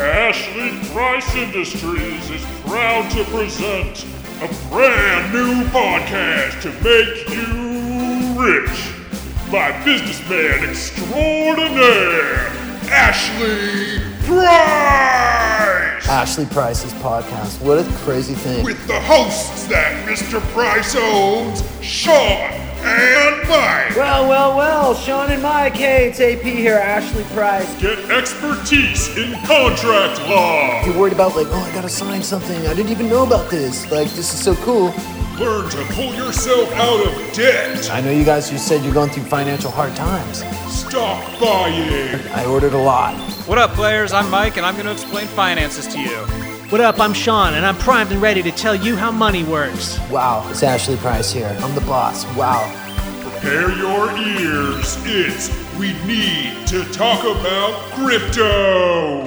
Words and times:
Ashley 0.00 0.70
Price 0.94 1.34
Industries 1.34 2.30
is 2.30 2.42
proud 2.62 3.10
to 3.10 3.22
present 3.24 4.06
a 4.40 4.48
brand 4.70 5.34
new 5.34 5.64
podcast 5.68 6.62
to 6.62 6.72
make 6.82 7.28
you 7.28 8.40
rich 8.40 8.94
by 9.52 9.72
businessman 9.84 10.70
extraordinaire, 10.70 12.46
Ashley 12.90 14.00
Price! 14.24 16.08
Ashley 16.08 16.46
Price's 16.46 16.94
podcast. 16.94 17.60
What 17.60 17.78
a 17.78 17.84
crazy 17.98 18.34
thing. 18.34 18.64
With 18.64 18.86
the 18.86 19.00
hosts 19.00 19.66
that 19.66 20.08
Mr. 20.08 20.40
Price 20.52 20.96
owns, 20.96 21.62
Sean 21.84 22.69
and 22.84 23.48
Mike. 23.48 23.96
Well, 23.96 24.28
well, 24.28 24.56
well, 24.56 24.94
Sean 24.94 25.30
and 25.30 25.42
Mike. 25.42 25.74
Hey, 25.74 26.08
it's 26.08 26.20
AP 26.20 26.42
here, 26.42 26.76
Ashley 26.76 27.24
Price. 27.34 27.72
Get 27.80 27.98
expertise 28.10 29.08
in 29.16 29.32
contract 29.46 30.20
law. 30.28 30.84
You're 30.84 30.98
worried 30.98 31.12
about, 31.12 31.36
like, 31.36 31.46
oh, 31.50 31.60
I 31.60 31.74
gotta 31.74 31.88
sign 31.88 32.22
something. 32.22 32.66
I 32.66 32.74
didn't 32.74 32.90
even 32.90 33.08
know 33.08 33.26
about 33.26 33.50
this. 33.50 33.90
Like, 33.90 34.08
this 34.10 34.32
is 34.32 34.42
so 34.42 34.54
cool. 34.56 34.94
Learn 35.38 35.70
to 35.70 35.84
pull 35.94 36.14
yourself 36.14 36.70
out 36.72 37.06
of 37.06 37.32
debt. 37.32 37.90
I 37.90 38.00
know 38.02 38.10
you 38.10 38.24
guys 38.24 38.50
just 38.50 38.68
said 38.68 38.84
you're 38.84 38.92
going 38.92 39.10
through 39.10 39.24
financial 39.24 39.70
hard 39.70 39.96
times. 39.96 40.44
Stop 40.68 41.40
buying. 41.40 42.14
I 42.28 42.44
ordered 42.44 42.74
a 42.74 42.78
lot. 42.78 43.14
What 43.46 43.56
up, 43.56 43.70
players? 43.72 44.12
I'm 44.12 44.30
Mike, 44.30 44.58
and 44.58 44.66
I'm 44.66 44.74
going 44.74 44.86
to 44.86 44.92
explain 44.92 45.26
finances 45.28 45.86
to 45.88 45.98
you. 45.98 46.49
What 46.70 46.80
up? 46.80 47.00
I'm 47.00 47.12
Sean, 47.12 47.54
and 47.54 47.66
I'm 47.66 47.76
primed 47.78 48.12
and 48.12 48.22
ready 48.22 48.44
to 48.44 48.52
tell 48.52 48.76
you 48.76 48.94
how 48.94 49.10
money 49.10 49.42
works. 49.42 49.98
Wow, 50.08 50.48
it's 50.48 50.62
Ashley 50.62 50.96
Price 50.98 51.32
here. 51.32 51.52
I'm 51.62 51.74
the 51.74 51.80
boss. 51.80 52.24
Wow. 52.36 52.62
Prepare 53.22 53.72
your 53.72 54.16
ears. 54.16 54.96
It's 55.00 55.48
We 55.80 55.94
Need 56.06 56.68
to 56.68 56.84
Talk 56.92 57.24
About 57.24 57.74
Crypto. 57.94 59.26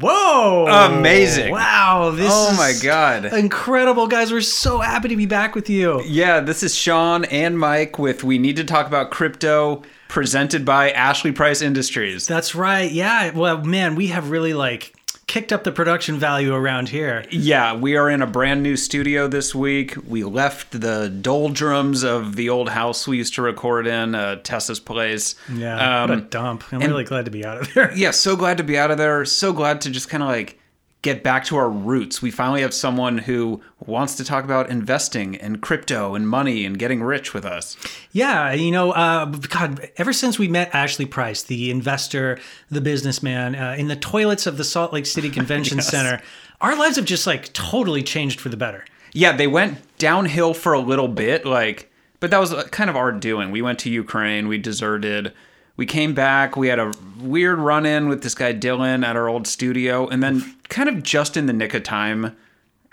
Whoa! 0.00 0.66
Amazing. 0.66 1.52
Wow, 1.52 2.10
this 2.14 2.32
Oh 2.32 2.52
is 2.52 2.56
my 2.56 2.72
God. 2.82 3.26
Incredible, 3.26 4.06
guys. 4.06 4.32
We're 4.32 4.40
so 4.40 4.78
happy 4.78 5.08
to 5.08 5.16
be 5.16 5.26
back 5.26 5.54
with 5.54 5.68
you. 5.68 6.00
Yeah, 6.06 6.40
this 6.40 6.62
is 6.62 6.74
Sean 6.74 7.26
and 7.26 7.58
Mike 7.58 7.98
with 7.98 8.24
We 8.24 8.38
Need 8.38 8.56
to 8.56 8.64
Talk 8.64 8.86
About 8.86 9.10
Crypto, 9.10 9.82
presented 10.08 10.64
by 10.64 10.90
Ashley 10.92 11.32
Price 11.32 11.60
Industries. 11.60 12.26
That's 12.26 12.54
right. 12.54 12.90
Yeah. 12.90 13.32
Well, 13.32 13.62
man, 13.62 13.94
we 13.94 14.06
have 14.06 14.30
really 14.30 14.54
like 14.54 14.94
kicked 15.30 15.52
up 15.52 15.62
the 15.62 15.70
production 15.70 16.18
value 16.18 16.52
around 16.52 16.88
here. 16.88 17.24
Yeah, 17.30 17.74
we 17.76 17.96
are 17.96 18.10
in 18.10 18.20
a 18.20 18.26
brand 18.26 18.64
new 18.64 18.76
studio 18.76 19.28
this 19.28 19.54
week. 19.54 19.94
We 20.08 20.24
left 20.24 20.72
the 20.72 21.08
doldrums 21.08 22.02
of 22.02 22.34
the 22.34 22.48
old 22.48 22.68
house 22.70 23.06
we 23.06 23.18
used 23.18 23.34
to 23.34 23.42
record 23.42 23.86
in, 23.86 24.16
uh, 24.16 24.40
Tessa's 24.42 24.80
place. 24.80 25.36
Yeah. 25.48 26.00
what 26.02 26.10
a 26.10 26.14
Um, 26.14 26.26
dump. 26.30 26.64
I'm 26.72 26.82
and- 26.82 26.90
really 26.90 27.04
glad 27.04 27.26
to 27.26 27.30
be 27.30 27.44
out 27.44 27.58
of 27.58 27.72
there. 27.74 27.92
yeah, 27.94 28.10
so 28.10 28.34
glad 28.34 28.58
to 28.58 28.64
be 28.64 28.76
out 28.76 28.90
of 28.90 28.98
there. 28.98 29.24
So 29.24 29.52
glad 29.52 29.80
to 29.82 29.90
just 29.90 30.08
kind 30.08 30.22
of 30.24 30.28
like 30.28 30.58
get 31.02 31.22
back 31.22 31.44
to 31.46 31.56
our 31.56 31.70
roots. 31.70 32.20
We 32.20 32.30
finally 32.30 32.60
have 32.60 32.74
someone 32.74 33.18
who 33.18 33.62
wants 33.78 34.16
to 34.16 34.24
talk 34.24 34.44
about 34.44 34.68
investing 34.68 35.36
and 35.36 35.62
crypto 35.62 36.14
and 36.14 36.28
money 36.28 36.66
and 36.66 36.78
getting 36.78 37.02
rich 37.02 37.32
with 37.32 37.44
us. 37.44 37.76
Yeah, 38.12 38.52
you 38.52 38.70
know, 38.70 38.92
uh, 38.92 39.24
God, 39.24 39.88
ever 39.96 40.12
since 40.12 40.38
we 40.38 40.48
met 40.48 40.74
Ashley 40.74 41.06
Price, 41.06 41.42
the 41.42 41.70
investor, 41.70 42.38
the 42.70 42.82
businessman, 42.82 43.54
uh, 43.54 43.76
in 43.78 43.88
the 43.88 43.96
toilets 43.96 44.46
of 44.46 44.58
the 44.58 44.64
Salt 44.64 44.92
Lake 44.92 45.06
City 45.06 45.30
Convention 45.40 45.80
Center, 45.80 46.20
our 46.60 46.76
lives 46.76 46.96
have 46.96 47.06
just 47.06 47.26
like 47.26 47.52
totally 47.52 48.02
changed 48.02 48.40
for 48.40 48.50
the 48.50 48.56
better. 48.56 48.84
Yeah, 49.12 49.36
they 49.36 49.46
went 49.46 49.78
downhill 49.98 50.54
for 50.54 50.72
a 50.72 50.80
little 50.80 51.08
bit, 51.08 51.44
like, 51.44 51.90
but 52.20 52.30
that 52.30 52.38
was 52.38 52.52
uh, 52.52 52.64
kind 52.64 52.90
of 52.90 52.96
our 52.96 53.10
doing. 53.10 53.50
We 53.50 53.62
went 53.62 53.78
to 53.80 53.90
Ukraine, 53.90 54.48
we 54.48 54.58
deserted, 54.58 55.32
we 55.80 55.86
came 55.86 56.12
back, 56.12 56.58
we 56.58 56.68
had 56.68 56.78
a 56.78 56.92
weird 57.22 57.58
run 57.58 57.86
in 57.86 58.10
with 58.10 58.22
this 58.22 58.34
guy 58.34 58.52
Dylan 58.52 59.02
at 59.02 59.16
our 59.16 59.30
old 59.30 59.46
studio, 59.46 60.06
and 60.08 60.22
then 60.22 60.54
kind 60.68 60.90
of 60.90 61.02
just 61.02 61.38
in 61.38 61.46
the 61.46 61.54
nick 61.54 61.72
of 61.72 61.84
time, 61.84 62.36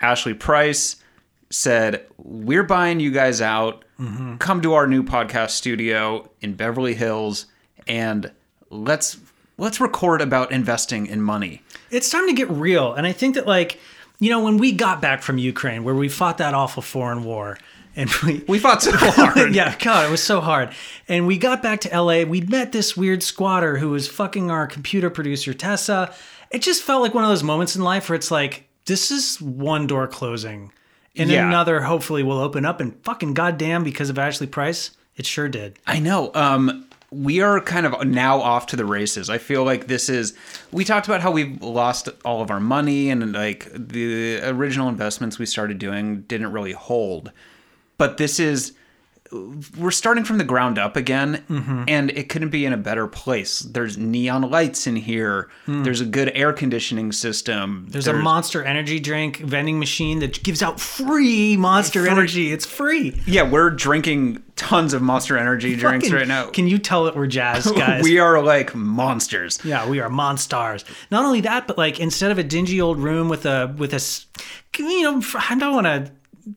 Ashley 0.00 0.32
Price 0.32 0.96
said, 1.50 2.06
We're 2.16 2.62
buying 2.62 2.98
you 2.98 3.10
guys 3.10 3.42
out. 3.42 3.84
Mm-hmm. 4.00 4.38
Come 4.38 4.62
to 4.62 4.72
our 4.72 4.86
new 4.86 5.02
podcast 5.02 5.50
studio 5.50 6.30
in 6.40 6.54
Beverly 6.54 6.94
Hills 6.94 7.44
and 7.86 8.32
let's 8.70 9.18
let's 9.58 9.82
record 9.82 10.22
about 10.22 10.50
investing 10.50 11.06
in 11.06 11.20
money. 11.20 11.60
It's 11.90 12.08
time 12.08 12.26
to 12.26 12.32
get 12.32 12.48
real. 12.48 12.94
And 12.94 13.06
I 13.06 13.12
think 13.12 13.34
that, 13.34 13.46
like, 13.46 13.78
you 14.18 14.30
know, 14.30 14.42
when 14.42 14.56
we 14.56 14.72
got 14.72 15.02
back 15.02 15.20
from 15.20 15.36
Ukraine, 15.36 15.84
where 15.84 15.94
we 15.94 16.08
fought 16.08 16.38
that 16.38 16.54
awful 16.54 16.82
foreign 16.82 17.22
war, 17.22 17.58
and 17.98 18.10
we, 18.24 18.42
We 18.48 18.58
fought 18.58 18.82
so 18.82 18.92
hard. 18.96 19.54
yeah, 19.54 19.74
God, 19.78 20.06
it 20.06 20.10
was 20.10 20.22
so 20.22 20.40
hard. 20.40 20.70
And 21.08 21.26
we 21.26 21.36
got 21.36 21.62
back 21.62 21.80
to 21.82 22.00
LA. 22.00 22.22
We 22.22 22.40
met 22.40 22.72
this 22.72 22.96
weird 22.96 23.22
squatter 23.22 23.76
who 23.76 23.90
was 23.90 24.08
fucking 24.08 24.50
our 24.50 24.66
computer 24.66 25.10
producer, 25.10 25.52
Tessa. 25.52 26.14
It 26.50 26.62
just 26.62 26.82
felt 26.82 27.02
like 27.02 27.12
one 27.12 27.24
of 27.24 27.30
those 27.30 27.42
moments 27.42 27.76
in 27.76 27.82
life 27.82 28.08
where 28.08 28.16
it's 28.16 28.30
like, 28.30 28.68
this 28.86 29.10
is 29.10 29.38
one 29.40 29.86
door 29.86 30.06
closing, 30.08 30.72
and 31.14 31.28
Yeah. 31.28 31.46
another 31.46 31.82
hopefully 31.82 32.22
will 32.22 32.38
open 32.38 32.64
up. 32.64 32.80
And 32.80 32.94
fucking 33.04 33.34
goddamn, 33.34 33.84
because 33.84 34.08
of 34.08 34.18
Ashley 34.18 34.46
Price, 34.46 34.92
it 35.16 35.26
sure 35.26 35.48
did. 35.50 35.78
I 35.86 35.98
know. 35.98 36.30
Um, 36.34 36.86
we 37.10 37.40
are 37.40 37.60
kind 37.60 37.84
of 37.86 38.06
now 38.06 38.40
off 38.40 38.66
to 38.68 38.76
the 38.76 38.84
races. 38.84 39.28
I 39.28 39.38
feel 39.38 39.64
like 39.64 39.86
this 39.88 40.08
is. 40.08 40.34
We 40.72 40.84
talked 40.84 41.06
about 41.06 41.20
how 41.22 41.30
we've 41.30 41.60
lost 41.62 42.08
all 42.24 42.40
of 42.42 42.50
our 42.50 42.60
money 42.60 43.10
and 43.10 43.32
like 43.32 43.68
the 43.74 44.40
original 44.42 44.88
investments 44.88 45.38
we 45.38 45.46
started 45.46 45.78
doing 45.78 46.22
didn't 46.22 46.52
really 46.52 46.72
hold. 46.72 47.32
But 47.98 48.16
this 48.16 48.40
is. 48.40 48.72
We're 49.76 49.90
starting 49.90 50.24
from 50.24 50.38
the 50.38 50.44
ground 50.44 50.78
up 50.78 50.96
again, 50.96 51.44
mm-hmm. 51.50 51.84
and 51.86 52.10
it 52.12 52.30
couldn't 52.30 52.48
be 52.48 52.64
in 52.64 52.72
a 52.72 52.78
better 52.78 53.06
place. 53.06 53.58
There's 53.58 53.98
neon 53.98 54.48
lights 54.50 54.86
in 54.86 54.96
here. 54.96 55.50
Hmm. 55.66 55.82
There's 55.82 56.00
a 56.00 56.06
good 56.06 56.32
air 56.34 56.54
conditioning 56.54 57.12
system. 57.12 57.88
There's, 57.90 58.06
a 58.06 58.14
Monster 58.14 58.64
Energy 58.64 58.98
drink 58.98 59.36
vending 59.36 59.78
machine 59.78 60.20
that 60.20 60.42
gives 60.42 60.62
out 60.62 60.80
free 60.80 61.58
Monster 61.58 62.04
Free. 62.04 62.10
Energy. 62.10 62.52
It's 62.54 62.64
free. 62.64 63.20
Yeah, 63.26 63.42
we're 63.42 63.68
drinking 63.68 64.42
tons 64.56 64.94
of 64.94 65.02
Monster 65.02 65.36
Energy 65.36 65.76
drinks 65.76 66.06
Fucking- 66.06 66.18
right 66.18 66.28
now. 66.28 66.48
Can 66.48 66.66
you 66.66 66.78
tell 66.78 67.04
that 67.04 67.14
we're 67.14 67.26
jazzed, 67.26 67.74
guys? 67.76 68.02
we 68.02 68.18
are 68.18 68.42
like 68.42 68.74
monsters. 68.74 69.58
Yeah, 69.62 69.86
we 69.86 70.00
are 70.00 70.08
monstars. 70.08 70.84
Not 71.10 71.26
only 71.26 71.42
that, 71.42 71.66
but 71.66 71.76
like 71.76 72.00
instead 72.00 72.30
of 72.30 72.38
a 72.38 72.44
dingy 72.44 72.80
old 72.80 72.98
room 72.98 73.28
with 73.28 73.44
a 73.44 73.74
with 73.76 73.92
a 73.92 74.00
you 74.78 75.02
know, 75.02 75.22
I 75.34 75.54
don't 75.54 75.74
want 75.74 75.86
to 75.86 76.12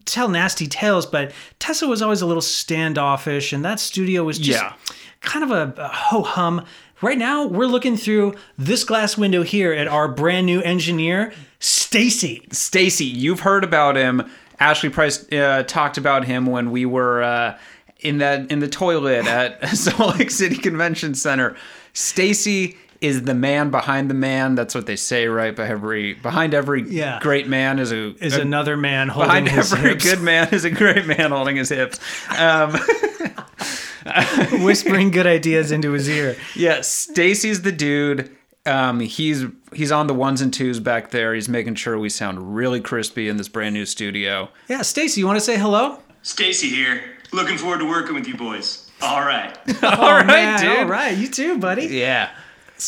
tell 0.06 0.28
nasty 0.30 0.68
tales, 0.68 1.06
but 1.06 1.32
Tessa 1.60 1.88
was 1.88 2.02
always 2.02 2.22
a 2.22 2.26
little 2.26 2.42
standoffish, 2.42 3.54
and 3.54 3.64
that 3.66 3.80
studio 3.80 4.24
was 4.24 4.38
just 4.40 4.60
Yeah. 4.62 4.74
kind 5.22 5.44
of 5.44 5.52
a, 5.52 5.74
a 5.82 5.88
ho 5.88 6.24
hum. 6.24 6.66
Right 7.02 7.18
now, 7.18 7.46
we're 7.48 7.66
looking 7.66 7.98
through 7.98 8.36
this 8.60 8.84
glass 8.84 9.18
window 9.18 9.42
here 9.42 9.74
at 9.74 9.88
our 9.88 10.08
brand 10.08 10.46
new 10.46 10.62
engineer, 10.62 11.34
Stacy. 11.60 12.48
Stacy, 12.52 13.06
you've 13.06 13.40
heard 13.40 13.64
about 13.64 13.96
him. 13.96 14.30
Ashley 14.60 14.90
Price 14.90 15.26
uh, 15.32 15.64
talked 15.68 15.98
about 15.98 16.26
him 16.26 16.46
when 16.46 16.70
we 16.70 16.86
were 16.86 17.24
uh, 17.24 17.58
in 18.02 18.20
that 18.20 18.52
in 18.52 18.60
the 18.60 18.68
toilet 18.68 19.26
at 19.26 19.68
Salt 19.76 20.20
Lake 20.20 20.30
City 20.30 20.58
Convention 20.58 21.16
Center. 21.16 21.56
Stacy 21.94 22.78
is 23.02 23.24
the 23.24 23.34
man 23.34 23.72
behind 23.72 24.10
the 24.10 24.14
man. 24.14 24.56
That's 24.56 24.76
what 24.76 24.86
they 24.86 24.96
say, 24.96 25.28
right? 25.28 25.56
By 25.56 25.68
every 25.68 26.14
behind 26.14 26.54
every 26.54 26.84
Yeah. 26.88 27.20
great 27.20 27.48
man 27.48 27.80
is 27.80 27.92
a 27.92 28.16
Is 28.24 28.36
a- 28.38 28.42
another 28.42 28.78
man 28.78 29.08
holding 29.10 29.28
behind 29.30 29.50
his 29.50 29.74
every 29.74 29.90
hips, 29.90 30.04
good 30.06 30.22
man 30.22 30.50
is 30.52 30.64
a 30.66 30.70
great 30.70 31.06
man 31.08 31.32
holding 31.32 31.56
his 31.56 31.70
hips. 31.70 32.00
Um, 32.38 32.78
whispering 34.64 35.12
good 35.12 35.28
ideas 35.28 35.72
into 35.72 35.92
his 35.92 36.08
ear. 36.10 36.36
yeah, 36.56 36.82
Stacy's 36.82 37.62
the 37.62 37.72
dude. 37.72 38.36
Um, 38.66 39.00
he's 39.00 39.46
he's 39.74 39.92
on 39.92 40.06
the 40.08 40.14
ones 40.14 40.42
and 40.42 40.54
twos 40.54 40.80
back 40.80 41.10
there. 41.12 41.34
He's 41.34 41.50
making 41.50 41.76
sure 41.76 41.98
we 41.98 42.10
sound 42.10 42.56
really 42.56 42.80
crispy 42.80 43.28
in 43.28 43.38
this 43.38 43.48
brand 43.48 43.74
new 43.74 43.86
studio. 43.86 44.50
Yeah, 44.68 44.84
Stacy, 44.84 45.22
you 45.22 45.26
want 45.28 45.38
to 45.38 45.46
say 45.46 45.58
hello? 45.58 46.00
Stacy 46.22 46.68
here. 46.70 47.02
Looking 47.34 47.58
forward 47.58 47.80
to 47.80 47.86
working 47.88 48.14
with 48.14 48.28
you 48.28 48.36
boys. 48.36 48.88
All 49.02 49.22
right. 49.22 49.58
All 49.84 50.12
right, 50.12 50.26
Man, 50.28 50.60
dude. 50.60 50.78
All 50.78 50.86
right, 50.86 51.18
you 51.18 51.28
too, 51.28 51.58
buddy. 51.58 51.88
Yeah. 51.88 52.30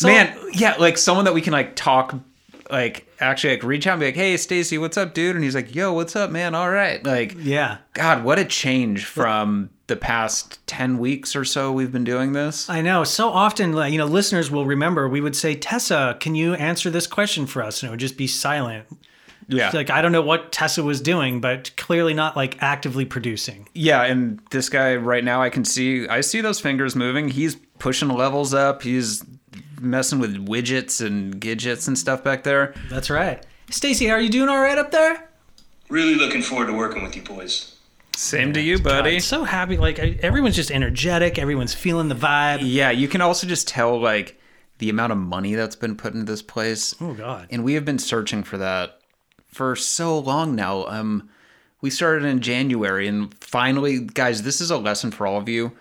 Man, 0.02 0.38
yeah, 0.54 0.76
like 0.80 0.98
someone 0.98 1.26
that 1.26 1.34
we 1.34 1.42
can 1.42 1.54
like 1.54 1.76
talk 1.76 2.16
like 2.72 3.08
actually 3.20 3.56
like 3.56 3.64
reach 3.64 3.86
out 3.86 3.94
and 3.94 4.00
be 4.00 4.06
like, 4.08 4.16
"Hey, 4.16 4.36
Stacy, 4.38 4.78
what's 4.78 4.98
up, 4.98 5.14
dude?" 5.14 5.36
And 5.36 5.44
he's 5.44 5.56
like, 5.56 5.76
"Yo, 5.76 5.94
what's 5.94 6.16
up, 6.16 6.32
man? 6.32 6.56
All 6.56 6.70
right." 6.70 7.04
Like, 7.06 7.36
Yeah. 7.38 7.78
God, 7.94 8.24
what 8.24 8.40
a 8.40 8.46
change 8.46 9.06
from 9.06 9.70
the 9.88 9.96
past 9.96 10.66
10 10.66 10.98
weeks 10.98 11.36
or 11.36 11.44
so 11.44 11.72
we've 11.72 11.92
been 11.92 12.06
doing 12.06 12.32
this. 12.32 12.70
I 12.70 12.82
know. 12.82 13.04
So 13.04 13.30
often, 13.30 13.74
like, 13.74 13.92
you 13.92 13.98
know, 13.98 14.06
listeners 14.06 14.50
will 14.50 14.66
remember 14.66 15.10
we 15.10 15.20
would 15.20 15.36
say, 15.36 15.56
Tessa, 15.56 16.16
can 16.22 16.36
you 16.36 16.54
answer 16.54 16.90
this 16.90 17.06
question 17.06 17.46
for 17.46 17.62
us? 17.62 17.84
And 17.84 17.90
it 17.90 17.92
would 17.92 18.00
just 18.00 18.18
be 18.18 18.28
silent. 18.28 18.88
Yeah. 19.50 19.72
Like, 19.74 19.90
I 19.90 20.02
don't 20.02 20.14
know 20.14 20.22
what 20.22 20.54
Tessa 20.54 20.84
was 20.84 21.02
doing, 21.02 21.42
but 21.42 21.72
clearly 21.76 22.14
not 22.14 22.38
like 22.38 22.64
actively 22.64 23.04
producing. 23.04 23.68
Yeah, 23.74 24.04
and 24.04 24.40
this 24.52 24.70
guy 24.70 24.96
right 24.96 25.24
now 25.24 25.42
I 25.42 25.50
can 25.50 25.66
see 25.66 26.08
I 26.08 26.22
see 26.22 26.40
those 26.42 26.62
fingers 26.62 26.96
moving. 26.96 27.28
He's 27.28 27.58
pushing 27.78 28.08
levels 28.08 28.54
up. 28.54 28.82
He's 28.84 29.24
messing 29.84 30.20
with 30.20 30.48
widgets 30.48 31.06
and 31.06 31.40
gadgets 31.40 31.88
and 31.88 31.98
stuff 31.98 32.24
back 32.24 32.44
there. 32.44 32.74
That's 32.90 33.10
right. 33.10 33.46
Stacy, 33.70 34.08
how 34.08 34.16
are 34.16 34.22
you 34.22 34.30
doing 34.30 34.50
all 34.50 34.60
right 34.62 34.78
up 34.78 34.92
there? 34.92 35.30
Really 35.90 36.16
looking 36.16 36.42
forward 36.42 36.68
to 36.68 36.74
working 36.74 37.04
with 37.04 37.16
you 37.16 37.22
boys. 37.22 37.76
Same 38.16 38.54
to 38.54 38.62
you, 38.62 38.80
buddy. 38.80 39.14
God, 39.14 39.24
so 39.24 39.44
happy. 39.44 39.78
Like, 39.78 39.98
everyone's 40.00 40.56
just 40.56 40.72
energetic. 40.72 41.40
Everyone's 41.40 41.74
feeling 41.74 42.10
the 42.10 42.16
vibe. 42.16 42.60
Yeah, 42.62 42.92
you 42.92 43.08
can 43.08 43.22
also 43.22 43.48
just 43.48 43.68
tell 43.68 44.00
like 44.00 44.40
the 44.78 44.90
amount 44.90 45.12
of 45.12 45.18
money 45.18 45.56
that's 45.56 45.76
been 45.76 45.96
put 45.96 46.14
into 46.14 46.32
this 46.32 46.42
place. 46.42 46.94
Oh 47.02 47.14
God. 47.14 47.48
And 47.50 47.64
we 47.64 47.74
have 47.74 47.86
been 47.86 48.00
searching 48.00 48.44
for 48.44 48.58
that 48.58 49.00
for 49.48 49.76
so 49.76 50.20
long 50.20 50.56
now. 50.56 50.86
Um, 50.88 51.30
we 51.82 51.90
started 51.90 52.26
in 52.26 52.40
January, 52.40 53.08
and 53.08 53.34
finally, 53.44 54.00
guys, 54.00 54.44
this 54.44 54.62
is 54.62 54.72
a 54.72 54.78
lesson 54.78 55.12
for 55.12 55.28
all 55.28 55.38
of 55.38 55.50
you. 55.50 55.74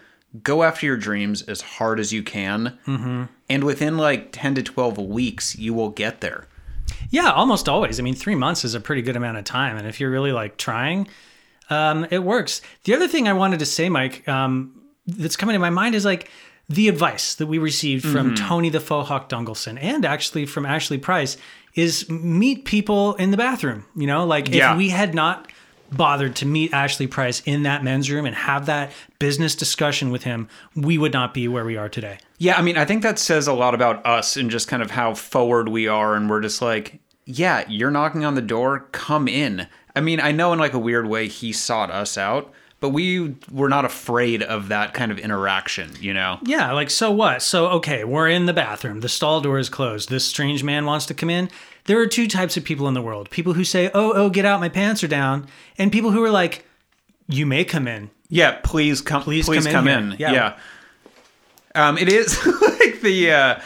Go 0.42 0.62
after 0.62 0.86
your 0.86 0.96
dreams 0.96 1.42
as 1.42 1.60
hard 1.60 2.00
as 2.00 2.12
you 2.12 2.22
can, 2.22 2.78
mm-hmm. 2.86 3.24
and 3.50 3.64
within 3.64 3.98
like 3.98 4.30
ten 4.32 4.54
to 4.54 4.62
twelve 4.62 4.96
weeks, 4.96 5.58
you 5.58 5.74
will 5.74 5.90
get 5.90 6.20
there. 6.22 6.46
Yeah, 7.10 7.30
almost 7.30 7.68
always. 7.68 8.00
I 8.00 8.02
mean, 8.02 8.14
three 8.14 8.34
months 8.34 8.64
is 8.64 8.74
a 8.74 8.80
pretty 8.80 9.02
good 9.02 9.16
amount 9.16 9.36
of 9.36 9.44
time, 9.44 9.76
and 9.76 9.86
if 9.86 10.00
you're 10.00 10.10
really 10.10 10.32
like 10.32 10.56
trying, 10.56 11.06
um, 11.68 12.06
it 12.10 12.22
works. 12.22 12.62
The 12.84 12.94
other 12.94 13.08
thing 13.08 13.28
I 13.28 13.34
wanted 13.34 13.58
to 13.58 13.66
say, 13.66 13.90
Mike, 13.90 14.26
um, 14.26 14.80
that's 15.06 15.36
coming 15.36 15.52
to 15.52 15.58
my 15.58 15.68
mind 15.70 15.94
is 15.94 16.04
like 16.06 16.30
the 16.68 16.88
advice 16.88 17.34
that 17.34 17.46
we 17.46 17.58
received 17.58 18.02
from 18.04 18.34
Mm-hmm. 18.34 18.46
Tony 18.46 18.70
the 18.70 18.80
Faux 18.80 19.08
Hawk 19.08 19.28
Dungleson 19.28 19.76
and 19.82 20.06
actually 20.06 20.46
from 20.46 20.64
Ashley 20.64 20.96
Price 20.96 21.36
is 21.74 22.08
meet 22.08 22.64
people 22.64 23.14
in 23.16 23.30
the 23.32 23.36
bathroom. 23.36 23.84
You 23.94 24.06
know, 24.06 24.24
like 24.24 24.48
Yeah. 24.48 24.72
if 24.72 24.78
we 24.78 24.88
had 24.88 25.14
not 25.14 25.50
bothered 25.96 26.36
to 26.36 26.46
meet 26.46 26.72
Ashley 26.72 27.06
Price 27.06 27.40
in 27.44 27.62
that 27.64 27.84
men's 27.84 28.10
room 28.10 28.26
and 28.26 28.34
have 28.34 28.66
that 28.66 28.90
business 29.18 29.54
discussion 29.54 30.10
with 30.10 30.24
him, 30.24 30.48
we 30.74 30.98
would 30.98 31.12
not 31.12 31.34
be 31.34 31.48
where 31.48 31.64
we 31.64 31.76
are 31.76 31.88
today. 31.88 32.18
Yeah, 32.38 32.56
I 32.56 32.62
mean, 32.62 32.76
I 32.76 32.84
think 32.84 33.02
that 33.02 33.18
says 33.18 33.46
a 33.46 33.52
lot 33.52 33.74
about 33.74 34.04
us 34.04 34.36
and 34.36 34.50
just 34.50 34.68
kind 34.68 34.82
of 34.82 34.90
how 34.90 35.14
forward 35.14 35.68
we 35.68 35.86
are. 35.88 36.14
And 36.14 36.28
we're 36.28 36.40
just 36.40 36.62
like, 36.62 37.00
yeah, 37.24 37.64
you're 37.68 37.90
knocking 37.90 38.24
on 38.24 38.34
the 38.34 38.42
door, 38.42 38.88
come 38.92 39.28
in. 39.28 39.68
I 39.94 40.00
mean, 40.00 40.20
I 40.20 40.32
know 40.32 40.52
in 40.52 40.58
like 40.58 40.72
a 40.72 40.78
weird 40.78 41.06
way 41.06 41.28
he 41.28 41.52
sought 41.52 41.90
us 41.90 42.16
out, 42.18 42.52
but 42.82 42.88
we 42.88 43.36
were 43.52 43.68
not 43.68 43.84
afraid 43.84 44.42
of 44.42 44.66
that 44.68 44.92
kind 44.92 45.12
of 45.12 45.18
interaction, 45.20 45.92
you 46.00 46.12
know? 46.12 46.40
Yeah, 46.42 46.72
like 46.72 46.90
so 46.90 47.12
what? 47.12 47.40
So 47.40 47.68
okay, 47.68 48.02
we're 48.02 48.28
in 48.28 48.46
the 48.46 48.52
bathroom. 48.52 49.00
The 49.00 49.08
stall 49.08 49.40
door 49.40 49.60
is 49.60 49.68
closed. 49.68 50.08
This 50.08 50.24
strange 50.24 50.64
man 50.64 50.84
wants 50.84 51.06
to 51.06 51.14
come 51.14 51.30
in. 51.30 51.48
There 51.84 52.00
are 52.00 52.08
two 52.08 52.26
types 52.26 52.56
of 52.56 52.64
people 52.64 52.88
in 52.88 52.94
the 52.94 53.00
world. 53.00 53.30
People 53.30 53.52
who 53.52 53.62
say, 53.62 53.88
"Oh, 53.94 54.12
oh, 54.14 54.30
get 54.30 54.44
out, 54.44 54.58
my 54.58 54.68
pants 54.68 55.04
are 55.04 55.08
down." 55.08 55.46
And 55.78 55.92
people 55.92 56.10
who 56.10 56.24
are 56.24 56.30
like, 56.30 56.66
"You 57.28 57.46
may 57.46 57.64
come 57.64 57.86
in." 57.86 58.10
Yeah, 58.28 58.58
please 58.64 59.00
come. 59.00 59.22
Please 59.22 59.46
Please, 59.46 59.64
come 59.64 59.72
come, 59.72 59.88
in 59.88 60.12
in. 60.14 60.18
Yeah. 60.18 60.32
Yeah. 60.32 60.58
Um, 61.76 61.96
it 61.98 62.08
is 62.08 62.44
like 62.46 63.00
the. 63.00 63.30
Uh, 63.30 63.60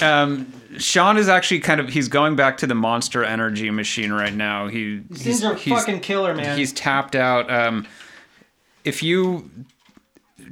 um, 0.00 0.52
Sean 0.76 1.16
is 1.16 1.30
actually 1.30 1.60
kind 1.60 1.80
of 1.80 1.88
he's 1.88 2.08
going 2.08 2.36
back 2.36 2.58
to 2.58 2.66
the 2.66 2.74
monster 2.74 3.24
energy 3.24 3.70
machine 3.70 4.12
right 4.12 4.34
now. 4.34 4.68
He 4.68 5.00
These 5.08 5.42
are 5.44 5.56
fucking 5.56 6.00
killer, 6.00 6.34
man. 6.34 6.58
He's 6.58 6.74
tapped 6.74 7.14
out. 7.14 7.50
Um, 7.50 7.86
if 8.84 9.02
you 9.02 9.50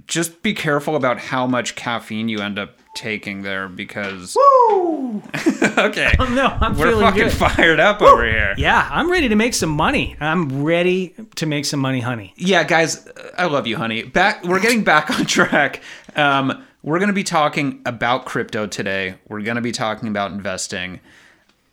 just 0.07 0.43
be 0.43 0.55
careful 0.55 0.97
about 0.97 1.19
how 1.19 1.47
much 1.47 1.75
caffeine 1.75 2.29
you 2.29 2.41
end 2.41 2.59
up 2.59 2.77
taking 2.95 3.43
there 3.43 3.69
because 3.69 4.37
Woo! 4.37 5.23
okay 5.79 6.13
no, 6.19 6.57
I'm 6.61 6.77
we're 6.77 6.89
feeling 6.89 7.05
fucking 7.07 7.23
good. 7.25 7.33
fired 7.33 7.81
up 7.81 8.03
over 8.03 8.25
here 8.25 8.55
Yeah, 8.59 8.87
I'm 8.91 9.11
ready 9.11 9.29
to 9.31 9.35
make 9.35 9.55
some 9.55 9.71
money. 9.71 10.17
I'm 10.21 10.63
ready 10.63 11.15
to 11.37 11.47
make 11.47 11.65
some 11.65 11.81
money, 11.81 12.01
honey. 12.01 12.33
yeah 12.37 12.65
guys 12.65 13.09
i 13.39 13.47
love 13.47 13.67
you 13.67 13.77
honey 13.77 14.03
back 14.03 14.45
we're 14.45 14.61
getting 14.61 14.85
back 14.85 15.11
on 15.11 15.25
track 15.27 15.83
um, 16.17 16.63
we're 16.83 16.99
going 16.99 17.09
to 17.09 17.15
be 17.15 17.25
talking 17.25 17.81
about 17.87 18.25
crypto 18.27 18.67
today 18.67 19.15
we're 19.29 19.41
going 19.43 19.57
to 19.57 19.63
be 19.63 19.73
talking 19.73 20.09
about 20.09 20.33
investing 20.33 21.01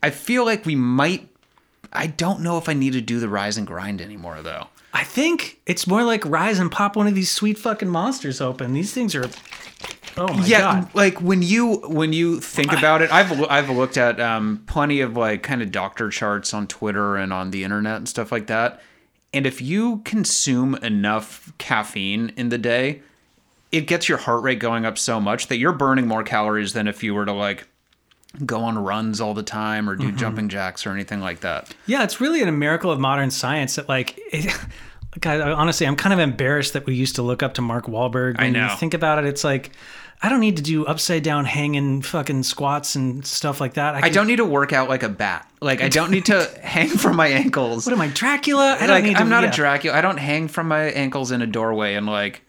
i 0.02 0.08
feel 0.10 0.44
like 0.46 0.64
we 0.64 0.74
might 0.74 1.28
i 1.92 2.06
don't 2.06 2.40
know 2.40 2.56
if 2.58 2.68
i 2.68 2.72
need 2.72 2.92
to 2.94 3.00
do 3.02 3.20
the 3.20 3.28
rise 3.28 3.56
and 3.58 3.66
grind 3.66 4.00
anymore 4.00 4.40
though 4.42 4.68
I 4.92 5.04
think 5.04 5.60
it's 5.66 5.86
more 5.86 6.02
like 6.02 6.24
rise 6.26 6.58
and 6.58 6.70
pop 6.70 6.96
one 6.96 7.06
of 7.06 7.14
these 7.14 7.30
sweet 7.30 7.58
fucking 7.58 7.88
monsters 7.88 8.40
open. 8.40 8.72
These 8.72 8.92
things 8.92 9.14
are 9.14 9.28
Oh 10.16 10.32
my 10.34 10.44
yeah 10.44 10.60
god. 10.60 10.94
like 10.94 11.20
when 11.22 11.40
you 11.40 11.76
when 11.88 12.12
you 12.12 12.40
think 12.40 12.72
about 12.72 13.00
it 13.00 13.12
i've 13.12 13.30
i've 13.48 13.70
looked 13.70 13.96
at 13.96 14.18
um 14.20 14.62
plenty 14.66 15.00
of 15.00 15.16
like 15.16 15.44
kind 15.44 15.62
of 15.62 15.70
doctor 15.70 16.10
charts 16.10 16.52
on 16.52 16.66
twitter 16.66 17.16
and 17.16 17.32
on 17.32 17.52
the 17.52 17.62
internet 17.62 17.96
and 17.96 18.08
stuff 18.08 18.32
like 18.32 18.48
that 18.48 18.80
and 19.32 19.46
if 19.46 19.62
you 19.62 19.98
consume 19.98 20.74
enough 20.76 21.52
caffeine 21.58 22.32
in 22.36 22.48
the 22.48 22.58
day 22.58 23.00
it 23.70 23.82
gets 23.82 24.08
your 24.08 24.18
heart 24.18 24.42
rate 24.42 24.58
going 24.58 24.84
up 24.84 24.98
so 24.98 25.20
much 25.20 25.46
that 25.46 25.58
you're 25.58 25.72
burning 25.72 26.08
more 26.08 26.24
calories 26.24 26.72
than 26.72 26.88
if 26.88 27.04
you 27.04 27.14
were 27.14 27.24
to 27.24 27.32
like 27.32 27.68
go 28.46 28.60
on 28.60 28.78
runs 28.78 29.20
all 29.20 29.34
the 29.34 29.42
time 29.42 29.88
or 29.88 29.96
do 29.96 30.08
mm-hmm. 30.08 30.16
jumping 30.16 30.48
jacks 30.48 30.86
or 30.86 30.90
anything 30.90 31.20
like 31.20 31.40
that 31.40 31.74
Yeah, 31.86 32.04
it's 32.04 32.20
really 32.20 32.42
a 32.42 32.52
miracle 32.52 32.90
of 32.90 33.00
modern 33.00 33.30
science 33.30 33.76
that 33.76 33.88
like 33.88 34.18
it, 34.32 34.54
I, 35.26 35.40
honestly, 35.40 35.86
I'm 35.86 35.96
kind 35.96 36.12
of 36.12 36.20
embarrassed 36.20 36.72
that 36.74 36.86
we 36.86 36.94
used 36.94 37.16
to 37.16 37.22
look 37.22 37.42
up 37.42 37.54
to 37.54 37.62
Mark 37.62 37.86
Wahlberg. 37.86 38.38
When 38.38 38.52
know. 38.52 38.70
you 38.70 38.76
think 38.76 38.94
about 38.94 39.18
it, 39.18 39.24
it's 39.24 39.42
like 39.42 39.72
I 40.22 40.28
don't 40.28 40.40
need 40.40 40.58
to 40.58 40.62
do 40.62 40.86
upside 40.86 41.22
down 41.22 41.46
hanging 41.46 42.02
fucking 42.02 42.42
squats 42.42 42.94
and 42.94 43.26
stuff 43.26 43.60
like 43.60 43.74
that. 43.74 43.94
i 43.94 44.02
can- 44.02 44.12
don't 44.12 44.26
need 44.26 44.36
to 44.36 44.44
work 44.44 44.72
out 44.72 44.88
like 44.88 45.02
a 45.02 45.08
bat 45.08 45.50
like 45.60 45.82
i 45.82 45.88
don't 45.98 46.10
need 46.10 46.26
to 46.26 46.48
hang 46.62 46.88
from 46.88 47.16
my 47.16 47.28
ankles 47.28 47.86
What 47.86 47.92
am 47.92 48.00
I, 48.00 48.08
Dracula? 48.08 48.76
I 48.78 48.86
don't 48.86 48.90
like 48.90 49.04
need 49.04 49.16
to, 49.16 49.20
I'm 49.20 49.28
not 49.28 49.44
yeah. 49.44 49.50
a 49.50 49.52
Dracula. 49.52 49.96
I 49.96 50.00
don't 50.00 50.18
hang 50.18 50.48
from 50.48 50.68
my 50.68 50.82
ankles 50.82 51.32
in 51.32 51.42
a 51.42 51.46
doorway 51.46 51.94
and 51.94 52.06
like 52.06 52.42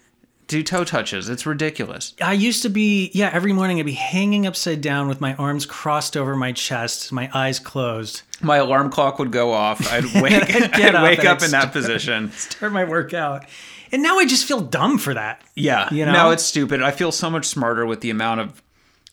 do 0.52 0.62
toe 0.62 0.84
touches. 0.84 1.30
It's 1.30 1.46
ridiculous. 1.46 2.14
I 2.22 2.34
used 2.34 2.62
to 2.62 2.70
be, 2.70 3.10
yeah, 3.14 3.30
every 3.34 3.54
morning 3.54 3.80
I'd 3.80 3.86
be 3.86 3.94
hanging 3.94 4.46
upside 4.46 4.82
down 4.82 5.08
with 5.08 5.20
my 5.20 5.34
arms 5.36 5.66
crossed 5.66 6.16
over 6.16 6.36
my 6.36 6.52
chest, 6.52 7.12
my 7.12 7.30
eyes 7.34 7.58
closed. 7.60 8.22
My 8.42 8.58
alarm 8.58 8.92
clock 8.92 9.18
would 9.18 9.32
go 9.32 9.52
off. 9.54 9.92
I'd 9.92 10.04
wake, 10.22 10.34
I'd 10.56 10.72
get 10.74 10.76
I'd 10.94 10.96
up 10.96 11.04
wake 11.04 11.26
up 11.26 11.42
in 11.42 11.52
that 11.52 11.62
start- 11.62 11.72
position. 11.74 12.32
Start 12.36 12.72
my 12.74 12.84
workout. 12.84 13.46
And 13.92 14.04
now 14.04 14.20
I 14.20 14.26
just 14.26 14.46
feel 14.46 14.62
dumb 14.62 14.98
for 14.98 15.14
that. 15.14 15.42
Yeah. 15.56 15.92
You 15.94 16.06
know? 16.06 16.14
No, 16.14 16.32
it's 16.32 16.44
stupid. 16.44 16.82
I 16.84 16.92
feel 16.92 17.12
so 17.12 17.30
much 17.30 17.46
smarter 17.46 17.86
with 17.86 18.02
the 18.02 18.10
amount 18.10 18.42
of 18.42 18.62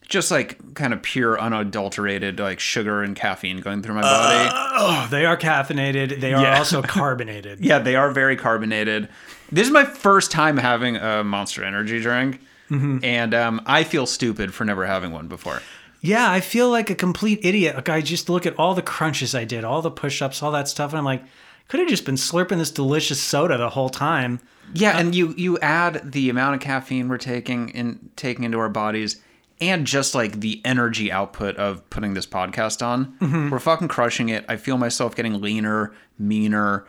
just 0.08 0.31
like 0.31 0.75
kind 0.75 0.93
of 0.93 1.02
pure 1.02 1.38
unadulterated 1.38 2.40
like 2.40 2.58
sugar 2.61 3.02
and 3.02 3.14
caffeine 3.14 3.58
going 3.61 3.82
through 3.82 3.94
my 3.94 4.00
body. 4.02 4.50
Oh, 4.55 5.06
they 5.11 5.26
are 5.26 5.37
caffeinated. 5.37 6.20
They 6.20 6.32
are 6.32 6.43
Yeah. 6.43 6.58
also 6.58 6.81
carbonated. 6.99 7.61
yeah, 7.64 7.79
they 7.79 7.94
are 7.96 8.11
very 8.11 8.37
carbonated. 8.37 9.08
This 9.50 9.67
is 9.67 9.73
my 9.73 9.85
first 9.85 10.31
time 10.31 10.56
having 10.56 10.97
a 10.97 11.25
Monster 11.25 11.65
Energy 11.65 12.00
drink. 12.00 12.41
Mm-hmm. 12.71 12.99
And 13.03 13.35
um, 13.35 13.62
I 13.67 13.85
feel 13.85 14.06
stupid 14.06 14.53
for 14.53 14.65
never 14.65 14.87
having 14.87 15.12
one 15.12 15.27
before. 15.29 15.62
Yeah, 16.00 16.31
I 16.31 16.41
feel 16.41 16.71
like 16.71 16.91
a 16.91 16.95
complete 16.95 17.41
idiot. 17.43 17.75
Like 17.77 17.89
I 17.89 18.00
just 18.00 18.29
look 18.29 18.47
at 18.47 18.59
all 18.59 18.75
the 18.75 18.83
crunches 18.83 19.35
I 19.35 19.45
did, 19.45 19.65
all 19.65 19.83
the 19.83 19.91
push-ups, 19.91 20.43
all 20.43 20.53
that 20.53 20.69
stuff, 20.69 20.93
and 20.93 20.99
I'm 20.99 21.05
like, 21.05 21.25
could 21.67 21.81
have 21.81 21.89
just 21.89 22.05
been 22.05 22.15
slurping 22.15 22.59
this 22.59 22.71
delicious 22.71 23.21
soda 23.21 23.59
the 23.59 23.71
whole 23.71 23.89
time. 23.89 24.41
Yeah, 24.75 24.99
and 24.99 25.15
you 25.15 25.35
you 25.37 25.59
add 25.59 26.12
the 26.12 26.29
amount 26.29 26.56
of 26.56 26.61
caffeine 26.61 27.09
we're 27.09 27.19
taking 27.19 27.71
in 27.71 28.11
taking 28.17 28.45
into 28.45 28.59
our 28.59 28.69
bodies 28.69 29.21
and 29.61 29.87
just 29.87 30.15
like 30.15 30.41
the 30.41 30.61
energy 30.65 31.11
output 31.11 31.56
of 31.56 31.89
putting 31.91 32.15
this 32.15 32.27
podcast 32.27 32.87
on. 32.87 33.50
We're 33.50 33.59
fucking 33.59 33.88
crushing 33.88 34.28
it. 34.28 34.45
I 34.49 34.57
feel 34.57 34.78
myself 34.78 35.17
getting 35.17 35.40
leaner, 35.40 35.95
meaner. 36.19 36.85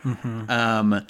Um 0.48 1.06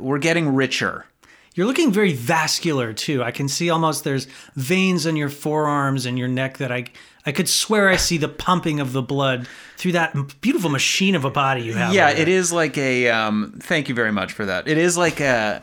we're 0.00 0.18
getting 0.18 0.54
richer. 0.54 1.06
You're 1.54 1.66
looking 1.66 1.92
very 1.92 2.12
vascular 2.12 2.92
too. 2.92 3.22
I 3.22 3.32
can 3.32 3.48
see 3.48 3.70
almost 3.70 4.04
there's 4.04 4.26
veins 4.54 5.06
on 5.06 5.16
your 5.16 5.28
forearms 5.28 6.06
and 6.06 6.18
your 6.18 6.28
neck 6.28 6.58
that 6.58 6.70
I 6.70 6.86
I 7.26 7.32
could 7.32 7.48
swear 7.48 7.88
I 7.88 7.96
see 7.96 8.16
the 8.16 8.28
pumping 8.28 8.80
of 8.80 8.92
the 8.92 9.02
blood 9.02 9.46
through 9.76 9.92
that 9.92 10.40
beautiful 10.40 10.70
machine 10.70 11.14
of 11.14 11.24
a 11.24 11.30
body 11.30 11.62
you 11.62 11.74
have. 11.74 11.92
Yeah, 11.92 12.10
it 12.10 12.28
is 12.28 12.52
like 12.52 12.78
a 12.78 13.08
um 13.08 13.58
thank 13.62 13.88
you 13.88 13.94
very 13.94 14.12
much 14.12 14.32
for 14.32 14.46
that. 14.46 14.68
It 14.68 14.78
is 14.78 14.96
like 14.96 15.20
a 15.20 15.62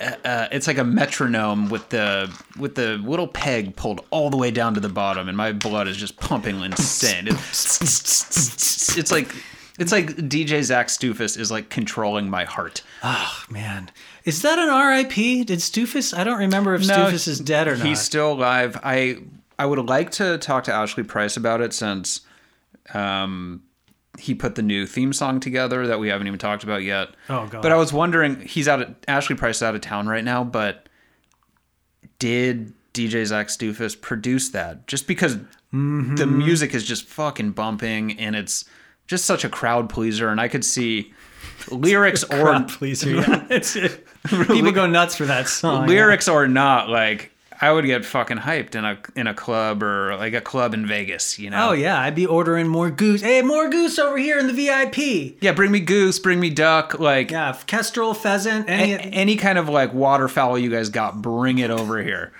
uh, 0.00 0.48
it's 0.52 0.66
like 0.66 0.78
a 0.78 0.84
metronome 0.84 1.68
with 1.68 1.88
the 1.88 2.32
with 2.58 2.74
the 2.74 2.98
little 2.98 3.26
peg 3.26 3.76
pulled 3.76 4.04
all 4.10 4.30
the 4.30 4.36
way 4.36 4.50
down 4.50 4.74
to 4.74 4.80
the 4.80 4.88
bottom, 4.88 5.28
and 5.28 5.36
my 5.36 5.52
blood 5.52 5.88
is 5.88 5.96
just 5.96 6.16
pumping 6.18 6.60
insane. 6.60 7.26
It's, 7.28 8.96
it's 8.96 9.10
like 9.10 9.34
it's 9.78 9.92
like 9.92 10.08
DJ 10.16 10.62
Zach 10.62 10.88
Stufus 10.88 11.36
is 11.36 11.50
like 11.50 11.70
controlling 11.70 12.28
my 12.28 12.44
heart. 12.44 12.82
Oh 13.02 13.44
man, 13.48 13.90
is 14.24 14.42
that 14.42 14.58
an 14.58 14.68
R.I.P.? 14.68 15.44
Did 15.44 15.60
Stufus? 15.60 16.12
I 16.12 16.24
don't 16.24 16.38
remember 16.38 16.74
if 16.74 16.82
Stufus 16.82 17.26
is 17.28 17.38
dead 17.40 17.68
or 17.68 17.76
not. 17.76 17.86
He's 17.86 18.00
still 18.00 18.32
alive. 18.32 18.78
I 18.82 19.18
I 19.58 19.66
would 19.66 19.78
like 19.86 20.10
to 20.12 20.38
talk 20.38 20.64
to 20.64 20.72
Ashley 20.72 21.02
Price 21.04 21.36
about 21.36 21.60
it 21.60 21.72
since 21.72 22.20
um 22.94 23.62
he 24.18 24.34
put 24.34 24.56
the 24.56 24.62
new 24.62 24.84
theme 24.84 25.12
song 25.12 25.38
together 25.38 25.86
that 25.86 26.00
we 26.00 26.08
haven't 26.08 26.26
even 26.26 26.38
talked 26.40 26.64
about 26.64 26.82
yet. 26.82 27.10
Oh, 27.28 27.46
God. 27.46 27.62
But 27.62 27.70
I 27.70 27.76
was 27.76 27.92
wondering, 27.92 28.40
he's 28.40 28.66
out 28.66 28.82
of 28.82 28.94
Ashley 29.06 29.36
Price 29.36 29.56
is 29.58 29.62
out 29.62 29.76
of 29.76 29.80
town 29.80 30.08
right 30.08 30.24
now, 30.24 30.42
but 30.42 30.88
did 32.18 32.72
DJ 32.94 33.24
Zach 33.26 33.48
Stufus 33.48 33.94
produce 33.94 34.50
that? 34.50 34.86
Just 34.86 35.06
because 35.06 35.38
Mm-hmm. 35.70 36.14
the 36.16 36.26
music 36.26 36.74
is 36.74 36.82
just 36.82 37.04
fucking 37.04 37.50
bumping 37.50 38.18
and 38.18 38.34
it's 38.34 38.64
just 39.08 39.24
such 39.24 39.44
a 39.44 39.48
crowd 39.48 39.88
pleaser, 39.90 40.28
and 40.28 40.40
I 40.40 40.46
could 40.48 40.64
see 40.64 41.12
lyrics 41.70 42.22
or 42.24 42.60
pleaser. 42.68 43.10
Yeah. 43.10 43.48
People 44.28 44.72
go 44.72 44.86
nuts 44.86 45.16
for 45.16 45.24
that 45.26 45.48
song. 45.48 45.82
yeah. 45.82 45.88
lyrics 45.88 46.28
or 46.28 46.46
not, 46.46 46.88
like 46.88 47.32
I 47.60 47.72
would 47.72 47.84
get 47.86 48.04
fucking 48.04 48.36
hyped 48.38 48.74
in 48.76 48.84
a 48.84 48.98
in 49.16 49.26
a 49.26 49.34
club 49.34 49.82
or 49.82 50.14
like 50.16 50.34
a 50.34 50.40
club 50.40 50.74
in 50.74 50.86
Vegas, 50.86 51.38
you 51.38 51.50
know. 51.50 51.70
Oh 51.70 51.72
yeah, 51.72 52.00
I'd 52.00 52.14
be 52.14 52.26
ordering 52.26 52.68
more 52.68 52.90
goose. 52.90 53.22
Hey, 53.22 53.42
more 53.42 53.68
goose 53.68 53.98
over 53.98 54.16
here 54.18 54.38
in 54.38 54.46
the 54.46 54.52
VIP. 54.52 55.38
Yeah, 55.42 55.52
bring 55.52 55.70
me 55.72 55.80
goose, 55.80 56.18
bring 56.18 56.38
me 56.40 56.50
duck, 56.50 56.98
like 57.00 57.30
Yeah, 57.30 57.56
kestrel, 57.66 58.12
pheasant, 58.14 58.68
a- 58.68 58.72
any. 58.72 59.12
any 59.12 59.36
kind 59.36 59.58
of 59.58 59.68
like 59.68 59.92
waterfowl 59.94 60.58
you 60.58 60.70
guys 60.70 60.88
got, 60.90 61.22
bring 61.22 61.58
it 61.58 61.70
over 61.70 62.02
here. 62.02 62.32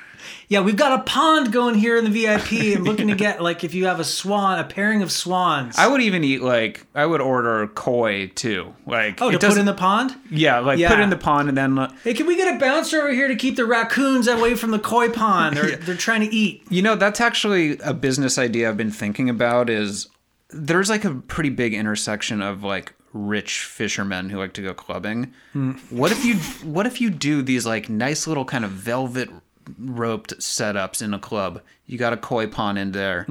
Yeah, 0.50 0.60
we've 0.60 0.76
got 0.76 0.98
a 0.98 1.02
pond 1.02 1.52
going 1.52 1.74
here 1.74 1.98
in 1.98 2.04
the 2.04 2.10
VIP. 2.10 2.76
I'm 2.76 2.84
looking 2.90 3.08
to 3.08 3.14
get 3.14 3.42
like 3.42 3.64
if 3.64 3.74
you 3.74 3.84
have 3.86 4.00
a 4.00 4.04
swan, 4.04 4.58
a 4.58 4.64
pairing 4.64 5.02
of 5.02 5.12
swans. 5.12 5.76
I 5.76 5.86
would 5.86 6.00
even 6.00 6.24
eat 6.24 6.40
like 6.40 6.86
I 6.94 7.04
would 7.04 7.20
order 7.20 7.66
koi 7.68 8.28
too. 8.28 8.74
Like 8.86 9.20
oh, 9.20 9.30
to 9.30 9.38
put 9.38 9.58
in 9.58 9.66
the 9.66 9.74
pond. 9.74 10.14
yeah, 10.30 10.58
like 10.60 10.78
Yeah. 10.78 10.88
put 10.88 11.00
it 11.00 11.02
in 11.02 11.10
the 11.10 11.16
pond 11.18 11.48
and 11.50 11.56
then 11.58 11.78
uh, 11.78 11.92
Hey, 12.02 12.14
can 12.14 12.26
we 12.26 12.34
get 12.36 12.54
a 12.54 12.58
bouncer 12.58 12.98
over 13.00 13.12
here 13.12 13.28
to 13.28 13.36
keep 13.36 13.56
the 13.56 13.66
raccoons 13.66 14.26
away 14.26 14.54
from 14.54 14.70
the 14.70 14.78
koi 14.78 15.10
pond? 15.10 15.56
They're 15.56 15.76
they're 15.76 15.96
trying 15.96 16.22
to 16.22 16.34
eat. 16.34 16.62
You 16.70 16.80
know, 16.80 16.94
that's 16.96 17.20
actually 17.20 17.78
a 17.80 17.92
business 17.92 18.38
idea 18.38 18.70
I've 18.70 18.76
been 18.78 18.90
thinking 18.90 19.28
about 19.28 19.68
is 19.68 20.08
there's 20.50 20.88
like 20.88 21.04
a 21.04 21.14
pretty 21.14 21.50
big 21.50 21.74
intersection 21.74 22.40
of 22.40 22.62
like 22.64 22.94
rich 23.12 23.60
fishermen 23.64 24.30
who 24.30 24.38
like 24.38 24.52
to 24.54 24.62
go 24.62 24.72
clubbing. 24.72 25.32
What 25.90 26.10
if 26.12 26.24
you 26.24 26.36
what 26.66 26.86
if 26.86 27.00
you 27.02 27.10
do 27.10 27.42
these 27.42 27.66
like 27.66 27.88
nice 27.90 28.26
little 28.26 28.44
kind 28.46 28.64
of 28.64 28.70
velvet 28.70 29.28
roped 29.78 30.38
setups 30.38 31.02
in 31.02 31.12
a 31.14 31.18
club? 31.18 31.60
You 31.86 31.98
got 31.98 32.12
a 32.12 32.16
koi 32.16 32.46
pond 32.46 32.78
in 32.78 32.92
there. 32.92 33.26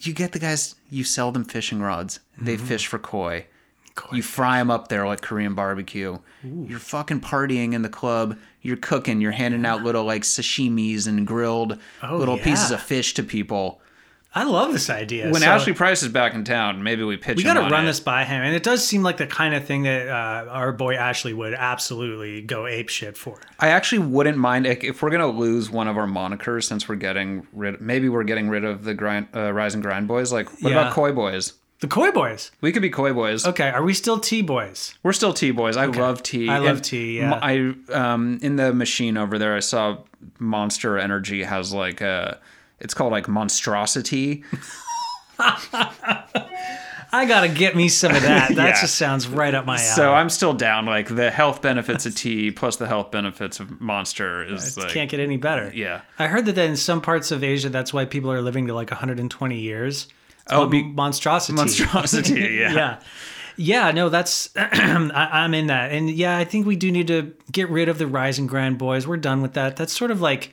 You 0.00 0.12
get 0.12 0.32
the 0.32 0.38
guys, 0.38 0.74
you 0.90 1.04
sell 1.04 1.32
them 1.32 1.44
fishing 1.44 1.80
rods. 1.80 2.20
They 2.38 2.56
fish 2.56 2.86
for 2.86 2.98
koi. 2.98 3.46
You 4.12 4.22
fry 4.22 4.58
them 4.58 4.70
up 4.70 4.88
there 4.88 5.06
like 5.06 5.22
Korean 5.22 5.54
barbecue. 5.54 6.18
You're 6.44 6.78
fucking 6.78 7.20
partying 7.22 7.72
in 7.72 7.80
the 7.80 7.88
club. 7.88 8.36
You're 8.60 8.76
cooking. 8.76 9.22
You're 9.22 9.32
handing 9.32 9.64
out 9.64 9.82
little 9.82 10.04
like 10.04 10.22
sashimis 10.22 11.06
and 11.06 11.26
grilled 11.26 11.78
Oh, 12.02 12.16
little 12.18 12.36
pieces 12.36 12.70
of 12.70 12.82
fish 12.82 13.14
to 13.14 13.22
people. 13.22 13.80
I 14.36 14.44
love 14.44 14.72
this 14.72 14.90
idea. 14.90 15.30
When 15.30 15.40
So- 15.40 15.48
Ashley 15.48 15.72
Price 15.72 16.02
is 16.02 16.10
back 16.10 16.34
in 16.34 16.44
town, 16.44 16.82
maybe 16.82 17.02
we 17.02 17.16
pitch. 17.16 17.38
we 17.38 17.42
got 17.42 17.54
to 17.54 17.70
run 17.74 17.86
this 17.86 18.00
by 18.00 18.24
him, 18.24 18.42
and 18.42 18.54
it 18.54 18.62
does 18.62 18.86
seem 18.86 19.02
like 19.02 19.16
the 19.16 19.26
kind 19.26 19.54
of 19.54 19.64
thing 19.64 19.84
that 19.84 20.08
uh, 20.08 20.50
our 20.50 20.72
boy 20.72 20.94
Ashley 20.94 21.32
would 21.32 21.54
absolutely 21.54 22.42
go 22.42 22.66
ape 22.66 22.90
shit 22.90 23.16
for. 23.16 23.40
I 23.58 23.68
actually 23.68 24.00
wouldn't 24.06 24.36
mind 24.36 24.66
like, 24.66 24.84
if 24.84 25.00
we're 25.02 25.10
gonna 25.10 25.26
lose 25.26 25.70
one 25.70 25.88
of 25.88 25.96
our 25.96 26.06
monikers 26.06 26.64
since 26.64 26.86
we're 26.88 26.96
getting 26.96 27.46
rid. 27.52 27.80
Maybe 27.80 28.08
we're 28.10 28.24
getting 28.24 28.48
rid 28.50 28.64
of 28.64 28.84
the 28.84 28.92
grind, 28.94 29.28
uh, 29.34 29.52
Rise 29.52 29.72
and 29.74 29.82
Grind 29.82 30.06
boys. 30.06 30.32
Like, 30.32 30.50
what 30.62 30.70
Yeah. 30.70 30.80
about 30.82 30.92
Koi 30.92 31.12
Boys? 31.12 31.54
The 31.80 31.88
koi 31.88 32.10
boys. 32.10 32.52
We 32.62 32.72
could 32.72 32.80
be 32.80 32.88
Koi 32.88 33.12
Boys. 33.12 33.46
Okay, 33.46 33.68
are 33.68 33.82
we 33.82 33.92
still 33.92 34.18
T 34.18 34.40
boys? 34.40 34.94
We're 35.02 35.12
still 35.12 35.34
T 35.34 35.50
boys. 35.50 35.76
I 35.76 35.84
love 35.84 36.22
tea. 36.22 36.48
I 36.48 36.56
love 36.56 36.80
tea, 36.80 37.18
yeah. 37.18 37.38
I 37.42 37.74
um 37.92 38.38
in 38.40 38.56
the 38.56 38.72
machine 38.72 39.18
over 39.18 39.38
there, 39.38 39.54
I 39.54 39.60
saw 39.60 39.98
Monster 40.38 40.98
Energy 40.98 41.42
has 41.44 41.72
like 41.74 42.00
a. 42.00 42.38
It's 42.80 42.94
called 42.94 43.12
like 43.12 43.28
monstrosity. 43.28 44.44
I 47.12 47.24
gotta 47.26 47.48
get 47.48 47.76
me 47.76 47.88
some 47.88 48.14
of 48.14 48.22
that. 48.22 48.50
That 48.56 48.68
Yeah. 48.74 48.80
just 48.80 48.96
sounds 48.96 49.28
right 49.28 49.54
up 49.54 49.64
my 49.64 49.74
alley. 49.76 49.82
So 49.84 50.12
I'm 50.12 50.28
still 50.28 50.52
down. 50.54 50.86
Like 50.86 51.14
the 51.14 51.30
health 51.30 51.62
benefits 51.62 52.04
of 52.06 52.14
tea 52.14 52.50
plus 52.50 52.76
the 52.76 52.86
health 52.86 53.10
benefits 53.10 53.60
of 53.60 53.80
Monster 53.80 54.42
is 54.44 54.76
It 54.76 54.80
like 54.80 54.90
can't 54.92 55.10
get 55.10 55.20
any 55.20 55.36
better. 55.36 55.70
yeah. 55.74 56.02
I 56.18 56.26
heard 56.26 56.46
that 56.46 56.58
in 56.58 56.76
some 56.76 57.00
parts 57.00 57.30
of 57.30 57.42
Asia, 57.44 57.68
that's 57.68 57.92
why 57.92 58.04
people 58.04 58.30
are 58.32 58.42
living 58.42 58.66
to 58.66 58.74
like 58.74 58.90
120 58.90 59.58
years. 59.60 60.08
It's 60.44 60.52
Oh, 60.52 60.66
be- 60.66 60.82
monstrosity. 60.82 61.54
monstrosity. 61.56 62.40
Yeah. 62.58 62.72
yeah. 62.72 62.98
Yeah, 63.58 63.90
no, 63.90 64.10
that's 64.10 64.50
I, 64.56 65.08
I'm 65.32 65.54
in 65.54 65.68
that, 65.68 65.90
and 65.90 66.10
yeah, 66.10 66.36
I 66.36 66.44
think 66.44 66.66
we 66.66 66.76
do 66.76 66.92
need 66.92 67.06
to 67.08 67.32
get 67.50 67.70
rid 67.70 67.88
of 67.88 67.96
the 67.96 68.06
rise 68.06 68.38
and 68.38 68.46
grind 68.46 68.76
boys. 68.76 69.06
We're 69.06 69.16
done 69.16 69.40
with 69.40 69.54
that. 69.54 69.76
That's 69.76 69.94
sort 69.96 70.10
of 70.10 70.20
like, 70.20 70.52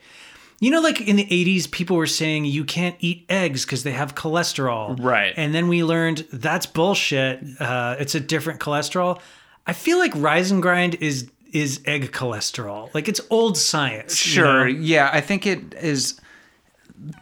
you 0.63 0.71
know, 0.71 0.81
like 0.81 1.01
in 1.01 1.15
the 1.15 1.25
'80s, 1.25 1.69
people 1.69 1.97
were 1.97 2.07
saying 2.07 2.45
you 2.45 2.63
can't 2.63 2.95
eat 2.99 3.25
eggs 3.29 3.65
because 3.65 3.83
they 3.83 3.91
have 3.91 4.15
cholesterol, 4.15 4.97
Right. 5.03 5.33
And 5.37 5.53
then 5.53 5.67
we 5.67 5.83
learned 5.83 6.27
that's 6.31 6.65
bullshit. 6.65 7.41
Uh, 7.59 7.95
it's 7.99 8.15
a 8.15 8.19
different 8.19 8.59
cholesterol. 8.59 9.19
I 9.67 9.73
feel 9.73 9.97
like 9.99 10.11
rise 10.15 10.51
and 10.51 10.61
grind 10.61 10.95
is 10.95 11.29
is 11.51 11.81
egg 11.85 12.11
cholesterol. 12.11 12.93
Like 12.93 13.07
it's 13.07 13.21
old 13.29 13.57
science. 13.57 14.25
you 14.25 14.31
Sure. 14.33 14.59
know? 14.65 14.65
Yeah, 14.65 15.09
I 15.13 15.21
think 15.21 15.45
it 15.45 15.73
is. 15.75 16.19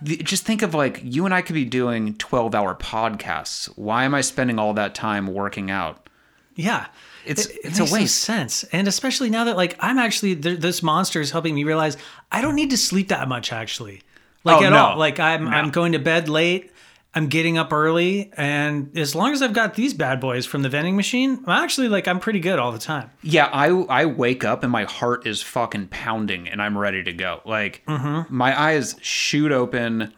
Just 0.03 0.45
think 0.45 0.61
of 0.61 0.73
like 0.73 1.01
you 1.03 1.25
and 1.25 1.33
I 1.33 1.41
could 1.41 1.53
be 1.55 1.65
doing 1.65 2.13
12 2.15 2.53
hour 2.55 2.75
podcasts. 2.75 3.65
Why 3.77 4.03
am 4.05 4.13
I 4.13 4.21
spending 4.21 4.59
all 4.59 4.73
that 4.75 4.93
time 4.95 5.27
working 5.27 5.71
out? 5.71 6.07
Yeah. 6.55 6.85
It's- 7.25 7.45
It- 7.47 7.51
it 7.55 7.59
it's 7.65 7.79
a 7.79 7.81
makes 7.83 7.91
no 7.91 7.97
waste. 7.99 8.19
sense. 8.19 8.63
And 8.71 8.87
especially 8.87 9.29
now 9.29 9.43
that 9.45 9.57
like 9.57 9.75
I'm 9.79 9.97
actually 9.97 10.35
th- 10.35 10.59
this 10.59 10.81
monster 10.83 11.21
is 11.21 11.31
helping 11.31 11.55
me 11.55 11.63
realize 11.63 11.97
I 12.31 12.41
don't 12.41 12.55
need 12.55 12.69
to 12.71 12.77
sleep 12.77 13.09
that 13.09 13.27
much 13.29 13.51
actually. 13.53 14.01
Like 14.43 14.61
Oh, 14.61 14.65
at 14.65 14.69
no. 14.71 14.77
all. 14.85 14.97
Like 14.97 15.19
I'm 15.19 15.45
No. 15.45 15.51
I'm 15.51 15.69
going 15.69 15.91
to 15.91 15.99
bed 15.99 16.27
late. 16.29 16.71
I'm 17.13 17.27
getting 17.27 17.57
up 17.57 17.73
early 17.73 18.31
and 18.37 18.97
as 18.97 19.13
long 19.15 19.33
as 19.33 19.41
I've 19.41 19.51
got 19.51 19.73
these 19.75 19.93
bad 19.93 20.21
boys 20.21 20.45
from 20.45 20.61
the 20.61 20.69
vending 20.69 20.95
machine, 20.95 21.43
I'm 21.45 21.61
actually 21.63 21.89
like 21.89 22.07
I'm 22.07 22.19
pretty 22.21 22.39
good 22.39 22.57
all 22.57 22.71
the 22.71 22.79
time. 22.79 23.09
Yeah, 23.21 23.49
I 23.51 23.67
I 23.89 24.05
wake 24.05 24.43
up 24.45 24.63
and 24.63 24.71
my 24.71 24.85
heart 24.85 25.27
is 25.27 25.41
fucking 25.41 25.87
pounding 25.89 26.47
and 26.47 26.61
I'm 26.61 26.77
ready 26.77 27.03
to 27.03 27.11
go. 27.13 27.41
Like 27.45 27.83
Mm-hmm. 27.87 28.33
my 28.35 28.59
eyes 28.59 28.95
shoot 29.01 29.51
open. 29.51 30.13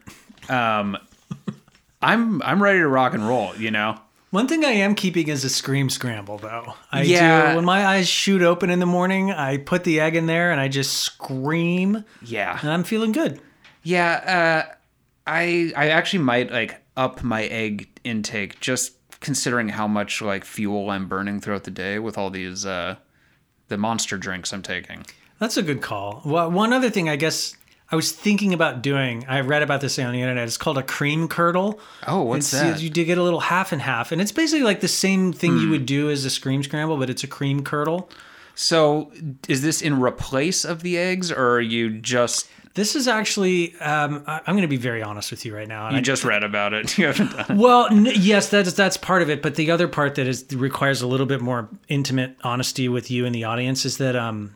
Um, 0.50 0.98
I'm 2.02 2.42
I'm 2.44 2.62
ready 2.62 2.80
to 2.80 2.88
rock 2.88 3.14
and 3.14 3.28
roll. 3.28 3.56
You 3.58 3.72
know. 3.72 4.00
One 4.34 4.48
thing 4.48 4.66
I 4.66 4.72
am 4.72 4.96
keeping 4.96 5.28
is 5.28 5.44
a 5.44 5.50
scream 5.50 5.92
scramble 5.92 6.40
though. 6.40 6.74
I 6.92 7.04
Yeah. 7.04 7.52
do 7.52 7.56
when 7.58 7.66
my 7.66 7.86
eyes 7.86 8.10
shoot 8.10 8.42
open 8.42 8.72
in 8.72 8.80
the 8.80 8.88
morning, 8.88 9.32
I 9.32 9.58
put 9.58 9.84
the 9.84 10.00
egg 10.00 10.16
in 10.16 10.26
there 10.26 10.52
and 10.52 10.60
I 10.60 10.70
just 10.70 10.94
scream 11.02 12.04
Yeah. 12.24 12.58
and 12.60 12.72
I'm 12.72 12.84
feeling 12.84 13.12
good. 13.12 13.40
Yeah. 13.84 14.66
Uh, 14.68 14.74
I 15.28 15.72
I 15.78 15.90
actually 15.90 16.24
might 16.24 16.52
like 16.52 16.82
up 16.98 17.22
my 17.22 17.44
egg 17.44 17.90
intake 18.04 18.60
just 18.60 18.94
considering 19.20 19.70
how 19.70 19.88
much 19.88 20.20
like 20.20 20.46
fuel 20.46 20.90
I'm 20.90 21.08
burning 21.08 21.40
throughout 21.40 21.66
the 21.66 21.72
day 21.72 22.00
with 22.00 22.18
all 22.18 22.32
these 22.32 22.66
uh 22.66 22.96
the 23.68 23.78
monster 23.78 24.18
drinks 24.18 24.52
I'm 24.52 24.64
taking. 24.64 25.06
That's 25.38 25.58
a 25.58 25.62
good 25.62 25.84
call. 25.84 26.24
Well, 26.26 26.50
one 26.50 26.74
other 26.74 26.90
thing 26.90 27.08
I 27.08 27.18
guess 27.18 27.56
I 27.94 27.96
was 27.96 28.12
thinking 28.12 28.56
about 28.56 28.82
doing, 28.82 29.24
I 29.30 29.42
read 29.42 29.62
about 29.62 29.80
this 29.82 29.96
thing 29.96 30.08
on 30.08 30.14
the 30.14 30.22
internet. 30.22 30.48
It's 30.48 30.58
called 30.58 30.80
a 30.80 30.84
cream 30.84 31.28
curdle. 31.28 31.80
Oh, 32.08 32.24
what's 32.24 32.52
It's- 32.52 32.78
that? 32.78 32.84
You 32.84 32.90
do 32.90 33.06
get 33.06 33.20
a 33.20 33.24
little 33.24 33.42
half 33.42 33.72
and 33.72 33.80
half, 33.84 34.12
and 34.12 34.20
it's 34.20 34.32
basically 34.32 34.64
like 34.64 34.80
the 34.82 34.88
same 34.88 35.32
thing 35.32 35.52
Hmm. 35.52 35.60
you 35.60 35.70
would 35.70 35.86
do 35.86 36.10
as 36.10 36.26
a 36.26 36.32
scream 36.32 36.64
scramble, 36.64 36.98
but 36.98 37.12
it's 37.12 37.24
a 37.24 37.28
cream 37.28 37.62
curdle. 37.62 38.10
So 38.56 39.12
is 39.48 39.62
this 39.62 39.80
in 39.80 40.00
replace 40.02 40.66
of 40.66 40.82
the 40.82 40.98
eggs 40.98 41.32
or 41.32 41.52
are 41.58 41.62
you 41.62 41.92
just 41.92 42.48
This 42.76 42.96
is 42.96 43.08
actually, 43.08 43.76
um, 43.82 44.24
I- 44.26 44.40
I'm 44.48 44.56
going 44.56 44.64
to 44.64 44.68
be 44.68 44.78
very 44.78 45.04
honest 45.04 45.30
with 45.30 45.46
you 45.46 45.56
right 45.56 45.68
now. 45.68 45.92
you 45.92 45.98
I- 45.98 46.02
just 46.02 46.24
read 46.24 46.44
about 46.44 46.74
it? 46.74 46.98
You 46.98 47.06
haven't 47.06 47.32
done 47.32 47.46
it. 47.48 47.56
Well, 47.58 47.86
n- 47.92 48.08
yes, 48.16 48.50
that's 48.50 48.74
that's 48.74 48.98
part 48.98 49.22
of 49.22 49.30
it, 49.30 49.44
but 49.44 49.54
the 49.54 49.70
other 49.70 49.88
part 49.88 50.16
that 50.16 50.26
is 50.26 50.44
requires 50.56 51.04
a 51.04 51.06
little 51.08 51.28
bit 51.28 51.40
more 51.42 51.70
intimate 51.90 52.36
honesty 52.44 52.90
with 52.90 53.12
you 53.12 53.28
and 53.28 53.36
the 53.36 53.44
audience 53.44 53.86
is 53.86 53.98
that 54.00 54.16
um, 54.16 54.56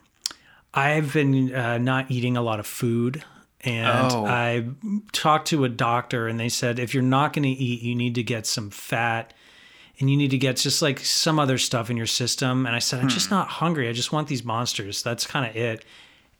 I've 0.78 1.12
been 1.14 1.54
uh, 1.54 1.78
not 1.80 2.12
eating 2.12 2.38
a 2.38 2.42
lot 2.42 2.60
of 2.60 2.68
food, 2.68 3.24
and 3.62 4.12
Oh. 4.12 4.26
I 4.26 4.66
talked 5.12 5.48
to 5.50 5.64
a 5.66 5.70
doctor, 5.70 6.28
and 6.28 6.40
they 6.40 6.50
said 6.50 6.78
if 6.80 6.94
you're 6.94 7.04
not 7.04 7.34
going 7.34 7.44
to 7.44 7.50
eat, 7.50 7.82
you 7.82 7.96
need 7.96 8.16
to 8.16 8.24
get 8.24 8.46
some 8.46 8.70
fat, 8.70 9.34
and 10.00 10.10
you 10.10 10.16
need 10.16 10.30
to 10.32 10.38
get 10.38 10.58
just 10.58 10.82
like 10.82 11.00
some 11.00 11.40
other 11.40 11.58
stuff 11.58 11.90
in 11.90 11.98
your 11.98 12.06
system. 12.06 12.66
And 12.68 12.76
I 12.76 12.80
said 12.80 13.00
I'm 13.00 13.10
just 13.10 13.32
not 13.32 13.48
hungry. 13.48 13.90
I 13.90 13.94
just 13.94 14.12
want 14.12 14.28
these 14.28 14.44
monsters. 14.44 15.02
That's 15.02 15.26
kind 15.26 15.50
of 15.50 15.56
it. 15.56 15.84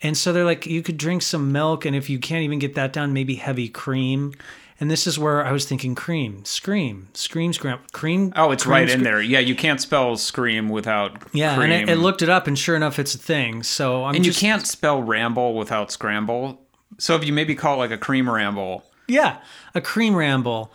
And 0.02 0.16
so 0.16 0.32
they're 0.32 0.46
like, 0.46 0.68
you 0.68 0.84
could 0.84 0.98
drink 0.98 1.24
some 1.24 1.52
milk, 1.52 1.84
and 1.86 1.96
if 1.96 2.08
you 2.08 2.20
can't 2.20 2.44
even 2.44 2.60
get 2.60 2.76
that 2.76 2.94
down, 2.94 3.14
maybe 3.14 3.34
heavy 3.36 3.68
cream. 3.68 4.34
And 4.80 4.92
this 4.92 5.08
is 5.08 5.18
where 5.18 5.44
I 5.44 5.52
was 5.52 5.66
thinking 5.66 5.96
cream, 5.96 6.46
scream, 6.46 7.08
scream, 7.14 7.52
scream, 7.52 7.80
cream. 7.94 8.32
Oh, 8.36 8.52
it's 8.52 8.64
cream, 8.64 8.72
right 8.74 8.90
in 8.90 9.02
there. 9.02 9.20
Yeah, 9.22 9.40
you 9.40 9.56
can't 9.56 9.82
spell 9.82 10.16
scream 10.18 10.70
without 10.70 11.24
Yeah, 11.34 11.56
cream. 11.56 11.72
and 11.72 11.90
it, 11.90 11.94
it 11.94 11.98
looked 11.98 12.22
it 12.22 12.30
up, 12.30 12.46
and 12.46 12.58
sure 12.58 12.76
enough, 12.76 13.00
it's 13.00 13.16
a 13.16 13.18
thing. 13.18 13.64
So 13.64 14.06
I'm 14.06 14.14
and 14.16 14.24
just, 14.24 14.40
you 14.42 14.48
can't 14.48 14.66
spell 14.68 15.02
ramble 15.02 15.56
without 15.56 15.92
scramble. 15.92 16.62
So 17.00 17.16
if 17.16 17.26
you 17.26 17.34
maybe 17.34 17.56
call 17.56 17.76
it 17.76 17.78
like 17.78 17.92
a 17.92 17.98
cream 17.98 18.30
ramble, 18.30 18.84
Yeah, 19.08 19.38
a 19.74 19.82
cream 19.82 20.16
ramble. 20.16 20.72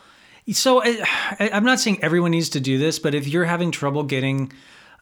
So 0.51 0.83
I, 0.83 1.05
I- 1.39 1.51
I'm 1.53 1.65
not 1.65 1.79
saying 1.79 2.03
everyone 2.03 2.33
needs 2.33 2.49
to 2.51 2.61
do 2.61 2.79
this, 2.79 2.99
but 2.99 3.15
if 3.15 3.29
you're 3.29 3.45
having 3.45 3.71
trouble 3.71 4.03
getting 4.03 4.53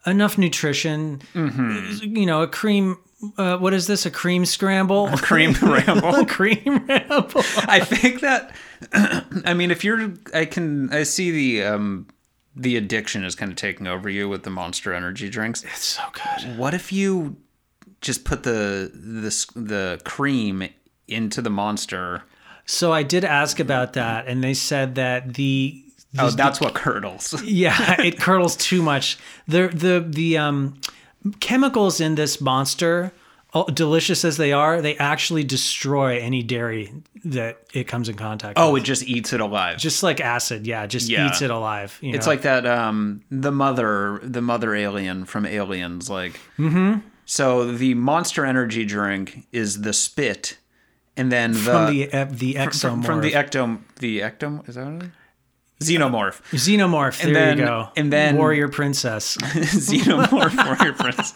enough 0.05 0.37
nutrition, 0.37 1.21
Mm-hmm. 1.33 2.15
you 2.15 2.25
know, 2.27 2.43
a 2.43 2.47
cream. 2.47 2.97
Uh, 3.37 3.57
what 3.57 3.73
is 3.73 3.87
this? 3.87 4.05
A 4.05 4.11
cream 4.11 4.45
scramble? 4.45 5.07
A 5.07 5.17
cream 5.17 5.53
ramble. 5.61 6.25
cream 6.25 6.85
ramble. 6.87 7.41
I 7.67 7.79
think 7.79 8.21
that 8.21 8.55
I 9.45 9.53
mean 9.53 9.71
if 9.71 9.83
you're 9.83 10.13
I 10.33 10.45
can 10.45 10.91
I 10.93 11.03
see 11.03 11.31
the 11.31 11.63
um 11.67 12.07
the 12.55 12.75
addiction 12.77 13.23
is 13.23 13.35
kind 13.35 13.51
of 13.51 13.57
taking 13.57 13.87
over 13.87 14.09
you 14.09 14.27
with 14.27 14.43
the 14.43 14.49
monster 14.49 14.93
energy 14.93 15.29
drinks. 15.29 15.63
It's 15.63 15.83
so 15.83 16.03
good. 16.13 16.57
What 16.57 16.73
if 16.73 16.91
you 16.91 17.37
just 18.01 18.25
put 18.25 18.43
the 18.43 18.91
the 18.93 19.59
the 19.59 20.01
cream 20.03 20.67
into 21.07 21.41
the 21.41 21.49
monster? 21.49 22.23
So 22.65 22.91
I 22.91 23.03
did 23.03 23.25
ask 23.25 23.59
about 23.59 23.93
that, 23.93 24.27
and 24.27 24.43
they 24.43 24.53
said 24.53 24.95
that 24.95 25.33
the 25.35 25.83
Oh, 26.19 26.29
that's 26.29 26.59
what 26.59 26.73
curdles. 26.73 27.41
yeah, 27.43 28.01
it 28.01 28.19
curdles 28.19 28.55
too 28.57 28.81
much. 28.81 29.17
The 29.47 29.67
the 29.69 30.05
the 30.07 30.37
um 30.37 30.79
chemicals 31.39 31.99
in 32.01 32.15
this 32.15 32.41
monster, 32.41 33.11
oh, 33.53 33.65
delicious 33.65 34.23
as 34.25 34.37
they 34.37 34.53
are, 34.53 34.81
they 34.81 34.97
actually 34.97 35.43
destroy 35.43 36.19
any 36.19 36.41
dairy 36.43 36.91
that 37.25 37.59
it 37.73 37.87
comes 37.87 38.09
in 38.09 38.15
contact 38.15 38.57
Oh, 38.57 38.73
with. 38.73 38.83
it 38.83 38.85
just 38.85 39.03
eats 39.03 39.31
it 39.33 39.41
alive. 39.41 39.77
just 39.77 40.01
like 40.03 40.19
acid, 40.19 40.65
yeah, 40.65 40.85
just 40.87 41.09
Yeah. 41.09 41.27
eats 41.27 41.41
it 41.41 41.51
alive. 41.51 41.97
you 42.01 42.13
It's 42.15 42.25
know? 42.25 42.31
like 42.31 42.41
that 42.43 42.65
um 42.65 43.21
the 43.29 43.51
mother 43.51 44.19
the 44.23 44.41
mother 44.41 44.73
alien 44.75 45.25
from 45.25 45.45
Aliens 45.45 46.09
like 46.09 46.39
mm-hmm. 46.57 46.99
so 47.25 47.71
the 47.71 47.93
monster 47.93 48.45
energy 48.45 48.85
drink 48.85 49.45
is 49.51 49.81
the 49.81 49.93
spit 49.93 50.57
and 51.15 51.31
then 51.31 51.51
the 51.51 51.59
from 51.59 51.85
the 51.93 52.05
the 52.31 52.53
from, 52.71 53.03
from 53.03 53.21
the 53.21 53.33
ectom 53.33 53.79
the 53.99 54.19
ectom 54.21 54.67
is 54.67 54.75
that 54.75 54.85
what 54.85 55.03
it 55.03 55.03
is? 55.03 55.09
Xenomorph. 55.81 56.41
xenomorph. 56.51 57.23
And 57.23 57.35
there 57.35 57.45
then- 57.47 57.57
you 57.57 57.65
go. 57.65 57.89
and 57.97 58.11
then- 58.13 58.37
warrior 58.37 58.67
princess. 58.69 59.37
Xenomorph 59.41 60.55
warrior 60.65 60.93
prince. 60.93 61.33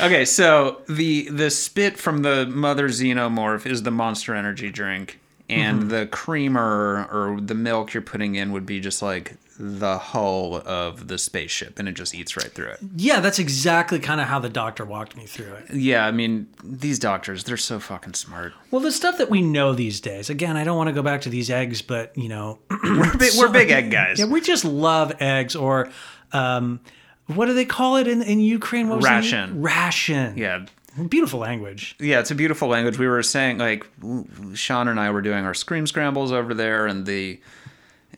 okay, 0.00 0.24
so 0.24 0.82
the 0.88 1.28
the 1.30 1.50
spit 1.50 1.96
from 1.98 2.22
the 2.22 2.46
mother 2.46 2.88
xenomorph 2.88 3.66
is 3.66 3.82
the 3.82 3.90
monster 3.90 4.34
energy 4.34 4.70
drink. 4.70 5.20
And 5.50 5.80
Mm-hmm. 5.80 5.88
the 5.88 6.06
creamer 6.06 7.08
or 7.10 7.40
the 7.40 7.54
milk 7.54 7.94
you're 7.94 8.02
putting 8.02 8.34
in 8.34 8.52
would 8.52 8.66
be 8.66 8.80
just 8.80 9.00
like 9.00 9.36
the 9.58 9.98
hull 9.98 10.62
of 10.64 11.08
the 11.08 11.18
spaceship, 11.18 11.78
and 11.78 11.88
it 11.88 11.92
just 11.92 12.14
eats 12.14 12.36
right 12.36 12.52
through 12.52 12.68
it. 12.68 12.78
yeah, 12.96 13.18
that's 13.20 13.38
exactly 13.40 13.98
kind 13.98 14.20
of 14.20 14.28
how 14.28 14.38
the 14.38 14.48
doctor 14.48 14.84
walked 14.84 15.16
me 15.16 15.26
through 15.26 15.52
it. 15.54 15.74
Yeah, 15.74 16.06
I 16.06 16.12
mean, 16.12 16.46
these 16.62 16.98
doctors, 16.98 17.44
they're 17.44 17.56
so 17.56 17.80
fucking 17.80 18.14
smart. 18.14 18.52
Well, 18.70 18.80
the 18.80 18.92
stuff 18.92 19.18
that 19.18 19.30
we 19.30 19.42
know 19.42 19.72
these 19.74 20.00
days. 20.00 20.30
Again, 20.30 20.56
I 20.56 20.62
don't 20.64 20.76
want 20.76 20.88
to 20.88 20.92
go 20.94 21.02
back 21.02 21.22
to 21.22 21.28
these 21.28 21.50
eggs, 21.50 21.82
but 21.82 22.16
you 22.16 22.28
know, 22.28 22.58
We're 22.84 23.16
big, 23.16 23.32
we're 23.36 23.48
big 23.50 23.70
egg 23.70 23.90
guys. 23.90 24.18
yeah, 24.20 24.26
we 24.26 24.40
just 24.40 24.64
love 24.64 25.12
eggs. 25.20 25.56
Or 25.56 25.90
um, 26.32 26.78
what 27.26 27.46
do 27.46 27.54
they 27.54 27.64
call 27.64 27.96
it 27.96 28.06
in 28.06 28.22
in 28.22 28.40
Ukraine? 28.40 28.88
What 28.88 29.02
Ration. 29.02 29.60
ration. 29.60 30.36
Yeah, 30.38 30.66
beautiful 31.08 31.40
language. 31.40 31.96
yeah, 31.98 32.20
it's 32.20 32.30
a 32.30 32.34
beautiful 32.34 32.68
language. 32.68 32.98
We 32.98 33.08
were 33.08 33.22
saying 33.22 33.58
like 33.58 33.86
Sean 34.54 34.88
and 34.88 34.98
I 35.00 35.10
were 35.10 35.22
doing 35.22 35.44
our 35.44 35.54
scream 35.54 35.86
scrambles 35.86 36.30
over 36.32 36.54
there, 36.54 36.86
and 36.86 37.04
the 37.06 37.40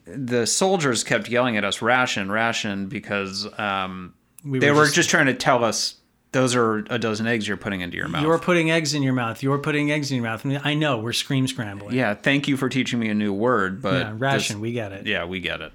the 0.06 0.46
soldiers 0.46 1.04
kept 1.04 1.28
yelling 1.28 1.56
at 1.56 1.64
us 1.64 1.82
ration, 1.82 2.30
ration, 2.30 2.86
because 2.86 3.46
um, 3.58 4.14
We 4.44 4.58
they 4.58 4.70
were 4.72 4.84
just- 4.84 4.94
just, 4.96 5.10
trying 5.10 5.26
to 5.26 5.34
tell 5.34 5.64
us 5.64 5.96
those 6.32 6.54
are 6.54 6.78
a 6.90 6.98
dozen 6.98 7.26
eggs 7.26 7.46
you're 7.48 7.56
putting 7.56 7.80
into 7.80 7.96
your 7.96 8.06
mouth. 8.08 8.22
You're 8.22 8.38
putting 8.38 8.70
eggs 8.70 8.94
in 8.94 9.02
your 9.02 9.12
mouth. 9.12 9.42
You're 9.42 9.58
putting 9.58 9.90
eggs 9.90 10.10
in 10.12 10.16
your 10.16 10.24
mouth. 10.24 10.46
I, 10.46 10.48
mean, 10.48 10.60
I 10.62 10.74
know 10.74 10.98
we're 10.98 11.12
scream 11.12 11.46
scrambling. 11.48 11.94
yeah, 11.96 12.14
thank 12.14 12.46
you 12.48 12.56
for 12.56 12.68
teaching 12.68 12.98
me 13.00 13.08
a 13.08 13.14
new 13.14 13.32
word, 13.32 13.82
but 13.82 13.94
Yeah, 13.94 14.14
ration. 14.16 14.56
this- 14.56 14.60
we 14.62 14.72
get 14.72 14.92
it. 14.92 15.06
yeah, 15.06 15.24
we 15.24 15.40
get 15.40 15.60
it. 15.60 15.72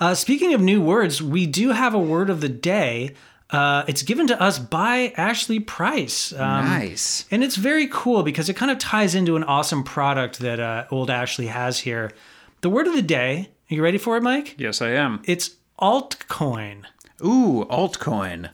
Uh, 0.00 0.14
speaking 0.14 0.54
of 0.54 0.60
new 0.60 0.80
words, 0.80 1.20
we 1.22 1.46
do 1.46 1.70
have 1.70 1.94
a 1.94 1.98
word 1.98 2.30
of 2.30 2.40
the 2.40 2.48
day. 2.48 3.14
Uh, 3.50 3.82
it's 3.88 4.02
given 4.02 4.26
to 4.26 4.40
us 4.40 4.58
by 4.58 5.12
Ashley 5.16 5.58
Price. 5.58 6.32
Um, 6.34 6.38
nice. 6.66 7.24
And 7.30 7.42
it's 7.42 7.56
very 7.56 7.88
cool 7.90 8.22
because 8.22 8.50
it 8.50 8.54
kind 8.54 8.70
of 8.70 8.78
ties 8.78 9.14
into 9.14 9.36
an 9.36 9.42
awesome 9.44 9.82
product 9.82 10.38
that 10.40 10.60
uh, 10.60 10.84
old 10.90 11.08
Ashley 11.10 11.46
has 11.46 11.78
here. 11.80 12.12
The 12.60 12.70
word 12.70 12.86
of 12.86 12.94
the 12.94 13.02
day, 13.02 13.50
are 13.70 13.74
you 13.74 13.82
ready 13.82 13.98
for 13.98 14.16
it, 14.16 14.22
Mike? 14.22 14.54
Yes, 14.58 14.82
I 14.82 14.90
am. 14.90 15.22
It's 15.24 15.50
altcoin. 15.80 16.84
Ooh, 17.24 17.66
altcoin. 17.70 18.50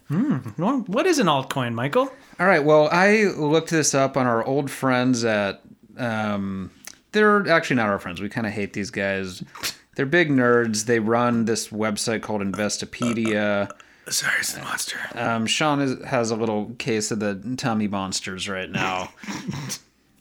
Well, 0.58 0.80
What 0.86 1.06
is 1.06 1.18
an 1.18 1.26
altcoin, 1.26 1.74
Michael? 1.74 2.12
All 2.40 2.46
right. 2.46 2.64
Well, 2.64 2.88
I 2.90 3.24
looked 3.36 3.70
this 3.70 3.94
up 3.94 4.16
on 4.16 4.26
our 4.26 4.44
old 4.44 4.70
friends 4.70 5.24
at. 5.24 5.62
Um, 5.96 6.70
they're 7.12 7.48
actually 7.48 7.76
not 7.76 7.88
our 7.88 7.98
friends. 7.98 8.20
We 8.20 8.28
kind 8.28 8.46
of 8.46 8.52
hate 8.52 8.72
these 8.72 8.90
guys. 8.90 9.42
They're 9.96 10.06
big 10.06 10.28
nerds. 10.30 10.86
They 10.86 10.98
run 10.98 11.44
this 11.44 11.68
website 11.68 12.22
called 12.22 12.40
Investopedia. 12.42 13.70
Sorry, 14.08 14.34
it's 14.40 14.52
the 14.54 14.60
monster. 14.62 14.98
Um, 15.14 15.46
Sean 15.46 15.80
is, 15.80 16.02
has 16.04 16.30
a 16.30 16.36
little 16.36 16.74
case 16.78 17.10
of 17.10 17.20
the 17.20 17.54
tummy 17.56 17.86
monsters 17.88 18.48
right 18.48 18.70
now. 18.70 19.10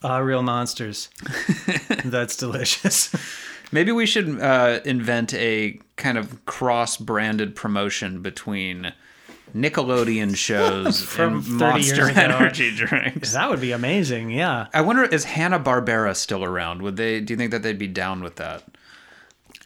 Ah, 0.06 0.18
real 0.18 0.44
monsters. 0.44 1.08
That's 2.04 2.36
delicious. 2.36 3.10
Maybe 3.74 3.92
we 3.92 4.06
should 4.06 4.39
uh, 4.39 4.80
invent 4.86 5.34
a 5.34 5.80
kind 5.96 6.18
of 6.18 6.46
cross-branded 6.46 7.56
promotion 7.56 8.22
between 8.22 8.94
Nickelodeon 9.56 10.36
shows 10.48 11.03
From 11.03 11.38
and 11.39 11.48
Monster. 11.48 12.10
Energy 12.10 12.75
drinks. 12.75 13.34
that 13.34 13.50
would 13.50 13.62
be 13.62 13.72
amazing. 13.72 14.30
Yeah. 14.32 14.68
I 14.74 14.82
wonder, 14.82 15.03
is 15.03 15.24
Hanna 15.25 15.60
Barbera 15.60 16.15
still 16.15 16.44
around? 16.44 16.82
Would 16.82 16.98
they? 16.98 17.20
Do 17.20 17.34
you 17.34 17.38
think 17.38 17.51
that 17.51 17.63
they'd 17.63 17.77
be 17.80 17.88
down 17.88 18.24
with 18.24 18.36
that? 18.38 18.63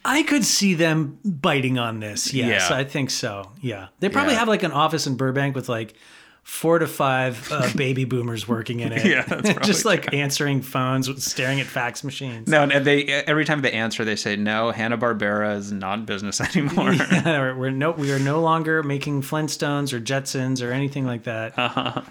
I 0.06 0.24
could 0.24 0.46
see 0.46 0.74
them 0.74 1.20
biting 1.26 1.78
on 1.78 2.00
this. 2.00 2.34
Yes, 2.34 2.70
Yeah. 2.70 2.78
I 2.78 2.86
think 2.86 3.10
so. 3.10 3.52
Yeah. 3.62 3.88
They 4.00 4.08
probably 4.10 4.34
Yeah. 4.34 4.40
have 4.40 4.48
like 4.48 4.64
an 4.64 4.72
office 4.72 5.06
in 5.06 5.18
Burbank 5.18 5.54
with 5.56 5.68
like 5.68 5.96
four 6.48 6.80
to 6.80 6.88
five 6.88 7.52
uh, 7.52 7.70
baby 7.76 8.06
boomers 8.06 8.48
working 8.48 8.80
in 8.80 8.94
it. 8.94 9.06
Yeah, 9.06 9.24
that's 9.24 9.54
Just 9.68 9.84
like 9.84 10.14
answering 10.14 10.62
phones, 10.62 11.24
staring 11.24 11.60
at 11.60 11.68
fax 11.68 12.06
machines. 12.06 12.48
No, 12.48 12.64
and 12.64 12.86
they 12.86 13.04
every 13.06 13.44
time 13.44 13.62
they 13.62 13.72
answer, 13.74 14.06
they 14.06 14.16
say 14.16 14.38
no. 14.38 14.72
Hanna 14.72 14.98
Barbera 14.98 15.58
is 15.58 15.74
not 15.74 16.06
business 16.06 16.40
anymore. 16.56 16.96
we're, 17.26 17.56
we're 17.56 17.70
no, 17.70 17.92
we 17.92 18.14
are 18.14 18.20
no 18.20 18.42
longer 18.42 18.82
making 18.82 19.24
Flintstones 19.24 19.92
or 19.92 20.00
Jetsons 20.00 20.66
or 20.66 20.72
anything 20.72 21.06
like 21.06 21.24
that. 21.24 22.06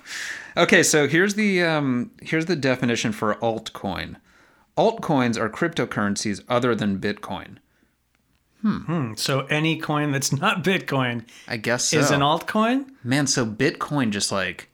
okay, 0.57 0.83
so 0.83 1.09
here's 1.09 1.35
the 1.35 1.62
um, 1.62 2.11
here's 2.20 2.44
the 2.44 2.57
definition 2.57 3.12
for 3.12 3.37
altcoin. 3.37 4.16
Altcoins 4.77 5.38
are 5.38 5.49
cryptocurrencies 5.49 6.44
other 6.46 6.75
than 6.75 7.01
Bitcoin. 7.01 7.57
Hmm. 8.66 8.79
Hmm. 8.79 9.14
so 9.14 9.40
any 9.46 9.76
coin 9.79 10.11
that's 10.11 10.33
not 10.44 10.64
Bitcoin 10.64 11.24
I 11.46 11.57
guess 11.57 11.85
so. 11.85 11.98
is 11.98 12.11
an 12.11 12.20
altcoin. 12.20 12.87
Man, 13.05 13.26
so 13.29 13.46
Bitcoin 13.46 14.11
just 14.11 14.33
like 14.33 14.70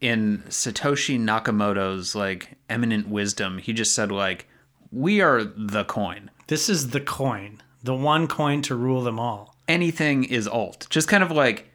in 0.00 0.42
Satoshi 0.48 1.18
Nakamoto's 1.20 2.14
like 2.14 2.56
eminent 2.70 3.08
wisdom, 3.08 3.58
he 3.58 3.72
just 3.74 3.94
said 3.94 4.10
like 4.10 4.46
we 4.90 5.20
are 5.20 5.44
the 5.44 5.84
coin. 5.84 6.30
This 6.46 6.68
is 6.68 6.90
the 6.90 7.00
coin, 7.00 7.60
the 7.82 7.94
one 7.94 8.26
coin 8.26 8.62
to 8.62 8.74
rule 8.74 9.02
them 9.02 9.18
all. 9.18 9.54
anything 9.68 10.24
is 10.24 10.46
alt. 10.46 10.86
Just 10.90 11.08
kind 11.08 11.24
of 11.24 11.30
like, 11.32 11.68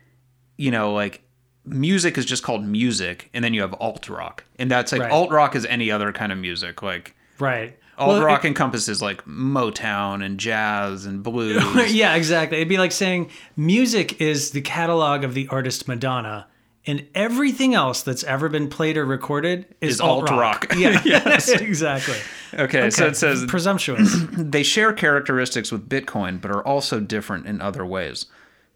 you 0.58 0.71
know, 0.71 0.93
like 0.93 1.21
music 1.65 2.17
is 2.17 2.26
just 2.26 2.41
called 2.41 2.63
music, 2.65 3.30
and 3.34 3.43
then 3.43 3.54
you 3.54 3.62
have 3.62 3.74
alt 3.80 4.08
rock, 4.10 4.45
and 4.58 4.71
that's 4.71 4.91
like 4.93 5.02
Right. 5.02 5.12
alt 5.12 5.30
rock 5.30 5.56
is 5.56 5.65
any 5.65 5.91
other 5.91 6.12
kind 6.12 6.32
of 6.32 6.38
music. 6.38 6.82
Like 6.82 7.15
Right. 7.38 7.78
Alt 8.01 8.09
Well, 8.09 8.23
rock 8.23 8.43
it- 8.43 8.49
encompasses 8.49 9.01
like 9.01 9.23
Motown 9.25 10.25
and 10.25 10.37
jazz 10.39 11.05
and 11.05 11.23
blues. 11.23 11.63
yeah, 11.93 12.15
exactly. 12.15 12.57
It'd 12.57 12.67
be 12.69 12.77
like 12.77 12.91
saying 12.91 13.29
music 13.55 14.19
is 14.21 14.51
the 14.51 14.61
catalog 14.61 15.23
of 15.23 15.33
the 15.33 15.47
artist 15.49 15.87
Madonna, 15.87 16.47
and 16.85 17.05
everything 17.13 17.75
else 17.75 18.01
that's 18.01 18.23
ever 18.23 18.49
been 18.49 18.67
played 18.67 18.97
or 18.97 19.05
recorded 19.05 19.67
is, 19.81 19.95
Is 19.95 20.01
alt 20.01 20.29
alt-rock. 20.31 20.73
Yeah, 20.75 21.01
Yes. 21.05 21.49
exactly. 21.49 22.17
okay, 22.55 22.89
so 22.89 23.05
it 23.07 23.15
says 23.15 23.45
presumptuous. 23.47 24.15
they 24.31 24.63
share 24.63 24.91
characteristics 24.91 25.71
with 25.71 25.87
Bitcoin, 25.87 26.41
but 26.41 26.49
are 26.51 26.65
also 26.65 26.99
different 26.99 27.45
in 27.45 27.61
other 27.61 27.85
ways. 27.85 28.25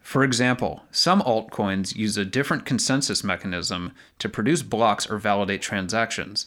For 0.01 0.23
example, 0.23 0.83
some 0.91 1.19
altcoins 1.23 1.95
use 1.95 2.15
a 2.15 2.25
different 2.25 2.63
consensus 2.63 3.23
mechanism 3.23 3.91
to 4.19 4.29
produce 4.29 4.61
blocks 4.61 5.09
or 5.09 5.17
validate 5.17 5.63
transactions. 5.63 6.45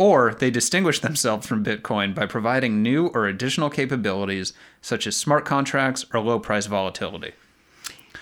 Or 0.00 0.32
they 0.32 0.50
distinguish 0.50 1.00
themselves 1.00 1.46
from 1.46 1.62
Bitcoin 1.62 2.14
by 2.14 2.24
providing 2.24 2.82
new 2.82 3.08
or 3.08 3.26
additional 3.26 3.68
capabilities 3.68 4.54
such 4.80 5.06
as 5.06 5.14
smart 5.14 5.44
contracts 5.44 6.06
or 6.14 6.20
low 6.20 6.38
price 6.38 6.64
volatility. 6.64 7.32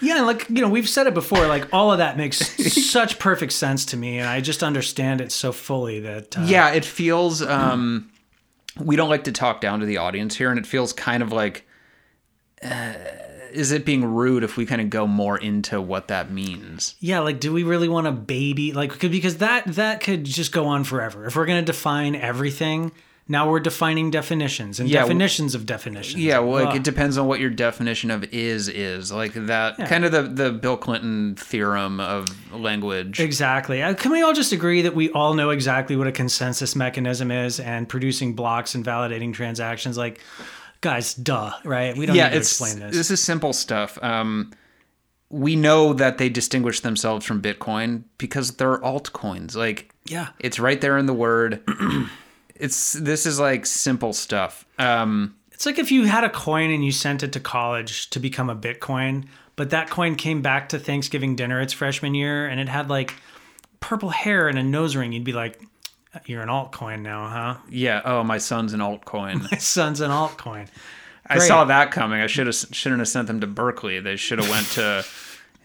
yeah, 0.00 0.22
like 0.22 0.48
you 0.50 0.60
know, 0.60 0.68
we've 0.68 0.88
said 0.88 1.06
it 1.06 1.14
before. 1.14 1.46
Like 1.46 1.72
all 1.72 1.92
of 1.92 1.98
that 1.98 2.16
makes 2.16 2.38
such 2.90 3.20
perfect 3.20 3.52
sense 3.52 3.84
to 3.86 3.96
me, 3.96 4.18
and 4.18 4.28
I 4.28 4.40
just 4.40 4.64
understand 4.64 5.20
it 5.20 5.30
so 5.30 5.52
fully 5.52 6.00
that 6.00 6.36
uh, 6.36 6.42
Yeah, 6.48 6.70
it 6.72 6.84
feels 6.84 7.42
um 7.42 8.10
we 8.80 8.96
don't 8.96 9.08
like 9.08 9.24
to 9.24 9.32
talk 9.32 9.60
down 9.60 9.78
to 9.78 9.86
the 9.86 9.98
audience 9.98 10.34
here 10.36 10.50
and 10.50 10.58
it 10.58 10.66
feels 10.66 10.92
kind 10.92 11.22
of 11.22 11.32
like 11.32 11.64
uh, 12.62 12.92
is 13.52 13.72
it 13.72 13.84
being 13.84 14.04
rude 14.04 14.42
if 14.44 14.56
we 14.56 14.66
kind 14.66 14.80
of 14.80 14.90
go 14.90 15.06
more 15.06 15.38
into 15.38 15.80
what 15.80 16.08
that 16.08 16.30
means? 16.30 16.94
yeah. 17.00 17.20
Like, 17.20 17.40
do 17.40 17.52
we 17.52 17.62
really 17.62 17.88
want 17.88 18.06
to 18.06 18.12
baby 18.12 18.72
like 18.72 18.98
because 19.00 19.38
that 19.38 19.64
that 19.66 20.00
could 20.00 20.24
just 20.24 20.52
go 20.52 20.66
on 20.66 20.84
forever 20.84 21.26
if 21.26 21.36
we're 21.36 21.46
going 21.46 21.64
to 21.64 21.72
define 21.72 22.14
everything. 22.14 22.92
Now 23.30 23.50
we're 23.50 23.60
defining 23.60 24.10
definitions 24.10 24.80
and 24.80 24.88
Yeah, 24.88 25.02
definitions 25.02 25.54
of 25.54 25.66
definitions. 25.66 26.16
Yeah, 26.22 26.38
well, 26.38 26.64
like 26.64 26.76
it 26.76 26.82
depends 26.82 27.18
on 27.18 27.26
what 27.26 27.40
your 27.40 27.50
definition 27.50 28.10
of 28.10 28.24
is 28.32 28.68
is. 28.68 29.12
Like 29.12 29.34
that 29.34 29.76
kind 29.76 30.06
of 30.06 30.12
the 30.12 30.22
the 30.22 30.50
Bill 30.50 30.78
Clinton 30.78 31.34
theorem 31.36 32.00
of 32.00 32.24
language. 32.54 33.20
Exactly. 33.20 33.82
Uh, 33.82 33.92
Can 33.92 34.12
we 34.12 34.22
all 34.22 34.32
just 34.32 34.52
agree 34.52 34.80
that 34.80 34.94
we 34.94 35.10
all 35.10 35.34
know 35.34 35.50
exactly 35.50 35.94
what 35.94 36.06
a 36.06 36.12
consensus 36.12 36.74
mechanism 36.74 37.30
is 37.30 37.60
and 37.60 37.86
producing 37.86 38.32
blocks 38.32 38.74
and 38.74 38.82
validating 38.82 39.34
transactions? 39.34 39.98
Like, 39.98 40.20
guys, 40.80 41.14
duh, 41.14 41.52
right? 41.64 41.96
We 41.96 42.06
don't 42.06 42.16
yeah, 42.16 42.28
need 42.28 42.32
to 42.34 42.38
explain 42.38 42.78
this. 42.80 42.94
this 42.96 43.10
is 43.10 43.22
simple 43.22 43.52
stuff. 43.52 43.98
Um, 44.02 44.52
we 45.30 45.56
know 45.56 45.92
that 45.92 46.18
they 46.18 46.28
distinguish 46.28 46.80
themselves 46.80 47.26
from 47.26 47.42
Bitcoin 47.42 48.04
because 48.16 48.52
they're 48.56 48.78
altcoins. 48.78 49.54
Like, 49.54 49.92
Yeah. 50.06 50.28
it's 50.38 50.58
right 50.58 50.80
there 50.80 50.96
in 50.96 51.06
the 51.06 51.12
word. 51.14 51.62
it's 52.54 52.92
this 52.94 53.26
is 53.26 53.38
like 53.38 53.66
simple 53.66 54.12
stuff. 54.12 54.64
Um, 54.78 55.34
It's 55.52 55.66
like 55.66 55.78
if 55.78 55.90
you 55.92 56.04
had 56.04 56.24
a 56.24 56.30
coin 56.30 56.70
and 56.70 56.84
you 56.84 56.92
sent 56.92 57.22
it 57.22 57.32
to 57.32 57.40
college 57.40 58.08
to 58.10 58.20
become 58.20 58.48
a 58.48 58.56
Bitcoin, 58.56 59.26
but 59.56 59.70
that 59.70 59.90
coin 59.90 60.14
came 60.14 60.40
back 60.40 60.68
to 60.70 60.78
Thanksgiving 60.78 61.36
dinner 61.36 61.60
its 61.60 61.72
freshman 61.72 62.14
year 62.14 62.46
and 62.46 62.58
it 62.60 62.68
had 62.68 62.88
like 62.88 63.14
purple 63.80 64.10
hair 64.10 64.48
and 64.48 64.58
a 64.58 64.62
nose 64.62 64.96
ring. 64.96 65.12
You'd 65.12 65.24
be 65.24 65.32
like, 65.32 65.60
you're 66.26 66.42
an 66.42 66.48
altcoin 66.48 67.00
now, 67.02 67.28
huh? 67.28 67.56
yeah. 67.70 68.00
Oh, 68.04 68.22
my 68.24 68.38
son's 68.38 68.72
an 68.72 68.80
altcoin. 68.80 69.42
My 69.52 69.58
son's 69.58 70.00
an 70.00 70.10
altcoin. 70.10 70.68
I 71.30 71.38
saw 71.38 71.64
that 71.66 71.90
coming. 71.90 72.20
I 72.22 72.26
should 72.26 72.46
have 72.46 72.56
shouldn't 72.56 73.00
have 73.00 73.08
sent 73.08 73.26
them 73.28 73.40
to 73.40 73.46
Berkeley. 73.46 74.00
They 74.00 74.16
should 74.16 74.38
have 74.38 74.48
went 74.48 74.66
to 74.68 75.04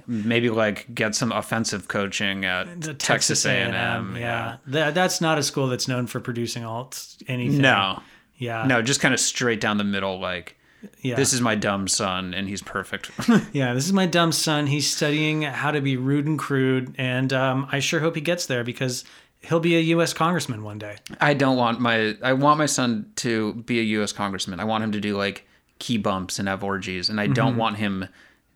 maybe 0.05 0.49
like 0.49 0.93
get 0.93 1.15
some 1.15 1.31
offensive 1.31 1.87
coaching 1.87 2.43
at 2.43 2.81
The 2.81 2.93
Texas 2.93 3.45
A&M. 3.45 4.17
Yeah, 4.17 4.57
That, 4.67 4.93
that's 4.93 5.21
not 5.21 5.37
a 5.37 5.43
school 5.43 5.67
that's 5.67 5.87
known 5.87 6.07
for 6.07 6.19
producing 6.19 6.65
alt 6.65 7.15
anything. 7.29 7.61
No. 7.61 8.01
Yeah. 8.37 8.65
No, 8.67 8.81
just 8.81 8.99
kind 8.99 9.13
of 9.13 9.21
straight 9.21 9.61
down 9.61 9.77
the 9.77 9.85
middle 9.85 10.19
like 10.19 10.57
Yeah. 11.01 11.15
this 11.15 11.31
is 11.31 11.39
my 11.39 11.55
dumb 11.55 11.87
son 11.87 12.33
and 12.33 12.49
he's 12.49 12.61
perfect. 12.61 13.11
Yeah, 13.53 13.73
this 13.73 13.85
is 13.85 13.93
my 13.93 14.05
dumb 14.05 14.33
son. 14.33 14.67
He's 14.67 14.93
studying 14.93 15.43
how 15.43 15.71
to 15.71 15.79
be 15.79 15.95
rude 15.95 16.25
and 16.25 16.37
crude, 16.37 16.93
and 16.97 17.31
um, 17.31 17.67
I 17.71 17.79
sure 17.79 18.01
hope 18.01 18.15
he 18.15 18.21
gets 18.21 18.47
there 18.47 18.65
because 18.65 19.05
he'll 19.43 19.59
be 19.59 19.75
a 19.75 19.79
U.S. 19.79 20.13
congressman 20.13 20.63
one 20.63 20.79
day. 20.79 20.95
I 21.21 21.33
don't 21.33 21.57
want 21.57 21.79
my 21.79 22.15
I 22.21 22.33
want 22.33 22.57
my 22.57 22.65
son 22.65 23.11
to 23.17 23.53
be 23.53 23.79
a 23.79 23.83
US 24.01 24.11
congressman. 24.11 24.59
I 24.59 24.63
want 24.63 24.83
him 24.83 24.91
to 24.93 24.99
do 24.99 25.17
like 25.17 25.45
key 25.79 25.97
bumps 25.97 26.39
and 26.39 26.47
have 26.47 26.63
orgies 26.63 27.09
and 27.09 27.19
I 27.19 27.25
Mm-hmm. 27.25 27.33
don't 27.33 27.57
want 27.57 27.77
him 27.77 28.07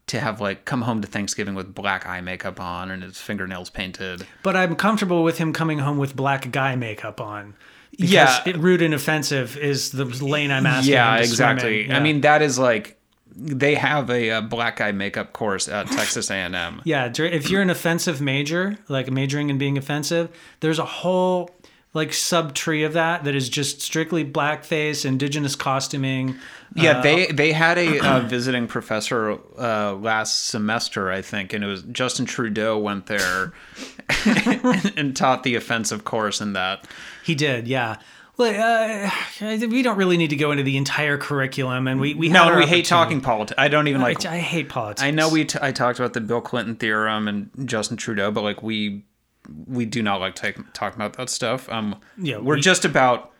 to 0.07 0.19
have 0.21 0.39
like 0.39 0.63
come 0.63 0.81
home 0.83 1.01
to 1.01 1.07
Thanksgiving 1.07 1.53
with 1.55 1.75
black 1.75 2.07
eye 2.07 2.21
makeup 2.21 2.61
on 2.61 2.89
and 2.91 3.03
his 3.03 3.19
fingernails 3.19 3.69
painted. 3.69 4.25
But 4.43 4.55
I'm 4.55 4.75
comfortable 4.77 5.23
with 5.23 5.37
him 5.37 5.51
coming 5.51 5.79
home 5.79 5.97
with 5.97 6.15
black 6.15 6.49
guy 6.51 6.75
makeup 6.77 7.19
on. 7.19 7.55
Because 7.91 8.11
Yeah. 8.13 8.41
it, 8.45 8.57
rude 8.57 8.81
and 8.81 8.93
offensive 8.93 9.57
is 9.57 9.91
the 9.91 10.05
lane 10.05 10.51
I'm 10.51 10.65
asking. 10.65 10.93
yeah, 10.93 11.15
him 11.17 11.21
to 11.23 11.27
swim 11.27 11.33
exactly. 11.33 11.85
in. 11.85 11.91
I 11.91 11.99
mean 11.99 12.21
that 12.21 12.41
is 12.41 12.57
like 12.57 12.96
they 13.35 13.75
have 13.75 14.09
a, 14.09 14.31
uh 14.31 14.41
black 14.41 14.81
eye 14.81 14.91
makeup 14.91 15.33
course 15.33 15.67
at 15.67 15.87
Texas 15.91 16.29
A&M. 16.29 16.81
Yeah, 16.83 17.11
if 17.15 17.49
you're 17.49 17.61
an 17.61 17.69
offensive 17.69 18.21
major, 18.21 18.77
like 18.87 19.11
majoring 19.11 19.49
in 19.49 19.57
being 19.57 19.77
offensive, 19.77 20.29
there's 20.59 20.79
a 20.79 20.85
whole 20.85 21.51
like 21.93 22.13
sub 22.13 22.53
tree 22.53 22.83
of 22.83 22.93
that 22.93 23.23
that 23.23 23.33
is 23.35 23.49
just 23.49 23.81
strictly 23.81 24.23
blackface, 24.23 25.03
indigenous 25.03 25.55
costuming. 25.55 26.35
Yeah, 26.75 27.01
they 27.01 27.27
they 27.27 27.51
had 27.51 27.77
a 27.77 27.99
uh, 28.05 28.19
visiting 28.21 28.67
professor 28.67 29.39
uh, 29.57 29.93
last 29.93 30.47
semester, 30.47 31.11
I 31.11 31.21
think, 31.21 31.53
and 31.53 31.63
it 31.63 31.67
was 31.67 31.81
Justin 31.83 32.25
Trudeau 32.25 32.77
went 32.77 33.07
there 33.07 33.53
and, 34.25 34.93
and 34.95 35.17
taught 35.17 35.43
the 35.43 35.55
offensive 35.55 36.03
course 36.03 36.39
in 36.39 36.53
that. 36.53 36.87
He 37.23 37.35
did, 37.35 37.67
yeah. 37.67 37.97
Well, 38.37 39.09
uh, 39.41 39.67
we 39.67 39.81
don't 39.81 39.97
really 39.97 40.15
need 40.17 40.29
to 40.29 40.35
go 40.35 40.51
into 40.51 40.63
the 40.63 40.77
entire 40.77 41.17
curriculum, 41.17 41.87
and 41.87 41.99
we 41.99 42.13
we 42.13 42.29
No, 42.29 42.55
we 42.55 42.65
hate 42.65 42.85
talking 42.85 43.19
politics. 43.21 43.55
I 43.57 43.67
don't 43.67 43.87
even 43.87 44.01
like. 44.01 44.25
I, 44.25 44.35
I 44.35 44.37
hate 44.39 44.69
politics. 44.69 45.01
I 45.01 45.11
know 45.11 45.29
we 45.29 45.45
t- 45.45 45.57
I 45.61 45.71
talked 45.71 45.99
about 45.99 46.13
the 46.13 46.21
Bill 46.21 46.41
Clinton 46.41 46.75
theorem 46.75 47.27
and 47.27 47.49
Justin 47.65 47.97
Trudeau, 47.97 48.29
but 48.31 48.43
like 48.43 48.61
we 48.61 49.03
we 49.65 49.85
do 49.85 50.03
not 50.03 50.19
like 50.19 50.35
talking 50.35 50.65
about 50.95 51.13
that 51.17 51.29
stuff. 51.29 51.67
Um, 51.69 51.95
Yeah, 52.17 52.37
we're 52.37 52.55
we- 52.55 52.61
just 52.61 52.85
about 52.85 53.31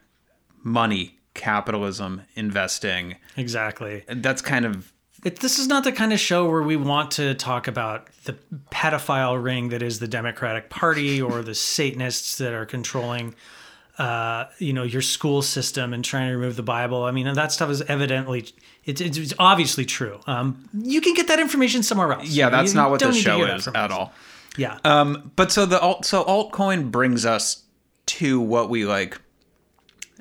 money, 0.63 1.19
capitalism, 1.33 2.23
investing. 2.36 3.17
exactly. 3.36 4.03
That's 4.07 4.41
kind 4.41 4.65
of 4.65 4.91
It, 5.23 5.41
this 5.41 5.60
is 5.60 5.67
not 5.67 5.83
the 5.83 5.91
kind 5.91 6.12
of 6.13 6.19
show 6.19 6.49
where 6.49 6.63
we 6.63 6.75
want 6.75 7.12
to 7.12 7.33
talk 7.36 7.67
about 7.67 8.07
the 8.25 8.36
pedophile 8.71 9.41
ring 9.41 9.69
that 9.69 9.81
is 9.83 9.99
the 9.99 10.07
Democratic 10.07 10.69
Party 10.69 11.21
or 11.21 11.41
the 11.41 11.53
Satanists 11.55 12.38
that 12.38 12.53
are 12.53 12.65
controlling, 12.65 13.36
uh, 13.97 14.45
you 14.60 14.73
know, 14.73 14.83
your 14.83 15.01
school 15.01 15.41
system 15.41 15.93
and 15.93 16.05
trying 16.05 16.29
to 16.29 16.36
remove 16.38 16.55
the 16.55 16.63
Bible. 16.63 17.03
I 17.03 17.12
mean, 17.12 17.33
that 17.33 17.51
stuff 17.51 17.69
is 17.69 17.81
evidently, 17.83 18.45
it's, 18.86 19.01
it's, 19.01 19.17
it's 19.17 19.33
obviously 19.39 19.86
true. 19.86 20.19
Um, 20.27 20.69
you 20.73 21.01
can 21.01 21.13
get 21.13 21.27
that 21.29 21.39
information 21.39 21.81
somewhere 21.83 22.13
else. 22.13 22.29
yeah. 22.29 22.49
That's 22.49 22.73
You 22.73 22.77
not 22.77 22.91
what 22.91 22.99
don't 22.99 23.13
this 23.13 23.25
need 23.25 23.31
to 23.31 23.47
show 23.47 23.55
is 23.55 23.67
at 23.69 23.91
all. 23.91 24.13
Yeah. 24.57 24.77
Um, 24.83 25.31
but 25.36 25.51
so 25.51 25.65
the 25.65 25.79
alt, 25.79 26.05
so 26.05 26.23
altcoin 26.25 26.91
brings 26.91 27.25
us 27.25 27.63
to 28.07 28.39
what 28.39 28.69
we 28.69 28.86
like. 28.86 29.19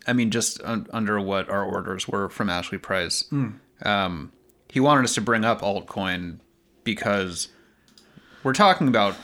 I 0.07 0.13
mean, 0.13 0.31
just 0.31 0.61
un, 0.63 0.87
under 0.93 1.21
what 1.21 1.49
our 1.49 1.65
orders 1.65 2.07
were 2.09 2.29
from 2.29 2.49
Ashley 2.49 2.79
Price. 2.79 3.25
Um, 3.83 4.33
he 4.71 4.81
wanted 4.81 5.05
us 5.05 5.15
to 5.15 5.21
bring 5.21 5.45
up 5.45 5.61
altcoin 5.63 6.39
because 6.85 7.49
we're 8.43 8.53
talking 8.53 8.89
about 8.89 9.17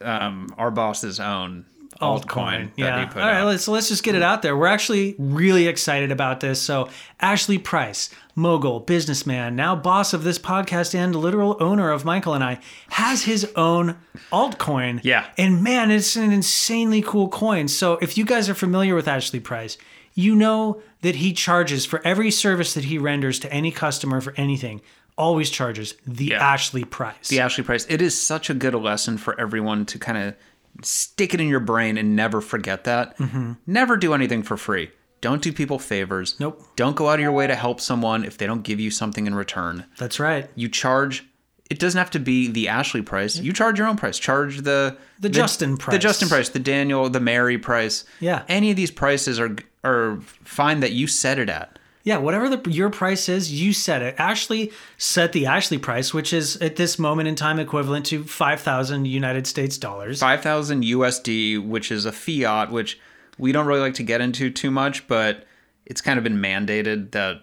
um, 0.00 0.52
our 0.58 0.70
boss's 0.70 1.20
own 1.20 1.66
altcoin, 2.00 2.66
that 2.66 2.78
Yeah. 2.78 3.10
All 3.14 3.20
right, 3.20 3.40
out. 3.40 3.46
let's 3.46 3.68
let's 3.68 3.88
just 3.88 4.02
get 4.02 4.14
it 4.14 4.22
out 4.22 4.42
there. 4.42 4.56
We're 4.56 4.66
actually 4.66 5.14
really 5.18 5.66
excited 5.66 6.10
about 6.10 6.40
this. 6.40 6.60
So, 6.60 6.88
Ashley 7.20 7.58
Price, 7.58 8.10
mogul, 8.34 8.80
businessman, 8.80 9.56
now 9.56 9.74
boss 9.76 10.12
of 10.12 10.24
this 10.24 10.38
podcast 10.38 10.94
and 10.94 11.14
literal 11.14 11.56
owner 11.60 11.90
of 11.90 12.04
Michael 12.04 12.34
and 12.34 12.42
I, 12.44 12.58
has 12.90 13.24
his 13.24 13.50
own 13.56 13.96
altcoin. 14.32 15.00
Yeah. 15.02 15.26
And 15.38 15.62
man, 15.62 15.90
it's 15.90 16.16
an 16.16 16.32
insanely 16.32 17.02
cool 17.02 17.28
coin. 17.28 17.68
So, 17.68 17.94
if 18.02 18.16
you 18.18 18.24
guys 18.24 18.48
are 18.48 18.54
familiar 18.54 18.94
with 18.94 19.08
Ashley 19.08 19.40
Price, 19.40 19.78
you 20.14 20.34
know 20.34 20.80
that 21.02 21.16
he 21.16 21.32
charges 21.32 21.84
for 21.84 22.00
every 22.06 22.30
service 22.30 22.74
that 22.74 22.84
he 22.84 22.98
renders 22.98 23.38
to 23.40 23.52
any 23.52 23.70
customer 23.70 24.20
for 24.20 24.32
anything. 24.36 24.80
Always 25.16 25.48
charges 25.50 25.94
the 26.06 26.24
Yeah. 26.26 26.42
Ashley 26.44 26.84
price. 26.84 27.28
the 27.28 27.38
Ashley 27.40 27.62
Price. 27.62 27.86
It 27.88 28.02
is 28.02 28.20
such 28.20 28.50
a 28.50 28.54
good 28.54 28.74
lesson 28.74 29.16
for 29.16 29.38
everyone 29.40 29.86
to 29.86 29.98
kind 29.98 30.18
of 30.18 30.34
stick 30.82 31.34
it 31.34 31.40
in 31.40 31.48
your 31.48 31.60
brain 31.60 31.96
and 31.96 32.16
never 32.16 32.40
forget 32.40 32.84
that. 32.84 33.16
Mm-hmm. 33.18 33.52
Never 33.66 33.96
do 33.96 34.14
anything 34.14 34.42
for 34.42 34.56
free. 34.56 34.90
Don't 35.20 35.40
do 35.40 35.52
people 35.52 35.78
favors. 35.78 36.38
Nope. 36.38 36.62
Don't 36.76 36.96
go 36.96 37.08
out 37.08 37.14
of 37.14 37.20
your 37.20 37.32
way 37.32 37.46
to 37.46 37.54
help 37.54 37.80
someone 37.80 38.24
if 38.24 38.36
they 38.36 38.46
don't 38.46 38.62
give 38.62 38.78
you 38.78 38.90
something 38.90 39.26
in 39.26 39.34
return. 39.34 39.86
That's 39.96 40.20
right. 40.20 40.50
You 40.54 40.68
charge. 40.68 41.24
It 41.70 41.78
doesn't 41.78 41.98
have 41.98 42.10
to 42.10 42.18
be 42.20 42.48
the 42.48 42.68
Ashley 42.68 43.00
price. 43.00 43.36
You 43.36 43.52
charge 43.54 43.78
your 43.78 43.88
own 43.88 43.96
price. 43.96 44.18
Charge 44.18 44.58
the 44.60 44.98
The 45.20 45.30
Justin 45.30 45.78
price, 45.78 45.94
the. 45.94 45.98
Justin 45.98 46.28
price, 46.28 46.50
the 46.50 46.58
Daniel, 46.58 47.08
the 47.08 47.20
Mary 47.20 47.56
price. 47.56 48.04
Yeah. 48.20 48.42
Any 48.48 48.70
of 48.70 48.76
these 48.76 48.90
prices 48.90 49.40
are 49.40 49.56
are 49.82 50.18
fine 50.44 50.80
that 50.80 50.92
you 50.92 51.06
set 51.06 51.38
it 51.38 51.48
at. 51.48 51.78
Yeah, 52.04 52.18
whatever 52.18 52.54
the, 52.54 52.70
your 52.70 52.90
price 52.90 53.30
is, 53.30 53.50
you 53.50 53.72
set 53.72 54.02
it. 54.02 54.14
Ashley 54.18 54.72
set 54.98 55.32
the 55.32 55.46
Ashley 55.46 55.78
price, 55.78 56.12
which 56.12 56.34
is 56.34 56.58
at 56.58 56.76
this 56.76 56.98
moment 56.98 57.28
in 57.28 57.34
time 57.34 57.58
equivalent 57.58 58.04
to 58.06 58.24
5,000 58.24 59.06
United 59.06 59.46
States 59.46 59.78
dollars. 59.78 60.20
5000 60.20 60.84
USD, 60.84 61.66
which 61.66 61.90
is 61.90 62.04
a 62.04 62.12
fiat, 62.12 62.70
which 62.70 63.00
we 63.38 63.52
don't 63.52 63.66
really 63.66 63.80
like 63.80 63.94
to 63.94 64.02
get 64.02 64.20
into 64.20 64.50
too 64.50 64.70
much, 64.70 65.08
but 65.08 65.46
it's 65.86 66.02
kind 66.02 66.18
of 66.18 66.24
been 66.24 66.36
mandated 66.36 67.12
that 67.12 67.40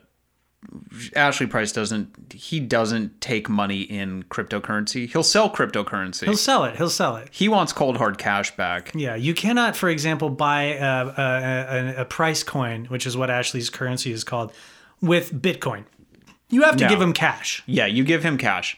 Ashley 1.16 1.48
Price 1.48 1.72
doesn't 1.72 2.34
he 2.34 2.60
doesn't 2.60 3.20
take 3.20 3.50
money 3.50 3.82
in 3.82 4.24
cryptocurrency. 4.24 5.10
He'll 5.12 5.24
sell 5.24 5.50
cryptocurrency. 5.50 6.24
He'll 6.26 6.38
sell 6.38 6.64
it. 6.64 6.78
He'll 6.78 6.90
sell 6.90 7.18
it. 7.18 7.28
he 7.32 7.50
wants 7.50 7.74
cold 7.74 7.98
hard 7.98 8.18
cash 8.18 8.56
back. 8.56 8.92
Yeah, 8.96 9.16
you 9.16 9.34
cannot, 9.34 9.76
for 9.76 9.90
example, 9.90 10.30
buy 10.30 10.64
a, 10.76 11.08
a, 11.98 12.02
a, 12.02 12.06
price 12.06 12.44
coin, 12.44 12.86
which 12.86 13.06
is 13.06 13.18
what 13.18 13.30
Ashley's 13.30 13.70
currency 13.70 14.12
is 14.12 14.24
called, 14.24 14.54
with 15.02 15.34
Bitcoin. 15.42 15.84
You 16.50 16.64
have 16.64 16.78
to 16.78 16.84
No. 16.86 16.90
give 16.90 17.02
him 17.02 17.14
cash. 17.14 17.64
Yeah, 17.66 17.86
you 17.86 18.04
give 18.04 18.24
him 18.24 18.38
cash. 18.38 18.78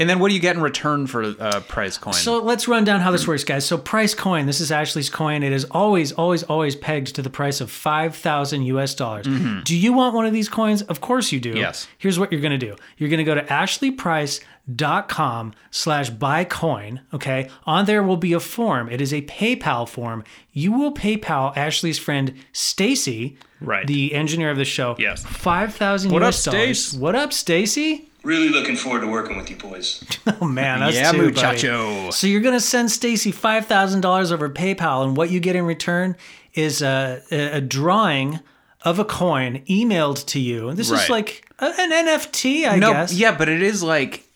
And 0.00 0.08
then 0.10 0.18
what 0.18 0.28
do 0.30 0.34
you 0.34 0.40
get 0.40 0.56
in 0.56 0.62
return 0.62 1.06
for 1.06 1.22
uh, 1.38 1.60
price 1.68 1.98
coin? 1.98 2.14
So 2.14 2.42
let's 2.42 2.66
run 2.66 2.84
down 2.84 3.00
how 3.00 3.10
this 3.12 3.28
works, 3.28 3.44
guys. 3.44 3.64
So 3.66 3.76
price 3.78 4.14
coin, 4.14 4.46
this 4.46 4.60
is 4.60 4.72
Ashley's 4.72 5.10
coin. 5.10 5.42
It 5.42 5.52
is 5.52 5.64
always, 5.66 6.10
always, 6.12 6.42
always 6.42 6.74
pegged 6.74 7.14
to 7.16 7.22
the 7.22 7.30
price 7.30 7.60
of 7.60 7.70
five 7.70 8.16
thousand 8.16 8.62
US 8.64 8.94
dollars. 8.94 9.26
Do 9.64 9.76
you 9.76 9.92
want 9.92 10.14
one 10.14 10.26
of 10.26 10.32
these 10.32 10.48
coins? 10.48 10.82
Of 10.82 11.00
course 11.00 11.30
you 11.30 11.38
do. 11.38 11.50
Mm-hmm. 11.50 11.58
Yes. 11.58 11.86
Here's 11.98 12.18
what 12.18 12.32
you're 12.32 12.40
gonna 12.40 12.58
do. 12.58 12.74
You're 12.96 13.10
gonna 13.10 13.24
go 13.24 13.34
to 13.34 13.42
ashleyprice.com 13.42 15.54
slash 15.70 16.10
buy 16.10 16.44
coin. 16.44 17.00
Okay. 17.12 17.48
On 17.66 17.84
there 17.84 18.02
will 18.02 18.16
be 18.16 18.32
a 18.32 18.40
form. 18.40 18.88
It 18.88 19.00
is 19.00 19.12
a 19.12 19.22
PayPal 19.22 19.88
form. 19.88 20.24
You 20.52 20.72
will 20.72 20.94
PayPal 20.94 21.56
Ashley's 21.56 21.98
friend 21.98 22.34
Stacy, 22.52 23.36
Right. 23.60 23.86
the 23.86 24.14
engineer 24.14 24.50
of 24.50 24.56
the 24.56 24.64
show. 24.64 24.96
Yes. 24.98 25.24
Five 25.24 25.74
thousand 25.74 26.12
What 26.12 26.22
up, 26.22 26.28
US 26.30 26.44
dollars. 26.44 26.84
Stace? 26.86 27.00
What 27.00 27.14
up, 27.14 27.32
Stacy? 27.32 28.09
Really 28.22 28.50
looking 28.50 28.76
forward 28.76 29.00
to 29.00 29.06
working 29.06 29.36
with 29.36 29.48
you 29.50 29.56
boys. 29.56 30.04
Oh 30.40 30.46
man, 30.46 30.80
that's 30.80 30.96
Yeah, 30.96 31.10
too, 31.12 31.18
buddy. 31.18 31.28
muchacho. 31.32 32.10
So 32.10 32.26
you're 32.26 32.40
gonna 32.42 32.60
send 32.60 32.90
Stacy 32.90 33.32
five 33.32 33.66
thousand 33.66 34.00
dollars 34.02 34.30
over 34.32 34.48
PayPal, 34.50 35.04
and 35.04 35.16
what 35.16 35.30
you 35.30 35.40
get 35.40 35.56
in 35.56 35.64
return 35.64 36.16
is 36.54 36.82
a, 36.82 37.22
a, 37.30 37.56
a 37.56 37.60
drawing 37.60 38.40
of 38.82 38.98
a 38.98 39.04
coin 39.04 39.62
emailed 39.68 40.24
to 40.26 40.40
you. 40.40 40.68
And 40.68 40.78
this 40.78 40.90
is 40.90 41.08
like 41.08 41.46
an 41.58 41.90
NFT, 41.90 42.66
I 42.68 42.78
no, 42.78 42.92
guess. 42.92 43.12
yeah, 43.12 43.36
but 43.36 43.48
it 43.48 43.62
is 43.62 43.82
like 43.82 44.26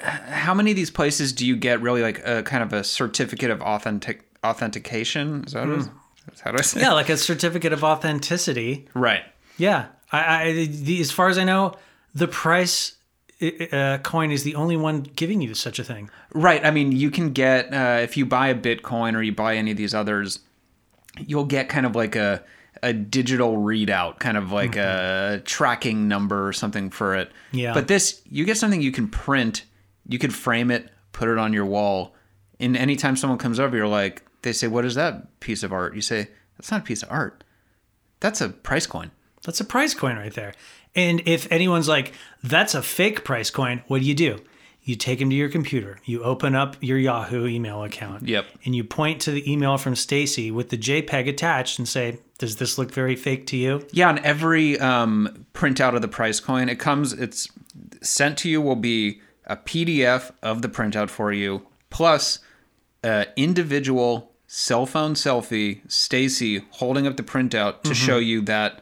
how 0.00 0.52
many 0.54 0.70
of 0.70 0.76
these 0.76 0.90
places 0.90 1.32
do 1.32 1.46
you 1.46 1.56
get 1.56 1.80
really 1.80 2.02
like 2.02 2.26
a 2.26 2.42
kind 2.42 2.62
of 2.62 2.72
a 2.72 2.82
certificate 2.84 3.50
of 3.50 3.60
authentic 3.62 4.24
authentication? 4.44 5.44
Is 5.46 5.52
that 5.52 5.66
what 5.66 5.74
it 5.74 5.78
is? 5.80 5.86
Hmm. 5.86 5.92
How 6.44 6.50
do 6.52 6.58
I 6.58 6.62
say? 6.62 6.80
Yeah, 6.80 6.92
like 6.92 7.08
a 7.08 7.16
certificate 7.16 7.72
of 7.72 7.82
authenticity. 7.84 8.88
Right. 8.94 9.22
Yeah, 9.58 9.86
I, 10.10 10.42
I 10.48 10.52
the, 10.66 11.00
as 11.00 11.10
far 11.10 11.28
as 11.28 11.36
I 11.38 11.44
know, 11.44 11.74
the 12.14 12.28
price 12.28 12.96
uh, 13.42 13.98
coin 13.98 14.30
is 14.30 14.44
the 14.44 14.54
only 14.54 14.76
one 14.76 15.02
giving 15.02 15.40
you 15.40 15.54
such 15.54 15.78
a 15.78 15.84
thing. 15.84 16.10
Right. 16.32 16.64
I 16.64 16.70
mean, 16.70 16.92
you 16.92 17.10
can 17.10 17.32
get 17.32 17.72
uh, 17.72 18.00
if 18.00 18.16
you 18.16 18.26
buy 18.26 18.48
a 18.48 18.54
Bitcoin 18.54 19.14
or 19.14 19.22
you 19.22 19.32
buy 19.32 19.56
any 19.56 19.70
of 19.70 19.76
these 19.76 19.94
others, 19.94 20.40
you'll 21.18 21.44
get 21.44 21.68
kind 21.68 21.86
of 21.86 21.96
like 21.96 22.16
a 22.16 22.42
a 22.82 22.92
digital 22.92 23.58
readout, 23.58 24.18
kind 24.18 24.36
of 24.36 24.50
like 24.50 24.76
a 24.76 25.40
tracking 25.44 26.08
number 26.08 26.48
or 26.48 26.52
something 26.52 26.90
for 26.90 27.14
it. 27.14 27.30
Yeah. 27.52 27.74
But 27.74 27.86
this, 27.86 28.22
you 28.28 28.44
get 28.44 28.56
something 28.56 28.82
you 28.82 28.90
can 28.90 29.08
print. 29.08 29.64
You 30.08 30.18
could 30.18 30.34
frame 30.34 30.70
it, 30.70 30.90
put 31.12 31.28
it 31.28 31.38
on 31.38 31.52
your 31.52 31.64
wall, 31.64 32.14
and 32.58 32.76
anytime 32.76 33.16
someone 33.16 33.38
comes 33.38 33.60
over, 33.60 33.76
you're 33.76 33.86
like, 33.86 34.24
they 34.42 34.52
say, 34.52 34.66
"What 34.66 34.84
is 34.84 34.96
that 34.96 35.38
piece 35.40 35.62
of 35.62 35.72
art?" 35.72 35.94
You 35.94 36.00
say, 36.00 36.28
"That's 36.56 36.70
not 36.70 36.80
a 36.80 36.84
piece 36.84 37.02
of 37.04 37.10
art. 37.10 37.44
That's 38.18 38.40
a 38.40 38.48
price 38.48 38.86
coin." 38.86 39.12
That's 39.44 39.60
a 39.60 39.64
price 39.64 39.94
coin 39.94 40.16
right 40.16 40.32
there. 40.34 40.54
And 40.94 41.22
if 41.26 41.50
anyone's 41.50 41.88
like, 41.88 42.12
that's 42.42 42.74
a 42.74 42.82
fake 42.82 43.24
price 43.24 43.50
coin, 43.50 43.82
what 43.86 44.00
do 44.00 44.06
you 44.06 44.14
do? 44.14 44.38
You 44.84 44.96
take 44.96 45.20
them 45.20 45.30
to 45.30 45.36
your 45.36 45.48
computer. 45.48 45.98
You 46.04 46.24
open 46.24 46.56
up 46.56 46.76
your 46.80 46.98
Yahoo 46.98 47.46
email 47.46 47.84
account. 47.84 48.28
Yep. 48.28 48.46
And 48.64 48.74
you 48.74 48.82
point 48.82 49.20
to 49.22 49.30
the 49.30 49.50
email 49.50 49.78
from 49.78 49.94
Stacy 49.94 50.50
with 50.50 50.70
the 50.70 50.76
JPEG 50.76 51.28
attached 51.28 51.78
and 51.78 51.88
say, 51.88 52.18
"Does 52.38 52.56
this 52.56 52.78
look 52.78 52.92
very 52.92 53.14
fake 53.14 53.46
to 53.48 53.56
you?" 53.56 53.86
Yeah, 53.92 54.10
and 54.10 54.18
every 54.20 54.78
um, 54.80 55.46
printout 55.54 55.94
of 55.94 56.02
the 56.02 56.08
price 56.08 56.40
coin, 56.40 56.68
it 56.68 56.80
comes, 56.80 57.12
it's 57.12 57.46
sent 58.02 58.36
to 58.38 58.48
you 58.48 58.60
will 58.60 58.74
be 58.74 59.20
a 59.46 59.56
PDF 59.56 60.32
of 60.42 60.62
the 60.62 60.68
printout 60.68 61.10
for 61.10 61.32
you, 61.32 61.64
plus 61.88 62.40
a 63.04 63.26
individual 63.36 64.32
cell 64.48 64.84
phone 64.84 65.14
selfie, 65.14 65.80
Stacy 65.90 66.64
holding 66.72 67.06
up 67.06 67.16
the 67.16 67.22
printout 67.22 67.82
to 67.82 67.94
show 67.94 68.18
you 68.18 68.42
that 68.42 68.81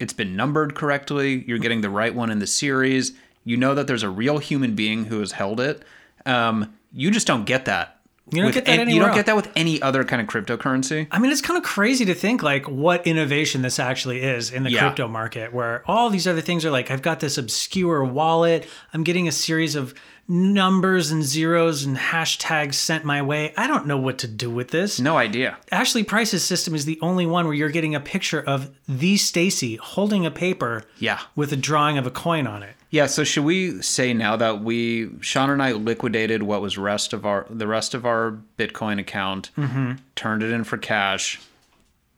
it's 0.00 0.12
been 0.12 0.34
numbered 0.34 0.74
correctly. 0.74 1.44
You're 1.46 1.58
getting 1.58 1.82
the 1.82 1.90
right 1.90 2.14
one 2.14 2.30
in 2.30 2.38
the 2.40 2.46
series. 2.46 3.12
You 3.44 3.56
know 3.56 3.74
that 3.74 3.86
there's 3.86 4.02
a 4.02 4.10
real 4.10 4.38
human 4.38 4.74
being 4.74 5.04
who 5.06 5.20
has 5.20 5.32
held 5.32 5.60
it. 5.60 5.82
Um, 6.26 6.74
you 6.92 7.10
just 7.10 7.26
don't 7.26 7.44
get 7.44 7.66
that. 7.66 7.96
You 8.32 8.42
don't 8.42 8.52
get 8.54 8.64
that 8.66 8.78
an- 8.78 8.88
You 8.90 9.00
don't 9.00 9.14
get 9.14 9.26
that 9.26 9.34
with 9.34 9.48
any 9.56 9.82
other 9.82 10.04
kind 10.04 10.22
of 10.22 10.28
cryptocurrency. 10.28 11.08
I 11.10 11.18
mean, 11.18 11.32
it's 11.32 11.40
kind 11.40 11.58
of 11.58 11.64
crazy 11.64 12.04
to 12.04 12.14
think 12.14 12.42
like 12.44 12.68
what 12.68 13.04
innovation 13.06 13.62
this 13.62 13.80
actually 13.80 14.22
is 14.22 14.52
in 14.52 14.62
the 14.62 14.70
Yeah. 14.70 14.80
crypto 14.80 15.08
market, 15.08 15.52
where 15.52 15.82
all 15.86 16.10
these 16.10 16.28
other 16.28 16.40
things 16.40 16.64
are 16.64 16.70
like, 16.70 16.90
I've 16.92 17.02
got 17.02 17.18
this 17.20 17.38
obscure 17.38 18.04
wallet, 18.04 18.68
I'm 18.94 19.02
getting 19.02 19.26
a 19.26 19.32
series 19.32 19.74
of 19.74 19.94
numbers 20.30 21.10
and 21.10 21.24
zeros 21.24 21.82
and 21.84 21.96
hashtags 21.96 22.74
sent 22.74 23.04
my 23.04 23.20
way. 23.20 23.52
I 23.56 23.66
don't 23.66 23.86
know 23.86 23.98
what 23.98 24.16
to 24.18 24.28
do 24.28 24.48
with 24.48 24.68
this. 24.68 25.00
No 25.00 25.16
idea. 25.16 25.58
Ashley 25.72 26.04
Price's 26.04 26.44
system 26.44 26.74
is 26.74 26.84
the 26.84 26.98
only 27.02 27.26
one 27.26 27.46
where 27.46 27.54
you're 27.54 27.68
getting 27.68 27.94
a 27.96 28.00
picture 28.00 28.40
of 28.40 28.70
the 28.88 29.16
Stacy 29.16 29.74
holding 29.76 30.24
a 30.24 30.30
paper 30.30 30.84
Yeah. 30.98 31.18
with 31.34 31.52
a 31.52 31.56
drawing 31.56 31.98
of 31.98 32.06
a 32.06 32.10
coin 32.12 32.46
on 32.46 32.62
it. 32.62 32.76
Yeah, 32.90 33.06
so 33.06 33.24
should 33.24 33.44
we 33.44 33.82
say 33.82 34.14
now 34.14 34.36
that 34.36 34.62
we 34.62 35.10
Sean 35.20 35.50
and 35.50 35.62
I 35.62 35.72
liquidated 35.72 36.42
what 36.44 36.60
was 36.62 36.78
rest 36.78 37.12
of 37.12 37.26
our 37.26 37.46
the 37.50 37.66
rest 37.66 37.94
of 37.94 38.04
our 38.06 38.38
Bitcoin 38.58 38.98
account, 39.00 39.50
Mm-hmm. 39.56 39.92
turned 40.16 40.42
it 40.42 40.50
in 40.52 40.64
for 40.64 40.76
cash. 40.78 41.40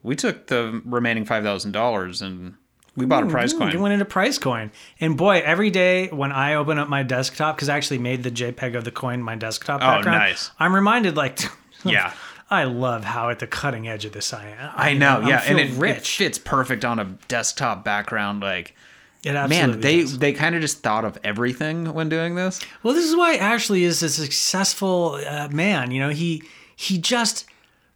We 0.02 0.16
took 0.16 0.46
the 0.48 0.80
remaining 0.84 1.24
five 1.24 1.44
thousand 1.44 1.72
dollars 1.72 2.22
and 2.22 2.54
we 2.96 3.06
bought 3.06 3.22
a 3.24 3.26
price 3.26 3.52
Ooh, 3.54 3.58
coin. 3.58 3.72
You 3.72 3.80
went 3.80 3.92
into 3.94 4.04
price 4.04 4.38
coin. 4.38 4.70
And 5.00 5.16
boy, 5.16 5.40
every 5.44 5.70
day 5.70 6.08
when 6.08 6.30
I 6.32 6.54
open 6.54 6.78
up 6.78 6.88
my 6.88 7.02
desktop, 7.02 7.56
because 7.56 7.68
I 7.68 7.76
actually 7.76 7.98
made 7.98 8.22
the 8.22 8.30
JPEG 8.30 8.76
of 8.76 8.84
the 8.84 8.90
coin 8.90 9.22
my 9.22 9.34
desktop 9.34 9.80
Oh, 9.80 9.86
background, 9.86 10.18
nice. 10.18 10.50
I'm 10.58 10.74
reminded 10.74 11.16
like 11.16 11.38
Yeah. 11.84 12.12
I 12.50 12.64
love 12.64 13.02
how 13.04 13.30
at 13.30 13.38
the 13.38 13.46
cutting 13.46 13.88
edge 13.88 14.04
of 14.04 14.12
this 14.12 14.34
I 14.34 14.48
am. 14.48 14.70
I 14.76 14.92
know, 14.92 15.22
I 15.22 15.28
yeah, 15.28 15.42
and 15.46 15.58
it, 15.58 15.70
it 15.70 15.78
rich. 15.78 16.18
fits 16.18 16.36
perfect 16.36 16.84
on 16.84 16.98
a 16.98 17.04
desktop 17.28 17.82
background. 17.82 18.42
Like, 18.42 18.76
It 19.24 19.34
absolutely 19.36 19.72
man, 19.72 19.80
they 19.80 20.02
they 20.02 20.32
kind 20.34 20.54
of 20.54 20.60
just 20.60 20.82
thought 20.82 21.06
of 21.06 21.18
everything 21.24 21.94
when 21.94 22.10
doing 22.10 22.34
this. 22.34 22.60
Well, 22.82 22.92
this 22.92 23.06
is 23.06 23.16
why 23.16 23.36
Ashley 23.36 23.84
is 23.84 24.02
a 24.02 24.10
successful 24.10 25.18
uh, 25.26 25.48
man. 25.50 25.92
You 25.92 26.00
know, 26.00 26.10
he 26.10 26.42
he 26.76 26.98
just 26.98 27.46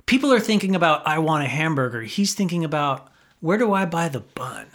people 0.06 0.32
are 0.32 0.40
thinking 0.40 0.74
about 0.74 1.06
I 1.06 1.18
want 1.18 1.44
a 1.44 1.48
hamburger. 1.48 2.00
He's 2.00 2.32
thinking 2.32 2.64
about 2.64 3.08
where 3.40 3.58
do 3.58 3.74
I 3.74 3.84
buy 3.84 4.08
the 4.08 4.20
bun? 4.20 4.68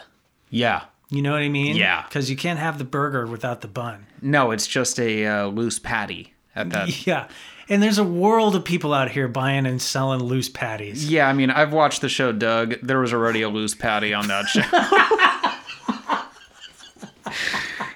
Yeah, 0.52 0.84
You 1.10 1.22
know 1.24 1.32
what 1.32 1.42
I 1.42 1.50
mean? 1.50 1.76
Yeah. 1.76 2.04
Because 2.04 2.30
you 2.30 2.36
can't 2.36 2.60
have 2.60 2.78
the 2.78 2.84
burger 2.84 3.26
without 3.26 3.62
the 3.62 3.68
bun. 3.68 4.06
no, 4.22 4.52
it's 4.52 4.68
just 4.68 5.00
a 5.00 5.26
uh, 5.26 5.46
loose 5.48 5.80
patty 5.80 6.34
at 6.56 6.70
that. 6.72 7.08
Yeah. 7.08 7.28
And 7.70 7.82
there's 7.82 7.98
a 7.98 8.04
world 8.04 8.54
of 8.58 8.66
people 8.66 8.94
out 8.94 9.12
here 9.12 9.30
buying 9.30 9.66
and 9.66 9.82
selling 9.82 10.22
loose 10.22 10.50
patties. 10.50 11.10
Yeah, 11.10 11.30
I 11.30 11.32
mean, 11.34 11.50
I've 11.50 11.72
watched 11.72 12.02
the 12.02 12.10
show 12.10 12.34
Doug. 12.34 12.76
There 12.84 13.00
was 13.00 13.14
already 13.14 13.44
a 13.44 13.50
loose 13.50 13.74
patty 13.74 14.14
on 14.14 14.28
that 14.28 14.46
show. 14.48 14.62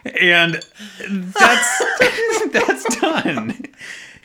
and 0.21 0.63
that's 1.33 1.83
that's 2.53 2.95
done. 3.01 3.65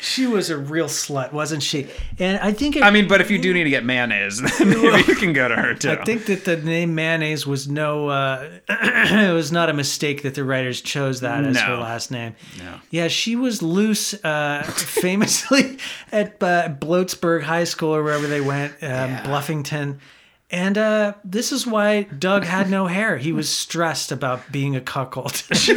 She 0.01 0.27
was 0.27 0.49
a 0.51 0.57
real 0.57 0.87
slut, 0.87 1.33
wasn't 1.33 1.63
she? 1.63 1.87
And 2.19 2.39
I 2.39 2.53
think 2.53 2.77
it, 2.77 2.83
I 2.83 2.91
mean, 2.91 3.07
but 3.07 3.21
if 3.21 3.31
you 3.31 3.39
do 3.39 3.53
need 3.53 3.65
to 3.65 3.71
get 3.71 3.85
mayonnaise, 3.85 4.41
then 4.59 4.71
maybe 4.71 5.05
you 5.07 5.15
can 5.15 5.33
go 5.33 5.49
to 5.49 5.55
her 5.55 5.75
too. 5.75 5.91
I 5.91 6.05
think 6.05 6.27
that 6.27 6.45
the 6.45 6.57
name 6.57 6.95
mayonnaise 6.95 7.47
was 7.47 7.69
no, 7.69 8.09
uh, 8.09 8.49
it 8.69 9.35
was 9.35 9.53
not 9.53 9.69
a 9.69 9.75
mistake 9.75 10.23
that 10.23 10.35
the 10.35 10.45
writers 10.45 10.81
chose 10.81 11.21
that 11.21 11.45
as 11.45 11.61
her 11.61 11.77
last 11.77 12.11
name. 12.11 12.35
No. 12.59 12.81
Yeah, 12.91 13.09
she 13.09 13.37
was 13.37 13.63
loose, 13.63 14.15
uh, 14.25 14.63
famously 14.67 15.79
at 16.13 16.43
uh, 16.43 16.69
Bloatsburg 16.69 17.43
High 17.43 17.65
School 17.65 17.95
or 17.95 18.03
wherever 18.03 18.27
they 18.27 18.41
went, 18.41 18.73
um, 18.83 19.17
Bluffington. 19.19 19.99
And 20.53 20.77
uh, 20.77 21.15
this 21.25 21.53
is 21.53 21.65
why 21.67 22.03
Doug 22.03 22.45
had 22.45 22.69
no 22.71 22.87
hair. 22.89 23.17
He 23.19 23.33
was 23.33 23.49
stressed 23.49 24.11
about 24.11 24.51
being 24.51 24.75
a 24.75 24.81
cuckold. 24.81 25.37
he 25.55 25.73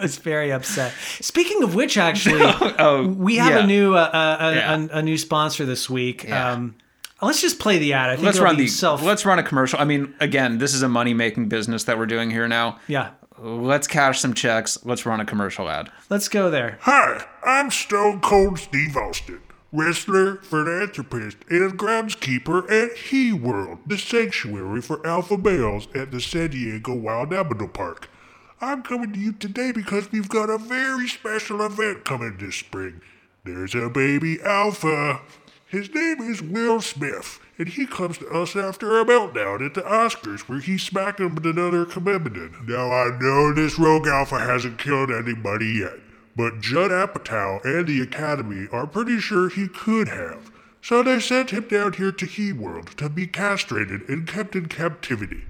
was 0.00 0.16
very 0.18 0.50
upset. 0.50 0.92
Speaking 1.20 1.62
of 1.62 1.76
which, 1.76 1.96
actually, 1.96 2.40
oh, 2.78 3.06
we 3.06 3.36
have 3.36 3.52
yeah. 3.52 3.58
a 3.60 3.66
new 3.66 3.94
uh, 3.94 4.00
uh, 4.00 4.36
a, 4.40 4.54
Yeah. 4.54 4.74
a, 4.92 4.98
a 4.98 5.02
new 5.02 5.16
sponsor 5.16 5.64
this 5.64 5.88
week. 5.88 6.24
Yeah. 6.24 6.50
Um, 6.52 6.74
let's 7.22 7.40
just 7.40 7.60
play 7.60 7.78
the 7.78 7.92
ad. 7.92 8.10
I 8.10 8.16
think 8.16 8.26
Let's 8.26 8.40
run 8.40 8.56
the 8.56 8.66
self. 8.66 9.00
let's 9.02 9.24
run 9.24 9.38
a 9.38 9.44
commercial. 9.44 9.78
I 9.78 9.84
mean, 9.84 10.12
again, 10.18 10.58
this 10.58 10.74
is 10.74 10.82
a 10.82 10.88
money 10.88 11.14
making 11.14 11.48
business 11.48 11.84
that 11.84 11.96
we're 11.96 12.06
doing 12.06 12.30
here 12.30 12.48
now. 12.48 12.78
yeah, 12.88 13.10
Let's 13.38 13.86
cash 13.86 14.18
some 14.20 14.34
checks. 14.34 14.76
Let's 14.84 15.06
run 15.06 15.20
a 15.20 15.24
commercial 15.24 15.68
ad. 15.68 15.88
let's 16.10 16.28
go 16.28 16.50
there. 16.50 16.78
Hi, 16.82 17.24
I'm 17.44 17.70
Stone 17.70 18.20
Cold 18.22 18.58
Steve 18.58 18.96
Austin, 18.96 19.40
wrestler, 19.72 20.36
philanthropist, 20.36 21.36
and 21.48 21.78
groundskeeper 21.78 22.70
at 22.70 22.96
He 22.96 23.32
World, 23.32 23.78
the 23.86 23.98
sanctuary 23.98 24.80
for 24.80 25.06
alpha 25.06 25.38
males 25.38 25.86
at 25.94 26.10
the 26.10 26.20
San 26.20 26.50
Diego 26.50 26.94
Wild 26.94 27.32
Animal 27.32 27.68
Park. 27.68 28.08
I'm 28.60 28.82
coming 28.82 29.12
to 29.12 29.18
you 29.18 29.32
today 29.32 29.72
because 29.72 30.10
we've 30.12 30.28
got 30.28 30.50
a 30.50 30.58
very 30.58 31.08
special 31.08 31.62
event 31.62 32.04
coming 32.04 32.36
this 32.36 32.56
spring. 32.56 33.00
There's 33.44 33.74
a 33.74 33.88
baby 33.88 34.40
alpha. 34.42 35.22
His 35.66 35.94
name 35.94 36.20
is 36.20 36.42
Will 36.42 36.80
Smith, 36.80 37.38
and 37.56 37.68
he 37.68 37.86
comes 37.86 38.18
to 38.18 38.28
us 38.28 38.56
after 38.56 38.98
a 38.98 39.04
meltdown 39.04 39.64
at 39.64 39.74
the 39.74 39.82
Oscars 39.82 40.40
where 40.40 40.58
he 40.58 40.76
smacked 40.76 41.20
him 41.20 41.36
with 41.36 41.46
another 41.46 41.86
comedian. 41.86 42.54
Now 42.66 42.90
I 42.90 43.16
know 43.20 43.54
this 43.54 43.78
rogue 43.78 44.08
alpha 44.08 44.40
hasn't 44.40 44.78
killed 44.78 45.10
anybody 45.12 45.66
yet, 45.66 46.00
but 46.40 46.58
Judd 46.62 46.90
Apatow 46.90 47.62
and 47.66 47.86
the 47.86 48.00
Academy 48.00 48.66
are 48.72 48.86
pretty 48.86 49.18
sure 49.18 49.50
he 49.50 49.68
could 49.68 50.08
have. 50.08 50.50
So 50.80 51.02
they 51.02 51.20
sent 51.20 51.50
him 51.50 51.68
down 51.68 51.92
here 51.92 52.12
to 52.12 52.24
He 52.24 52.50
World 52.50 52.96
to 52.96 53.10
be 53.10 53.26
castrated 53.26 54.08
and 54.08 54.26
kept 54.26 54.56
in 54.56 54.64
captivity. 54.64 55.44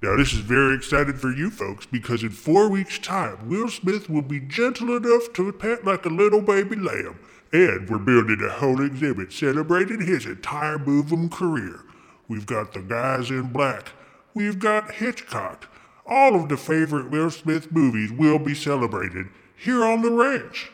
Now, 0.00 0.16
this 0.16 0.32
is 0.32 0.38
very 0.38 0.76
exciting 0.76 1.16
for 1.16 1.32
you 1.32 1.50
folks 1.50 1.86
because 1.86 2.22
in 2.22 2.30
four 2.30 2.68
weeks' 2.68 3.00
time, 3.00 3.48
Will 3.48 3.68
Smith 3.68 4.08
will 4.08 4.22
be 4.22 4.38
gentle 4.38 4.96
enough 4.96 5.32
to 5.32 5.50
pet 5.50 5.84
like 5.84 6.06
a 6.06 6.08
little 6.08 6.40
baby 6.40 6.76
lamb. 6.76 7.18
And 7.52 7.90
we're 7.90 7.98
building 7.98 8.44
a 8.44 8.52
whole 8.52 8.80
exhibit 8.80 9.32
celebrating 9.32 10.02
his 10.02 10.24
entire 10.24 10.78
movement 10.78 11.32
career. 11.32 11.80
We've 12.28 12.46
got 12.46 12.74
the 12.74 12.82
guys 12.82 13.28
in 13.30 13.52
black. 13.52 13.90
We've 14.34 14.60
got 14.60 14.92
Hitchcock. 14.92 15.68
All 16.06 16.36
of 16.36 16.48
the 16.48 16.56
favorite 16.56 17.10
Will 17.10 17.30
Smith 17.32 17.72
movies 17.72 18.12
will 18.12 18.38
be 18.38 18.54
celebrated 18.54 19.26
here 19.62 19.84
on 19.84 20.02
the 20.02 20.10
ranch. 20.10 20.72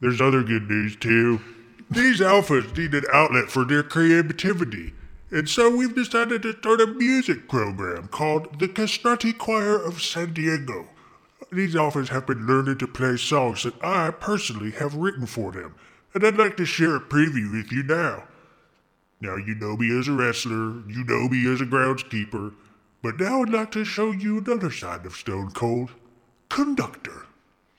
There's 0.00 0.20
other 0.20 0.42
good 0.42 0.70
news 0.70 0.96
too. 0.96 1.40
These 1.90 2.20
alphas 2.20 2.76
need 2.76 2.94
an 2.94 3.04
outlet 3.12 3.50
for 3.50 3.64
their 3.64 3.82
creativity. 3.82 4.94
And 5.30 5.46
so 5.46 5.74
we've 5.74 5.94
decided 5.94 6.42
to 6.42 6.56
start 6.56 6.80
a 6.80 6.86
music 6.86 7.48
program 7.48 8.08
called 8.08 8.60
the 8.60 8.68
Castrati 8.68 9.34
Choir 9.34 9.76
of 9.76 10.00
San 10.00 10.32
Diego. 10.32 10.88
These 11.52 11.74
alphas 11.74 12.08
have 12.08 12.26
been 12.26 12.46
learning 12.46 12.78
to 12.78 12.86
play 12.86 13.18
songs 13.18 13.64
that 13.64 13.82
I 13.84 14.10
personally 14.10 14.70
have 14.72 14.94
written 14.94 15.26
for 15.26 15.52
them, 15.52 15.74
and 16.14 16.24
I'd 16.24 16.38
like 16.38 16.56
to 16.56 16.64
share 16.64 16.96
a 16.96 17.00
preview 17.00 17.52
with 17.52 17.70
you 17.70 17.82
now. 17.82 18.24
Now, 19.20 19.36
you 19.36 19.54
know 19.54 19.76
me 19.76 19.98
as 19.98 20.08
a 20.08 20.12
wrestler, 20.12 20.82
you 20.88 21.04
know 21.04 21.28
me 21.28 21.50
as 21.52 21.60
a 21.60 21.66
groundskeeper, 21.66 22.54
but 23.02 23.20
now 23.20 23.42
I'd 23.42 23.50
like 23.50 23.72
to 23.72 23.84
show 23.84 24.12
you 24.12 24.38
another 24.38 24.70
side 24.70 25.04
of 25.04 25.14
Stone 25.14 25.50
Cold 25.52 25.90
conductor. 26.48 27.27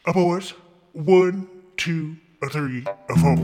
Uh, 0.10 0.14
boys, 0.14 0.56
one, 0.94 1.48
two, 1.78 2.16
a 2.42 2.50
three, 2.50 2.84
a 3.10 3.16
four. 3.20 3.36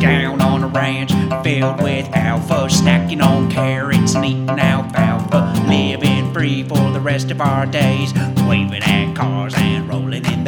Down 0.00 0.40
on 0.40 0.62
a 0.62 0.68
ranch 0.68 1.12
filled 1.44 1.82
with 1.82 2.08
alpha, 2.14 2.68
snacking 2.70 3.22
on 3.22 3.50
carrots 3.50 4.14
and 4.14 4.24
eating 4.24 4.48
alfalfa, 4.48 5.52
living 5.68 6.32
free 6.32 6.62
for 6.62 6.90
the 6.92 7.00
rest 7.00 7.30
of 7.30 7.42
our 7.42 7.66
days, 7.66 8.14
waving 8.48 8.82
at 8.84 9.14
cars 9.14 9.52
and 9.58 9.86
rolling 9.86 10.24
in 10.24 10.47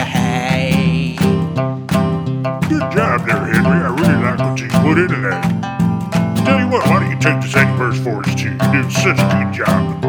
put 4.91 4.99
into 4.99 5.21
that. 5.21 6.45
Tell 6.45 6.59
you 6.59 6.67
what, 6.67 6.85
why 6.89 6.99
don't 6.99 7.11
you 7.11 7.19
take 7.21 7.41
the 7.41 7.47
second 7.47 7.77
verse 7.77 8.01
for 8.01 8.25
us 8.25 8.35
too? 8.35 8.51
You 8.51 8.83
did 8.83 8.91
such 8.91 9.21
a 9.21 9.27
good 9.39 9.53
job. 9.55 10.05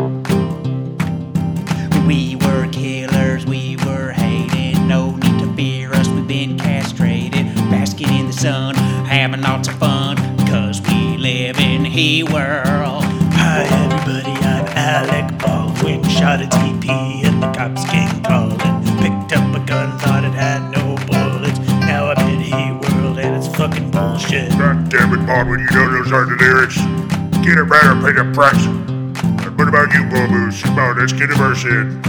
We 2.08 2.36
were 2.38 2.68
killers, 2.72 3.46
we 3.46 3.78
were 3.86 4.12
hated. 4.12 4.82
No 4.88 5.12
need 5.18 5.40
to 5.40 5.54
fear 5.54 5.94
us, 5.94 6.08
we've 6.08 6.28
been 6.28 6.58
castrated. 6.58 7.46
Basking 7.70 8.10
in 8.10 8.26
the 8.26 8.34
sun, 8.34 8.74
having 9.06 9.42
lots 9.42 9.68
of 9.68 9.76
fun, 9.76 10.16
because 10.38 10.82
we 10.82 11.16
live 11.16 11.60
in 11.60 11.86
he 11.86 12.24
world. 12.24 13.04
Hi, 13.38 13.68
everybody, 13.86 14.32
I'm 14.32 14.66
Alec 14.76 15.38
Baldwin. 15.38 16.02
Shot 16.10 16.42
a 16.42 16.46
TP 16.46 16.90
and 17.24 17.44
the 17.44 17.52
cops' 17.52 17.86
Baldwin, 25.26 25.60
you 25.60 25.70
know 25.72 25.92
those 25.92 26.12
are 26.12 26.26
the 26.26 26.36
lyrics. 26.36 26.78
Get 27.46 27.58
right 27.58 27.86
or 27.86 27.96
pay 28.02 28.14
the 28.14 28.32
price. 28.34 28.66
And 28.66 29.58
what 29.58 29.68
about 29.68 29.94
you, 29.94 30.04
Bull 30.10 30.28
Moose? 30.28 30.62
Come 30.64 30.80
on, 30.80 31.00
let's 31.00 31.14
get 31.14 31.30
a 31.30 31.36
verse 31.36 31.64
in. 31.64 32.02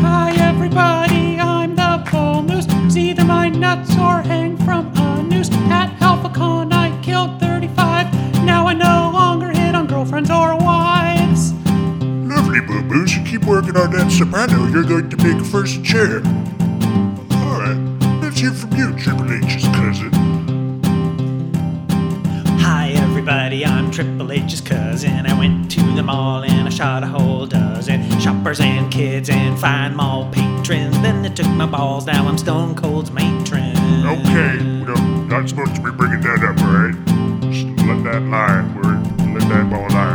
Hi 0.00 0.34
everybody, 0.38 1.38
I'm 1.38 1.74
the 1.76 2.04
bull 2.10 2.42
moose. 2.42 2.66
It's 2.68 2.96
either 2.96 3.24
my 3.24 3.48
nuts 3.48 3.96
or 3.98 4.22
hang 4.22 4.56
from 4.58 4.92
a 4.96 5.22
noose. 5.22 5.50
At 5.70 5.94
AlphaCon 6.00 6.72
I 6.72 6.98
killed 7.02 7.38
35. 7.40 8.44
Now 8.44 8.66
I 8.66 8.74
no 8.74 9.10
longer 9.12 9.48
hit 9.48 9.74
on 9.74 9.86
girlfriends 9.86 10.30
or 10.30 10.56
wives. 10.56 11.52
Lovely, 12.28 12.60
Moose. 12.60 13.14
You 13.16 13.24
keep 13.24 13.44
working 13.44 13.76
on 13.76 13.90
that 13.92 14.10
soprano, 14.10 14.66
you're 14.68 14.84
going 14.84 15.10
to 15.10 15.16
make 15.18 15.44
first 15.44 15.84
chair. 15.84 16.22
Triple 18.98 19.32
H's 19.32 19.62
cousin. 19.68 20.10
Hi 22.58 22.90
everybody, 22.96 23.64
I'm 23.64 23.92
Triple 23.92 24.32
H's 24.32 24.60
cousin. 24.60 25.24
I 25.24 25.38
went 25.38 25.70
to 25.70 25.80
the 25.94 26.02
mall 26.02 26.42
and 26.42 26.66
I 26.66 26.70
shot 26.70 27.04
a 27.04 27.06
whole 27.06 27.46
dozen 27.46 28.18
shoppers 28.18 28.58
and 28.60 28.90
kids 28.90 29.30
and 29.30 29.56
fine 29.56 29.94
mall 29.94 30.28
patrons. 30.32 31.00
Then 31.00 31.22
they 31.22 31.28
took 31.28 31.46
my 31.50 31.66
balls, 31.66 32.06
now 32.06 32.26
I'm 32.26 32.36
Stone 32.38 32.74
Cold's 32.74 33.12
matron. 33.12 33.76
Okay, 34.04 34.56
we 34.58 34.84
don't, 34.84 35.28
not 35.28 35.48
supposed 35.48 35.76
to 35.76 35.80
be 35.80 35.92
bringing 35.92 36.20
that 36.22 36.42
up, 36.42 36.60
alright? 36.60 36.96
Just 37.52 37.66
let 37.86 38.02
that 38.02 38.22
lie. 38.22 38.62
We're, 38.74 38.98
let 39.32 39.48
that 39.48 39.70
ball 39.70 39.88
lie. 39.90 40.07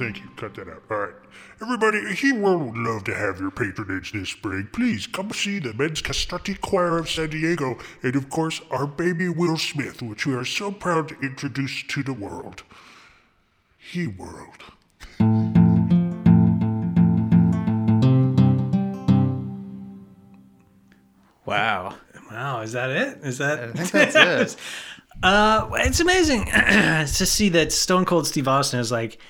Alright, 0.00 0.14
cut 0.14 0.22
thank 0.22 0.24
you, 0.24 0.30
cut 0.36 0.54
that 0.54 0.72
out. 0.72 0.82
Alright. 0.90 1.14
Everybody, 1.60 2.14
He 2.14 2.32
World 2.32 2.62
would 2.62 2.76
love 2.76 3.04
to 3.04 3.14
have 3.14 3.38
your 3.38 3.50
patronage 3.50 4.12
this 4.12 4.30
spring. 4.30 4.68
Please 4.72 5.06
come 5.06 5.30
see 5.32 5.58
the 5.58 5.74
Men's 5.74 6.00
Castrati 6.00 6.54
Choir 6.54 6.98
of 6.98 7.08
San 7.08 7.30
Diego 7.30 7.78
and, 8.02 8.16
of 8.16 8.30
course, 8.30 8.60
our 8.70 8.86
baby 8.86 9.28
Will 9.28 9.56
Smith, 9.56 10.02
which 10.02 10.26
we 10.26 10.34
are 10.34 10.44
so 10.44 10.70
proud 10.72 11.08
to 11.08 11.20
introduce 11.20 11.82
to 11.84 12.02
the 12.02 12.12
world. 12.12 12.62
He 13.78 14.06
World. 14.06 14.62
Wow. 21.44 21.96
Wow, 22.30 22.60
is 22.60 22.72
that 22.72 22.90
it? 22.90 23.18
Is 23.24 23.38
that? 23.38 23.60
I 23.60 23.72
think 23.72 23.90
that's 24.12 24.54
it. 24.54 24.60
Uh, 25.22 25.68
it's 25.74 26.00
amazing 26.00 26.46
to 26.46 27.26
see 27.26 27.50
that 27.50 27.72
Stone 27.72 28.06
Cold 28.06 28.26
Steve 28.26 28.48
Austin 28.48 28.80
is 28.80 28.90
like, 28.90 29.20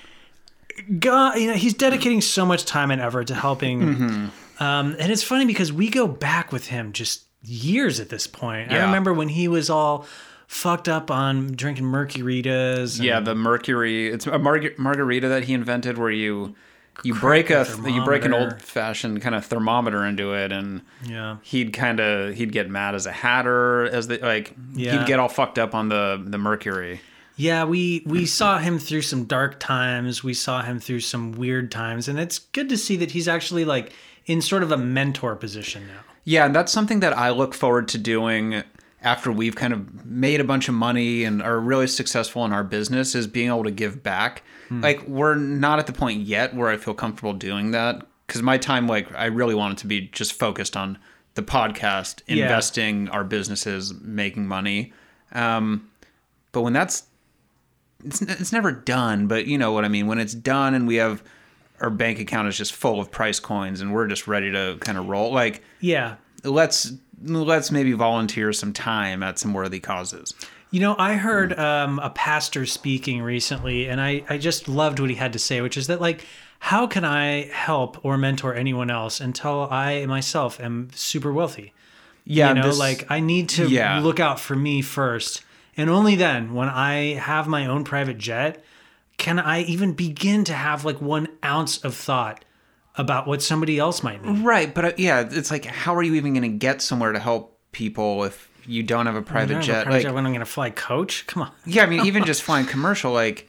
God, 0.98 1.38
you 1.38 1.48
know, 1.48 1.54
he's 1.54 1.74
dedicating 1.74 2.20
so 2.20 2.44
much 2.46 2.64
time 2.64 2.90
and 2.90 3.00
effort 3.00 3.26
to 3.28 3.34
helping. 3.34 3.80
Mm-hmm. 3.80 4.62
Um, 4.62 4.96
and 4.98 5.10
it's 5.12 5.22
funny 5.22 5.46
because 5.46 5.72
we 5.72 5.88
go 5.88 6.06
back 6.06 6.52
with 6.52 6.66
him 6.66 6.92
just 6.92 7.24
years 7.42 8.00
at 8.00 8.08
this 8.10 8.26
point. 8.26 8.70
I 8.72 8.84
remember 8.84 9.12
when 9.14 9.28
he 9.28 9.48
was 9.48 9.70
all 9.70 10.04
fucked 10.46 10.88
up 10.88 11.10
on 11.10 11.52
drinking 11.52 11.86
Mercuritas. 11.86 12.96
and- 12.96 13.04
Yeah, 13.04 13.20
the 13.20 13.34
mercury. 13.34 14.08
It's 14.08 14.26
a 14.26 14.38
marg- 14.38 14.78
margarita 14.78 15.28
that 15.28 15.44
he 15.44 15.54
invented, 15.54 15.96
where 15.98 16.10
you 16.10 16.54
you 17.02 17.14
break 17.14 17.48
a 17.48 17.62
a 17.62 17.90
you 17.90 18.04
break 18.04 18.26
an 18.26 18.34
old 18.34 18.60
fashioned 18.60 19.22
kind 19.22 19.34
of 19.34 19.46
thermometer 19.46 20.04
into 20.04 20.34
it, 20.34 20.52
and 20.52 20.82
Yeah. 21.02 21.36
he'd 21.42 21.72
kind 21.72 21.98
of 21.98 22.34
he'd 22.34 22.52
get 22.52 22.68
mad 22.68 22.94
as 22.94 23.06
a 23.06 23.12
hatter 23.12 23.84
as 23.84 24.08
the 24.08 24.18
like 24.18 24.54
Yeah. 24.74 24.98
he'd 24.98 25.06
get 25.06 25.18
all 25.18 25.28
fucked 25.28 25.58
up 25.58 25.74
on 25.74 25.88
the 25.88 26.22
the 26.22 26.36
mercury. 26.36 27.00
Yeah, 27.40 27.64
we 27.64 28.02
we 28.04 28.26
saw 28.26 28.58
him 28.58 28.78
through 28.78 29.02
some 29.02 29.24
dark 29.24 29.58
times. 29.60 30.22
We 30.22 30.34
saw 30.34 30.62
him 30.62 30.78
through 30.78 31.00
some 31.00 31.32
weird 31.32 31.70
times, 31.72 32.06
and 32.08 32.18
it's 32.20 32.38
good 32.38 32.68
to 32.68 32.76
see 32.76 32.96
that 32.96 33.12
he's 33.12 33.28
actually 33.28 33.64
like 33.64 33.92
in 34.26 34.42
sort 34.42 34.62
of 34.62 34.70
a 34.72 34.76
mentor 34.76 35.36
position 35.36 35.86
now. 35.86 36.00
Yeah, 36.24 36.44
and 36.44 36.54
that's 36.54 36.70
something 36.70 37.00
that 37.00 37.16
I 37.16 37.30
look 37.30 37.54
forward 37.54 37.88
to 37.88 37.98
doing 37.98 38.62
after 39.02 39.32
we've 39.32 39.56
kind 39.56 39.72
of 39.72 40.04
made 40.04 40.38
a 40.40 40.44
bunch 40.44 40.68
of 40.68 40.74
money 40.74 41.24
and 41.24 41.40
are 41.42 41.58
really 41.58 41.86
successful 41.86 42.44
in 42.44 42.52
our 42.52 42.62
business 42.62 43.14
is 43.14 43.26
being 43.26 43.48
able 43.48 43.64
to 43.64 43.70
give 43.70 44.02
back. 44.02 44.42
Like 44.70 45.02
we're 45.08 45.34
not 45.34 45.78
at 45.80 45.86
the 45.86 45.92
point 45.94 46.20
yet 46.20 46.54
where 46.54 46.68
I 46.68 46.76
feel 46.76 46.94
comfortable 46.94 47.32
doing 47.32 47.70
that 47.72 48.06
cuz 48.28 48.40
my 48.42 48.56
time 48.58 48.86
like 48.86 49.08
I 49.16 49.24
really 49.26 49.54
wanted 49.54 49.78
to 49.78 49.86
be 49.88 50.02
just 50.12 50.34
focused 50.34 50.76
on 50.76 50.98
the 51.34 51.42
podcast, 51.42 52.20
Yeah. 52.28 52.44
investing 52.44 53.08
our 53.08 53.24
businesses, 53.24 53.94
making 54.00 54.46
money. 54.46 54.92
Um 55.32 55.88
but 56.52 56.60
when 56.60 56.72
that's 56.72 57.04
it's, 58.04 58.22
it's 58.22 58.52
never 58.52 58.72
done, 58.72 59.26
but 59.26 59.46
you 59.46 59.58
know 59.58 59.72
what 59.72 59.84
I 59.84 59.88
mean. 59.88 60.06
When 60.06 60.18
it's 60.18 60.34
done 60.34 60.74
and 60.74 60.86
we 60.86 60.96
have 60.96 61.22
our 61.80 61.90
bank 61.90 62.18
account 62.18 62.48
is 62.48 62.56
just 62.56 62.72
full 62.74 63.00
of 63.00 63.10
price 63.10 63.40
coins 63.40 63.80
and 63.80 63.92
we're 63.92 64.06
just 64.06 64.26
ready 64.28 64.50
to 64.52 64.76
kind 64.80 64.98
of 64.98 65.08
roll. 65.08 65.32
Like 65.32 65.62
Yeah, 65.80 66.16
let's 66.44 66.92
let's 67.22 67.70
maybe 67.70 67.92
volunteer 67.92 68.52
some 68.52 68.72
time 68.72 69.22
at 69.22 69.38
some 69.38 69.52
worthy 69.52 69.80
causes. 69.80 70.34
You 70.72 70.80
know, 70.80 70.94
I 70.98 71.14
heard 71.14 71.58
um, 71.58 71.98
a 71.98 72.10
pastor 72.10 72.64
speaking 72.64 73.22
recently, 73.22 73.88
and 73.88 74.00
I, 74.00 74.22
I 74.28 74.38
just 74.38 74.68
loved 74.68 75.00
what 75.00 75.10
he 75.10 75.16
had 75.16 75.32
to 75.32 75.38
say, 75.40 75.60
which 75.60 75.76
is 75.76 75.88
that, 75.88 76.00
like, 76.00 76.24
how 76.60 76.86
can 76.86 77.04
I 77.04 77.48
help 77.48 78.04
or 78.04 78.16
mentor 78.16 78.54
anyone 78.54 78.88
else 78.88 79.20
until 79.20 79.66
I 79.68 80.06
myself 80.06 80.60
am 80.60 80.88
super 80.94 81.32
wealthy? 81.32 81.72
Yeah, 82.24 82.50
you 82.50 82.54
know, 82.54 82.62
this- 82.68 82.78
like, 82.78 83.04
I 83.10 83.18
need 83.18 83.48
to 83.50 83.66
Yeah. 83.68 83.98
look 84.00 84.20
out 84.20 84.38
for 84.38 84.54
me 84.54 84.80
first. 84.80 85.42
And 85.80 85.88
only 85.88 86.14
then, 86.14 86.52
when 86.52 86.68
I 86.68 87.14
have 87.14 87.48
my 87.48 87.66
own 87.66 87.84
private 87.84 88.18
jet, 88.18 88.62
can 89.16 89.38
I 89.38 89.62
even 89.62 89.94
begin 89.94 90.44
to 90.44 90.52
have, 90.52 90.84
like, 90.84 91.00
one 91.00 91.28
ounce 91.42 91.78
of 91.84 91.94
thought 91.94 92.44
about 92.96 93.26
what 93.26 93.40
somebody 93.42 93.78
else 93.78 94.02
might 94.02 94.22
need. 94.22 94.44
right, 94.44 94.74
but 94.74 94.84
uh, 94.84 94.92
yeah, 94.98 95.26
it's 95.30 95.50
like 95.50 95.64
how 95.64 95.94
are 95.94 96.02
you 96.02 96.14
even 96.14 96.34
going 96.34 96.42
to 96.42 96.58
get 96.58 96.82
somewhere 96.82 97.12
to 97.12 97.18
help 97.18 97.58
people 97.72 98.24
if 98.24 98.50
you 98.66 98.82
don't 98.82 99.06
have 99.06 99.14
a 99.14 99.22
private 99.22 99.54
have 99.54 99.62
a 99.62 99.66
jet? 99.66 99.82
private 99.84 99.96
Like, 99.96 100.02
jet 100.02 100.14
when 100.14 100.26
I'm 100.26 100.32
going 100.32 100.40
to 100.40 100.46
fly 100.46 100.70
coach? 100.70 101.26
Come 101.26 101.44
on. 101.44 101.52
yeah, 101.64 101.84
I 101.84 101.86
mean, 101.86 102.04
even 102.04 102.24
just 102.24 102.42
flying 102.48 102.66
commercial, 102.66 103.12
like, 103.12 103.48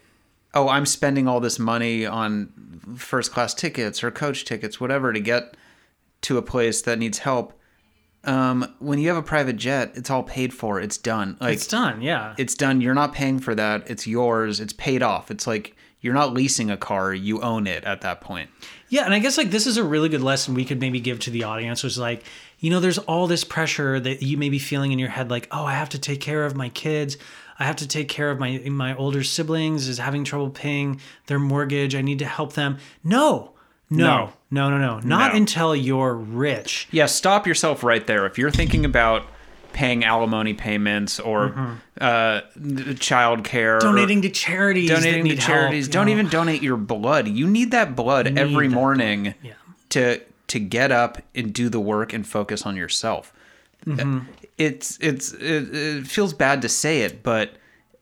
oh, 0.53 0.69
I'm 0.69 0.85
spending 0.85 1.27
all 1.27 1.39
this 1.39 1.59
money 1.59 2.05
on 2.05 2.95
first 2.97 3.31
class 3.31 3.53
tickets 3.53 4.03
or 4.03 4.11
coach 4.11 4.45
tickets, 4.45 4.79
whatever, 4.79 5.11
to 5.11 5.19
get 5.19 5.57
to 6.21 6.37
a 6.37 6.41
place 6.41 6.81
that 6.83 6.97
needs 6.97 7.19
help. 7.19 7.59
Um, 8.23 8.73
when 8.79 8.99
you 8.99 9.07
have 9.07 9.17
a 9.17 9.23
private 9.23 9.57
jet, 9.57 9.93
it's 9.95 10.09
all 10.09 10.23
paid 10.23 10.53
for. 10.53 10.79
It's 10.79 10.97
done. 10.97 11.37
Like 11.41 11.53
It's 11.53 11.67
done, 11.67 12.01
yeah. 12.01 12.35
it's 12.37 12.55
done. 12.55 12.81
You're 12.81 12.93
not 12.93 13.13
paying 13.13 13.39
for 13.39 13.55
that. 13.55 13.89
It's 13.89 14.05
yours. 14.05 14.59
It's 14.59 14.73
paid 14.73 15.01
off. 15.01 15.31
It's 15.31 15.47
like 15.47 15.75
you're 16.01 16.13
not 16.13 16.33
leasing 16.33 16.69
a 16.69 16.77
car. 16.77 17.13
You 17.13 17.41
own 17.41 17.65
it 17.67 17.83
at 17.83 18.01
that 18.01 18.21
point. 18.21 18.49
Yeah, 18.89 19.05
and 19.05 19.13
I 19.13 19.19
guess 19.19 19.37
like 19.37 19.51
this 19.51 19.65
is 19.65 19.77
a 19.77 19.83
really 19.83 20.09
good 20.09 20.21
lesson 20.21 20.53
we 20.53 20.65
could 20.65 20.79
maybe 20.79 20.99
give 20.99 21.19
to 21.21 21.31
the 21.31 21.45
audience 21.45 21.83
was 21.83 21.97
like, 21.97 22.23
you 22.59 22.69
know, 22.69 22.79
there's 22.79 22.97
all 22.99 23.25
this 23.25 23.43
pressure 23.43 23.99
that 23.99 24.21
you 24.21 24.37
may 24.37 24.49
be 24.49 24.59
feeling 24.59 24.91
in 24.91 24.99
your 24.99 25.09
head 25.09 25.31
like, 25.31 25.47
oh, 25.51 25.63
I 25.65 25.73
have 25.73 25.89
to 25.89 25.99
take 25.99 26.21
care 26.21 26.45
of 26.45 26.55
my 26.55 26.69
kids. 26.69 27.17
I 27.57 27.63
have 27.65 27.75
to 27.77 27.87
take 27.87 28.09
care 28.09 28.29
of 28.31 28.39
my 28.39 28.57
my 28.69 28.95
older 28.95 29.23
siblings 29.23 29.87
is 29.87 29.99
having 29.99 30.23
trouble 30.23 30.49
paying 30.49 30.99
their 31.27 31.39
mortgage. 31.39 31.95
I 31.95 32.01
need 32.01 32.19
to 32.19 32.25
help 32.25 32.53
them. 32.53 32.77
No. 33.03 33.50
No. 33.91 34.33
No, 34.49 34.69
no, 34.69 34.77
no. 34.77 34.99
Not 34.99 35.31
No. 35.33 35.37
until 35.37 35.75
you're 35.75 36.15
rich. 36.15 36.87
Yeah, 36.91 37.05
stop 37.05 37.45
yourself 37.45 37.83
right 37.83 38.05
there. 38.07 38.25
If 38.25 38.37
you're 38.37 38.51
thinking 38.51 38.85
about 38.85 39.25
paying 39.73 40.03
alimony 40.03 40.53
payments 40.53 41.19
or 41.19 41.77
uh, 42.01 42.41
child 42.99 43.43
care, 43.43 43.77
Mm-hmm. 43.79 43.87
Donating 43.95 44.21
to 44.23 44.29
charities. 44.29 44.89
donating 44.89 45.23
to 45.23 45.29
need 45.29 45.39
help, 45.39 45.47
charities, 45.49 45.87
you 45.87 45.93
don't 45.93 46.07
know. 46.07 46.11
even 46.13 46.27
donate 46.27 46.61
your 46.61 46.77
blood. 46.77 47.27
You 47.27 47.47
need 47.47 47.71
that 47.71 47.95
blood 47.95 48.37
every 48.37 48.67
that 48.67 48.73
morning 48.73 49.35
Yeah. 49.43 49.53
to 49.89 50.19
to 50.47 50.59
get 50.59 50.91
up 50.91 51.21
and 51.33 51.53
do 51.53 51.69
the 51.69 51.79
work 51.79 52.11
and 52.11 52.27
focus 52.27 52.65
on 52.65 52.75
yourself. 52.75 53.31
Mm-hmm. 53.85 54.19
It's 54.57 54.97
it's 54.99 55.31
it, 55.33 55.73
it 55.73 56.07
feels 56.07 56.33
bad 56.33 56.61
to 56.63 56.69
say 56.69 57.01
it, 57.03 57.23
but 57.23 57.53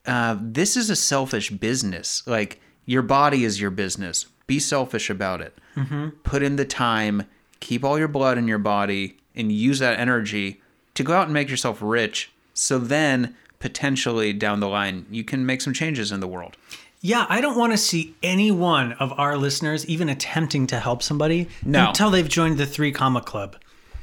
uh, 0.08 0.38
this 0.42 0.76
is 0.76 0.90
a 0.90 0.96
selfish 0.96 1.52
business. 1.52 2.24
Like 2.26 2.60
your 2.86 3.04
body 3.04 3.44
is 3.44 3.62
your 3.62 3.70
business. 3.70 4.26
Be 4.50 4.60
selfish 4.60 5.10
about 5.10 5.40
it. 5.42 5.58
Mm-hmm. 5.78 6.10
Put 6.24 6.44
in 6.44 6.56
the 6.58 6.66
time. 6.66 7.24
Keep 7.62 7.84
all 7.86 7.98
your 8.00 8.08
blood 8.08 8.38
in 8.38 8.48
your 8.48 8.58
body 8.58 9.18
and 9.36 9.52
use 9.52 9.80
that 9.80 10.00
energy 10.00 10.60
to 10.96 11.04
go 11.04 11.14
out 11.14 11.26
and 11.26 11.34
make 11.34 11.50
yourself 11.50 11.78
rich. 11.82 12.32
So 12.54 12.80
then 12.80 13.36
potentially 13.60 14.34
down 14.34 14.60
the 14.60 14.68
line 14.70 15.06
you 15.12 15.24
can 15.24 15.46
make 15.46 15.62
some 15.62 15.74
changes 15.74 16.12
in 16.12 16.20
the 16.20 16.28
world. 16.28 16.58
Yeah, 17.02 17.26
I 17.30 17.40
don't 17.42 17.58
want 17.58 17.72
to 17.74 17.78
see 17.78 18.16
any 18.24 18.52
one 18.52 18.94
of 18.94 19.18
our 19.20 19.38
listeners 19.38 19.86
even 19.88 20.10
attempting 20.10 20.66
to 20.68 20.80
help 20.80 21.02
somebody 21.04 21.48
No. 21.64 21.88
until 21.90 22.10
they've 22.10 22.28
joined 22.28 22.58
the 22.58 22.66
three 22.66 22.92
comma 22.92 23.22
club. 23.22 23.56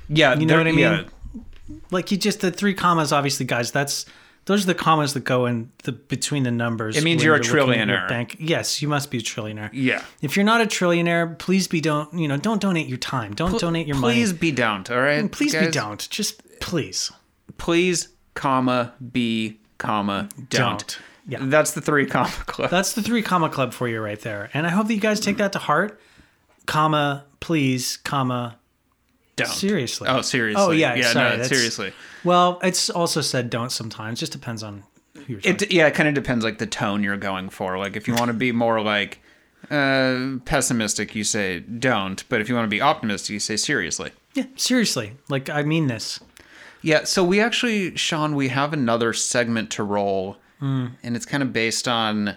Yeah, 0.09 0.35
You 0.39 0.47
know 0.47 0.57
what 0.59 0.67
I 0.69 0.73
mean? 0.73 0.79
yeah. 0.79 1.03
like 1.91 2.11
you 2.13 2.17
just 2.17 2.41
the 2.41 2.51
three 2.51 2.75
commas 2.75 3.13
obviously 3.13 3.45
guys 3.47 3.73
that's 3.73 4.07
those 4.47 4.65
are 4.65 4.67
the 4.67 4.75
commas 4.75 5.13
that 5.15 5.25
go 5.25 5.47
in 5.47 5.71
the 5.85 5.93
between 5.93 6.43
the 6.45 6.51
numbers 6.51 6.97
It 6.97 7.05
means 7.05 7.19
when 7.21 7.27
you're 7.27 7.37
a 7.37 7.41
trillionaire. 7.41 8.09
bank 8.09 8.37
yes 8.41 8.81
you 8.81 8.89
must 8.89 9.11
be 9.11 9.19
a 9.19 9.21
trillionaire 9.23 9.71
Yeah. 9.73 10.03
if 10.23 10.37
you're 10.37 10.45
not 10.45 10.61
a 10.61 10.67
trillionaire 10.67 11.39
please 11.39 11.69
be 11.69 11.81
don't 11.81 12.13
you 12.19 12.27
know 12.29 12.37
don't 12.37 12.61
donate 12.61 12.87
your 12.89 12.99
time 12.99 13.35
don't 13.35 13.61
donate 13.61 13.87
your 13.87 13.97
please 13.97 14.01
money 14.03 14.15
Please 14.15 14.33
be 14.33 14.53
don't 14.53 14.91
all 14.91 15.01
right 15.01 15.31
please 15.31 15.55
be 15.55 15.71
don't 15.71 16.09
just 16.11 16.43
please 16.61 17.13
please 17.59 18.09
comma 18.35 18.93
be 19.13 19.59
comma 19.79 20.29
don't. 20.49 20.79
Don't. 20.79 20.99
Yeah. 21.29 21.39
That's 21.43 21.73
the 21.73 21.81
three 21.81 22.07
comma 22.07 22.29
club. 22.47 22.71
That's 22.71 22.93
the 22.93 23.03
three 23.03 23.21
comma 23.23 23.49
club 23.49 23.73
for 23.73 23.89
you 23.89 24.01
right 24.01 24.21
there. 24.21 24.49
And 24.55 24.65
I 24.65 24.71
hope 24.71 24.87
that 24.87 24.95
you 24.95 25.01
guys 25.01 25.19
take 25.19 25.39
that 25.39 25.53
to 25.55 25.59
heart. 25.59 25.99
Comma, 26.67 27.25
please, 27.41 27.97
comma, 27.97 28.59
Don't. 29.37 29.49
seriously. 29.49 30.09
Oh, 30.09 30.23
seriously. 30.23 30.63
Oh, 30.63 30.71
yeah, 30.71 30.95
Yeah, 30.95 31.13
sorry, 31.13 31.37
no, 31.39 31.43
seriously. 31.45 31.93
Well, 32.25 32.59
it's 32.63 32.89
also 32.91 33.21
said 33.21 33.51
don't 33.51 33.71
sometimes. 33.71 34.19
Just 34.19 34.33
depends 34.33 34.63
on 34.63 34.83
who 35.15 35.25
you're 35.35 35.41
talking 35.41 35.55
It 35.69 35.73
yeah, 35.73 35.87
it 35.87 35.95
kind 35.95 36.09
of 36.09 36.15
depends 36.15 36.45
like 36.45 36.59
the 36.59 36.67
tone 36.67 37.03
you're 37.03 37.17
going 37.17 37.51
for. 37.51 37.77
Like 37.79 37.97
if 37.97 38.09
you 38.09 38.15
want 38.15 38.29
to 38.29 38.33
be 38.35 38.51
more 38.53 38.81
like 38.81 39.21
uh, 39.71 40.37
pessimistic, 40.45 41.15
you 41.15 41.25
say 41.25 41.61
don't. 41.61 42.25
But 42.29 42.41
if 42.41 42.49
you 42.49 42.55
want 42.55 42.65
to 42.65 42.71
be 42.71 42.81
optimistic, 42.81 43.31
you 43.35 43.41
say 43.41 43.57
seriously. 43.57 44.11
Yeah, 44.35 44.45
seriously. 44.57 45.13
Like 45.29 45.51
I 45.51 45.63
mean 45.63 45.87
this. 45.87 46.21
Yeah. 46.83 47.05
So 47.05 47.25
we 47.25 47.41
actually, 47.41 47.97
Sean, 47.97 48.37
we 48.37 48.49
have 48.49 48.73
another 48.73 49.13
segment 49.13 49.71
to 49.73 49.83
roll, 49.83 50.37
Hmm. 50.61 50.87
and 51.03 51.15
it's 51.17 51.27
kind 51.27 51.43
of 51.43 51.53
based 51.53 51.87
on 51.89 52.37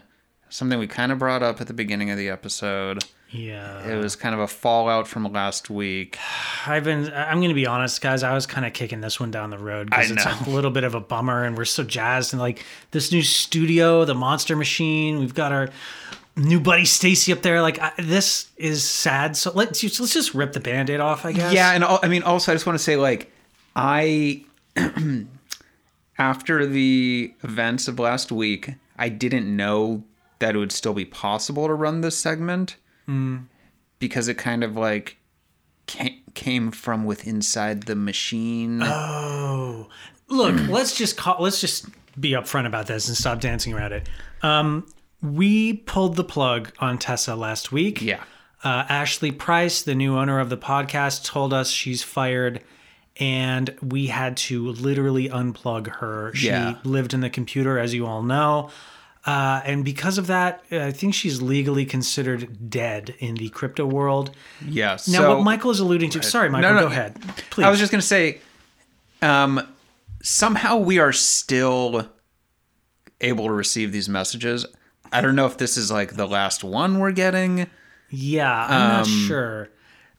something 0.50 0.80
we 0.80 0.88
kind 0.88 1.12
of 1.12 1.20
brought 1.20 1.44
up 1.44 1.62
at 1.62 1.68
the 1.68 1.74
beginning 1.74 2.10
of 2.10 2.18
the 2.18 2.28
episode. 2.30 3.04
Yeah. 3.32 3.88
It 3.88 3.96
was 3.98 4.16
kind 4.16 4.34
of 4.34 4.42
a 4.42 4.48
fallout 4.48 5.08
from 5.08 5.32
last 5.32 5.70
week. 5.70 6.18
I've 6.66 6.84
been 6.84 7.12
I'm 7.14 7.38
going 7.40 7.50
to 7.50 7.56
be 7.56 7.68
honest 7.68 8.02
guys, 8.02 8.24
I 8.24 8.34
was 8.34 8.46
kind 8.46 8.66
of 8.66 8.74
kicking 8.74 9.02
this 9.02 9.20
one 9.20 9.30
down 9.30 9.50
the 9.52 9.60
road 9.60 9.92
cuz 9.92 10.12
it's 10.12 10.26
a 10.26 10.50
little 10.50 10.72
bit 10.72 10.84
of 10.84 10.96
a 10.96 11.00
bummer 11.00 11.44
and 11.44 11.56
we're 11.58 11.66
so 11.66 11.84
jazzed 11.84 12.34
and 12.34 12.42
like 12.42 12.66
this 12.92 13.12
new 13.12 13.22
studio, 13.22 14.04
the 14.06 14.16
Monster 14.16 14.56
Machine, 14.56 15.20
we've 15.20 15.36
got 15.36 15.52
our 15.52 15.70
new 16.36 16.60
buddy 16.60 16.86
Stacy 16.86 17.32
up 17.32 17.42
there 17.42 17.62
like 17.62 17.80
I, 17.80 17.92
this 18.00 18.48
is 18.58 18.84
sad. 18.88 19.38
So 19.38 19.52
let's 19.54 19.80
just, 19.82 20.00
let's 20.00 20.14
just 20.14 20.34
rip 20.34 20.54
the 20.54 20.60
band-aid 20.60 21.00
off, 21.00 21.26
I 21.26 21.32
guess. 21.34 21.54
Yeah, 21.54 21.72
and 21.74 21.84
al- 21.84 22.00
I 22.02 22.08
mean, 22.08 22.24
also, 22.24 22.52
I 22.52 22.56
just 22.56 22.66
want 22.66 22.78
to 22.78 22.84
say, 22.84 22.96
like, 22.96 23.32
I, 23.76 24.44
after 26.18 26.66
the 26.66 27.34
events 27.44 27.88
of 27.88 28.00
last 28.00 28.32
week, 28.32 28.76
I 28.98 29.10
didn't 29.10 29.54
know 29.56 30.04
that 30.40 30.56
it 30.56 30.58
would 30.58 30.72
still 30.72 30.94
be 30.94 31.06
possible 31.06 31.68
to 31.68 31.74
run 31.74 32.02
this 32.02 32.18
segment 32.18 32.78
because 34.00 34.28
it 34.28 34.36
kind 34.36 34.64
of 34.64 34.76
like 34.76 35.18
came 36.36 36.72
from 36.72 37.06
with 37.06 37.28
inside 37.28 37.84
the 37.84 37.96
machine. 37.96 38.82
Oh, 38.84 39.88
look, 40.28 40.56
let's 40.70 40.96
just 40.96 41.18
call, 41.18 41.38
let's 41.40 41.60
just 41.62 41.86
be 42.20 42.32
upfront 42.32 42.68
about 42.68 42.88
this 42.88 43.08
and 43.08 43.18
stop 43.18 43.40
dancing 43.40 43.74
around 43.74 43.94
it. 43.94 44.08
Um, 44.42 44.86
we 45.22 45.74
pulled 45.74 46.16
the 46.16 46.24
plug 46.24 46.72
on 46.80 46.98
Tessa 46.98 47.36
last 47.36 47.72
week. 47.72 48.02
yeah. 48.02 48.24
Uh, 48.64 48.84
Ashley 48.90 49.32
Price, 49.32 49.82
the 49.84 49.96
new 49.96 50.18
owner 50.18 50.38
of 50.40 50.50
the 50.50 50.58
podcast, 50.58 51.24
told 51.24 51.54
us 51.54 51.70
she's 51.72 52.04
fired, 52.04 52.62
and 53.18 53.74
we 53.82 54.08
had 54.08 54.36
to 54.36 54.68
literally 54.74 55.30
unplug 55.30 55.88
her. 55.88 56.34
She 56.36 56.48
Yeah. 56.48 56.76
lived 56.84 57.14
in 57.14 57.22
the 57.22 57.30
computer, 57.30 57.80
as 57.80 57.94
you 57.94 58.06
all 58.06 58.22
know. 58.22 58.70
Uh, 59.26 59.62
and 59.66 59.84
because 59.84 60.18
of 60.18 60.28
that, 60.28 60.64
I 60.72 60.92
think 60.92 61.14
she's 61.14 61.42
legally 61.42 61.86
considered 61.86 62.70
dead 62.70 63.16
in 63.20 63.36
the 63.36 63.50
crypto 63.50 63.86
world. 63.86 64.32
Yeah. 64.66 64.92
Now, 64.92 64.98
so, 64.98 65.36
what 65.36 65.44
Michael 65.44 65.72
is 65.72 65.80
alluding 65.80 66.10
to, 66.12 66.24
sorry, 66.24 66.50
Michael, 66.50 66.70
no. 66.70 66.76
no, 66.76 66.82
go 66.84 66.88
ahead. 66.88 67.22
Please. 67.50 67.66
I 67.66 67.70
was 67.70 67.80
just 67.80 67.92
going 67.92 68.02
to 68.02 68.08
say, 68.08 68.40
um, 69.22 69.62
somehow 70.24 70.78
we 70.78 71.00
are 71.00 71.12
still 71.12 72.08
able 73.22 73.46
to 73.46 73.52
receive 73.54 73.92
these 73.92 74.08
messages. 74.08 74.66
I 75.12 75.22
don't 75.22 75.36
know 75.36 75.46
if 75.46 75.58
this 75.58 75.76
is 75.78 75.92
like 75.92 76.16
the 76.16 76.28
last 76.28 76.64
one 76.64 77.00
we're 77.00 77.12
getting. 77.12 77.68
Yeah, 78.10 78.66
I'm 78.70 78.90
not 78.90 79.06
Um, 79.06 79.28
sure. 79.28 79.70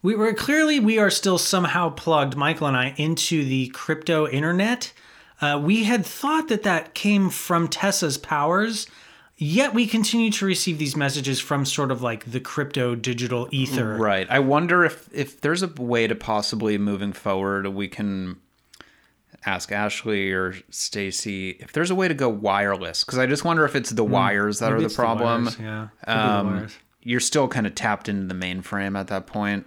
We 0.03 0.15
were 0.15 0.33
clearly 0.33 0.81
we 0.81 0.99
are 0.99 1.11
still 1.11 1.39
somehow 1.39 1.91
plugged, 1.91 2.37
Michael 2.37 2.67
and 2.67 2.77
I, 2.77 2.95
into 2.97 3.45
the 3.45 3.69
crypto 3.69 4.27
internet. 4.29 4.93
Uh, 5.41 5.61
we 5.63 5.85
had 5.85 6.05
thought 6.05 6.49
that 6.49 6.63
that 6.65 6.95
came 6.95 7.31
from 7.31 7.67
Tessa's 7.69 8.19
powers, 8.19 8.87
yet 9.39 9.73
we 9.73 9.87
continue 9.87 10.31
to 10.33 10.45
receive 10.45 10.79
these 10.79 10.95
messages 10.97 11.41
from 11.41 11.65
sort 11.65 11.91
of 11.91 12.03
like 12.03 12.31
the 12.31 12.41
crypto 12.41 12.95
digital 12.95 13.49
ether. 13.51 13.97
Right. 13.97 14.27
I 14.31 14.39
wonder 14.41 14.85
if 14.85 15.09
if 15.13 15.41
there's 15.41 15.63
a 15.63 15.69
way 15.69 16.07
to 16.07 16.15
possibly 16.15 16.77
moving 16.79 17.13
forward 17.13 17.67
we 17.69 17.89
can 17.89 18.37
ask 19.47 19.73
Ashley 19.73 20.31
or 20.33 20.55
Stacy 20.69 21.51
if 21.61 21.73
there's 21.73 21.91
a 21.91 21.95
way 21.95 22.07
to 22.09 22.13
go 22.15 22.29
wireless 22.29 23.05
because 23.05 23.19
I 23.19 23.25
just 23.27 23.43
wonder 23.43 23.65
if 23.65 23.75
it's 23.75 23.89
the 23.91 24.05
wires 24.05 24.59
that 24.59 24.67
Hmm. 24.67 24.73
Maybe 24.73 24.77
are 24.77 24.81
the 24.81 24.85
it's 24.87 24.97
the 24.97 25.03
problem. 25.03 25.45
wires, 25.45 25.59
yeah. 25.59 25.89
Be 26.05 26.13
the 26.13 26.19
Um, 26.21 26.47
wires. 26.57 26.77
you're 27.03 27.21
still 27.21 27.49
kind 27.49 27.67
of 27.67 27.75
tapped 27.75 28.11
into 28.11 28.27
the 28.27 28.39
mainframe 28.39 28.99
at 28.99 29.07
that 29.07 29.27
point. 29.27 29.65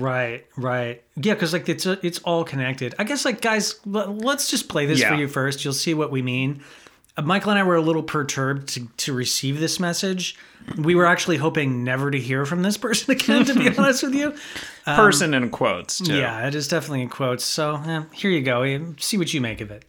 Right, 0.00 0.46
right. 0.56 1.02
Yeah, 1.16 1.34
because 1.34 1.52
like 1.52 1.68
it's 1.68 1.86
it's 1.86 2.18
all 2.20 2.44
connected. 2.44 2.94
I 2.98 3.04
guess 3.04 3.24
like 3.24 3.40
guys, 3.40 3.80
l- 3.86 4.14
let's 4.16 4.50
just 4.50 4.68
play 4.68 4.86
this 4.86 5.02
for 5.02 5.14
you 5.14 5.28
first. 5.28 5.64
You'll 5.64 5.74
see 5.74 5.94
what 5.94 6.10
we 6.10 6.22
mean. 6.22 6.62
Uh, 7.16 7.22
Michael 7.22 7.50
and 7.50 7.58
I 7.58 7.62
were 7.62 7.76
a 7.76 7.80
little 7.80 8.02
perturbed 8.02 8.68
to, 8.70 8.86
to 8.98 9.12
receive 9.12 9.60
this 9.60 9.78
message. 9.78 10.36
We 10.76 10.94
were 10.96 11.06
actually 11.06 11.36
hoping 11.36 11.84
never 11.84 12.10
to 12.10 12.18
hear 12.18 12.44
from 12.44 12.62
this 12.62 12.76
person 12.86 13.12
again, 13.12 13.44
to 13.44 13.54
be 13.54 13.68
honest 13.78 14.02
with 14.02 14.14
you. 14.14 14.34
Person 14.84 15.32
in 15.34 15.50
quotes 15.50 15.98
too. 15.98 16.12
Um, 16.12 16.18
Yeah, 16.20 16.48
it 16.48 16.54
is 16.54 16.66
definitely 16.68 17.02
in 17.02 17.08
quotes. 17.10 17.44
So 17.44 17.76
eh, 17.86 18.02
here 18.12 18.30
you 18.30 18.42
go. 18.42 18.62
Eh, 18.62 18.80
See 18.98 19.16
what 19.18 19.32
you 19.32 19.40
make 19.40 19.60
of 19.60 19.70
it. 19.70 19.84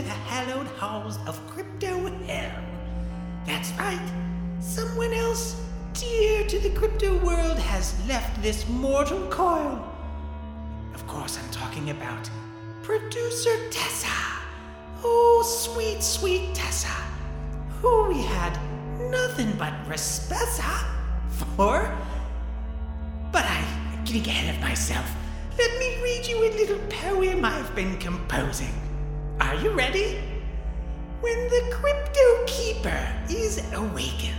Into 0.00 0.12
the 0.12 0.18
hallowed 0.18 0.66
halls 0.78 1.18
of 1.26 1.46
Crypto 1.46 2.06
Hell. 2.24 2.62
That's 3.44 3.70
right, 3.72 4.10
someone 4.60 5.12
else 5.12 5.60
dear 5.92 6.46
to 6.46 6.58
the 6.58 6.70
crypto 6.70 7.18
world 7.18 7.58
has 7.58 7.94
left 8.08 8.40
this 8.42 8.66
mortal 8.68 9.26
coil. 9.28 9.84
Of 10.94 11.06
course, 11.06 11.38
I'm 11.38 11.50
talking 11.50 11.90
about 11.90 12.30
producer 12.82 13.54
Tessa. 13.70 14.08
Oh, 15.04 15.42
sweet, 15.44 16.02
sweet 16.02 16.54
Tessa, 16.54 16.96
who 17.82 18.08
we 18.08 18.22
had 18.22 18.58
nothing 19.10 19.52
but 19.58 19.74
respect 19.86 20.62
for. 21.56 21.94
But 23.32 23.44
I'm 23.44 24.04
getting 24.04 24.26
ahead 24.26 24.54
of 24.54 24.60
myself. 24.62 25.10
Let 25.58 25.78
me 25.78 26.02
read 26.02 26.26
you 26.26 26.38
a 26.38 26.50
little 26.56 26.78
poem 26.88 27.44
I've 27.44 27.74
been 27.74 27.98
composing. 27.98 28.89
Are 29.40 29.54
you 29.54 29.70
ready? 29.70 30.18
When 31.22 31.48
the 31.48 31.74
crypto 31.74 32.44
keeper 32.46 33.12
is 33.30 33.58
awakened, 33.72 34.36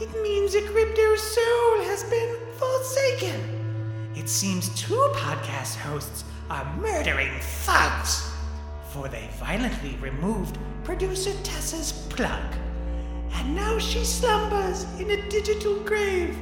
it 0.00 0.10
means 0.22 0.54
a 0.54 0.62
crypto 0.62 1.16
soul 1.16 1.82
has 1.82 2.04
been 2.04 2.34
forsaken. 2.56 4.10
It 4.16 4.30
seems 4.30 4.70
two 4.70 4.94
podcast 5.14 5.76
hosts 5.76 6.24
are 6.48 6.64
murdering 6.76 7.38
thugs, 7.40 8.32
for 8.88 9.06
they 9.06 9.28
violently 9.38 9.96
removed 10.00 10.56
producer 10.82 11.34
Tessa's 11.42 11.92
plug. 12.08 12.54
And 13.34 13.54
now 13.54 13.78
she 13.78 14.02
slumbers 14.02 14.84
in 14.98 15.10
a 15.10 15.28
digital 15.28 15.78
grave, 15.80 16.36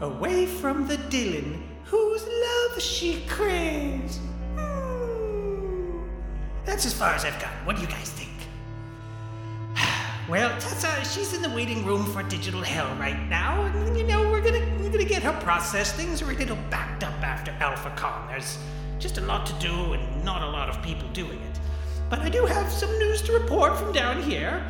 away 0.00 0.46
from 0.46 0.88
the 0.88 0.96
Dylan 0.96 1.62
whose 1.84 2.26
love 2.26 2.82
she 2.82 3.24
craves. 3.26 4.18
That's 6.78 6.86
as 6.86 6.94
far 6.94 7.12
as 7.12 7.24
I've 7.24 7.40
got. 7.40 7.50
What 7.66 7.74
do 7.74 7.82
you 7.82 7.88
guys 7.88 8.10
think? 8.10 8.30
Well, 10.28 10.48
Tessa, 10.60 11.04
she's 11.04 11.34
in 11.34 11.42
the 11.42 11.48
waiting 11.48 11.84
room 11.84 12.06
for 12.12 12.22
digital 12.22 12.62
hell 12.62 12.94
right 13.00 13.20
now, 13.28 13.64
and 13.64 13.98
you 13.98 14.04
know 14.04 14.30
we're 14.30 14.40
gonna 14.40 14.64
we're 14.78 14.90
gonna 14.90 15.04
get 15.04 15.24
her 15.24 15.32
processed. 15.40 15.96
Things 15.96 16.22
are 16.22 16.30
a 16.30 16.34
little 16.34 16.56
backed 16.70 17.02
up 17.02 17.20
after 17.20 17.50
AlphaCon. 17.58 18.28
There's 18.28 18.58
just 19.00 19.18
a 19.18 19.22
lot 19.22 19.44
to 19.46 19.52
do 19.54 19.94
and 19.94 20.24
not 20.24 20.42
a 20.42 20.46
lot 20.46 20.68
of 20.68 20.80
people 20.80 21.08
doing 21.08 21.40
it. 21.40 21.58
But 22.08 22.20
I 22.20 22.28
do 22.28 22.46
have 22.46 22.70
some 22.70 22.96
news 23.00 23.22
to 23.22 23.32
report 23.32 23.76
from 23.76 23.92
down 23.92 24.22
here. 24.22 24.64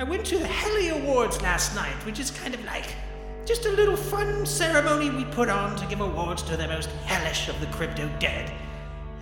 I 0.00 0.02
went 0.02 0.26
to 0.26 0.38
the 0.38 0.48
Heli 0.48 0.88
Awards 0.88 1.40
last 1.42 1.76
night, 1.76 1.94
which 2.04 2.18
is 2.18 2.32
kind 2.32 2.54
of 2.54 2.64
like 2.64 2.96
just 3.44 3.66
a 3.66 3.70
little 3.70 3.96
fun 3.96 4.44
ceremony 4.46 5.10
we 5.10 5.24
put 5.26 5.48
on 5.48 5.76
to 5.76 5.86
give 5.86 6.00
awards 6.00 6.42
to 6.42 6.56
the 6.56 6.66
most 6.66 6.88
hellish 7.04 7.48
of 7.48 7.60
the 7.60 7.66
crypto 7.66 8.10
dead. 8.18 8.52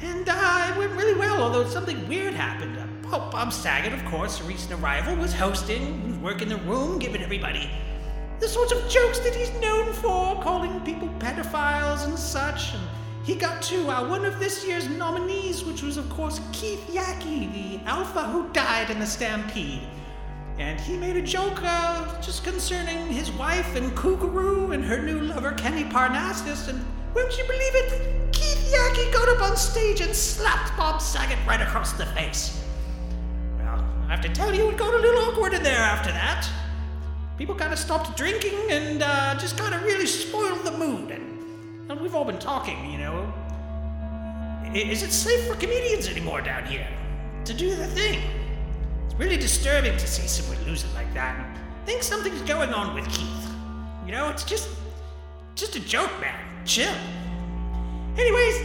And 0.01 0.29
uh, 0.29 0.71
it 0.71 0.79
went 0.79 0.93
really 0.93 1.19
well, 1.19 1.43
although 1.43 1.67
something 1.67 2.07
weird 2.09 2.35
happened. 2.35 2.77
Uh, 2.79 2.87
Well, 3.11 3.31
Bob 3.31 3.53
Saget, 3.53 3.93
of 3.93 4.05
course, 4.07 4.41
a 4.41 4.45
recent 4.45 4.81
arrival, 4.81 5.15
was 5.17 5.33
hosting, 5.33 6.09
was 6.09 6.19
working 6.19 6.49
the 6.49 6.57
room, 6.59 6.99
giving 6.99 7.23
everybody 7.23 7.71
the 8.41 8.49
sorts 8.49 8.73
of 8.73 8.89
jokes 8.89 9.21
that 9.21 9.35
he's 9.35 9.53
known 9.61 9.93
for, 9.93 10.43
calling 10.43 10.81
people 10.81 11.09
pedophiles 11.19 12.05
and 12.05 12.19
such. 12.19 12.75
And 12.75 12.83
he 13.25 13.35
got 13.35 13.63
to 13.63 13.89
uh, 13.89 14.09
one 14.09 14.25
of 14.25 14.39
this 14.39 14.67
year's 14.67 14.89
nominees, 14.89 15.65
which 15.65 15.83
was, 15.83 15.97
of 15.97 16.09
course, 16.11 16.41
Keith 16.53 16.85
Yackey, 16.93 17.53
the 17.53 17.85
alpha 17.89 18.25
who 18.25 18.49
died 18.53 18.91
in 18.91 18.99
the 18.99 19.07
stampede. 19.07 19.87
And 20.59 20.81
he 20.81 20.97
made 20.97 21.17
a 21.17 21.23
joke 21.23 21.61
uh, 21.63 22.21
just 22.21 22.45
concerning 22.45 23.07
his 23.09 23.31
wife 23.33 23.75
and 23.77 23.93
Kookaroo 23.93 24.75
and 24.75 24.85
her 24.85 25.01
new 25.01 25.21
lover, 25.21 25.53
Kenny 25.53 25.85
Parnassus. 25.85 26.69
And 26.69 26.85
won't 27.15 27.37
you 27.39 27.45
believe 27.45 27.75
it? 27.75 28.24
Yackey 28.75 29.13
got 29.13 29.29
up 29.29 29.43
on 29.43 29.57
stage 29.57 30.01
and 30.01 30.15
slapped 30.15 30.77
Bob 30.77 31.01
Saget 31.01 31.39
right 31.47 31.61
across 31.61 31.93
the 31.93 32.07
face. 32.07 32.61
Well, 33.59 33.85
I 34.07 34.11
have 34.11 34.21
to 34.23 34.29
tell 34.29 34.55
you, 34.55 34.69
it 34.71 34.77
got 34.77 34.93
a 34.93 34.99
little 34.99 35.23
awkward 35.25 35.55
in 35.55 35.63
there 35.63 35.79
after 35.79 36.11
that. 36.11 36.49
People 37.39 37.55
kind 37.55 37.73
of 37.73 37.79
stopped 37.79 38.17
drinking 38.17 38.59
and 38.71 39.03
uh, 39.03 39.37
just 39.39 39.57
kind 39.57 39.75
of 39.75 39.83
really 39.83 40.07
spoiled 40.07 40.65
the 40.65 40.73
mood. 40.73 41.11
And, 41.11 41.91
and 41.91 42.01
we've 42.01 42.15
all 42.15 42.25
been 42.25 42.39
talking, 42.39 42.91
you 42.91 42.99
know. 42.99 43.33
Is 44.75 45.03
it 45.03 45.13
safe 45.13 45.47
for 45.47 45.55
comedians 45.55 46.09
anymore 46.09 46.41
down 46.41 46.65
here 46.65 46.87
to 47.45 47.55
do 47.55 47.77
the 47.77 47.87
thing? 47.87 48.21
It's 49.07 49.15
really 49.15 49.37
disturbing 49.37 49.97
to 49.97 50.07
see 50.07 50.27
someone 50.27 50.65
lose 50.67 50.83
it 50.83 50.93
like 50.95 51.13
that. 51.15 51.39
I 51.39 51.87
think 51.87 52.03
something's 52.03 52.43
going 52.43 52.75
on 52.75 52.95
with 52.95 53.09
Keith. 53.09 53.51
You 54.05 54.13
know, 54.13 54.29
it's 54.31 54.43
just, 54.43 54.69
just 55.55 55.77
a 55.77 55.81
joke, 55.81 56.11
man. 56.21 56.35
Chill. 56.65 56.95
Anyways, 58.17 58.61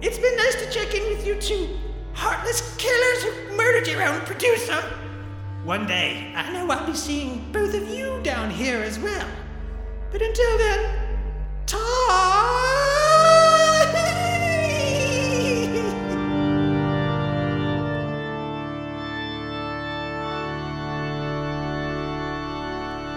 it's 0.00 0.18
been 0.18 0.36
nice 0.36 0.54
to 0.56 0.70
check 0.70 0.94
in 0.94 1.02
with 1.08 1.26
you 1.26 1.34
two 1.40 1.76
heartless 2.14 2.74
killers 2.76 3.22
who 3.24 3.56
murdered 3.56 3.86
your 3.86 4.02
own 4.02 4.20
producer. 4.22 4.82
One 5.64 5.86
day, 5.86 6.32
I 6.34 6.50
know 6.52 6.70
I'll 6.70 6.86
be 6.86 6.94
seeing 6.94 7.52
both 7.52 7.74
of 7.74 7.88
you 7.88 8.20
down 8.22 8.50
here 8.50 8.78
as 8.78 8.98
well. 8.98 9.28
But 10.10 10.22
until 10.22 10.58
then, 10.58 11.18
ta 11.66 11.78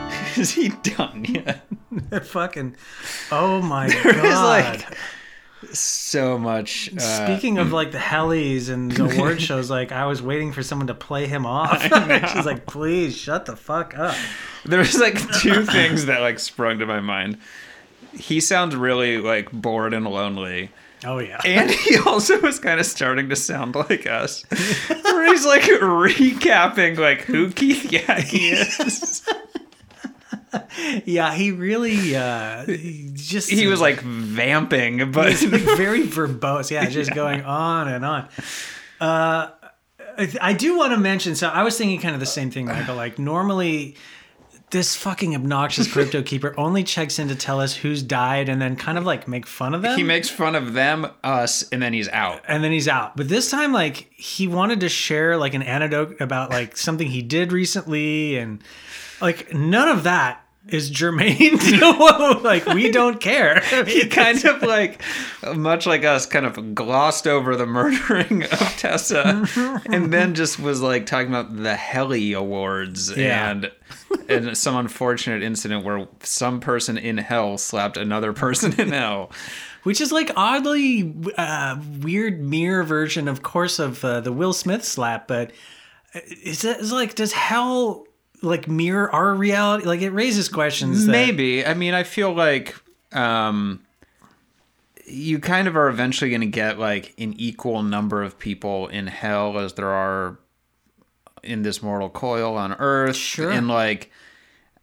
Is 0.38 0.52
he 0.52 0.70
done 0.70 1.26
yet? 1.26 1.68
Fucking. 2.26 2.76
Oh 3.32 3.62
my 3.62 3.88
There's 3.88 4.16
god. 4.16 4.66
like 4.66 4.98
so 5.74 6.38
much. 6.38 6.90
Uh, 6.96 7.00
Speaking 7.26 7.58
of 7.58 7.72
like 7.72 7.92
the 7.92 7.98
helis 7.98 8.70
and 8.70 8.92
the 8.92 9.06
award 9.16 9.42
shows, 9.42 9.70
like 9.70 9.92
I 9.92 10.06
was 10.06 10.22
waiting 10.22 10.52
for 10.52 10.64
someone 10.64 10.88
to 10.88 10.94
play 10.94 11.28
him 11.28 11.46
off. 11.46 11.82
She's 12.34 12.46
like, 12.46 12.66
please 12.66 13.16
shut 13.16 13.46
the 13.46 13.56
fuck 13.56 13.98
up. 13.98 14.16
there 14.66 14.80
was 14.80 15.00
like 15.00 15.16
two 15.40 15.66
things 15.66 16.06
that 16.08 16.22
like 16.22 16.40
sprung 16.40 16.80
to 16.80 16.86
my 16.86 17.00
mind. 17.00 17.38
He 18.14 18.40
sounds 18.40 18.76
really 18.76 19.18
like 19.20 19.52
bored 19.52 19.94
and 19.94 20.06
lonely. 20.06 20.72
Oh 21.06 21.18
yeah. 21.20 21.40
And 21.46 21.72
he 21.72 21.98
also 21.98 22.40
was 22.42 22.60
kind 22.60 22.80
of 22.80 22.86
starting 22.86 23.30
to 23.30 23.36
sound 23.36 23.76
like 23.76 24.06
us. 24.06 24.44
Where 24.88 25.26
he's 25.28 25.46
like 25.46 25.64
recapping 25.64 26.98
like 26.98 27.22
who 27.22 27.52
Keith 27.52 27.90
Yackey 27.90 28.52
is. 28.54 29.28
Yeah, 31.06 31.34
he 31.34 31.52
really 31.52 32.16
uh 32.16 32.66
he 32.66 33.12
just 33.14 33.50
He 33.50 33.68
was 33.68 33.80
like 33.82 34.02
vamping, 34.02 35.12
but 35.12 35.42
like 35.44 35.62
very 35.78 36.04
verbose. 36.04 36.72
Yeah, 36.72 36.88
just 36.90 37.14
going 37.14 37.42
on 37.42 37.88
and 37.88 38.04
on. 38.06 38.28
Uh, 39.00 39.52
I, 40.18 40.34
I 40.42 40.54
do 40.54 40.78
want 40.78 40.92
to 40.94 41.00
mention. 41.00 41.36
So 41.36 41.48
I 41.48 41.64
was 41.64 41.78
thinking 41.78 42.00
kind 42.02 42.14
of 42.14 42.20
the 42.20 42.26
same 42.26 42.52
thing, 42.52 42.66
Michael. 42.66 42.96
Like 42.96 43.18
normally, 43.18 43.96
this 44.72 44.96
fucking 44.96 45.36
obnoxious 45.36 45.88
crypto 45.92 46.22
keeper 46.22 46.54
only 46.58 46.84
checks 46.84 47.18
in 47.18 47.28
to 47.30 47.36
tell 47.36 47.60
us 47.62 47.76
who's 47.76 48.04
died 48.04 48.50
and 48.50 48.62
then 48.62 48.76
kind 48.76 48.98
of 48.98 49.06
like 49.06 49.28
make 49.28 49.46
fun 49.48 49.74
of 49.74 49.82
them. 49.82 49.98
he 49.98 50.04
makes 50.04 50.30
fun 50.30 50.56
of 50.56 50.74
them, 50.74 51.08
us, 51.24 51.64
and 51.72 51.82
then 51.82 51.94
he's 51.94 52.10
out. 52.10 52.42
and 52.48 52.64
then 52.64 52.72
he's 52.72 52.88
out. 52.88 53.16
But 53.16 53.30
this 53.30 53.50
time, 53.50 53.72
like 53.72 54.10
he 54.14 54.48
wanted 54.48 54.82
to 54.82 54.90
share 54.90 55.38
like 55.38 55.54
an 55.54 55.64
anecdote 55.64 56.20
about 56.20 56.50
like 56.50 56.76
something 56.78 57.08
he 57.08 57.22
did 57.22 57.52
recently, 57.54 58.38
and 58.38 58.62
like 59.22 59.54
none 59.54 59.88
of 59.88 60.04
that 60.04 60.41
is 60.68 60.90
germane 60.92 61.58
to 61.60 62.40
like 62.44 62.66
we 62.68 62.92
don't 62.92 63.20
care. 63.20 63.62
He 63.88 64.08
kind 64.08 64.44
of 64.46 64.62
like, 64.62 65.02
much 65.56 65.86
like 65.88 66.04
us, 66.06 66.26
kind 66.26 66.46
of 66.46 66.76
glossed 66.76 67.28
over 67.28 67.56
the 67.56 67.66
murdering 67.66 68.44
of 68.52 68.60
Tessa, 68.78 69.48
and 69.90 70.14
then 70.14 70.36
just 70.36 70.60
was 70.60 70.82
like 70.82 71.06
talking 71.08 71.30
about 71.30 71.56
the 71.58 71.76
Heli 71.76 72.34
Awards 72.34 73.16
Yeah. 73.16 73.50
and 73.52 73.72
and 74.30 74.58
some 74.58 74.76
unfortunate 74.76 75.42
incident 75.44 75.84
where 75.84 76.08
some 76.22 76.60
person 76.60 76.98
in 76.98 77.18
hell 77.18 77.58
slapped 77.58 77.98
another 77.98 78.32
person 78.34 78.80
in 78.80 78.92
hell. 78.92 79.32
which 79.84 80.00
is 80.00 80.12
like 80.12 80.32
oddly 80.36 81.14
uh, 81.38 81.78
weird 82.02 82.40
mirror 82.42 82.84
version, 82.84 83.28
of 83.28 83.42
course, 83.42 83.80
of 83.80 84.06
uh, 84.06 84.20
the 84.22 84.32
Will 84.32 84.54
Smith 84.54 84.86
slap. 84.86 85.28
But 85.28 85.52
is 86.44 86.62
that 86.62 86.80
is 86.82 86.92
like 86.92 87.16
does 87.16 87.32
hell 87.34 88.06
like 88.42 88.68
mirror 88.68 89.14
our 89.14 89.34
reality? 89.34 89.86
Like 89.86 90.02
it 90.02 90.12
raises 90.12 90.50
questions. 90.50 91.06
That, 91.06 91.12
Maybe. 91.12 91.66
I 91.66 91.74
mean, 91.74 91.94
I 91.94 92.04
feel 92.04 92.34
like 92.34 92.76
um, 93.12 93.82
you 95.06 95.40
kind 95.40 95.68
of 95.68 95.76
are 95.76 95.90
eventually 95.90 96.30
going 96.30 96.42
to 96.42 96.48
get 96.48 96.80
like 96.80 97.14
an 97.18 97.34
equal 97.38 97.84
number 97.84 98.24
of 98.24 98.40
people 98.40 98.88
in 98.88 99.08
hell 99.08 99.58
as 99.60 99.74
there 99.74 99.90
are 99.90 100.38
in 101.44 101.64
this 101.64 101.82
mortal 101.82 102.10
coil 102.10 102.56
on 102.56 102.74
Earth. 102.74 103.16
Sure. 103.16 103.52
And 103.52 103.68
like, 103.68 104.12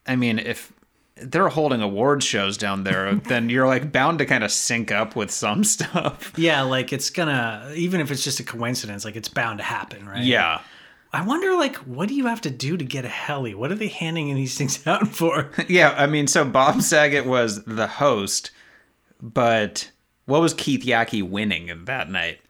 I 0.07 0.17
mean, 0.17 0.39
if 0.39 0.73
they're 1.17 1.49
holding 1.49 1.83
award 1.83 2.23
shows 2.23 2.57
down 2.57 2.85
there, 2.85 3.15
then 3.29 3.49
you're 3.49 3.67
like 3.67 3.93
bound 3.93 4.19
to 4.19 4.27
kind 4.27 4.45
of 4.45 4.53
sync 4.53 4.93
up 4.93 5.17
with 5.17 5.31
some 5.31 5.65
stuff. 5.65 6.33
Yeah, 6.37 6.63
like 6.63 6.93
it's 6.93 7.11
gonna 7.11 7.73
even 7.75 8.01
if 8.01 8.11
it's 8.11 8.25
just 8.25 8.41
a 8.41 8.45
coincidence, 8.45 9.05
like 9.05 9.17
it's 9.17 9.29
bound 9.29 9.59
to 9.59 9.65
happen, 9.65 10.09
right? 10.09 10.25
Yeah. 10.25 10.61
I 11.13 11.25
wonder, 11.25 11.55
like, 11.55 11.77
what 11.77 12.09
do 12.09 12.15
you 12.15 12.27
have 12.27 12.41
to 12.43 12.51
do 12.51 12.77
to 12.77 12.85
get 12.85 13.05
a 13.05 13.09
heli? 13.09 13.55
What 13.55 13.73
are 13.73 13.77
they 13.77 13.89
handing 13.89 14.35
these 14.35 14.57
things 14.57 14.87
out 14.87 15.09
for? 15.09 15.51
Yeah. 15.69 15.95
I 15.97 16.07
mean, 16.07 16.27
so 16.27 16.45
Bob 16.45 16.83
Saget 16.83 17.27
was 17.27 17.65
the 17.65 17.87
host, 17.87 18.51
but 19.21 19.91
what 20.27 20.41
was 20.41 20.55
Keith 20.55 20.85
Yackey 20.85 21.23
winning 21.29 21.69
in 21.69 21.85
that 21.87 22.11
night? 22.11 22.41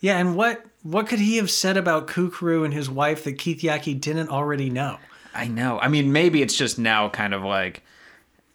yeah, 0.00 0.18
and 0.18 0.36
what 0.36 0.64
what 0.84 1.08
could 1.08 1.18
he 1.18 1.36
have 1.38 1.50
said 1.50 1.76
about 1.76 2.06
Kookaroo 2.06 2.64
and 2.64 2.72
his 2.72 2.88
wife 2.88 3.24
that 3.24 3.36
Keith 3.36 3.62
Yackey 3.62 4.00
didn't 4.00 4.28
already 4.28 4.70
know? 4.70 4.96
I 5.34 5.48
know. 5.48 5.78
I 5.80 5.88
mean, 5.88 6.12
maybe 6.12 6.40
it's 6.40 6.56
just 6.56 6.78
now 6.78 7.08
kind 7.08 7.34
of 7.34 7.42
like 7.42 7.82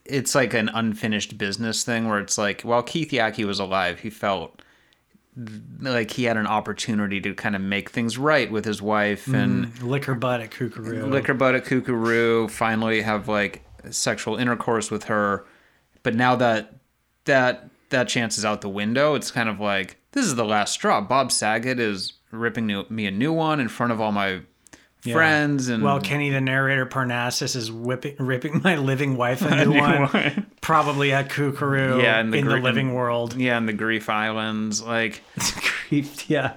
it's 0.06 0.34
like 0.36 0.54
an 0.54 0.70
unfinished 0.74 1.38
business 1.38 1.84
thing 1.84 2.08
where 2.10 2.20
it's 2.20 2.38
like, 2.38 2.62
while 2.62 2.84
Keith 2.84 3.10
Yackey 3.12 3.46
was 3.46 3.60
alive, 3.60 4.00
he 4.00 4.10
felt 4.10 4.62
like 5.80 6.12
he 6.12 6.26
had 6.26 6.38
an 6.38 6.48
opportunity 6.48 7.20
to 7.22 7.34
kind 7.34 7.56
of 7.56 7.62
make 7.62 7.90
things 7.90 8.18
right 8.18 8.52
with 8.52 8.66
his 8.66 8.82
wife 8.82 9.28
and 9.28 9.82
lick 9.82 10.06
her 10.06 10.16
butt 10.16 10.42
at 10.42 10.52
Kookaroo. 10.52 11.10
Lick 11.10 11.28
her 11.28 11.34
butt 11.34 11.56
at 11.56 11.66
Kookaroo, 11.66 12.50
finally 12.50 13.02
have 13.02 13.28
like 13.28 13.64
sexual 13.90 14.36
intercourse 14.38 14.92
with 14.92 15.06
her. 15.06 15.46
But 16.04 16.16
now 16.16 16.36
that 16.36 16.74
that 17.26 17.70
that 17.90 18.08
chance 18.08 18.38
is 18.38 18.46
out 18.46 18.62
the 18.62 18.70
window, 18.70 19.16
it's 19.16 19.32
kind 19.32 19.50
of 19.50 19.60
like 19.60 19.98
this 20.12 20.26
is 20.26 20.36
the 20.36 20.46
last 20.46 20.74
straw. 20.74 21.02
Bob 21.02 21.32
Saget 21.32 21.80
is 21.80 22.14
ripping 22.32 22.68
new, 22.68 22.86
me 22.90 23.06
a 23.08 23.12
new 23.12 23.34
one 23.34 23.60
in 23.60 23.68
front 23.70 23.92
of 23.92 24.00
all 24.02 24.12
my 24.12 24.42
Yeah. 25.04 25.14
friends 25.16 25.68
and 25.70 25.84
Well, 25.84 26.00
Kenny, 26.00 26.30
the 26.30 26.42
narrator 26.42 26.86
Parnassus, 26.86 27.56
is 27.56 27.72
whipping, 27.72 28.16
ripping 28.20 28.62
my 28.64 28.76
living 28.78 29.18
wife 29.18 29.42
a 29.42 29.66
new 29.66 29.80
one, 29.80 30.48
probably 30.64 31.12
at 31.14 31.30
Kookaroo 31.30 32.02
Yeah, 32.02 32.20
in 32.20 32.32
the 32.32 32.40
in 32.40 32.46
the 32.48 32.54
gr- 32.56 32.60
living 32.62 32.94
world. 32.96 33.36
yeah, 33.36 33.58
in 33.60 33.68
the 33.68 33.74
Grief 33.74 34.10
Islands, 34.10 34.82
like 34.82 35.22
Grief, 35.90 36.28
yeah. 36.30 36.54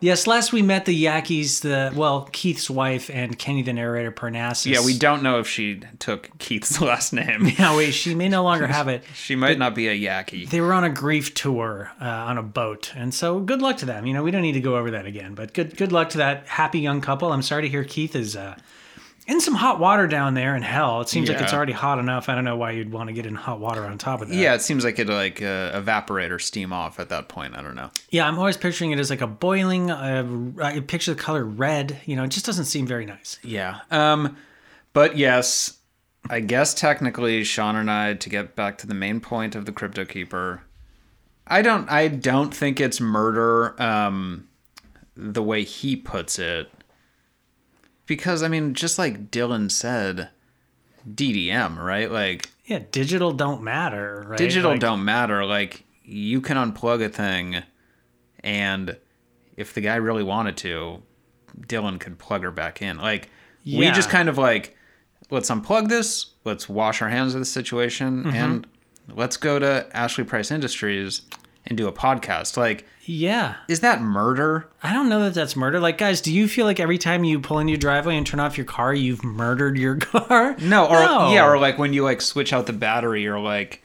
Yes, 0.00 0.26
last 0.26 0.52
we 0.52 0.60
met 0.60 0.84
the 0.84 1.04
Yackeys, 1.04 1.62
the 1.62 1.90
well, 1.96 2.28
Keith's 2.30 2.68
wife 2.68 3.08
and 3.08 3.38
Kenny, 3.38 3.62
the 3.62 3.72
narrator 3.72 4.10
Parnassus. 4.10 4.66
Yeah, 4.66 4.84
we 4.84 4.98
don't 4.98 5.22
know 5.22 5.38
if 5.38 5.48
she 5.48 5.80
took 5.98 6.28
Keith's 6.38 6.78
last 6.82 7.14
name. 7.14 7.46
Yeah, 7.58 7.74
wait, 7.74 7.92
she 7.92 8.14
may 8.14 8.28
no 8.28 8.42
longer 8.42 8.66
have 8.66 8.88
it. 8.88 9.02
She 9.14 9.34
might 9.34 9.56
not 9.58 9.74
be 9.74 9.88
a 9.88 9.98
Yackey. 9.98 10.46
They 10.50 10.60
were 10.60 10.74
on 10.74 10.84
a 10.84 10.90
grief 10.90 11.32
tour 11.32 11.90
uh, 12.02 12.04
on 12.04 12.36
a 12.36 12.42
boat, 12.42 12.92
and 12.94 13.14
so 13.14 13.40
good 13.40 13.62
luck 13.62 13.78
to 13.78 13.86
them. 13.86 14.04
You 14.04 14.12
know, 14.12 14.22
we 14.22 14.30
don't 14.30 14.42
need 14.42 14.52
to 14.52 14.60
go 14.60 14.76
over 14.76 14.90
that 14.90 15.06
again, 15.06 15.34
but 15.34 15.54
good 15.54 15.74
good 15.78 15.92
luck 15.92 16.10
to 16.10 16.18
that 16.18 16.48
happy 16.48 16.80
young 16.80 17.00
couple. 17.00 17.32
I'm 17.32 17.40
sorry 17.40 17.62
to 17.62 17.68
hear 17.70 17.84
Keith 17.84 18.14
is 18.14 18.36
uh, 18.36 18.56
in 19.26 19.40
some 19.40 19.54
hot 19.54 19.80
water 19.80 20.06
down 20.06 20.34
there 20.34 20.54
in 20.54 20.62
hell. 20.62 21.00
It 21.00 21.08
seems 21.08 21.28
like 21.28 21.40
it's 21.40 21.52
already 21.52 21.72
hot 21.72 21.98
enough. 21.98 22.28
I 22.28 22.34
don't 22.34 22.44
know 22.44 22.56
why 22.56 22.72
you'd 22.72 22.92
want 22.92 23.08
to 23.08 23.12
get 23.14 23.26
in 23.26 23.34
hot 23.34 23.58
water 23.58 23.84
on 23.84 23.96
top 23.96 24.20
of 24.20 24.28
that. 24.28 24.34
Yeah, 24.34 24.54
it 24.54 24.60
seems 24.62 24.84
like 24.84 24.98
it'd 24.98 25.12
like 25.12 25.40
uh, 25.40 25.70
evaporate 25.74 26.30
or 26.30 26.38
steam 26.38 26.72
off 26.72 27.00
at 27.00 27.08
that 27.08 27.28
point. 27.28 27.56
I 27.56 27.62
don't 27.62 27.74
know. 27.74 27.90
Yeah, 28.10 28.28
I'm 28.28 28.38
always 28.38 28.56
picturing 28.56 28.90
it 28.90 28.98
as 28.98 29.10
like 29.10 29.22
a 29.22 29.26
boiling. 29.26 29.90
Uh, 29.90 30.52
I 30.62 30.80
picture 30.80 31.14
the 31.14 31.20
color 31.20 31.44
red. 31.44 32.00
You 32.04 32.16
know, 32.16 32.24
it 32.24 32.30
just 32.30 32.44
doesn't 32.44 32.66
seem 32.66 32.86
very 32.86 33.06
nice. 33.06 33.38
Yeah. 33.42 33.80
Um, 33.90 34.36
but 34.92 35.16
yes, 35.16 35.78
I 36.28 36.40
guess 36.40 36.74
technically 36.74 37.44
Sean 37.44 37.76
and 37.76 37.90
I 37.90 38.14
to 38.14 38.28
get 38.28 38.54
back 38.54 38.78
to 38.78 38.86
the 38.86 38.94
main 38.94 39.20
point 39.20 39.54
of 39.54 39.64
the 39.64 39.72
Crypto 39.72 40.04
Keeper. 40.04 40.62
I 41.46 41.62
don't. 41.62 41.90
I 41.90 42.08
don't 42.08 42.54
think 42.54 42.80
it's 42.80 43.00
murder. 43.00 43.80
Um, 43.80 44.48
the 45.16 45.42
way 45.42 45.62
he 45.62 45.94
puts 45.96 46.38
it, 46.38 46.70
because 48.06 48.42
I 48.42 48.48
mean, 48.48 48.74
just 48.74 48.98
like 48.98 49.30
Dylan 49.30 49.70
said, 49.70 50.30
DDM, 51.08 51.76
right? 51.78 52.10
Like 52.10 52.50
Yeah, 52.66 52.80
digital 52.90 53.32
don't 53.32 53.62
matter, 53.62 54.24
right? 54.28 54.38
digital 54.38 54.72
Like, 54.72 54.80
don't 54.80 55.04
matter. 55.04 55.44
Like 55.44 55.84
you 56.04 56.40
can 56.40 56.56
unplug 56.56 57.02
a 57.04 57.08
thing, 57.08 57.62
and 58.40 58.96
if 59.56 59.74
the 59.74 59.80
guy 59.80 59.96
really 59.96 60.22
wanted 60.22 60.56
to, 60.58 61.02
Dylan 61.60 62.00
could 62.00 62.18
plug 62.18 62.42
her 62.42 62.50
back 62.50 62.82
in. 62.82 62.98
Like 62.98 63.30
we 63.64 63.90
just 63.92 64.10
kind 64.10 64.28
of 64.28 64.38
like 64.38 64.76
let's 65.30 65.50
unplug 65.50 65.88
this, 65.88 66.26
let's 66.44 66.68
wash 66.68 67.00
our 67.02 67.08
hands 67.08 67.34
of 67.34 67.40
the 67.40 67.46
situation, 67.46 68.24
Mm-hmm. 68.24 68.36
and 68.36 68.66
let's 69.14 69.36
go 69.36 69.58
to 69.58 69.86
Ashley 69.92 70.24
Price 70.24 70.50
Industries 70.50 71.22
and 71.66 71.76
do 71.78 71.88
a 71.88 71.92
podcast. 71.92 72.56
Like, 72.58 72.86
Yeah. 73.06 73.54
is 73.68 73.80
that 73.80 74.00
murder? 74.00 74.68
I 74.82 74.92
don't 74.92 75.08
know 75.08 75.20
that 75.24 75.34
that's 75.34 75.56
murder. 75.56 75.78
Like, 75.80 75.98
guys, 75.98 76.20
do 76.20 76.32
you 76.32 76.48
feel 76.48 76.66
like 76.66 76.80
every 76.80 76.98
time 76.98 77.24
you 77.24 77.38
pull 77.40 77.58
into 77.58 77.70
your 77.72 77.78
driveway 77.78 78.16
and 78.16 78.26
turn 78.26 78.40
off 78.40 78.56
your 78.56 78.64
car, 78.66 78.94
you've 78.94 79.22
murdered 79.22 79.76
your 79.78 79.96
car? 79.98 80.56
No, 80.60 80.86
or 80.86 81.00
yeah, 81.32 81.46
or 81.46 81.58
like 81.58 81.78
when 81.78 81.92
you 81.92 82.02
like 82.02 82.20
switch 82.22 82.52
out 82.52 82.66
the 82.66 82.72
battery, 82.72 83.26
or 83.26 83.38
like 83.38 83.82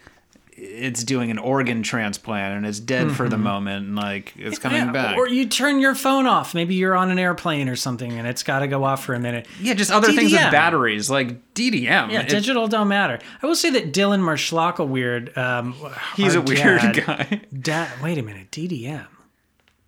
it's 0.61 1.03
doing 1.03 1.31
an 1.31 1.37
organ 1.37 1.83
transplant 1.83 2.57
and 2.57 2.65
it's 2.65 2.79
dead 2.79 3.11
for 3.11 3.27
the 3.29 3.37
moment, 3.37 3.87
and 3.87 3.95
like 3.95 4.33
it's 4.37 4.59
coming 4.59 4.79
Mm-hmm. 4.81 4.95
Yeah, 4.95 5.01
back. 5.11 5.17
Or 5.17 5.27
you 5.27 5.45
turn 5.47 5.79
your 5.79 5.95
phone 5.95 6.25
off. 6.27 6.53
Maybe 6.53 6.75
you're 6.75 6.95
on 6.95 7.11
an 7.11 7.19
airplane 7.19 7.67
or 7.69 7.75
something 7.75 8.11
and 8.11 8.27
it's 8.27 8.43
got 8.43 8.59
to 8.59 8.67
go 8.67 8.83
off 8.83 9.03
for 9.03 9.13
a 9.13 9.19
minute. 9.19 9.47
yeah, 9.61 9.73
just 9.73 9.91
other 9.91 10.11
things 10.13 10.31
with 10.31 10.51
batteries, 10.51 11.09
like 11.09 11.53
DDM. 11.53 12.11
Yeah, 12.11 12.21
It- 12.21 12.29
digital 12.29 12.67
don't 12.67 12.87
matter. 12.87 13.19
I 13.41 13.45
will 13.47 13.55
say 13.55 13.69
that 13.71 13.93
Dylan 13.93 14.19
Marschlockel 14.21 14.87
weird. 14.87 15.37
Um, 15.37 15.75
he's 16.15 16.35
a 16.35 16.41
weird 16.41 16.81
dad- 16.81 17.05
guy. 17.05 17.41
Dad, 17.59 17.89
wait 18.03 18.17
a 18.17 18.23
minute, 18.23 18.51
DDM. 18.51 19.05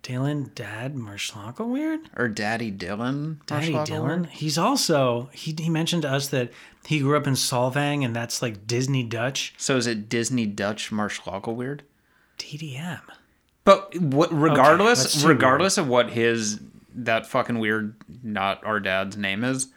Dylan 0.03 0.53
Dad 0.55 0.95
Marschlockel 0.95 1.67
weird. 1.69 2.01
or 2.17 2.27
Daddy 2.27 2.71
Dylan. 2.71 3.45
Daddy 3.45 3.73
Dylan. 3.73 4.27
He's 4.29 4.57
also 4.57 5.29
he 5.33 5.55
he 5.57 5.69
mentioned 5.69 6.01
to 6.03 6.11
us 6.11 6.29
that 6.29 6.51
he 6.85 6.99
grew 6.99 7.15
up 7.17 7.27
in 7.27 7.33
Solvang 7.33 8.03
and 8.03 8.15
that's 8.15 8.41
like 8.41 8.65
Disney 8.65 9.03
Dutch. 9.03 9.53
So 9.57 9.77
is 9.77 9.87
it 9.87 10.09
Disney 10.09 10.45
Dutch 10.45 10.91
Marshlockle 10.91 11.55
weird? 11.55 11.83
DDM. 12.39 13.01
But 13.63 13.95
what, 13.99 14.33
regardless, 14.33 15.21
too 15.21 15.27
regardless 15.27 15.77
of 15.77 15.87
what 15.87 16.09
his 16.09 16.59
that 16.95 17.27
fucking 17.27 17.59
weird 17.59 17.95
not 18.23 18.65
our 18.65 18.79
dad's 18.79 19.15
name 19.15 19.43
is, 19.43 19.67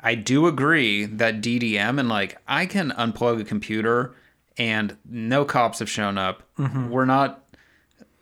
I 0.00 0.14
do 0.14 0.46
agree 0.46 1.04
that 1.04 1.40
DDM 1.40 1.98
and 1.98 2.08
like 2.08 2.40
I 2.46 2.66
can 2.66 2.92
unplug 2.92 3.40
a 3.40 3.44
computer 3.44 4.14
and 4.56 4.96
no 5.08 5.44
cops 5.44 5.78
have 5.80 5.90
shown 5.90 6.18
up. 6.18 6.42
Mm-hmm. 6.58 6.90
We're 6.90 7.04
not. 7.04 7.41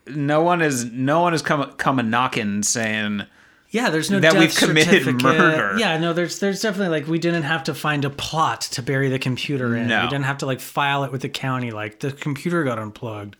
No 0.07 0.42
one 0.42 0.62
is. 0.62 0.84
No 0.86 1.20
one 1.20 1.32
has 1.32 1.42
come 1.42 1.72
come 1.72 1.98
a 1.98 2.03
knocking 2.03 2.62
saying 2.62 3.22
Yeah, 3.70 3.90
there's 3.90 4.11
no 4.11 4.20
That 4.20 4.34
we've 4.34 4.55
committed 4.55 5.22
murder. 5.22 5.78
Yeah, 5.78 5.98
no, 5.98 6.12
there's 6.12 6.38
there's 6.38 6.62
definitely 6.62 6.98
like 6.98 7.09
we 7.09 7.18
didn't 7.18 7.44
have 7.44 7.64
to 7.64 7.74
find 7.74 8.05
a 8.05 8.11
plot 8.11 8.62
to 8.62 8.82
bury 8.82 9.09
the 9.09 9.18
computer 9.18 9.76
in. 9.76 9.88
No. 9.88 10.03
We 10.03 10.09
didn't 10.09 10.24
have 10.24 10.38
to 10.38 10.46
like 10.46 10.61
file 10.61 11.05
it 11.05 11.12
with 11.12 11.22
the 11.22 11.28
county. 11.28 11.70
Like 11.70 12.01
the 12.01 12.12
computer 12.12 12.64
got 12.64 12.78
unplugged. 12.78 13.36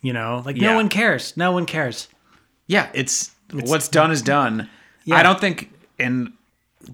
You 0.00 0.12
know, 0.12 0.42
like 0.44 0.56
Yeah. 0.56 0.70
no 0.70 0.74
one 0.76 0.88
cares. 0.88 1.36
No 1.36 1.52
one 1.52 1.64
cares. 1.64 2.08
Yeah, 2.66 2.88
it's, 2.94 3.30
what's 3.52 3.88
done 3.88 4.10
is 4.10 4.22
done. 4.22 4.68
Yeah. 5.04 5.16
I 5.16 5.22
don't 5.22 5.38
think, 5.40 5.70
and 5.98 6.32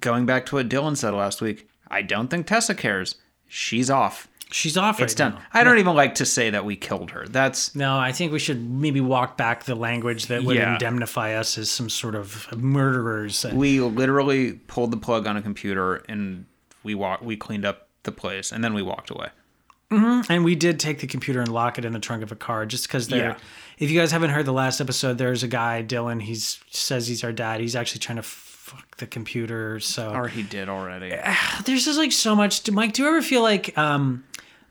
going 0.00 0.26
back 0.26 0.46
to 0.46 0.56
what 0.56 0.68
Dylan 0.68 0.96
said 0.96 1.14
last 1.14 1.40
week, 1.40 1.68
I 1.88 2.02
don't 2.02 2.28
think 2.28 2.46
Tessa 2.46 2.74
cares. 2.74 3.16
She's 3.48 3.88
off. 3.90 4.28
She's 4.52 4.76
off. 4.76 5.00
It's 5.00 5.12
right 5.12 5.30
done. 5.30 5.34
now. 5.34 5.46
I 5.52 5.64
don't 5.64 5.78
even 5.78 5.94
like 5.94 6.16
to 6.16 6.26
say 6.26 6.50
that 6.50 6.64
we 6.64 6.76
killed 6.76 7.12
her. 7.12 7.26
That's 7.28 7.74
No, 7.74 7.96
I 7.98 8.12
think 8.12 8.32
we 8.32 8.38
should 8.38 8.68
maybe 8.68 9.00
walk 9.00 9.36
back 9.36 9.64
the 9.64 9.74
language 9.74 10.26
that 10.26 10.42
would 10.44 10.56
Yeah. 10.56 10.72
indemnify 10.72 11.34
us 11.34 11.56
as 11.58 11.70
some 11.70 11.88
sort 11.88 12.14
of 12.14 12.46
murderers. 12.56 13.44
we 13.52 13.80
literally 13.80 14.54
pulled 14.66 14.90
the 14.90 14.96
plug 14.96 15.26
on 15.26 15.36
a 15.36 15.42
computer 15.42 15.96
and 16.08 16.46
we 16.82 16.94
walked. 16.94 17.22
We 17.22 17.36
cleaned 17.36 17.64
up 17.64 17.88
the 18.02 18.12
place 18.12 18.50
and 18.52 18.64
then 18.64 18.74
we 18.74 18.82
walked 18.82 19.10
away. 19.10 19.28
And 19.92 20.44
we 20.44 20.54
did 20.54 20.78
take 20.78 21.00
the 21.00 21.08
computer 21.08 21.40
and 21.40 21.52
lock 21.52 21.76
it 21.76 21.84
in 21.84 21.92
the 21.92 21.98
trunk 21.98 22.22
of 22.22 22.30
a 22.30 22.36
car 22.36 22.64
just 22.64 22.86
because 22.86 23.08
they're. 23.08 23.30
Yeah. 23.30 23.36
If 23.78 23.90
you 23.90 23.98
guys 23.98 24.12
haven't 24.12 24.30
heard 24.30 24.46
the 24.46 24.52
last 24.52 24.80
episode, 24.80 25.18
there's 25.18 25.42
a 25.42 25.48
guy, 25.48 25.82
Dylan. 25.82 26.22
He's 26.22 26.60
says 26.70 27.08
he's 27.08 27.24
our 27.24 27.32
dad. 27.32 27.60
He's 27.60 27.74
actually 27.74 27.98
trying 27.98 28.16
to 28.16 28.22
fuck 28.22 28.98
the 28.98 29.06
computer. 29.08 29.80
So 29.80 30.12
Or 30.14 30.28
he 30.28 30.44
did 30.44 30.68
already. 30.68 31.10
there's 31.64 31.84
just 31.86 31.98
like 31.98 32.12
so 32.12 32.36
much. 32.36 32.70
Mike, 32.70 32.92
do 32.92 33.02
you 33.02 33.08
ever 33.08 33.20
feel 33.20 33.42
like 33.42 33.76
um, 33.76 34.22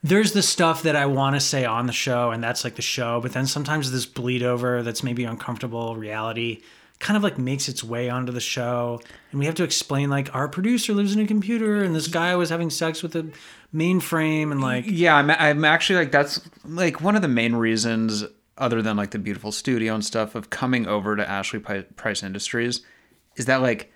there's 0.03 0.31
the 0.31 0.41
stuff 0.41 0.83
that 0.83 0.95
I 0.95 1.05
want 1.05 1.35
to 1.35 1.39
say 1.39 1.65
on 1.65 1.87
the 1.87 1.93
show, 1.93 2.31
and 2.31 2.43
that's 2.43 2.63
like 2.63 2.75
the 2.75 2.81
show, 2.81 3.19
but 3.21 3.33
then 3.33 3.45
sometimes 3.45 3.91
this 3.91 4.05
bleed 4.05 4.43
over 4.43 4.81
that's 4.83 5.03
maybe 5.03 5.23
uncomfortable 5.23 5.95
reality 5.95 6.61
kind 6.99 7.15
of 7.15 7.23
like 7.23 7.37
makes 7.37 7.69
its 7.69 7.83
way 7.83 8.09
onto 8.09 8.31
the 8.31 8.41
show, 8.41 9.01
and 9.31 9.39
we 9.39 9.45
have 9.45 9.55
to 9.55 9.63
explain 9.63 10.09
like 10.09 10.33
our 10.35 10.47
producer 10.47 10.93
lives 10.93 11.15
in 11.15 11.21
a 11.21 11.27
computer, 11.27 11.81
and 11.83 11.95
this 11.95 12.07
guy 12.07 12.35
was 12.35 12.49
having 12.49 12.69
sex 12.69 13.01
with 13.01 13.15
a 13.15 13.25
mainframe, 13.73 14.51
and 14.51 14.61
like 14.61 14.83
Yeah, 14.87 15.15
I'm, 15.15 15.31
I'm 15.31 15.65
actually 15.65 15.99
like 15.99 16.11
that's 16.11 16.41
like 16.65 17.01
one 17.01 17.15
of 17.15 17.21
the 17.21 17.27
main 17.27 17.55
reasons, 17.55 18.25
other 18.57 18.81
than 18.81 18.97
like 18.97 19.11
the 19.11 19.19
beautiful 19.19 19.51
studio 19.51 19.95
and 19.95 20.03
stuff, 20.03 20.35
of 20.35 20.49
coming 20.49 20.87
over 20.87 21.15
to 21.15 21.27
Ashley 21.27 21.59
Price 21.59 22.21
Industries, 22.21 22.81
is 23.37 23.45
that 23.45 23.61
like 23.61 23.91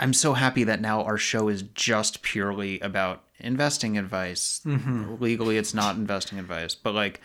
I'm 0.00 0.14
so 0.14 0.32
happy 0.32 0.64
that 0.64 0.80
now 0.80 1.02
our 1.02 1.18
show 1.18 1.48
is 1.48 1.62
just 1.62 2.22
purely 2.22 2.80
about 2.80 3.24
investing 3.40 3.98
advice. 3.98 4.60
Mm-hmm. 4.64 5.16
Legally, 5.22 5.56
it's 5.58 5.74
not 5.74 5.96
investing 5.96 6.38
advice, 6.38 6.74
but 6.74 6.94
like 6.94 7.20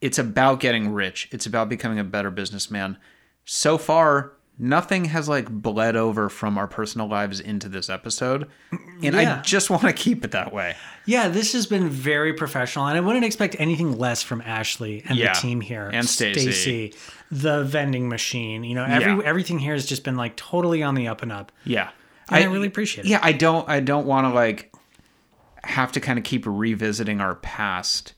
it's 0.00 0.18
about 0.18 0.60
getting 0.60 0.92
rich. 0.92 1.28
It's 1.32 1.46
about 1.46 1.68
becoming 1.68 1.98
a 1.98 2.04
better 2.04 2.30
businessman. 2.30 2.96
So 3.44 3.78
far, 3.78 4.32
nothing 4.58 5.06
has 5.06 5.28
like 5.28 5.48
bled 5.50 5.96
over 5.96 6.28
from 6.28 6.58
our 6.58 6.66
personal 6.68 7.08
lives 7.08 7.40
into 7.40 7.68
this 7.68 7.88
episode, 7.88 8.48
and 8.70 9.14
Yeah. 9.14 9.38
I 9.38 9.42
just 9.42 9.70
want 9.70 9.82
to 9.84 9.92
keep 9.92 10.24
it 10.24 10.32
that 10.32 10.52
way. 10.52 10.76
Yeah, 11.06 11.28
this 11.28 11.52
has 11.54 11.66
been 11.66 11.88
very 11.88 12.34
professional, 12.34 12.86
and 12.86 12.96
I 12.96 13.00
wouldn't 13.00 13.24
expect 13.24 13.56
anything 13.58 13.96
less 13.98 14.22
from 14.22 14.42
Ashley 14.42 15.02
and 15.08 15.16
Yeah, 15.18 15.32
the 15.34 15.40
team 15.40 15.60
here. 15.60 15.88
and. 15.92 16.06
Stacey, 16.08 16.94
the 17.30 17.64
vending 17.64 18.08
machine. 18.08 18.64
You 18.64 18.74
know, 18.74 18.84
every 18.84 19.12
Yeah. 19.14 19.22
everything 19.24 19.58
here 19.58 19.72
has 19.72 19.86
just 19.86 20.04
been 20.04 20.16
like 20.16 20.36
totally 20.36 20.82
on 20.82 20.94
the 20.94 21.08
up 21.08 21.22
and 21.22 21.32
up. 21.32 21.50
Yeah. 21.64 21.90
And 22.30 22.44
I 22.44 22.46
really 22.48 22.66
appreciate 22.68 23.06
it. 23.06 23.10
Yeah, 23.10 23.20
I 23.22 23.32
don't 23.32 23.66
I 23.68 23.80
don't 23.80 24.06
want 24.06 24.26
to 24.26 24.30
like 24.34 24.70
have 25.64 25.92
to 25.92 26.00
kind 26.00 26.18
of 26.18 26.24
keep 26.24 26.44
revisiting 26.46 27.20
our 27.20 27.34
past. 27.36 28.14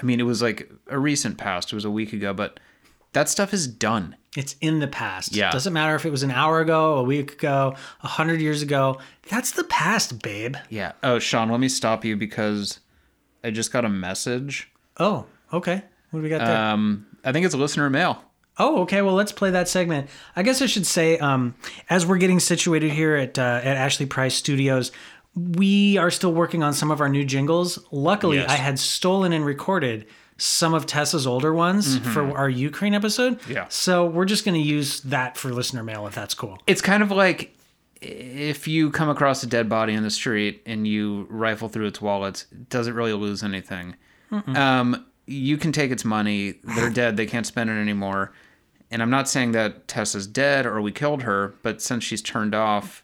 I 0.00 0.04
mean, 0.04 0.20
it 0.20 0.24
was 0.24 0.42
like 0.42 0.70
a 0.88 0.98
recent 0.98 1.38
past. 1.38 1.72
It 1.72 1.74
was 1.74 1.84
a 1.84 1.90
week 1.90 2.12
ago, 2.12 2.32
but 2.32 2.58
that 3.12 3.28
stuff 3.28 3.52
is 3.52 3.66
done. 3.66 4.16
It's 4.36 4.56
in 4.62 4.78
the 4.80 4.88
past. 4.88 5.36
Yeah. 5.36 5.50
Doesn't 5.50 5.72
matter 5.72 5.94
if 5.94 6.06
it 6.06 6.10
was 6.10 6.22
an 6.22 6.30
hour 6.30 6.60
ago, 6.60 6.94
a 6.94 7.02
week 7.02 7.34
ago, 7.34 7.76
a 8.02 8.08
hundred 8.08 8.40
years 8.40 8.62
ago. 8.62 8.98
That's 9.28 9.52
the 9.52 9.64
past, 9.64 10.22
babe. 10.22 10.56
Yeah. 10.70 10.92
Oh, 11.02 11.18
Sean, 11.18 11.50
let 11.50 11.60
me 11.60 11.68
stop 11.68 12.04
you 12.04 12.16
because 12.16 12.80
I 13.44 13.50
just 13.50 13.72
got 13.72 13.84
a 13.84 13.90
message. 13.90 14.70
Oh, 14.98 15.26
okay. 15.52 15.82
What 16.10 16.20
do 16.20 16.22
we 16.22 16.30
got 16.30 16.38
there? 16.38 16.56
Um, 16.56 17.06
I 17.24 17.32
think 17.32 17.44
it's 17.44 17.54
a 17.54 17.58
listener 17.58 17.90
mail. 17.90 18.22
Oh, 18.58 18.82
okay. 18.82 19.02
Well, 19.02 19.14
let's 19.14 19.32
play 19.32 19.50
that 19.50 19.68
segment. 19.68 20.08
I 20.36 20.42
guess 20.42 20.60
I 20.62 20.66
should 20.66 20.86
say, 20.86 21.18
um, 21.18 21.54
as 21.88 22.06
we're 22.06 22.18
getting 22.18 22.40
situated 22.40 22.90
here 22.90 23.16
at 23.16 23.38
uh, 23.38 23.60
at 23.62 23.76
Ashley 23.76 24.06
Price 24.06 24.34
Studios, 24.34 24.92
we 25.34 25.96
are 25.98 26.10
still 26.10 26.32
working 26.32 26.62
on 26.62 26.74
some 26.74 26.90
of 26.90 27.00
our 27.00 27.08
new 27.08 27.24
jingles. 27.24 27.78
Luckily, 27.90 28.38
Yes. 28.38 28.50
I 28.50 28.56
had 28.56 28.78
stolen 28.78 29.32
and 29.32 29.44
recorded 29.44 30.06
some 30.36 30.74
of 30.74 30.86
Tessa's 30.86 31.26
older 31.26 31.52
ones 31.54 31.98
for 31.98 32.36
our 32.36 32.48
Ukraine 32.50 32.94
episode. 32.94 33.38
Mm-hmm. 33.40 33.52
Yeah. 33.52 33.66
So 33.68 34.06
we're 34.06 34.24
just 34.24 34.44
going 34.44 34.60
to 34.60 34.66
use 34.66 35.00
that 35.02 35.36
for 35.36 35.50
listener 35.52 35.82
mail 35.82 36.06
if 36.06 36.14
that's 36.14 36.34
cool. 36.34 36.58
It's 36.66 36.80
kind 36.80 37.02
of 37.02 37.10
like 37.10 37.56
if 38.00 38.66
you 38.66 38.90
come 38.90 39.08
across 39.08 39.42
a 39.42 39.46
dead 39.46 39.68
body 39.68 39.92
in 39.94 40.02
the 40.02 40.10
street 40.10 40.62
and 40.66 40.86
you 40.88 41.26
rifle 41.30 41.68
through 41.68 41.86
its 41.86 42.00
wallets, 42.00 42.46
it 42.50 42.68
doesn't 42.68 42.94
really 42.94 43.12
lose 43.12 43.42
anything. 43.44 43.94
Um, 44.48 45.06
you 45.26 45.56
can 45.58 45.70
take 45.72 45.90
its 45.92 46.04
money. 46.04 46.54
They're 46.64 46.90
dead. 47.02 47.16
They 47.16 47.26
can't 47.26 47.46
spend 47.46 47.70
it 47.70 47.74
anymore. 47.74 48.32
And 48.90 49.00
I'm 49.00 49.10
not 49.10 49.28
saying 49.28 49.52
that 49.52 49.86
Tessa's 49.88 50.26
dead 50.26 50.66
or 50.66 50.80
we 50.82 50.90
killed 50.92 51.22
her, 51.22 51.54
but 51.62 51.80
since 51.80 52.02
she's 52.04 52.20
turned 52.20 52.54
off, 52.54 53.01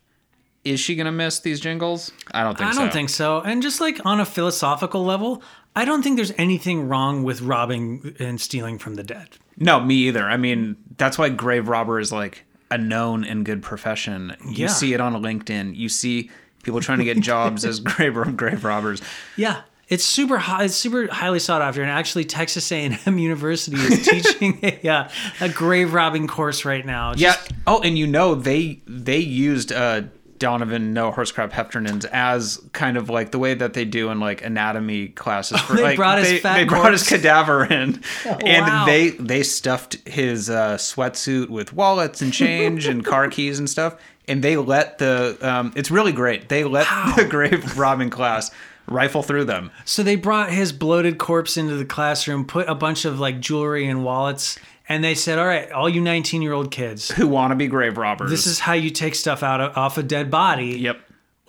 is 0.70 0.80
she 0.80 0.94
gonna 0.96 1.12
miss 1.12 1.40
these 1.40 1.60
jingles? 1.60 2.10
I 2.32 2.42
don't 2.44 2.56
think 2.56 2.70
I 2.70 2.72
so. 2.72 2.80
I 2.80 2.84
don't 2.84 2.92
think 2.92 3.08
so. 3.08 3.40
And 3.40 3.62
just 3.62 3.80
like 3.80 4.04
on 4.04 4.20
a 4.20 4.24
philosophical 4.24 5.04
level, 5.04 5.42
I 5.76 5.84
don't 5.84 6.02
think 6.02 6.16
there's 6.16 6.32
anything 6.38 6.88
wrong 6.88 7.22
with 7.22 7.40
robbing 7.42 8.14
and 8.18 8.40
stealing 8.40 8.78
from 8.78 8.94
the 8.96 9.02
dead. 9.04 9.28
No, 9.56 9.80
me 9.80 9.94
either. 10.08 10.24
I 10.24 10.36
mean, 10.36 10.76
that's 10.96 11.18
why 11.18 11.28
grave 11.30 11.68
robber 11.68 11.98
is 12.00 12.12
like 12.12 12.44
a 12.70 12.78
known 12.78 13.24
and 13.24 13.44
good 13.44 13.62
profession. 13.62 14.36
You 14.44 14.64
Yeah. 14.64 14.66
see 14.68 14.92
it 14.94 15.00
on 15.00 15.14
LinkedIn. 15.22 15.76
You 15.76 15.88
see 15.88 16.30
people 16.62 16.80
trying 16.80 16.98
to 16.98 17.04
get 17.04 17.20
jobs 17.20 17.64
as 17.64 17.80
grave 17.90 18.14
grave 18.36 18.64
robbers. 18.64 19.00
Yeah. 19.36 19.62
It's 19.88 20.04
super 20.04 20.36
high, 20.36 20.64
it's 20.64 20.74
super 20.74 21.10
highly 21.10 21.38
sought 21.38 21.62
after, 21.62 21.80
and 21.80 21.90
actually, 21.90 22.26
Texas 22.26 22.70
A&M 22.70 23.18
University 23.18 23.78
is 23.78 24.04
teaching 24.06 24.58
a, 24.62 24.86
uh, 24.86 25.08
a 25.40 25.48
grave 25.48 25.94
robbing 25.94 26.26
course 26.26 26.66
right 26.66 26.84
now. 26.84 27.14
Yeah. 27.16 27.36
Oh, 27.66 27.80
and 27.80 27.96
you 27.96 28.06
know 28.06 28.34
they 28.34 28.80
they 28.86 29.16
used 29.16 29.72
uh 29.72 30.02
Donovan 30.38 30.92
No 30.92 31.10
Horsecrap 31.10 31.52
Hefternans 31.52 32.04
as 32.06 32.62
kind 32.72 32.96
of 32.96 33.10
like 33.10 33.30
the 33.30 33.38
way 33.38 33.54
that 33.54 33.74
they 33.74 33.84
do 33.84 34.10
in 34.10 34.20
like 34.20 34.44
anatomy 34.44 35.08
classes. 35.08 35.60
For, 35.68 35.76
they 35.76 35.82
like, 35.82 35.96
brought 35.96 36.18
his 36.18 36.42
they, 36.42 36.64
brought 36.64 36.92
his. 36.92 37.10
Oh, 37.10 37.16
cadaver 37.16 37.64
in, 37.64 38.02
and 38.24 38.66
wow. 38.66 38.86
they 38.86 39.10
they 39.10 39.42
stuffed 39.42 39.96
his 40.06 40.50
uh, 40.50 40.76
sweatsuit 40.76 41.48
with 41.48 41.72
wallets 41.72 42.22
and 42.22 42.32
change 42.32 42.86
and 42.86 43.04
car 43.04 43.28
keys 43.30 43.58
and 43.58 43.68
stuff. 43.68 43.96
And 44.26 44.42
they 44.42 44.56
let 44.56 44.98
the 44.98 45.38
um, 45.40 45.72
it's 45.74 45.90
really 45.90 46.12
great. 46.12 46.48
They 46.48 46.64
let 46.64 46.86
the 47.16 47.24
grave 47.24 47.78
robbing 47.78 48.10
class 48.10 48.50
rifle 48.86 49.22
through 49.22 49.44
them. 49.44 49.70
So 49.84 50.02
they 50.02 50.16
brought 50.16 50.50
his 50.50 50.72
bloated 50.72 51.18
corpse 51.18 51.56
into 51.56 51.76
the 51.76 51.84
classroom, 51.84 52.44
put 52.44 52.68
a 52.68 52.74
bunch 52.74 53.04
of 53.04 53.20
like 53.20 53.40
jewelry 53.40 53.86
and 53.86 54.04
wallets, 54.04 54.58
and 54.88 55.02
they 55.04 55.14
said, 55.14 55.38
"All 55.38 55.46
right, 55.46 55.70
all 55.72 55.88
you 55.88 56.00
19 56.00 56.42
year 56.42 56.52
old 56.52 56.70
kids, 56.70 57.10
Who 57.12 57.28
want 57.28 57.50
to 57.52 57.56
be 57.56 57.66
grave 57.66 57.96
robbers? 57.98 58.30
this 58.30 58.46
is 58.46 58.58
how 58.60 58.72
you 58.74 58.90
take 58.90 59.14
stuff 59.14 59.42
out 59.42 59.60
of, 59.60 59.76
off 59.76 59.98
a 59.98 60.02
dead 60.02 60.30
body." 60.30 60.78
yep. 60.78 61.00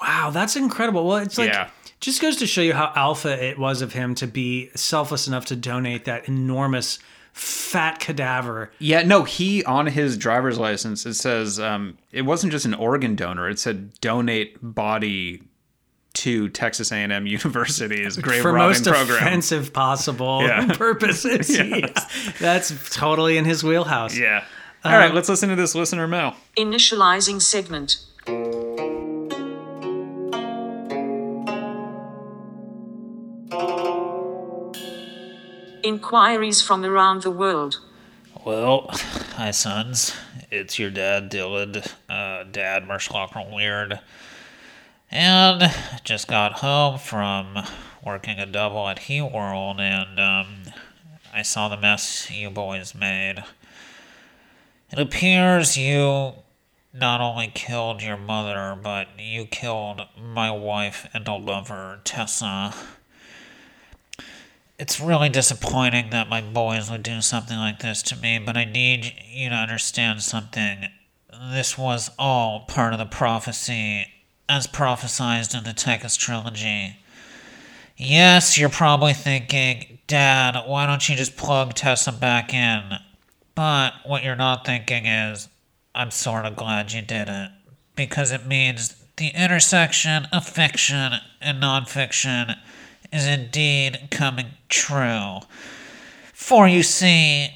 Wow, 0.01 0.29
that's 0.31 0.55
incredible. 0.55 1.05
Well, 1.05 1.17
it's 1.17 1.37
like 1.37 1.49
Yeah. 1.51 1.69
just 1.99 2.21
goes 2.21 2.37
to 2.37 2.47
show 2.47 2.61
you 2.61 2.73
how 2.73 2.93
alpha 2.95 3.43
it 3.43 3.59
was 3.59 3.81
of 3.81 3.91
him 3.91 4.15
to 4.15 4.27
be 4.27 4.69
selfless 4.75 5.27
enough 5.27 5.45
to 5.47 5.57
donate 5.57 6.05
that 6.05 6.27
enormous 6.29 6.99
fat 7.33 7.99
cadaver. 7.99 8.71
Yeah, 8.79 9.03
no, 9.03 9.23
he 9.23 9.63
on 9.65 9.87
his 9.87 10.17
driver's 10.17 10.57
license 10.57 11.05
it 11.05 11.15
says 11.15 11.59
um, 11.59 11.97
it 12.13 12.21
wasn't 12.23 12.51
just 12.53 12.65
an 12.65 12.73
organ 12.73 13.15
donor. 13.15 13.49
It 13.49 13.59
said 13.59 13.99
donate 13.99 14.57
body 14.61 15.43
to 16.20 16.49
Texas 16.49 16.91
A&M 16.91 17.26
University's 17.28 18.17
grave 18.17 18.41
for 18.41 18.53
robbing 18.53 18.67
most 18.70 18.86
program. 18.86 19.17
offensive 19.17 19.74
possible 19.74 20.41
Yeah. 20.43 20.74
purposes. 20.76 21.49
Yes. 21.49 22.34
That's 22.39 22.89
totally 22.95 23.38
in 23.38 23.45
his 23.45 23.63
wheelhouse. 23.63 24.17
Yeah. 24.17 24.43
All 24.86 24.93
right, 24.93 25.13
let's 25.13 25.28
listen 25.28 25.49
to 25.49 25.55
this 25.57 25.76
listener 25.76 26.07
mail. 26.07 26.36
Initializing 26.57 27.41
segment. 27.41 27.97
Inquiries 35.84 36.61
from 36.61 36.84
around 36.84 37.24
the 37.24 37.32
world. 37.32 37.80
Well, 38.45 38.88
hi, 39.36 39.51
sons. 39.51 40.13
It's 40.51 40.78
your 40.78 40.89
dad, 40.89 41.32
Dylan. 41.32 41.89
Uh, 42.09 42.43
dad, 42.51 42.84
Merschlocker 42.84 43.53
Weird. 43.53 43.99
And 45.12 45.74
just 46.03 46.28
got 46.28 46.60
home 46.60 46.99
from 46.99 47.64
working 48.05 48.38
a 48.39 48.45
double 48.45 48.88
at 48.88 48.99
He 48.99 49.22
World, 49.22 49.80
and 49.80 50.20
um, 50.20 50.47
I 51.34 51.41
saw 51.41 51.68
the 51.68 51.78
mess 51.78 52.30
you 52.30 52.51
boys 52.51 52.93
made. 52.93 53.43
It 54.91 54.99
appears 54.99 55.78
you 55.78 56.34
not 56.93 57.22
only 57.22 57.51
killed 57.53 58.03
your 58.03 58.18
mother, 58.18 58.78
but 58.82 59.07
you 59.18 59.45
killed 59.45 60.01
my 60.18 60.51
wife 60.51 61.07
and 61.14 61.28
a 61.28 61.36
lover, 61.36 62.01
Tessa. 62.03 62.74
It's 64.78 64.99
really 64.99 65.30
disappointing 65.30 66.12
that 66.12 66.30
my 66.30 66.41
boys 66.41 66.89
would 66.89 67.03
do 67.03 67.22
something 67.22 67.57
like 67.57 67.80
this 67.80 68.01
to 68.03 68.16
me, 68.16 68.39
but 68.39 68.55
I 68.55 68.64
need 68.64 69.14
you 69.28 69.49
to 69.49 69.55
understand 69.55 70.22
something. 70.22 70.86
This 71.51 71.78
was 71.78 72.12
all 72.18 72.62
part 72.62 72.93
of 72.93 72.99
the 72.99 73.05
prophecy, 73.05 74.07
as 74.50 74.68
prophesized 74.68 75.56
in 75.56 75.64
the 75.64 75.70
Tekkas 75.70 76.18
trilogy. 76.18 76.97
Yes, 77.95 78.58
you're 78.58 78.70
probably 78.70 79.14
thinking, 79.14 80.00
Dad, 80.08 80.64
why 80.66 80.88
don't 80.88 81.08
you 81.08 81.16
just 81.16 81.38
plug 81.38 81.76
Tessa 81.76 82.12
back 82.12 82.54
in? 82.54 82.93
But 83.54 83.93
what 84.06 84.24
you're 84.24 84.36
not 84.36 84.66
thinking 84.66 85.06
is, 85.06 85.47
I'm 85.93 86.12
sort 86.12 86.45
of 86.45 86.56
glad 86.56 86.91
you 86.91 87.02
did 87.02 87.30
it. 87.30 87.52
Because 87.95 88.32
it 88.32 88.47
means 88.47 88.95
the 89.18 89.30
intersection 89.36 90.28
of 90.32 90.47
fiction 90.47 91.14
and 91.41 91.62
nonfiction 91.62 92.56
is 93.12 93.28
indeed 93.28 94.08
coming 94.10 94.52
true. 94.70 95.39
For 96.34 96.68
you 96.68 96.84
see, 96.84 97.50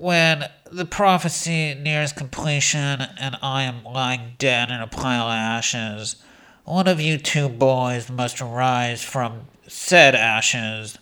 when 0.00 0.44
the 0.70 0.84
prophecy 0.84 1.74
nears 1.74 2.12
completion 2.12 3.02
and 3.20 3.36
I 3.42 3.62
am 3.64 3.84
lying 3.84 4.34
dead 4.38 4.70
in 4.70 4.80
a 4.80 4.86
pile 4.86 5.26
of 5.26 5.32
ashes, 5.32 6.16
one 6.64 6.88
of 6.88 7.00
you 7.00 7.18
two 7.18 7.48
boys 7.48 8.08
must 8.08 8.40
arise 8.40 9.02
from 9.02 9.48
said 9.66 10.14
ashes, 10.14 10.98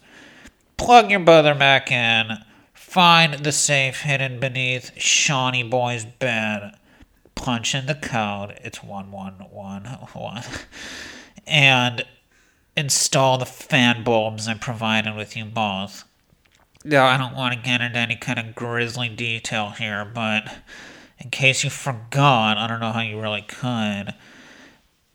plug 0.76 1.10
your 1.10 1.20
brother 1.20 1.54
back 1.54 1.90
in, 1.90 2.38
find 2.72 3.44
the 3.44 3.52
safe 3.52 4.00
hidden 4.00 4.40
beneath 4.40 4.90
Shawnee 5.00 5.62
Boy's 5.62 6.04
bed, 6.04 6.74
punch 7.34 7.74
in 7.74 7.86
the 7.86 7.94
code, 7.94 8.58
it's 8.62 8.82
1111, 8.82 10.42
and 11.46 12.04
install 12.76 13.38
the 13.38 13.46
fan 13.46 14.02
bulbs 14.02 14.48
I 14.48 14.54
provided 14.54 15.14
with 15.14 15.36
you 15.36 15.44
both. 15.44 16.04
Now, 16.82 17.06
I 17.06 17.18
don't 17.18 17.36
want 17.36 17.52
to 17.52 17.60
get 17.60 17.82
into 17.82 17.98
any 17.98 18.16
kind 18.16 18.38
of 18.38 18.54
grisly 18.54 19.10
detail 19.10 19.70
here, 19.70 20.02
but 20.04 20.44
in 21.18 21.28
case 21.28 21.62
you 21.62 21.68
forgot, 21.68 22.56
I 22.56 22.66
don't 22.66 22.80
know 22.80 22.92
how 22.92 23.02
you 23.02 23.20
really 23.20 23.42
could. 23.42 24.14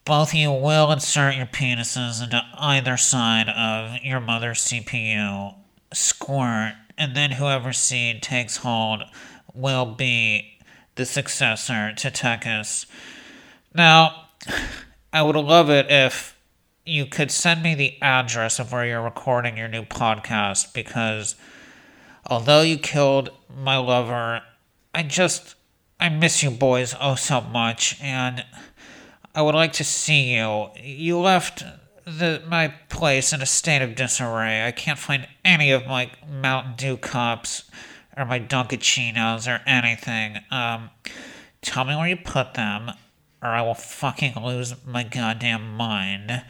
Both 0.06 0.30
of 0.30 0.36
you 0.36 0.52
will 0.52 0.92
insert 0.92 1.36
your 1.36 1.48
penises 1.48 2.24
into 2.24 2.44
either 2.60 2.98
side 2.98 3.50
of 3.50 4.04
your 4.04 4.20
mother's 4.20 4.60
CPU, 4.60 5.56
squirt, 5.92 6.74
and 7.00 7.16
then 7.16 7.32
whoever 7.32 7.74
seed 7.74 8.22
takes 8.22 8.58
hold 8.58 9.02
will 9.56 9.88
be 9.88 10.60
the 10.94 11.06
successor 11.08 11.94
to 11.94 12.12
Tekis. 12.12 12.86
Now, 13.74 14.28
I 15.12 15.24
would 15.24 15.36
love 15.36 15.72
it 15.72 15.88
if 15.90 16.38
you 16.86 17.08
could 17.08 17.32
send 17.32 17.64
me 17.64 17.74
the 17.74 17.98
address 18.04 18.60
of 18.60 18.72
where 18.72 18.86
you're 18.86 19.02
recording 19.02 19.58
your 19.58 19.68
new 19.68 19.84
podcast 19.84 20.72
because 20.72 21.36
although 22.26 22.62
you 22.62 22.78
killed 22.78 23.30
my 23.56 23.78
lover, 23.78 24.42
I 24.94 25.04
just 25.04 25.56
I 26.00 26.10
miss 26.10 26.44
you 26.44 26.52
boys 26.52 26.96
oh 27.00 27.16
so 27.16 27.42
much 27.42 27.98
and 28.02 28.46
I 29.34 29.42
would 29.42 29.56
like 29.56 29.74
to 29.74 29.84
see 29.84 30.36
you. 30.36 30.70
You 30.82 31.20
left 31.20 31.64
the 32.06 32.42
my 32.48 32.70
place 32.90 33.34
in 33.34 33.42
a 33.42 33.46
state 33.46 33.82
of 33.82 33.96
disarray. 33.96 34.66
I 34.66 34.72
can't 34.72 35.00
find 35.00 35.28
any 35.44 35.72
of 35.72 35.86
my 35.86 36.12
Mountain 36.30 36.76
Dew 36.78 36.98
cups 36.98 37.70
or 38.18 38.26
my 38.26 38.40
Dunkachinos 38.40 39.48
or 39.48 39.62
anything. 39.68 40.40
Um 40.52 40.90
tell 41.62 41.86
me 41.86 41.96
where 41.96 42.08
you 42.08 42.18
put 42.18 42.54
them 42.54 42.92
or 43.42 43.50
I 43.50 43.62
will 43.62 43.74
fucking 43.74 44.34
lose 44.42 44.76
my 44.86 45.04
goddamn 45.04 45.76
mind. 45.76 46.44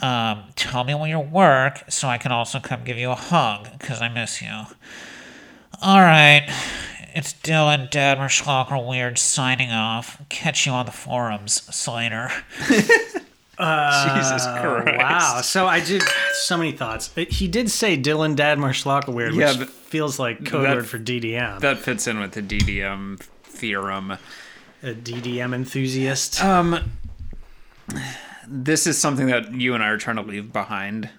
Um, 0.00 0.44
tell 0.54 0.84
me 0.84 0.94
when 0.94 1.10
you 1.10 1.18
work 1.18 1.82
so 1.90 2.06
I 2.08 2.18
can 2.18 2.30
also 2.32 2.60
come 2.60 2.84
give 2.84 2.98
you 2.98 3.10
a 3.10 3.14
hug 3.16 3.68
because 3.78 4.00
I 4.00 4.08
miss 4.08 4.40
you. 4.40 4.48
All 5.82 6.00
right, 6.00 6.48
it's 7.14 7.32
Dylan 7.34 7.90
Dad 7.90 8.18
Merschlocker 8.18 8.84
Weird 8.86 9.18
signing 9.18 9.70
off. 9.70 10.20
Catch 10.28 10.66
you 10.66 10.72
on 10.72 10.86
the 10.86 10.92
forums, 10.92 11.62
Slater. 11.74 12.30
Jesus 12.68 14.44
Christ. 14.46 14.96
Wow. 14.98 15.40
So 15.42 15.66
I 15.66 15.80
did 15.80 16.02
so 16.32 16.56
many 16.56 16.70
thoughts. 16.72 17.10
Uh, 17.18 17.24
He 17.28 17.48
did 17.48 17.68
say 17.70 17.96
Dylan 17.96 18.36
Dadmer 18.36 18.70
Schlockerweird, 18.70 19.30
which 19.30 19.36
Yeah, 19.40 19.54
but- 19.58 19.68
feels 19.68 20.18
like 20.20 20.44
code 20.44 20.64
that- 20.66 20.76
word 20.76 20.86
for 20.88 20.98
DDM. 20.98 21.58
That 21.60 21.78
fits 21.78 22.06
in 22.06 22.20
with 22.20 22.32
the 22.32 22.42
DDM 22.42 23.18
theorem. 23.42 24.12
a 24.12 24.94
DDM 24.94 25.52
enthusiast. 25.54 26.40
Um, 26.44 26.92
this 28.50 28.86
is 28.86 28.98
something 28.98 29.26
that 29.26 29.52
you 29.52 29.74
and 29.74 29.82
I 29.82 29.88
are 29.88 29.98
trying 29.98 30.16
to 30.16 30.22
leave 30.22 30.52
behind. 30.52 31.10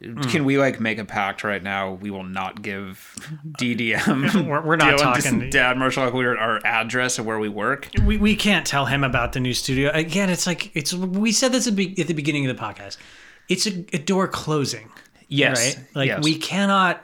Can 0.00 0.42
hmm. 0.42 0.44
we 0.44 0.58
like 0.58 0.78
make 0.78 0.98
a 0.98 1.04
pact 1.04 1.42
right 1.42 1.62
now? 1.62 1.94
We 1.94 2.10
will 2.10 2.24
not 2.24 2.62
give 2.62 3.16
DDM. 3.58 4.46
We're- 4.48 4.62
we're 4.64 4.76
not 4.76 4.94
Dylan, 4.94 5.14
talking- 5.14 5.50
Dad 5.50 5.76
Marshall 5.76 6.10
Weird 6.12 6.38
our 6.38 6.60
address 6.64 7.18
of 7.18 7.26
where 7.26 7.38
we 7.38 7.48
work. 7.48 7.88
we, 8.04 8.16
we 8.16 8.36
can't 8.36 8.64
tell 8.64 8.86
him 8.86 9.02
about 9.02 9.32
the 9.32 9.40
new 9.40 9.52
studio. 9.52 9.90
Again, 9.92 10.30
it's 10.30 10.46
like 10.46 10.74
it's 10.76 10.94
we 10.94 11.32
said 11.32 11.52
this 11.52 11.66
at 11.66 11.74
the 11.74 11.98
at 11.98 12.06
the 12.06 12.14
beginning 12.14 12.48
of 12.48 12.56
the 12.56 12.62
podcast. 12.62 12.96
It's 13.48 13.66
a, 13.66 13.84
a 13.92 13.98
door 13.98 14.28
closing. 14.28 14.88
Yes, 15.26 15.76
right? 15.76 15.86
Like 15.94 16.08
yes. 16.08 16.22
we 16.22 16.36
cannot 16.36 17.02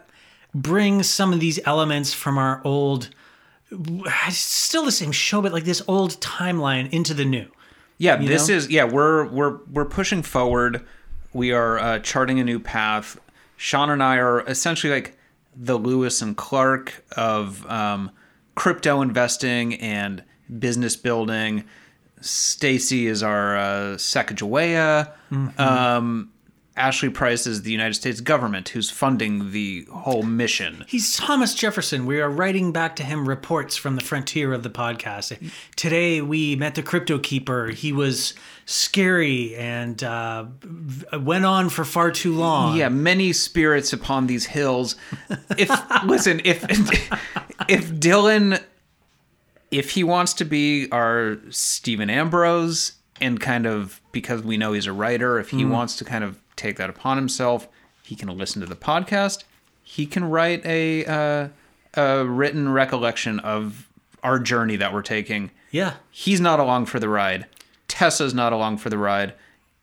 bring 0.55 1.03
some 1.03 1.33
of 1.33 1.41
these 1.41 1.59
elements 1.65 2.15
from 2.15 2.39
our 2.39 2.63
old 2.65 3.11
still 4.31 4.85
the 4.85 4.93
same 4.93 5.11
show 5.11 5.43
but 5.43 5.53
like 5.53 5.65
this 5.65 5.83
old 5.89 6.13
timeline 6.21 6.89
into 6.91 7.13
the 7.13 7.25
new. 7.25 7.49
Yeah, 7.99 8.17
this 8.17 8.49
know? 8.49 8.55
is 8.55 8.69
yeah. 8.69 8.85
We're 8.85 9.27
we're 9.27 9.59
we're 9.71 9.85
pushing 9.85 10.23
forward. 10.23 10.85
We 11.33 11.53
are 11.53 11.79
uh, 11.79 11.99
charting 12.01 12.41
a 12.41 12.45
new 12.45 12.61
path. 12.61 13.19
Sean 13.57 13.91
and 13.91 14.03
I 14.03 14.17
are 14.17 14.41
essentially 14.47 14.93
like 14.93 15.17
the 15.57 15.77
Lewis 15.77 16.21
and 16.23 16.37
Clark 16.37 17.05
of 17.17 17.65
um, 17.71 18.11
crypto 18.55 19.01
investing 19.01 19.75
and 19.75 20.23
business 20.59 20.97
building. 20.97 21.65
Stacy 22.21 23.07
is 23.07 23.23
our 23.23 23.57
uh, 23.57 23.97
Sacagawea. 23.97 25.13
Um, 25.59 26.33
Ashley 26.77 27.09
Price 27.09 27.47
is 27.47 27.63
the 27.63 27.71
United 27.71 27.95
States 27.95 28.21
government 28.21 28.71
who's 28.71 28.91
funding 28.91 29.53
the 29.53 29.87
whole 29.93 30.25
mission. 30.25 30.85
He's 30.89 31.17
Thomas 31.17 31.55
Jefferson. 31.55 32.05
We 32.05 32.21
are 32.21 32.29
writing 32.29 32.73
back 32.73 32.97
to 32.97 33.05
him 33.05 33.29
reports 33.29 33.77
from 33.77 33.95
the 33.95 34.03
frontier 34.03 34.53
of 34.53 34.65
the 34.65 34.71
podcast. 34.71 35.53
Today 35.77 36.21
we 36.21 36.57
met 36.57 36.75
the 36.75 36.83
crypto 36.83 37.19
keeper. 37.21 37.69
He 37.69 37.93
was 37.93 38.35
scary 38.67 39.55
and 39.55 40.03
uh, 40.03 40.47
went 41.13 41.45
on 41.45 41.69
for 41.69 41.85
far 41.85 42.11
too 42.11 42.35
long. 42.35 42.77
Yeah, 42.77 42.89
many 42.89 43.33
spirits 43.33 43.93
upon 43.93 44.27
these 44.27 44.47
hills. 44.47 44.97
If 45.57 45.71
listen, 46.05 46.41
if 46.45 46.65
if 47.69 47.93
Dylan 47.93 48.61
if 49.71 49.91
he 49.91 50.03
wants 50.03 50.35
to 50.35 50.45
be 50.45 50.91
our 50.91 51.39
Stephen 51.51 52.11
Ambrose 52.11 52.93
and 53.21 53.41
kind 53.41 53.67
of 53.67 54.01
because 54.11 54.43
we 54.43 54.57
know 54.57 54.73
he's 54.73 54.87
a 54.87 54.93
writer, 54.93 55.39
if 55.39 55.51
he 55.51 55.65
wants 55.65 55.97
to 55.97 56.05
kind 56.05 56.25
of 56.25 56.41
take 56.57 56.77
that 56.77 56.91
upon 56.91 57.17
himself, 57.17 57.69
he 58.03 58.15
can 58.15 58.29
listen 58.37 58.61
to 58.61 58.67
the 58.67 58.77
podcast. 58.77 59.45
He 59.83 60.07
can 60.07 60.25
write 60.25 60.65
a 60.65 61.05
uh, 61.05 61.49
a 61.95 62.25
written 62.25 62.73
recollection 62.73 63.39
of 63.41 63.89
our 64.23 64.39
journey 64.39 64.77
that 64.77 64.93
we're 64.93 65.03
taking. 65.03 65.51
Yeah. 65.71 65.95
He's 66.11 66.41
not 66.41 66.61
along 66.61 66.87
for 66.87 66.99
the 66.99 67.09
ride. 67.09 67.47
Tessa's 67.89 68.35
not 68.35 68.53
along 68.53 68.79
for 68.79 68.91
the 68.91 68.99
ride. 68.99 69.35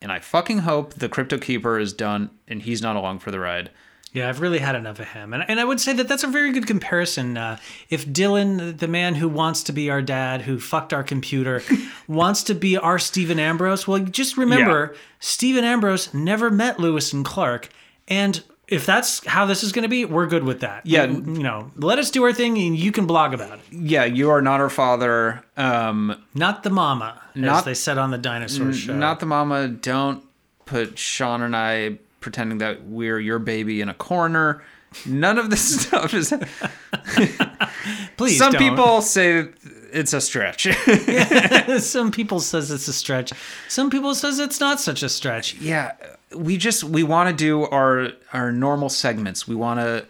And 0.02 0.12
I 0.12 0.20
fucking 0.20 0.60
hope 0.60 0.96
the 0.96 1.08
Crypto 1.08 1.38
Keeper 1.38 1.78
is 1.78 1.94
done 1.94 2.32
and 2.48 2.64
he's 2.64 2.82
not 2.82 2.96
along 2.96 3.20
for 3.20 3.30
the 3.30 3.40
ride. 3.40 3.70
Yeah, 4.14 4.28
I've 4.28 4.42
really 4.42 4.60
had 4.60 4.76
enough 4.76 5.00
of 5.00 5.08
him. 5.08 5.34
And, 5.34 5.46
and 5.48 5.58
I 5.60 5.64
would 5.64 5.80
say 5.80 5.94
that 5.94 6.08
that's 6.10 6.24
a 6.26 6.28
very 6.28 6.52
good 6.52 6.68
comparison. 6.68 7.38
Uh, 7.38 7.58
if 7.90 8.06
Dylan, 8.06 8.78
the 8.78 8.88
man 8.90 9.16
who 9.16 9.30
wants 9.30 9.64
to 9.64 9.72
be 9.72 9.90
our 9.90 10.02
dad, 10.02 10.42
who 10.42 10.60
fucked 10.60 10.92
our 10.94 11.04
computer, 11.04 11.64
wants 12.10 12.44
to 12.44 12.54
be 12.54 12.76
our 12.78 13.00
Stephen 13.00 13.40
Ambrose, 13.40 13.88
well, 13.88 14.00
just 14.00 14.36
remember 14.36 14.96
Stephen 15.20 15.64
Ambrose 15.64 16.14
never 16.14 16.50
met 16.52 16.78
Lewis 16.78 17.14
and 17.14 17.24
Clark. 17.24 17.70
And 18.10 18.44
if 18.68 18.86
that's 18.86 19.26
how 19.26 19.46
this 19.46 19.64
is 19.64 19.72
going 19.72 19.84
to 19.84 19.90
be, 19.90 20.04
we're 20.04 20.28
good 20.28 20.44
with 20.44 20.60
that. 20.60 20.86
Yeah. 20.86 21.06
You 21.06 21.22
know, 21.44 21.72
let 21.78 21.98
us 21.98 22.12
do 22.12 22.24
our 22.24 22.34
thing 22.34 22.58
and 22.58 22.78
you 22.78 22.92
can 22.92 23.06
blog 23.08 23.34
about 23.34 23.60
it. 23.60 23.66
Yeah, 23.72 24.04
you 24.04 24.30
are 24.30 24.42
not 24.42 24.60
our 24.60 24.70
father. 24.70 25.42
Um, 25.56 26.22
Not 26.34 26.64
the 26.64 26.70
mama, 26.70 27.22
as 27.36 27.42
Not- 27.42 27.66
they 27.66 27.74
said 27.76 27.98
on 27.98 28.12
the 28.12 28.18
dinosaur 28.18 28.74
show. 28.74 28.94
not 28.94 29.22
the 29.22 29.26
mama. 29.26 29.70
Don't 29.70 30.24
put 30.66 30.98
Sean 31.00 31.42
and 31.42 31.56
I 31.56 31.98
pretending 32.22 32.60
that 32.60 32.86
we're 32.86 33.20
your 33.20 33.40
baby 33.40 33.82
in 33.82 33.90
a 33.90 33.94
corner. 33.94 34.64
None 35.06 35.38
of 35.38 35.50
this 35.50 35.82
stuff 35.88 36.14
is. 36.14 36.34
Please 38.18 38.38
Some 38.38 38.54
don't. 38.54 38.60
people 38.62 39.02
say 39.02 39.50
it's 39.92 40.14
a 40.14 40.22
stretch. 40.22 40.68
Some 41.80 42.12
people 42.12 42.40
says 42.40 42.72
it's 42.72 42.88
a 42.88 42.94
stretch. 42.94 43.34
Some 43.68 43.90
people 43.90 44.16
says 44.16 44.40
it's 44.40 44.60
not 44.60 44.80
such 44.80 45.04
a 45.04 45.10
stretch. 45.10 45.56
yeah, 45.56 45.94
we 46.36 46.58
just 46.58 46.84
we 46.84 47.04
want 47.04 47.30
to 47.30 47.36
do 47.36 47.64
our 47.66 48.10
our 48.34 48.52
normal 48.52 48.90
segments. 48.90 49.48
We 49.48 49.56
want 49.56 49.80
to 49.80 50.06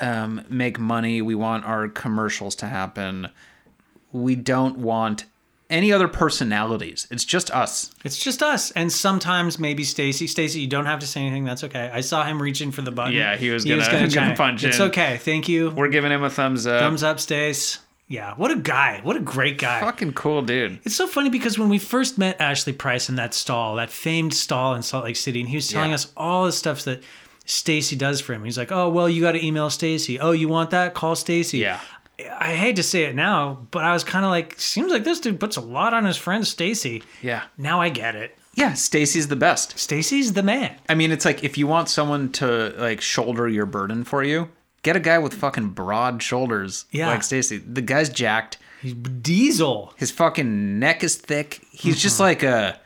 um, 0.00 0.44
make 0.48 0.78
money. 0.78 1.20
We 1.22 1.34
want 1.34 1.64
our 1.64 1.88
commercials 1.88 2.54
to 2.56 2.66
happen. 2.66 3.28
We 4.12 4.34
don't 4.36 4.78
want 4.78 5.26
any 5.70 5.92
other 5.92 6.08
personalities. 6.08 7.06
It's 7.10 7.24
just 7.24 7.50
us. 7.50 7.90
It's 8.04 8.16
just 8.18 8.42
us, 8.42 8.70
and 8.72 8.90
sometimes 8.92 9.58
maybe 9.58 9.84
Stacy. 9.84 10.26
Stacy, 10.26 10.60
you 10.60 10.66
don't 10.66 10.86
have 10.86 11.00
to 11.00 11.06
say 11.06 11.20
anything. 11.22 11.44
That's 11.44 11.64
okay. 11.64 11.90
I 11.92 12.00
saw 12.00 12.24
him 12.24 12.40
reaching 12.40 12.70
for 12.70 12.82
the 12.82 12.90
button. 12.90 13.12
Yeah, 13.14 13.36
he 13.36 13.50
was 13.50 13.64
gonna- 13.64 13.84
gonna 13.84 14.08
chime. 14.10 14.36
punch 14.36 14.64
It's 14.64 14.78
in. 14.78 14.84
okay. 14.88 15.18
Thank 15.18 15.48
you. 15.48 15.70
We're 15.70 15.88
giving 15.88 16.10
him 16.12 16.22
a 16.24 16.30
thumbs 16.30 16.66
up. 16.66 16.80
Thumbs 16.80 17.02
up, 17.02 17.20
Stace. 17.20 17.78
Yeah, 18.10 18.32
what 18.36 18.50
a 18.50 18.56
guy. 18.56 19.00
What 19.02 19.16
a 19.16 19.20
great 19.20 19.58
guy. 19.58 19.80
Fucking 19.80 20.14
cool, 20.14 20.40
dude. 20.40 20.78
It's 20.84 20.96
so 20.96 21.06
funny 21.06 21.28
because 21.28 21.58
when 21.58 21.68
we 21.68 21.78
first 21.78 22.16
met 22.16 22.40
Ashley 22.40 22.72
Price 22.72 23.10
in 23.10 23.16
that 23.16 23.34
stall, 23.34 23.76
that 23.76 23.90
famed 23.90 24.32
stall 24.32 24.74
in 24.74 24.82
Salt 24.82 25.04
Lake 25.04 25.16
City, 25.16 25.40
and 25.40 25.48
he 25.50 25.56
was 25.56 25.68
telling 25.68 25.90
Yeah. 25.90 25.96
us 25.96 26.10
all 26.16 26.46
the 26.46 26.52
stuff 26.52 26.84
that 26.84 27.02
Stacy 27.44 27.96
does 27.96 28.20
for 28.22 28.32
him. 28.34 28.44
He's 28.44 28.56
like, 28.56 28.72
"Oh, 28.72 28.88
well, 28.88 29.08
you 29.10 29.20
got 29.22 29.32
to 29.32 29.44
email 29.44 29.68
Stacy. 29.68 30.18
Oh, 30.20 30.32
you 30.32 30.48
want 30.48 30.70
that? 30.70 30.94
Call 30.94 31.16
Stacy." 31.16 31.58
Yeah. 31.58 31.80
I 32.18 32.54
hate 32.54 32.76
to 32.76 32.82
say 32.82 33.04
it 33.04 33.14
now, 33.14 33.66
but 33.70 33.84
I 33.84 33.92
was 33.92 34.02
kind 34.02 34.24
of 34.24 34.30
like, 34.30 34.58
seems 34.58 34.90
like 34.90 35.04
this 35.04 35.20
dude 35.20 35.38
puts 35.38 35.56
a 35.56 35.60
lot 35.60 35.94
on 35.94 36.04
his 36.04 36.16
friend 36.16 36.46
Stacy. 36.46 37.02
Yeah. 37.22 37.44
Now 37.56 37.80
I 37.80 37.90
get 37.90 38.16
it. 38.16 38.36
Yeah, 38.54 38.72
Stacy's 38.72 39.28
the 39.28 39.36
best. 39.36 39.78
Stacy's 39.78 40.32
the 40.32 40.42
man. 40.42 40.74
I 40.88 40.96
mean, 40.96 41.12
it's 41.12 41.24
like 41.24 41.44
if 41.44 41.56
you 41.56 41.68
want 41.68 41.88
someone 41.88 42.32
to 42.32 42.74
like 42.76 43.00
shoulder 43.00 43.46
your 43.46 43.66
burden 43.66 44.02
for 44.02 44.24
you, 44.24 44.48
get 44.82 44.96
a 44.96 45.00
guy 45.00 45.18
with 45.18 45.34
fucking 45.34 45.70
broad 45.70 46.22
shoulders 46.22 46.86
Yeah. 46.90 47.06
like 47.08 47.22
Stacy. 47.22 47.58
The 47.58 47.82
guy's 47.82 48.08
jacked. 48.08 48.58
He's 48.82 48.94
Diesel. 48.94 49.94
His 49.96 50.10
fucking 50.10 50.78
neck 50.80 51.04
is 51.04 51.16
thick. 51.16 51.64
He's 51.70 52.02
just 52.02 52.16
mm-hmm. 52.16 52.22
like 52.24 52.42
a 52.42 52.80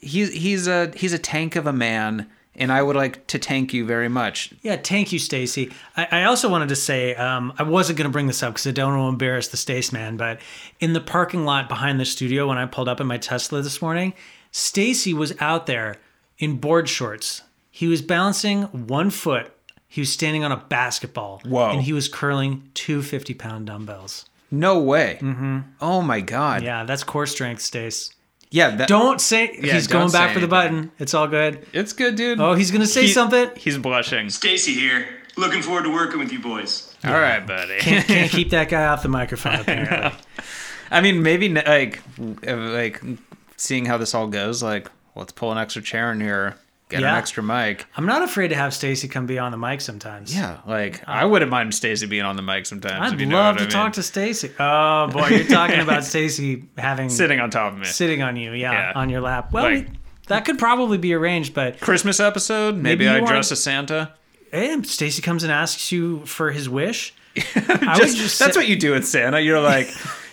he's 0.00 0.32
he's 0.32 0.66
a 0.66 0.90
he's 0.96 1.12
a 1.12 1.18
tank 1.18 1.56
of 1.56 1.66
a 1.66 1.72
man, 1.72 2.30
and 2.60 2.70
I 2.70 2.82
would 2.82 2.94
like 2.94 3.26
to 3.28 3.38
thank 3.38 3.72
you 3.72 3.84
very 3.84 4.08
much. 4.08 4.52
Yeah, 4.62 4.76
thank 4.76 5.12
you, 5.12 5.18
Stacy. 5.18 5.72
I, 5.96 6.08
I 6.10 6.24
also 6.24 6.48
wanted 6.48 6.68
to 6.68 6.76
say 6.76 7.14
um, 7.16 7.52
I 7.58 7.62
wasn't 7.62 7.98
going 7.98 8.08
to 8.08 8.12
bring 8.12 8.26
this 8.26 8.42
up 8.42 8.52
because 8.52 8.66
I 8.66 8.72
don't 8.72 8.96
want 8.96 9.04
to 9.04 9.08
embarrass 9.08 9.48
the 9.48 9.56
Stace 9.56 9.92
man, 9.92 10.16
but 10.16 10.40
in 10.78 10.92
the 10.92 11.00
parking 11.00 11.44
lot 11.44 11.68
behind 11.68 11.98
the 11.98 12.04
studio 12.04 12.46
when 12.46 12.58
I 12.58 12.66
pulled 12.66 12.88
up 12.88 13.00
in 13.00 13.06
my 13.06 13.16
Tesla 13.16 13.62
this 13.62 13.80
morning, 13.80 14.12
Stacy 14.52 15.14
was 15.14 15.32
out 15.40 15.66
there 15.66 15.96
in 16.38 16.58
board 16.58 16.88
shorts. 16.88 17.42
He 17.70 17.88
was 17.88 18.02
balancing 18.02 18.64
one 18.64 19.10
foot. 19.10 19.52
He 19.88 20.00
was 20.00 20.12
standing 20.12 20.44
on 20.44 20.52
a 20.52 20.56
basketball. 20.56 21.40
Whoa. 21.44 21.70
And 21.70 21.82
he 21.82 21.92
was 21.92 22.08
curling 22.08 22.70
two 22.74 23.02
50 23.02 23.34
pound 23.34 23.66
dumbbells. 23.66 24.26
No 24.50 24.80
way. 24.80 25.18
Mm-hmm. 25.20 25.60
Oh 25.80 26.02
my 26.02 26.20
god. 26.20 26.62
Yeah, 26.62 26.84
that's 26.84 27.04
core 27.04 27.26
strength, 27.26 27.62
Stace. 27.62 28.12
Yeah. 28.50 28.76
That, 28.76 28.88
Don't 28.88 29.20
say 29.20 29.58
Yeah, 29.62 29.74
he's 29.74 29.86
don't 29.86 30.00
going 30.00 30.12
back 30.12 30.34
for 30.34 30.40
the 30.40 30.46
anything. 30.54 30.80
button. 30.80 30.92
It's 30.98 31.14
all 31.14 31.28
good. 31.28 31.66
It's 31.72 31.92
good, 31.92 32.16
dude. 32.16 32.40
Oh, 32.40 32.54
he's 32.54 32.70
going 32.70 32.80
to 32.80 32.86
say 32.86 33.02
He- 33.02 33.08
something. 33.08 33.50
He's 33.56 33.78
blushing. 33.78 34.28
Stacy 34.30 34.74
here. 34.74 35.06
Looking 35.36 35.62
forward 35.62 35.84
to 35.84 35.92
working 35.92 36.18
with 36.18 36.32
you 36.32 36.40
boys. 36.40 36.94
All 37.04 37.12
right, 37.12 37.46
buddy. 37.46 37.78
Can't, 37.78 38.06
can't 38.06 38.30
keep 38.36 38.50
that 38.50 38.68
guy 38.68 38.86
off 38.86 39.02
the 39.02 39.08
microphone, 39.08 39.60
apparently. 39.60 40.18
I 40.90 41.00
mean, 41.00 41.22
maybe 41.22 41.48
like 41.48 42.00
uh, 42.46 42.56
like 42.56 43.00
seeing 43.56 43.84
how 43.86 43.96
this 43.96 44.14
all 44.14 44.26
goes. 44.26 44.62
Like, 44.62 44.90
let's 45.14 45.30
pull 45.32 45.52
an 45.52 45.56
extra 45.58 45.80
chair 45.82 46.10
in 46.12 46.20
here, 46.20 46.56
get 46.90 47.00
Yeah. 47.00 47.12
an 47.12 47.16
extra 47.16 47.42
mic. 47.42 47.86
I'm 47.96 48.04
not 48.06 48.22
afraid 48.22 48.48
to 48.48 48.56
have 48.56 48.74
Stacy 48.74 49.08
come 49.08 49.24
be 49.26 49.38
on 49.38 49.50
the 49.52 49.56
mic 49.58 49.80
sometimes. 49.80 50.34
Yeah, 50.34 50.58
like 50.66 51.00
uh, 51.08 51.12
I 51.12 51.24
wouldn't 51.24 51.50
mind 51.50 51.74
Stacy 51.74 52.06
being 52.06 52.24
on 52.24 52.36
the 52.36 52.42
mic 52.42 52.66
sometimes. 52.66 53.00
I'd 53.00 53.14
if 53.14 53.20
you 53.20 53.26
know 53.26 53.36
love 53.36 53.56
to 53.56 53.62
I 53.62 53.64
mean. 53.64 53.70
talk 53.70 53.92
to 53.94 54.02
Stacy. 54.02 54.50
Oh 54.58 55.08
boy, 55.08 55.28
you're 55.28 55.44
talking 55.46 55.80
about 55.80 56.04
Stacy 56.12 56.64
having 56.76 57.08
sitting 57.08 57.40
on 57.40 57.50
top 57.50 57.72
of 57.72 57.78
me. 57.78 57.86
sitting 57.86 58.20
on 58.22 58.36
you, 58.36 58.52
yeah, 58.52 58.72
Yeah. 58.72 58.92
on 58.94 59.08
your 59.08 59.20
lap. 59.22 59.52
Well, 59.52 59.64
Like- 59.64 59.88
we- 59.88 59.94
that 60.26 60.44
could 60.44 60.58
probably 60.60 60.96
be 60.98 61.12
arranged, 61.14 61.54
but 61.54 61.80
Christmas 61.80 62.20
episode. 62.20 62.76
Maybe, 62.76 63.04
Maybe 63.06 63.24
I 63.24 63.26
dress 63.26 63.50
as 63.50 63.62
Santa. 63.62 64.12
And 64.52 64.86
Stacy 64.86 65.22
comes 65.22 65.42
and 65.42 65.50
asks 65.52 65.90
you 65.90 66.24
for 66.26 66.52
his 66.52 66.68
wish. 66.68 67.14
I 67.36 67.40
Just, 67.42 67.56
would 67.66 68.16
just 68.16 68.38
that's 68.38 68.54
say- 68.54 68.60
what 68.60 68.68
you 68.68 68.76
do 68.76 68.92
with 68.92 69.06
Santa. 69.08 69.40
You're 69.40 69.60
like, 69.60 69.88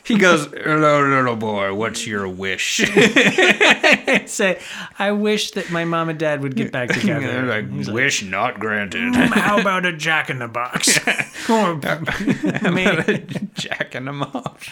he 0.08 0.18
goes, 0.18 0.46
"Hello, 0.48 1.06
little 1.08 1.36
boy. 1.36 1.74
What's 1.74 2.08
your 2.08 2.28
wish?" 2.28 2.78
say, 4.26 4.60
I 5.00 5.12
wish 5.12 5.52
that 5.52 5.70
my 5.72 5.86
mom 5.86 6.10
and 6.10 6.18
dad 6.20 6.42
would 6.42 6.56
get 6.56 6.72
back 6.72 6.90
They're 6.94 7.00
together. 7.20 7.44
like, 7.46 7.72
He's 7.72 7.88
like, 7.88 7.94
"Wish 7.96 8.24
not 8.24 8.60
granted." 8.60 9.14
Mm, 9.14 9.28
how 9.28 9.60
about 9.60 9.86
a 9.86 9.94
Jack 9.94 10.30
in 10.30 10.40
the 10.40 10.48
Box? 10.48 11.00
or 11.50 11.76
maybe 12.72 13.26
Jacking 13.54 14.06
them 14.06 14.24
off. 14.24 14.70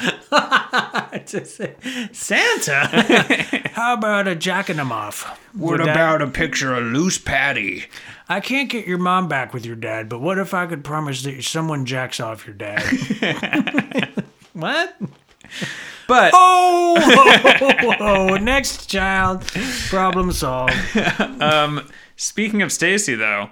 to 1.27 1.45
say, 1.45 1.75
Santa. 2.11 2.87
How 3.73 3.93
about 3.93 4.27
a 4.27 4.35
Jack 4.35 4.69
in 4.69 4.77
the 4.77 4.83
Off? 4.83 5.39
What 5.53 5.81
about 5.81 6.21
a 6.21 6.27
picture 6.27 6.73
of 6.73 6.83
loose 6.85 7.17
patty? 7.17 7.85
I 8.27 8.39
can't 8.39 8.69
get 8.69 8.87
your 8.87 8.97
mom 8.97 9.27
back 9.27 9.53
with 9.53 9.65
your 9.65 9.75
dad, 9.75 10.09
but 10.09 10.19
what 10.19 10.37
if 10.37 10.53
I 10.53 10.65
could 10.65 10.83
promise 10.83 11.23
that 11.23 11.41
someone 11.43 11.85
jacks 11.85 12.19
off 12.19 12.45
your 12.45 12.55
dad? 12.55 12.81
what? 14.53 14.95
But 16.07 16.31
Oh, 16.35 18.37
next 18.41 18.89
child. 18.89 19.43
Problem 19.89 20.31
solved. 20.31 20.73
um, 21.41 21.87
speaking 22.15 22.61
of 22.61 22.71
Stacy, 22.71 23.15
though, 23.15 23.49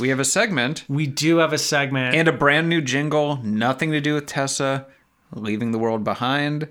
we 0.00 0.08
have 0.08 0.18
a 0.20 0.24
segment 0.24 0.84
We 0.88 1.06
do 1.06 1.38
have 1.38 1.52
a 1.52 1.58
segment. 1.58 2.14
and 2.16 2.28
a 2.28 2.32
brand 2.32 2.68
new 2.68 2.80
jingle. 2.80 3.36
Nothing 3.42 3.92
to 3.92 4.00
do 4.00 4.14
with 4.14 4.26
Tessa 4.26 4.86
leaving 5.32 5.72
the 5.72 5.78
world 5.78 6.02
behind 6.04 6.68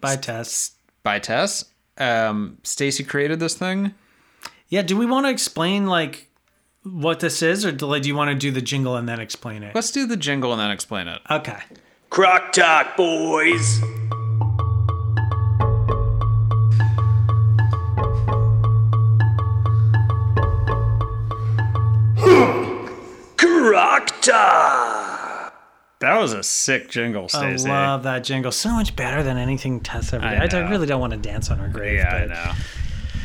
by 0.00 0.16
Tess. 0.16 0.72
by 1.02 1.18
Tess. 1.20 1.66
Um, 1.98 2.58
Stacy 2.64 3.04
created 3.04 3.38
this 3.38 3.54
thing. 3.54 3.94
Yeah, 4.68 4.82
do 4.82 4.96
we 4.96 5.06
want 5.06 5.26
to 5.26 5.30
explain 5.30 5.86
like 5.86 6.28
what 6.82 7.20
this 7.20 7.42
is, 7.42 7.64
or 7.64 7.70
do 7.70 8.00
do 8.00 8.08
you 8.08 8.16
want 8.16 8.30
to 8.30 8.34
do 8.34 8.50
the 8.50 8.62
jingle 8.62 8.96
and 8.96 9.08
then 9.08 9.20
explain 9.20 9.62
it? 9.62 9.74
Let's 9.74 9.90
do 9.92 10.06
the 10.06 10.16
jingle 10.16 10.50
and 10.52 10.60
then 10.60 10.70
explain 10.70 11.06
it. 11.06 11.20
Okay. 11.30 11.58
Croc 12.12 12.52
Talk, 12.52 12.94
boys. 12.94 13.80
Croc 23.38 24.20
Talk. 24.20 25.54
That 26.00 26.20
was 26.20 26.34
a 26.34 26.42
sick 26.42 26.90
jingle, 26.90 27.30
Stacey. 27.30 27.70
I 27.70 27.86
love 27.86 28.02
that 28.02 28.24
jingle. 28.24 28.52
So 28.52 28.72
much 28.72 28.94
better 28.94 29.22
than 29.22 29.38
anything 29.38 29.80
Tess 29.80 30.12
ever 30.12 30.28
did. 30.28 30.54
I, 30.54 30.60
know. 30.60 30.68
really 30.68 30.86
don't 30.86 31.00
want 31.00 31.14
to 31.14 31.18
dance 31.18 31.50
on 31.50 31.56
her 31.60 31.68
grave. 31.68 31.94
yeah, 31.94 32.14
I 32.14 32.26
know. 32.26 32.52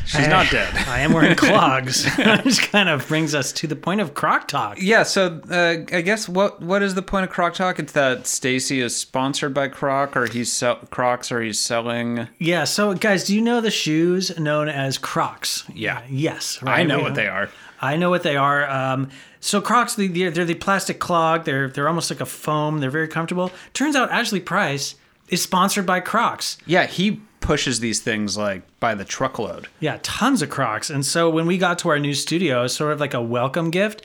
She's 0.08 0.26
not 0.26 0.50
dead. 0.50 0.74
I 0.88 1.00
am 1.00 1.12
wearing 1.12 1.36
clogs. 1.36 2.04
Which 2.44 2.62
kind 2.72 2.88
of 2.88 3.06
brings 3.06 3.34
us 3.34 3.52
to 3.52 3.66
the 3.66 3.76
point 3.76 4.00
of 4.00 4.14
croc 4.14 4.48
talk. 4.48 4.78
Yeah, 4.80 5.02
so 5.02 5.40
uh, 5.50 5.84
I 5.94 6.00
guess 6.00 6.28
what 6.28 6.60
what 6.62 6.82
is 6.82 6.94
the 6.94 7.02
point 7.02 7.24
of 7.24 7.30
Croc 7.30 7.54
Talk? 7.54 7.78
It's 7.78 7.92
that 7.92 8.26
Stacy 8.26 8.80
is 8.80 8.96
sponsored 8.96 9.52
by 9.54 9.68
Croc, 9.68 10.16
or 10.16 10.26
he's 10.26 10.50
sell- 10.50 10.80
Crocs, 10.90 11.30
or 11.30 11.40
he's 11.42 11.58
selling. 11.58 12.28
Yeah, 12.38 12.64
so 12.64 12.94
guys, 12.94 13.24
do 13.24 13.34
you 13.34 13.42
know 13.42 13.60
the 13.60 13.70
shoes 13.70 14.36
known 14.38 14.68
as 14.68 14.96
Crocs? 14.98 15.64
Yeah. 15.74 16.02
Yes. 16.08 16.58
I 16.62 16.82
know 16.84 16.96
We- 16.98 17.02
what 17.04 17.14
they 17.14 17.28
are. 17.28 17.50
I 17.80 17.96
know 17.96 18.10
what 18.10 18.24
they 18.24 18.36
are. 18.36 18.68
Um, 18.68 19.10
so 19.38 19.60
Crocs, 19.60 19.94
they- 19.94 20.08
they're, 20.08 20.30
they're 20.32 20.44
the 20.44 20.54
plastic 20.54 20.98
clog. 20.98 21.44
They're 21.44 21.68
they're 21.68 21.86
almost 21.88 22.10
like 22.10 22.20
a 22.20 22.26
foam. 22.26 22.78
They're 22.80 22.90
very 22.90 23.08
comfortable. 23.08 23.52
Turns 23.74 23.94
out 23.94 24.10
Ashley 24.10 24.40
Price 24.40 24.94
is 25.28 25.42
sponsored 25.42 25.84
by 25.84 26.00
Crocs. 26.00 26.56
Yeah, 26.66 26.86
he 26.86 27.20
pushes 27.40 27.80
these 27.80 28.00
things 28.00 28.36
like 28.36 28.62
by 28.80 28.94
the 28.94 29.04
truckload. 29.04 29.68
Yeah, 29.80 29.98
tons 30.02 30.42
of 30.42 30.50
Crocs. 30.50 30.90
And 30.90 31.04
so 31.04 31.30
when 31.30 31.46
we 31.46 31.58
got 31.58 31.78
to 31.80 31.88
our 31.90 31.98
new 31.98 32.14
studio, 32.14 32.66
sort 32.66 32.92
of 32.92 33.00
like 33.00 33.14
a 33.14 33.22
welcome 33.22 33.70
gift, 33.70 34.04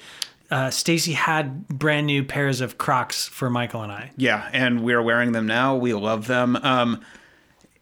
uh, 0.52 0.70
Stacy 0.70 1.14
had 1.14 1.68
brand 1.68 2.06
new 2.08 2.24
pairs 2.24 2.62
of 2.62 2.78
Crocs 2.78 3.28
for 3.28 3.50
Michael 3.50 3.82
and 3.82 3.92
I. 3.92 4.12
Yeah, 4.18 4.50
and 4.54 4.82
we're 4.82 5.02
wearing 5.02 5.32
them 5.32 5.48
now. 5.48 5.76
We 5.76 5.94
love 5.94 6.28
them. 6.28 6.56
Um, 6.58 7.02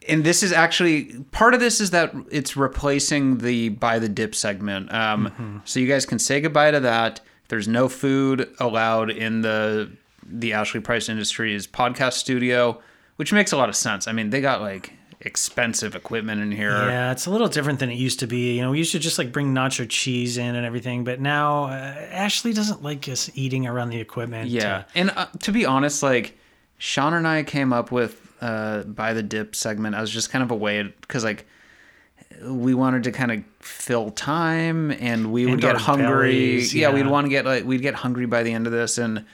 and 0.08 0.24
this 0.24 0.42
is 0.42 0.52
actually 0.52 1.14
part 1.32 1.54
of 1.54 1.60
this 1.60 1.80
is 1.80 1.92
that 1.92 2.14
it's 2.32 2.58
replacing 2.58 3.40
the 3.40 3.70
buy 3.70 4.00
the 4.00 4.10
dip 4.10 4.34
segment. 4.34 4.92
Um, 4.94 5.62
So 5.66 5.80
you 5.80 5.88
guys 5.88 6.06
can 6.06 6.18
say 6.18 6.42
goodbye 6.42 6.72
to 6.72 6.80
that. 6.80 7.22
There's 7.50 7.68
no 7.68 7.88
food 7.90 8.50
allowed 8.60 9.10
in 9.12 9.42
the 9.42 9.92
the 10.24 10.54
Ashley 10.54 10.80
Price 10.80 11.10
Industries 11.10 11.68
podcast 11.68 12.14
studio, 12.14 12.82
which 13.18 13.34
makes 13.34 13.52
a 13.52 13.58
lot 13.58 13.68
of 13.70 13.76
sense. 13.76 14.08
I 14.08 14.14
mean, 14.14 14.30
they 14.30 14.40
got 14.40 14.62
like 14.62 14.94
expensive 15.22 15.96
equipment 15.96 16.42
in 16.42 16.52
here. 16.52 16.72
Yeah, 16.72 17.12
it's 17.12 17.26
a 17.26 17.30
little 17.32 17.48
different 17.48 17.80
than 17.80 17.90
it 17.92 17.96
used 17.98 18.20
to 18.20 18.28
be. 18.28 18.56
You 18.56 18.62
know, 18.62 18.72
we 18.72 18.80
used 18.80 18.92
to 18.94 19.00
just 19.00 19.18
like 19.18 19.32
bring 19.32 19.54
nacho 19.54 19.88
cheese 19.88 20.38
in 20.38 20.56
and 20.56 20.66
everything, 20.66 21.04
but 21.04 21.20
now 21.20 21.66
uh, 21.66 21.70
Ashley 22.12 22.54
doesn't 22.54 22.82
like 22.84 23.08
us 23.08 23.30
eating 23.36 23.68
around 23.68 23.90
the 23.90 24.00
equipment. 24.00 24.50
Yeah, 24.50 24.84
and 24.96 25.12
uh, 25.16 25.28
to 25.40 25.52
be 25.52 25.66
honest, 25.66 26.04
like 26.04 26.38
Sean 26.78 27.14
and 27.14 27.28
I 27.28 27.44
came 27.44 27.72
up 27.74 27.92
with 27.92 28.34
uh, 28.42 28.84
buy 28.84 29.14
the 29.14 29.22
dip 29.24 29.56
segment 29.56 29.96
I 29.96 30.02
was 30.02 30.10
just 30.10 30.32
kind 30.32 30.44
of 30.44 30.50
a 30.50 30.56
way 30.56 30.82
because 31.02 31.24
like 31.24 31.46
we 32.44 32.74
wanted 32.74 33.04
to 33.04 33.12
kind 33.12 33.32
of 33.32 33.44
fill 33.60 34.10
time 34.10 34.90
and 34.90 35.32
we 35.32 35.46
would 35.46 35.54
And 35.54 35.62
get 35.62 35.78
hungry. 35.78 36.32
bellies, 36.32 36.74
yeah. 36.74 36.90
yeah. 36.90 36.96
we'd 36.96 37.06
want 37.06 37.26
to 37.26 37.30
get 37.30 37.46
like 37.46 37.66
we'd 37.66 37.84
get 37.84 37.94
hungry 37.94 38.26
by 38.26 38.42
the 38.44 38.52
end 38.52 38.66
of 38.66 38.74
this, 38.74 38.98
and 38.98 39.26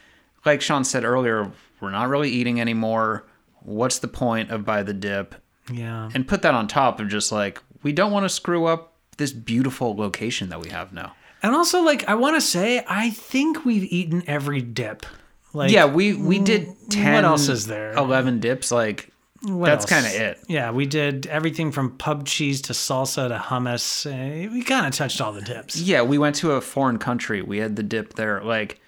like 0.45 0.61
Sean 0.61 0.83
said 0.83 1.03
earlier, 1.05 1.49
we're 1.79 1.91
not 1.91 2.09
really 2.09 2.29
eating 2.29 2.59
anymore. 2.59 3.25
What's 3.61 3.99
the 3.99 4.07
point 4.07 4.49
of 4.51 4.65
buy 4.65 4.83
the 4.83 4.93
dip? 4.93 5.35
Yeah. 5.71 6.09
And 6.13 6.27
put 6.27 6.41
that 6.43 6.53
on 6.53 6.67
top 6.67 6.99
of 6.99 7.07
just 7.07 7.31
like 7.31 7.61
we 7.83 7.91
don't 7.91 8.11
want 8.11 8.25
to 8.25 8.29
screw 8.29 8.65
up 8.65 8.93
this 9.17 9.31
beautiful 9.31 9.95
location 9.95 10.49
that 10.49 10.61
we 10.61 10.69
have 10.69 10.93
now. 10.93 11.13
And 11.43 11.55
also, 11.55 11.81
like, 11.81 12.07
I 12.09 12.15
want 12.15 12.35
to 12.35 12.41
say, 12.41 12.83
I 12.87 13.11
think 13.11 13.63
we've 13.63 13.83
eaten 13.91 14.23
every 14.27 14.61
dip. 14.61 15.05
Like, 15.53 15.71
yeah, 15.71 15.85
we 15.85 16.13
we 16.13 16.39
did 16.39 16.67
ten. 16.89 17.13
what 17.13 17.25
else 17.25 17.47
is 17.49 17.67
there? 17.67 17.93
Eleven 17.93 18.39
dips. 18.39 18.71
Like 18.71 19.11
what 19.41 19.67
that's 19.67 19.85
kind 19.85 20.05
of 20.05 20.11
it. 20.13 20.39
Yeah, 20.47 20.71
we 20.71 20.85
did 20.85 21.25
everything 21.27 21.71
from 21.71 21.97
pub 21.97 22.25
cheese 22.25 22.61
to 22.63 22.73
salsa 22.73 23.29
to 23.29 23.37
hummus. 23.37 24.05
Uh, 24.05 24.51
we 24.51 24.61
kind 24.63 24.85
of 24.85 24.93
touched 24.93 25.21
all 25.21 25.31
the 25.31 25.41
dips. 25.41 25.77
Yeah, 25.77 26.01
we 26.01 26.17
went 26.17 26.35
to 26.37 26.51
a 26.53 26.61
foreign 26.61 26.97
country. 26.97 27.41
We 27.41 27.59
had 27.59 27.75
the 27.75 27.83
dip 27.83 28.13
there. 28.13 28.43
Like 28.43 28.79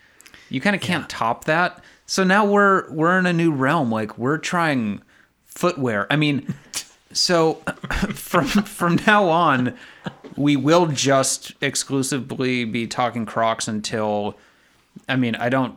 you 0.49 0.59
kind 0.59 0.75
of 0.75 0.81
can't 0.81 1.07
top 1.09 1.45
that. 1.45 1.83
So 2.05 2.23
now 2.23 2.45
we're 2.45 2.91
we're 2.91 3.17
in 3.17 3.25
a 3.25 3.33
new 3.33 3.51
realm. 3.51 3.91
Like 3.91 4.17
we're 4.17 4.37
trying 4.37 5.01
footwear. 5.59 6.07
I 6.09 6.15
mean, 6.15 6.55
so 7.11 7.55
from 8.13 8.47
from 8.47 8.99
now 9.05 9.27
on, 9.27 9.77
we 10.37 10.55
will 10.55 10.87
just 10.87 11.53
exclusively 11.61 12.63
be 12.65 12.87
talking 12.87 13.25
Crocs 13.25 13.67
until. 13.67 14.37
I 15.07 15.15
mean, 15.15 15.35
I 15.35 15.49
don't 15.49 15.75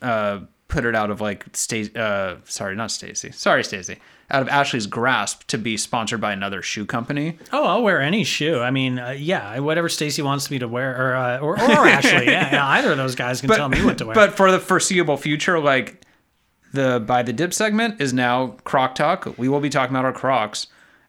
uh, 0.00 0.40
put 0.68 0.84
it 0.84 0.94
out 0.94 1.10
of 1.10 1.20
like 1.20 1.44
Stacy. 1.54 1.90
Uh, 1.96 2.36
sorry, 2.44 2.76
not 2.76 2.90
Stacy. 2.90 3.32
Sorry, 3.32 3.64
Stacy. 3.64 3.98
Out 4.28 4.42
of 4.42 4.48
Ashley's 4.48 4.88
grasp 4.88 5.46
to 5.48 5.58
be 5.58 5.76
sponsored 5.76 6.20
by 6.20 6.32
another 6.32 6.60
shoe 6.60 6.84
company. 6.84 7.38
Oh, 7.52 7.64
I'll 7.64 7.82
wear 7.82 8.00
any 8.00 8.24
shoe. 8.24 8.58
I 8.60 8.72
mean, 8.72 8.98
uh, 8.98 9.10
yeah, 9.10 9.56
whatever 9.60 9.88
Stacy 9.88 10.20
wants 10.20 10.50
me 10.50 10.58
to 10.58 10.66
wear, 10.66 10.90
or 10.90 11.16
uh, 11.16 11.38
or, 11.38 11.54
or 11.54 11.86
actually, 11.86 12.26
yeah, 12.32 12.52
yeah, 12.52 12.66
either 12.66 12.92
of 12.92 12.96
those 12.96 13.14
guys 13.14 13.40
can 13.40 13.50
tell 13.50 13.68
me 13.68 13.84
what 13.84 13.98
to 13.98 14.06
wear. 14.06 14.14
But 14.14 14.36
for 14.36 14.50
the 14.50 14.60
foreseeable 14.60 15.16
future, 15.16 15.58
like 15.58 16.05
the 16.76 17.00
buy 17.04 17.22
the 17.24 17.32
dip 17.32 17.52
segment 17.52 18.00
is 18.00 18.12
now 18.12 18.54
Croc 18.64 18.94
Talk. 18.94 19.36
We 19.36 19.48
will 19.48 19.60
be 19.60 19.70
talking 19.70 19.94
about 19.96 20.04
our 20.04 20.12
Crocs. 20.12 20.68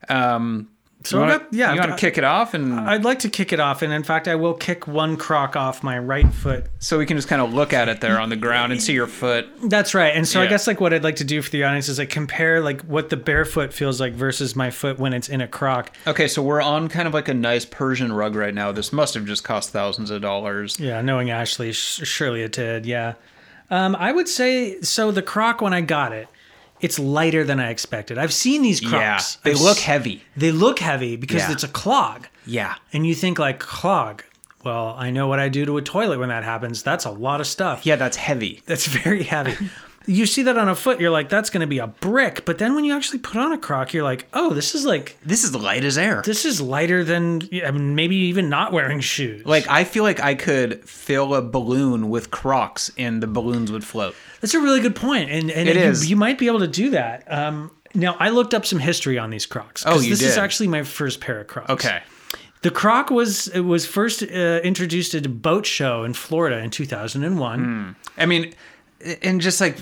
Um, 0.09 0.69
So 1.03 1.17
you 1.17 1.21
wanna, 1.21 1.37
got- 1.39 1.53
yeah, 1.53 1.73
you 1.73 1.79
want 1.79 1.91
to 1.91 1.97
kick 1.97 2.17
it 2.17 2.23
off, 2.23 2.53
and 2.55 2.73
I'd 2.73 3.05
like 3.05 3.19
to 3.19 3.29
kick 3.29 3.53
it 3.53 3.59
off, 3.59 3.81
and 3.83 3.93
in 3.93 4.03
fact, 4.03 4.27
I 4.27 4.35
will 4.35 4.55
kick 4.55 4.87
one 4.87 5.15
croc 5.15 5.55
off 5.55 5.81
my 5.83 5.97
right 5.97 6.27
foot. 6.33 6.65
so 6.79 6.97
we 6.97 7.05
can 7.05 7.15
just 7.17 7.27
kind 7.29 7.41
of 7.41 7.53
look 7.53 7.71
at 7.71 7.87
it 7.87 8.01
there 8.01 8.19
on 8.19 8.29
the 8.29 8.35
ground 8.35 8.71
and 8.73 8.81
see 8.81 8.93
your 8.93 9.07
foot. 9.07 9.47
That's 9.69 9.93
right. 9.93 10.13
And 10.15 10.27
so 10.27 10.41
I 10.41 10.47
guess 10.47 10.65
like 10.67 10.81
what 10.81 10.93
I'd 10.93 11.03
like 11.03 11.17
to 11.17 11.23
do 11.23 11.41
for 11.41 11.49
the 11.51 11.63
audience 11.63 11.87
is 11.87 11.99
like 11.99 12.09
compare 12.09 12.61
like 12.61 12.81
what 12.81 13.09
the 13.09 13.15
barefoot 13.15 13.71
feels 13.73 14.01
like 14.01 14.13
versus 14.13 14.55
my 14.55 14.69
foot 14.71 14.97
when 14.99 15.13
it's 15.13 15.29
in 15.29 15.39
a 15.39 15.47
croc. 15.47 15.91
Okay, 16.07 16.27
so 16.27 16.41
we're 16.41 16.61
on 16.61 16.89
kind 16.89 17.07
of 17.07 17.13
like 17.13 17.27
a 17.29 17.33
nice 17.33 17.63
Persian 17.63 18.11
rug 18.11 18.35
right 18.35 18.53
now. 18.53 18.71
This 18.71 18.91
must 18.91 19.13
have 19.13 19.25
just 19.25 19.43
cost 19.43 19.69
thousands 19.69 20.09
of 20.09 20.21
dollars. 20.21 20.77
Yeah, 20.79 20.99
knowing 21.01 21.29
Ashley, 21.29 21.71
sh- 21.73 22.01
surely 22.03 22.41
it 22.41 22.51
did. 22.53 22.85
Yeah. 22.85 23.13
Um, 23.69 23.95
I 23.97 24.11
would 24.11 24.27
say 24.29 24.81
so. 24.81 25.11
The 25.11 25.21
croc 25.21 25.61
when 25.61 25.73
I 25.73 25.81
got 25.81 26.11
it, 26.13 26.27
it's 26.79 26.97
lighter 26.99 27.43
than 27.43 27.59
I 27.59 27.69
expected. 27.69 28.17
I've 28.17 28.33
seen 28.33 28.61
these 28.61 28.79
crocs. 28.79 28.93
Yeah, 28.93 29.19
they 29.43 29.51
I've 29.51 29.61
look 29.61 29.77
s- 29.77 29.83
heavy. 29.83 30.23
They 30.35 30.51
look 30.51 30.79
heavy 30.79 31.15
because 31.15 31.41
Yeah. 31.41 31.51
it's 31.51 31.63
a 31.63 31.67
clog. 31.67 32.27
Yeah, 32.45 32.75
And 32.93 33.05
you 33.05 33.13
think 33.13 33.39
like 33.39 33.59
clog. 33.59 34.23
Well, 34.63 34.95
I 34.97 35.11
know 35.11 35.27
what 35.27 35.39
I 35.39 35.49
do 35.49 35.65
to 35.65 35.77
a 35.77 35.81
toilet 35.81 36.17
when 36.19 36.29
that 36.29 36.43
happens. 36.43 36.81
That's 36.83 37.05
a 37.05 37.11
lot 37.11 37.41
of 37.41 37.47
stuff. 37.47 37.85
yeah, 37.85 37.95
that's 37.97 38.17
heavy. 38.17 38.61
That's 38.65 38.85
very 39.03 39.23
heavy. 39.23 39.69
You 40.07 40.25
see 40.25 40.41
that 40.43 40.57
on 40.57 40.69
a 40.69 40.75
foot, 40.75 40.99
you're 40.99 41.11
like, 41.11 41.29
that's 41.29 41.49
going 41.49 41.61
to 41.61 41.67
be 41.67 41.79
a 41.79 41.87
brick. 41.87 42.45
But 42.45 42.57
then 42.57 42.73
when 42.75 42.85
you 42.85 42.95
actually 42.95 43.19
put 43.19 43.35
on 43.37 43.51
a 43.51 43.57
croc, 43.57 43.93
you're 43.93 44.03
like, 44.03 44.25
oh, 44.33 44.53
this 44.53 44.73
is 44.73 44.85
like, 44.85 45.17
This 45.25 45.43
is 45.43 45.53
light 45.53 45.83
as 45.83 45.97
air. 45.97 46.21
this 46.25 46.45
is 46.45 46.61
lighter 46.61 47.03
than 47.03 47.41
I 47.63 47.71
mean, 47.71 47.93
maybe 47.95 48.15
even 48.15 48.49
not 48.49 48.71
wearing 48.71 48.99
shoes. 49.01 49.45
Like 49.45 49.67
I 49.69 49.83
feel 49.83 50.03
like 50.03 50.19
I 50.21 50.33
could 50.35 50.83
fill 50.87 51.35
a 51.35 51.41
balloon 51.41 52.09
with 52.09 52.31
Crocs 52.31 52.89
and 52.97 53.21
the 53.21 53.27
balloons 53.27 53.71
would 53.71 53.83
float. 53.83 54.15
That's 54.41 54.53
a 54.53 54.59
really 54.59 54.79
good 54.81 54.95
point, 54.95 55.29
and 55.29 55.51
and 55.51 55.67
It 55.67 55.75
you, 55.75 55.81
is. 55.81 56.09
you 56.09 56.15
might 56.15 56.37
be 56.37 56.47
able 56.47 56.59
to 56.59 56.67
do 56.67 56.91
that. 56.91 57.29
Um, 57.31 57.71
now 57.95 58.15
I 58.19 58.29
looked 58.29 58.53
up 58.53 58.65
some 58.65 58.79
history 58.79 59.17
on 59.17 59.29
these 59.29 59.45
Crocs. 59.45 59.83
Oh, 59.85 59.99
you 59.99 60.09
this 60.11 60.21
is 60.21 60.37
actually 60.37 60.67
my 60.67 60.83
first 60.83 61.19
pair 61.21 61.39
of 61.41 61.47
Crocs. 61.47 61.69
Okay. 61.71 62.01
the 62.61 62.69
Croc 62.71 63.09
was 63.09 63.47
it 63.49 63.61
was 63.61 63.85
first 63.85 64.21
uh, 64.23 64.59
introduced 64.63 65.15
at 65.15 65.25
a 65.25 65.29
boat 65.29 65.65
show 65.65 66.03
in 66.03 66.13
Florida 66.13 66.59
in 66.59 66.69
2001. 66.69 67.95
I 68.17 68.25
mean, 68.25 68.53
and 69.21 69.41
just 69.41 69.61
like 69.61 69.77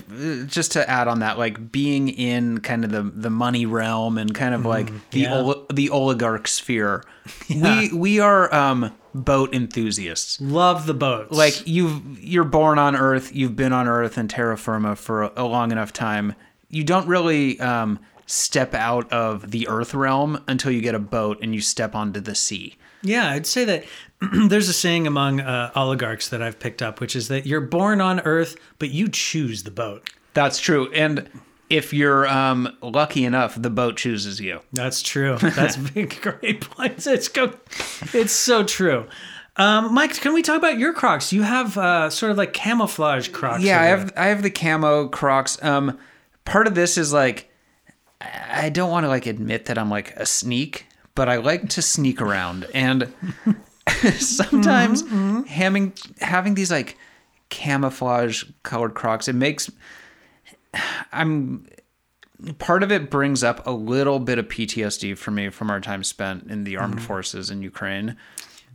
just 0.46 0.72
to 0.72 0.88
add 0.88 1.08
on 1.08 1.20
that, 1.20 1.38
like 1.38 1.72
being 1.72 2.08
in 2.08 2.58
kind 2.58 2.84
of 2.84 2.90
the 2.90 3.02
the 3.02 3.30
money 3.30 3.66
realm 3.66 4.18
and 4.18 4.34
kind 4.34 4.54
of 4.54 4.66
like 4.66 4.90
the 5.10 5.20
yeah. 5.20 5.34
oli- 5.34 5.64
the 5.72 5.90
oligarch 5.90 6.48
sphere, 6.48 7.04
we 7.50 7.92
we 7.92 8.20
are 8.20 8.52
um 8.54 8.92
boat 9.14 9.54
enthusiasts. 9.54 10.40
Love 10.40 10.86
the 10.86 10.94
boats. 10.94 11.32
Like 11.32 11.66
you've 11.66 12.22
you're 12.22 12.44
born 12.44 12.78
on 12.78 12.94
Earth, 12.94 13.34
you've 13.34 13.56
been 13.56 13.72
on 13.72 13.88
Earth 13.88 14.18
and 14.18 14.28
terra 14.28 14.58
firma 14.58 14.96
for 14.96 15.24
a, 15.24 15.32
a 15.36 15.44
long 15.44 15.72
enough 15.72 15.92
time. 15.92 16.34
You 16.68 16.84
don't 16.84 17.06
really 17.06 17.58
um 17.60 17.98
step 18.26 18.74
out 18.74 19.10
of 19.12 19.50
the 19.50 19.68
Earth 19.68 19.94
realm 19.94 20.42
until 20.48 20.72
you 20.72 20.80
get 20.80 20.94
a 20.94 21.00
boat 21.00 21.38
and 21.40 21.54
you 21.54 21.60
step 21.60 21.94
onto 21.94 22.20
the 22.20 22.34
sea. 22.34 22.76
Yeah, 23.02 23.30
I'd 23.30 23.46
say 23.46 23.64
that 23.64 23.84
there's 24.48 24.68
a 24.68 24.72
saying 24.72 25.06
among 25.06 25.40
uh, 25.40 25.70
oligarchs 25.74 26.28
that 26.30 26.42
I've 26.42 26.58
picked 26.58 26.82
up, 26.82 27.00
which 27.00 27.14
is 27.16 27.28
that 27.28 27.46
you're 27.46 27.60
born 27.60 28.00
on 28.00 28.20
Earth, 28.20 28.56
but 28.78 28.90
you 28.90 29.08
choose 29.08 29.62
the 29.62 29.70
boat. 29.70 30.10
That's 30.34 30.58
true, 30.58 30.90
and 30.92 31.28
if 31.68 31.92
you're 31.92 32.28
um, 32.28 32.76
lucky 32.80 33.24
enough, 33.24 33.60
the 33.60 33.70
boat 33.70 33.96
chooses 33.96 34.40
you. 34.40 34.60
That's 34.72 35.02
true. 35.02 35.36
That's 35.40 35.76
a 35.76 35.80
big, 35.80 36.20
great 36.40 36.60
point. 36.60 37.06
It's 37.06 37.28
go. 37.28 37.52
It's 38.12 38.32
so 38.32 38.64
true. 38.64 39.06
Um, 39.56 39.94
Mike, 39.94 40.14
can 40.20 40.34
we 40.34 40.42
talk 40.42 40.58
about 40.58 40.78
your 40.78 40.92
Crocs? 40.92 41.32
You 41.32 41.42
have 41.42 41.78
uh, 41.78 42.10
sort 42.10 42.30
of 42.30 42.38
like 42.38 42.52
camouflage 42.52 43.28
Crocs. 43.28 43.62
Yeah, 43.62 43.80
I 43.80 43.86
have 43.86 44.12
I 44.16 44.26
have 44.26 44.42
the 44.42 44.50
camo 44.50 45.08
Crocs. 45.08 45.62
Um, 45.62 45.98
part 46.44 46.66
of 46.66 46.74
this 46.74 46.98
is 46.98 47.12
like 47.12 47.50
I 48.20 48.68
don't 48.68 48.90
want 48.90 49.04
to 49.04 49.08
like 49.08 49.26
admit 49.26 49.66
that 49.66 49.78
I'm 49.78 49.90
like 49.90 50.14
a 50.16 50.26
sneak, 50.26 50.85
but 51.16 51.28
I 51.28 51.36
like 51.38 51.68
to 51.70 51.82
sneak 51.82 52.22
around, 52.22 52.68
and 52.72 53.12
sometimes 54.18 55.02
mm-hmm. 55.02 55.42
having 55.42 55.92
having 56.20 56.54
these 56.54 56.70
like 56.70 56.96
camouflage 57.48 58.44
colored 58.62 58.94
Crocs, 58.94 59.26
it 59.26 59.34
makes 59.34 59.68
I'm 61.12 61.66
part 62.58 62.82
of 62.82 62.92
it 62.92 63.10
brings 63.10 63.42
up 63.42 63.66
a 63.66 63.70
little 63.70 64.18
bit 64.18 64.38
of 64.38 64.46
PTSD 64.46 65.16
for 65.16 65.30
me 65.30 65.48
from 65.48 65.70
our 65.70 65.80
time 65.80 66.04
spent 66.04 66.50
in 66.50 66.64
the 66.64 66.76
armed 66.76 66.96
mm-hmm. 66.96 67.04
forces 67.04 67.50
in 67.50 67.62
Ukraine. 67.62 68.10
It 68.10 68.16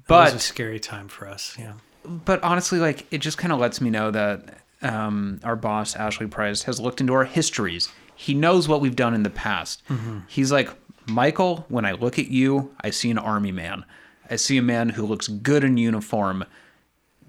But 0.08 0.34
was 0.34 0.42
a 0.42 0.46
scary 0.46 0.80
time 0.80 1.08
for 1.08 1.28
us. 1.28 1.56
Yeah. 1.58 1.74
but 2.04 2.44
honestly, 2.44 2.80
like 2.80 3.06
it 3.12 3.20
just 3.20 3.38
kind 3.38 3.54
of 3.54 3.60
lets 3.60 3.80
me 3.80 3.90
know 3.90 4.12
that 4.12 4.58
um, 4.82 5.40
our 5.44 5.56
boss 5.56 5.96
Ashley 5.96 6.28
Price 6.28 6.64
has 6.64 6.80
looked 6.80 7.02
into 7.02 7.14
our 7.14 7.26
histories. 7.26 7.90
He 8.16 8.34
knows 8.34 8.68
what 8.68 8.82
we've 8.82 8.96
done 8.96 9.14
in 9.14 9.24
the 9.24 9.30
past. 9.30 9.84
Mm-hmm. 9.88 10.20
He's 10.28 10.52
like, 10.52 10.70
Michael. 11.08 11.66
When 11.70 11.86
I 11.86 11.92
look 11.94 12.18
at 12.20 12.28
you, 12.30 12.74
I 12.82 12.90
see 12.90 13.10
an 13.12 13.18
army 13.18 13.52
man. 13.52 13.86
I 14.30 14.36
see 14.38 14.58
a 14.58 14.62
man 14.62 14.90
who 14.90 15.06
looks 15.06 15.28
good 15.28 15.64
in 15.64 15.78
uniform. 15.78 16.46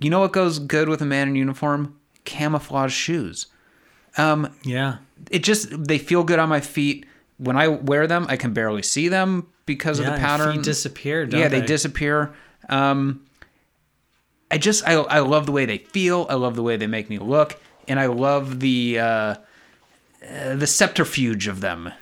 You 0.00 0.10
know 0.10 0.20
what 0.20 0.32
goes 0.32 0.58
good 0.58 0.88
with 0.88 1.00
a 1.02 1.06
man 1.06 1.28
in 1.28 1.36
uniform? 1.36 1.98
Camouflage 2.24 2.92
shoes. 2.92 3.46
Um, 4.16 4.54
Yeah. 4.62 4.96
It 5.30 5.42
just 5.44 5.68
they 5.86 5.98
feel 5.98 6.24
good 6.24 6.38
on 6.38 6.48
my 6.48 6.60
feet. 6.60 7.06
When 7.38 7.56
I 7.56 7.68
wear 7.68 8.06
them, 8.06 8.26
I 8.28 8.36
can 8.36 8.52
barely 8.52 8.82
see 8.82 9.08
them 9.08 9.46
because 9.66 9.98
Yeah, 10.00 10.08
of 10.08 10.14
the 10.14 10.20
pattern. 10.20 10.54
feet 10.56 10.64
disappear, 10.64 11.26
don't 11.26 11.40
yeah, 11.40 11.48
they 11.48 11.60
they? 11.60 11.66
disappear. 11.66 12.34
Um, 12.68 13.24
I 14.50 14.58
just 14.58 14.86
I 14.86 14.94
I 14.94 15.20
love 15.20 15.46
the 15.46 15.52
way 15.52 15.64
they 15.64 15.78
feel. 15.78 16.26
I 16.28 16.34
love 16.34 16.56
the 16.56 16.62
way 16.62 16.76
they 16.76 16.86
make 16.86 17.08
me 17.08 17.18
look, 17.18 17.60
and 17.88 17.98
I 17.98 18.06
love 18.06 18.60
the 18.60 18.98
uh, 18.98 19.04
uh, 19.04 19.36
the 20.56 20.66
subterfuge 20.66 21.46
of 21.48 21.60
them. 21.60 21.92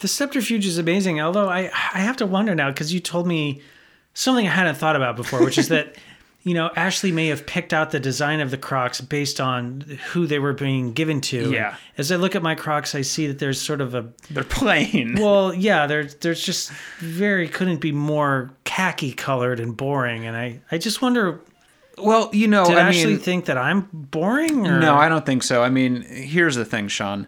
The 0.00 0.08
subterfuge 0.08 0.66
is 0.66 0.78
amazing. 0.78 1.20
Although 1.20 1.48
I, 1.48 1.70
I 1.94 2.00
have 2.00 2.16
to 2.18 2.26
wonder 2.26 2.54
now 2.54 2.70
because 2.70 2.92
you 2.92 3.00
told 3.00 3.26
me 3.26 3.62
something 4.12 4.46
I 4.46 4.50
hadn't 4.50 4.76
thought 4.76 4.96
about 4.96 5.16
before, 5.16 5.42
which 5.44 5.56
is 5.58 5.68
that, 5.68 5.96
you 6.42 6.52
know, 6.52 6.70
Ashley 6.76 7.10
may 7.10 7.28
have 7.28 7.46
picked 7.46 7.72
out 7.72 7.90
the 7.90 8.00
design 8.00 8.40
of 8.40 8.50
the 8.50 8.58
Crocs 8.58 9.00
based 9.00 9.40
on 9.40 9.80
who 10.12 10.26
they 10.26 10.38
were 10.38 10.52
being 10.52 10.92
given 10.92 11.20
to. 11.22 11.50
Yeah. 11.50 11.76
As 11.96 12.12
I 12.12 12.16
look 12.16 12.34
at 12.36 12.42
my 12.42 12.54
Crocs, 12.54 12.94
I 12.94 13.00
see 13.02 13.26
that 13.28 13.38
there's 13.38 13.60
sort 13.60 13.80
of 13.80 13.94
a 13.94 14.12
They're 14.30 14.44
plain. 14.44 15.14
well, 15.20 15.54
yeah, 15.54 15.86
there's 15.86 16.16
there's 16.16 16.44
just 16.44 16.70
very 16.98 17.48
couldn't 17.48 17.80
be 17.80 17.92
more 17.92 18.50
khaki 18.64 19.12
colored 19.12 19.58
and 19.60 19.76
boring, 19.76 20.26
and 20.26 20.36
I 20.36 20.60
I 20.70 20.78
just 20.78 21.00
wonder 21.00 21.40
Well, 21.96 22.28
you 22.32 22.48
know, 22.48 22.66
Did 22.66 22.76
I 22.78 22.88
Ashley 22.88 23.12
mean, 23.12 23.18
think 23.18 23.44
that 23.46 23.56
I'm 23.56 23.88
boring? 23.92 24.66
Or? 24.66 24.80
no, 24.80 24.96
I 24.96 25.08
don't 25.08 25.24
think 25.24 25.42
so. 25.44 25.62
I 25.62 25.70
mean, 25.70 26.02
here's 26.02 26.56
the 26.56 26.64
thing, 26.64 26.88
Sean. 26.88 27.26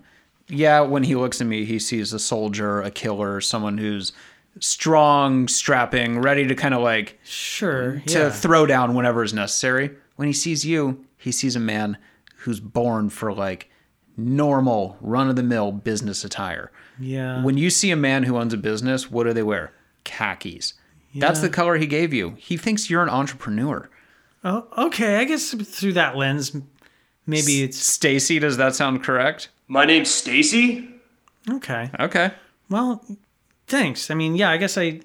Yeah, 0.49 0.81
when 0.81 1.03
he 1.05 1.17
looks 1.17 1.41
at 1.41 1.47
me, 1.47 1.65
he 1.65 1.79
sees 1.79 2.13
a 2.13 2.19
soldier, 2.19 2.81
a 2.83 2.91
killer, 2.91 3.41
someone 3.41 3.79
who's 3.79 4.13
strong, 4.61 5.49
strapping, 5.49 6.21
ready 6.21 6.47
to 6.47 6.55
kind 6.55 6.75
of 6.75 6.81
like 6.83 7.19
Sure. 7.25 8.01
to 8.07 8.13
yeah. 8.19 8.31
throw 8.31 8.65
down 8.67 8.95
whenever 8.95 9.23
is 9.23 9.35
necessary. 9.35 9.91
When 10.17 10.27
he 10.29 10.33
sees 10.33 10.65
you, 10.65 11.05
he 11.19 11.33
sees 11.33 11.57
a 11.57 11.61
man 11.61 11.99
who's 12.39 12.61
born 12.61 13.11
for 13.11 13.33
like 13.33 13.71
normal, 14.17 14.97
run 15.01 15.29
of 15.29 15.37
the 15.37 15.43
mill 15.43 15.73
business 15.73 16.25
attire. 16.25 16.71
yeah. 16.99 17.43
When 17.43 17.59
you 17.59 17.69
see 17.69 17.91
a 17.91 17.97
man 17.97 18.23
who 18.23 18.37
owns 18.39 18.55
a 18.55 18.57
business, 18.57 19.11
what 19.11 19.25
do 19.25 19.33
they 19.35 19.43
wear? 19.43 19.73
Khakis. 20.05 20.75
That's 21.15 21.41
the 21.41 21.49
color 21.49 21.77
he 21.77 21.87
gave 21.87 22.13
you. 22.13 22.35
He 22.39 22.57
thinks 22.57 22.89
you're 22.91 23.03
an 23.03 23.09
entrepreneur. 23.09 23.89
oh, 24.45 24.67
okay. 24.87 25.17
I 25.17 25.25
guess 25.25 25.53
through 25.55 25.95
that 25.95 26.17
lens, 26.17 26.55
maybe 27.27 27.63
it's 27.63 27.79
Stacy, 27.79 28.39
does 28.39 28.57
that 28.59 28.75
sound 28.75 29.03
correct? 29.03 29.49
My 29.69 29.85
name's 29.85 30.11
Stacy. 30.11 30.89
okay. 31.51 31.91
Okay. 31.99 32.31
Well, 32.71 33.05
thanks. 33.67 34.11
I 34.11 34.15
mean, 34.15 34.35
yeah, 34.37 34.51
I 34.51 34.57
guess 34.57 34.77
I 34.79 35.01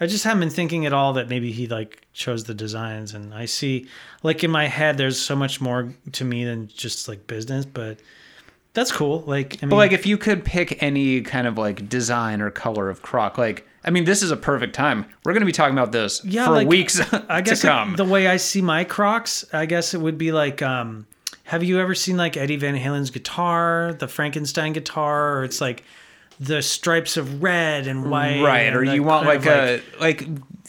I 0.00 0.06
just 0.06 0.24
haven't 0.24 0.40
been 0.40 0.50
thinking 0.50 0.86
at 0.86 0.92
all 0.92 1.12
that 1.14 1.28
maybe 1.28 1.52
he 1.52 1.66
like 1.68 2.06
chose 2.12 2.44
the 2.44 2.54
designs 2.54 3.14
and 3.14 3.32
I 3.32 3.44
see 3.46 3.86
like 4.22 4.42
in 4.44 4.50
my 4.50 4.66
head 4.66 4.98
there's 4.98 5.20
so 5.20 5.36
much 5.36 5.60
more 5.60 5.94
to 6.12 6.24
me 6.24 6.44
than 6.44 6.68
just 6.68 7.08
like 7.08 7.26
business, 7.26 7.64
but 7.64 7.98
that's 8.72 8.90
cool. 8.90 9.22
Like 9.26 9.58
I 9.62 9.66
mean 9.66 9.70
But 9.70 9.76
like 9.76 9.92
if 9.92 10.06
you 10.06 10.18
could 10.18 10.44
pick 10.44 10.82
any 10.82 11.20
kind 11.22 11.46
of 11.46 11.56
like 11.56 11.88
design 11.88 12.40
or 12.40 12.50
color 12.50 12.90
of 12.90 13.02
croc, 13.02 13.38
like 13.38 13.66
I 13.84 13.90
mean 13.90 14.04
this 14.04 14.22
is 14.22 14.30
a 14.32 14.36
perfect 14.36 14.74
time. 14.74 15.06
We're 15.24 15.32
gonna 15.32 15.46
be 15.46 15.52
talking 15.52 15.76
about 15.78 15.92
this 15.92 16.24
yeah, 16.24 16.46
for 16.46 16.52
like, 16.52 16.68
weeks 16.68 17.00
I 17.28 17.40
guess 17.40 17.60
to 17.60 17.86
it- 17.92 17.96
the 17.96 18.04
way 18.04 18.26
I 18.26 18.36
see 18.36 18.62
my 18.62 18.82
Crocs, 18.84 19.44
I 19.52 19.66
guess 19.66 19.94
it 19.94 20.00
would 20.00 20.18
be 20.18 20.32
like 20.32 20.60
um 20.62 21.06
have 21.44 21.62
you 21.62 21.80
ever 21.80 21.94
seen 21.94 22.16
like 22.16 22.36
Eddie 22.36 22.56
Van 22.56 22.76
Halen's 22.76 23.10
guitar, 23.10 23.94
the 23.98 24.08
Frankenstein 24.08 24.72
guitar, 24.72 25.38
or 25.38 25.44
it's 25.44 25.60
like 25.60 25.84
the 26.40 26.62
stripes 26.62 27.16
of 27.16 27.42
red 27.42 27.86
and 27.86 28.10
white, 28.10 28.42
right, 28.42 28.74
or 28.74 28.82
you 28.82 29.02
want 29.02 29.26
kind 29.26 29.44
like 29.44 29.46
a 29.46 29.82
like 30.00 30.26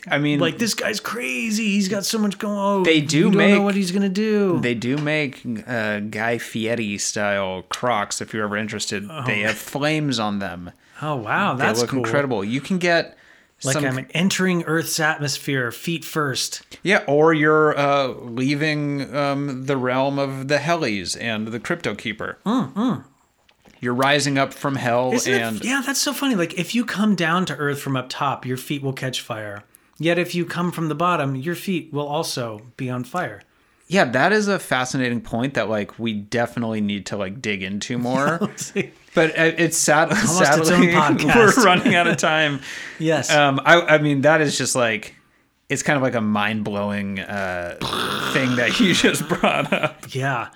I 0.08 0.20
mean 0.20 0.40
like 0.40 0.58
this 0.60 0.74
guy's 0.76 1.00
crazy. 1.00 1.64
He's 1.72 1.88
got 1.90 2.06
so 2.06 2.20
much 2.20 2.38
going. 2.38 2.58
on. 2.58 2.84
They 2.84 3.02
do 3.02 3.32
make- 3.32 3.52
know 3.56 3.62
what 3.62 3.74
he's 3.76 3.92
gonna 3.92 4.10
do. 4.10 4.60
They 4.60 4.76
do 4.76 4.98
make 4.98 5.42
uh, 5.68 6.02
Guy 6.02 6.38
Fieri 6.38 6.98
style 7.00 7.64
Crocs. 7.70 8.22
If 8.22 8.34
you're 8.34 8.44
ever 8.46 8.58
interested, 8.58 9.10
they 9.26 9.40
have 9.42 9.58
flames 9.58 10.20
on 10.20 10.40
them. 10.40 10.72
oh 11.02 11.16
wow, 11.16 11.56
They 11.56 11.66
that's 11.66 11.82
look 11.82 11.90
cool. 11.90 12.00
incredible. 12.00 12.44
You 12.44 12.62
can 12.62 12.78
get 12.78 13.18
Like 13.64 13.74
some, 13.74 13.86
I'm 13.86 14.06
entering 14.14 14.64
Earth's 14.64 15.00
atmosphere, 15.00 15.72
feet 15.72 16.04
first. 16.04 16.62
yeah, 16.84 17.04
or 17.08 17.34
you're 17.34 17.78
uh, 17.78 18.08
leaving 18.08 19.16
um, 19.16 19.66
the 19.66 19.78
realm 19.78 20.20
of 20.20 20.50
the 20.50 20.58
Hellies 20.58 21.18
and 21.20 21.48
the 21.48 21.60
Crypto 21.60 21.96
Keeper. 21.96 22.38
You're 23.80 23.94
rising 23.94 24.38
up 24.38 24.54
from 24.54 24.76
hell, 24.76 25.14
Isn't 25.14 25.34
and 25.34 25.58
it, 25.58 25.66
yeah, 25.66 25.82
that's 25.86 26.02
so 26.02 26.12
funny. 26.14 26.36
Like 26.36 26.58
if 26.60 26.74
you 26.76 26.86
come 26.86 27.16
down 27.16 27.46
to 27.46 27.56
Earth 27.56 27.80
from 27.82 27.96
up 27.96 28.08
top, 28.10 28.46
your 28.46 28.58
feet 28.58 28.82
will 28.82 28.94
catch 28.94 29.22
fire. 29.22 29.64
Yet 29.98 30.18
if 30.20 30.34
you 30.36 30.46
come 30.46 30.72
from 30.72 30.90
the 30.90 30.96
bottom, 30.96 31.36
your 31.36 31.56
feet 31.56 31.94
will 31.94 32.08
also 32.08 32.62
be 32.78 32.90
on 32.90 33.04
fire. 33.04 33.42
yeah, 33.88 34.06
that 34.06 34.34
is 34.34 34.48
a 34.48 34.60
fascinating 34.60 35.22
point 35.22 35.54
that 35.54 35.70
like 35.70 35.98
we 36.00 36.14
definitely 36.14 36.82
need 36.82 37.06
to 37.08 37.18
like 37.18 37.42
dig 37.42 37.64
into 37.64 37.98
more. 37.98 38.50
but 39.16 39.32
it's 39.36 39.78
sad. 39.78 40.12
its 40.12 40.38
sadly, 40.38 40.94
we're 41.36 41.54
running 41.64 41.96
out 41.96 42.06
of 42.08 42.18
time. 42.18 42.60
yes. 43.00 43.32
Um, 43.32 43.60
I, 43.66 43.82
I 43.82 43.98
mean, 43.98 44.22
that 44.22 44.42
is 44.42 44.58
just 44.58 44.76
like, 44.76 45.16
it's 45.70 45.82
kind 45.82 45.98
of 45.98 46.04
like 46.04 46.14
a 46.16 46.22
mind 46.22 46.64
blowing 46.64 47.20
uh, 47.20 47.78
thing 48.34 48.56
that 48.58 48.80
you 48.80 48.94
just 48.94 49.28
brought 49.28 49.74
up. 49.74 50.14
yeah. 50.14 50.50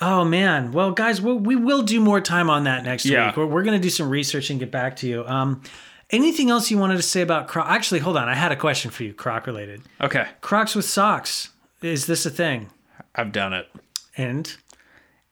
Oh 0.00 0.24
man. 0.24 0.70
Well, 0.72 0.92
guys, 0.92 1.20
we, 1.20 1.32
we 1.32 1.56
will 1.56 1.82
do 1.82 1.98
more 2.00 2.20
time 2.20 2.50
on 2.50 2.64
that 2.64 2.84
next 2.84 3.04
Yeah. 3.06 3.28
week. 3.28 3.36
We're, 3.36 3.46
we're 3.46 3.62
gonna 3.64 3.78
do 3.80 3.90
some 3.90 4.08
research 4.10 4.50
and 4.50 4.60
get 4.60 4.70
back 4.70 4.96
to 4.96 5.08
you. 5.08 5.24
Um, 5.26 5.62
anything 6.10 6.50
else 6.50 6.70
you 6.70 6.78
wanted 6.78 6.96
to 6.98 7.02
say 7.02 7.20
about 7.22 7.48
Croc? 7.48 7.66
Actually, 7.68 8.00
hold 8.00 8.16
on. 8.16 8.28
I 8.28 8.34
had 8.34 8.52
a 8.52 8.56
question 8.56 8.90
for 8.92 9.02
you, 9.02 9.12
Croc 9.14 9.46
related. 9.46 9.82
Okay, 10.00 10.26
Crocs 10.40 10.74
with 10.76 10.84
socks. 10.84 11.48
Is 11.82 12.06
this 12.06 12.26
a 12.26 12.30
thing? 12.30 12.70
I've 13.14 13.32
done 13.32 13.52
it. 13.52 13.68
And 14.16 14.54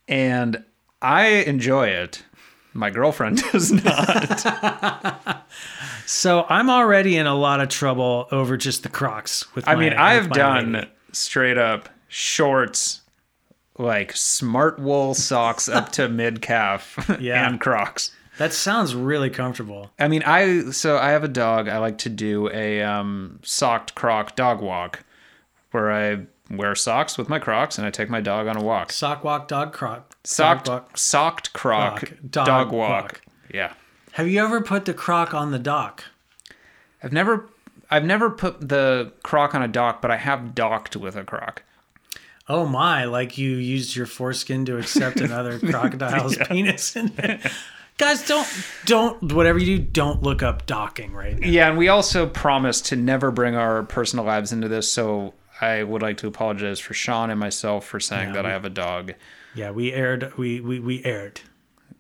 And 0.09 0.64
I 1.03 1.26
enjoy 1.26 1.88
it. 1.88 2.24
My 2.77 2.91
girlfriend 2.91 3.43
does 3.53 3.72
not. 3.72 5.47
so 6.07 6.47
I'm 6.49 6.70
already 6.70 7.16
in 7.16 7.27
a 7.27 7.35
lot 7.35 7.61
of 7.61 7.68
trouble 7.68 8.29
over 8.31 8.57
just 8.57 8.83
the 8.83 8.89
Crocs. 8.89 9.53
With 9.55 9.66
I 9.68 9.74
my- 9.74 9.81
mean, 9.81 9.93
I've 9.95 10.31
done 10.31 10.72
lady. 10.72 10.89
straight 11.12 11.59
up 11.59 11.89
shorts, 12.09 13.01
like 13.79 14.14
smart 14.14 14.79
wool 14.79 15.14
socks 15.14 15.68
up 15.68 15.93
to 15.93 16.09
mid 16.11 16.41
calf 16.43 17.16
Yeah. 17.20 17.49
and 17.49 17.61
Crocs. 17.61 18.12
That 18.39 18.53
sounds 18.53 18.95
really 18.95 19.31
comfortable. 19.31 19.91
I 19.99 20.09
mean, 20.09 20.22
I 20.24 20.70
so 20.70 20.99
I 20.99 21.11
have 21.11 21.24
a 21.24 21.29
dog. 21.29 21.68
I 21.68 21.79
like 21.79 21.97
to 21.99 22.11
do 22.11 22.51
a 22.51 22.83
um, 22.83 23.41
socked 23.43 23.95
croc 23.95 24.37
dog 24.37 24.61
walk, 24.61 25.05
where 25.70 25.91
I 25.91 26.27
wear 26.51 26.74
socks 26.74 27.16
with 27.16 27.31
my 27.31 27.39
Crocs 27.39 27.79
and 27.79 27.87
I 27.87 27.91
take 27.91 28.11
my 28.11 28.20
dog 28.20 28.47
on 28.47 28.59
a 28.59 28.62
walk. 28.62 28.93
Sock 28.93 29.24
walk, 29.24 29.49
dog 29.49 29.72
croc. 29.72 30.16
Socked 30.27 30.66
Dog 30.66 30.99
socked 30.99 31.53
croc 31.53 32.01
Croc, 32.01 32.12
dog, 32.31 32.47
dog 32.47 32.72
walk. 32.72 32.91
walk. 32.91 33.20
Yeah, 33.53 33.72
Have 34.12 34.29
you 34.29 34.43
ever 34.45 34.61
put 34.61 34.85
the 34.85 34.95
croc 34.95 35.33
on 35.35 35.53
the 35.53 35.59
dock? 35.59 36.05
I've 37.03 37.12
never 37.12 37.49
I've 37.91 38.05
never 38.05 38.31
put 38.31 38.68
the 38.68 39.12
croc 39.22 39.55
on 39.55 39.62
a 39.62 39.68
dock, 39.68 40.03
but 40.03 40.11
I 40.11 40.16
have 40.16 40.55
docked 40.55 40.97
with 40.97 41.14
a 41.16 41.22
croc. 41.24 41.62
Oh 42.49 42.66
my! 42.66 43.05
Like 43.05 43.39
you 43.39 43.51
used 43.53 43.95
your 43.95 44.07
foreskin 44.07 44.64
to 44.66 44.79
accept 44.79 45.20
another 45.20 45.59
crocodile's 45.70 46.37
penis. 46.49 46.97
Guys, 47.99 48.27
don't 48.27 48.49
don't 48.85 49.33
whatever 49.33 49.59
you 49.59 49.79
do, 49.79 49.85
don't 49.85 50.22
look 50.22 50.43
up 50.43 50.66
docking 50.66 51.12
right 51.12 51.39
now. 51.39 51.47
Yeah, 51.49 51.68
and 51.68 51.79
we 51.79 51.89
also 51.89 52.27
promised 52.27 52.87
to 52.87 52.97
never 52.97 53.31
bring 53.31 53.55
our 53.55 53.83
personal 53.85 54.24
lives 54.24 54.53
into 54.53 54.68
this, 54.68 54.91
so 54.91 55.35
I 55.61 55.83
would 55.83 56.03
like 56.03 56.18
to 56.18 56.27
apologize 56.27 56.79
for 56.79 56.95
Sean 56.95 57.31
and 57.31 57.41
myself 57.41 57.87
for 57.87 58.01
saying 58.01 58.33
that 58.33 58.45
I 58.45 58.51
have 58.51 58.64
a 58.64 58.70
dog. 58.70 59.14
Yeah, 59.57 59.70
we 59.72 59.92
aired. 59.92 60.32
We 60.36 60.61
we 60.61 60.78
we 60.78 61.02
aired. 61.04 61.40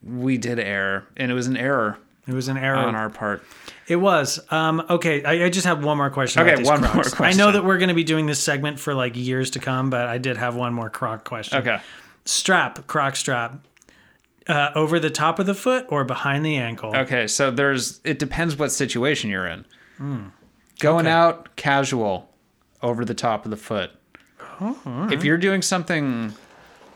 We 0.04 0.38
did 0.38 0.60
air, 0.60 1.06
and 1.16 1.32
it 1.32 1.34
was 1.34 1.48
an 1.48 1.56
error 1.56 1.98
It 2.28 2.34
was 2.34 2.46
an 2.46 2.56
error 2.56 2.76
on 2.76 2.94
our 2.94 3.10
part. 3.10 3.42
It 3.88 3.96
was. 3.96 4.38
Um, 4.52 4.84
okay, 4.90 5.24
I, 5.24 5.46
I 5.46 5.48
just 5.50 5.66
have 5.66 5.82
one 5.84 5.96
more 5.96 6.10
question. 6.10 6.42
Okay, 6.46 6.62
one 6.62 6.80
more 6.80 6.90
Crocs. 7.02 7.20
I 7.20 7.32
know 7.32 7.50
that 7.52 7.64
we're 7.64 7.78
going 7.78 7.88
to 7.88 7.94
be 7.94 8.04
doing 8.04 8.26
this 8.26 8.38
segment 8.40 8.78
for 8.78 8.94
like 8.94 9.16
years 9.16 9.50
to 9.52 9.58
come, 9.58 9.90
but 9.90 10.06
I 10.06 10.18
did 10.18 10.36
have 10.36 10.54
one 10.54 10.74
more 10.74 10.90
croc 10.90 11.24
question. 11.24 11.58
Okay. 11.58 11.80
Strap, 12.24 12.86
croc 12.88 13.16
strap, 13.16 13.64
uh, 14.48 14.70
over 14.74 14.98
the 15.00 15.10
top 15.10 15.38
of 15.38 15.46
the 15.46 15.54
foot 15.54 15.86
or 15.88 16.04
behind 16.04 16.44
the 16.44 16.56
ankle? 16.56 16.94
Okay, 16.94 17.26
so 17.26 17.50
there's 17.50 18.00
it 18.04 18.18
depends 18.18 18.56
what 18.56 18.70
situation 18.72 19.30
you're 19.30 19.46
in. 19.46 19.64
Going 20.78 21.06
Okay. 21.06 21.12
out 21.14 21.56
casual, 21.56 22.28
over 22.82 23.04
the 23.04 23.14
top 23.14 23.44
of 23.44 23.50
the 23.50 23.56
foot. 23.56 23.90
If 24.60 25.24
you're 25.24 25.38
doing 25.38 25.62
something 25.62 26.34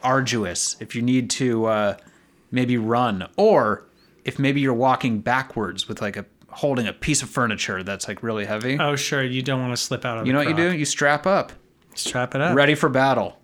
arduous, 0.02 0.76
if 0.80 0.94
you 0.94 1.02
need 1.02 1.30
to 1.30 1.66
uh, 1.66 1.96
maybe 2.50 2.76
run, 2.76 3.28
or 3.36 3.84
if 4.24 4.38
maybe 4.38 4.60
you're 4.60 4.74
walking 4.74 5.20
backwards 5.20 5.88
with 5.88 6.00
like 6.02 6.16
a 6.16 6.24
holding 6.50 6.86
a 6.86 6.92
piece 6.92 7.22
of 7.22 7.30
furniture 7.30 7.82
that's 7.82 8.08
like 8.08 8.22
really 8.22 8.44
heavy, 8.44 8.76
Oh, 8.78 8.96
sure. 8.96 9.22
You 9.22 9.40
don't 9.42 9.60
want 9.60 9.72
to 9.72 9.76
slip 9.76 10.04
out 10.04 10.18
of. 10.18 10.26
you 10.26 10.32
know 10.32 10.40
what 10.40 10.48
you 10.48 10.56
do? 10.56 10.72
You 10.76 10.84
strap 10.84 11.26
up, 11.26 11.52
Strap 11.94 12.34
it 12.34 12.40
up. 12.40 12.56
ready 12.56 12.74
for 12.74 12.88
battle. 12.88 13.38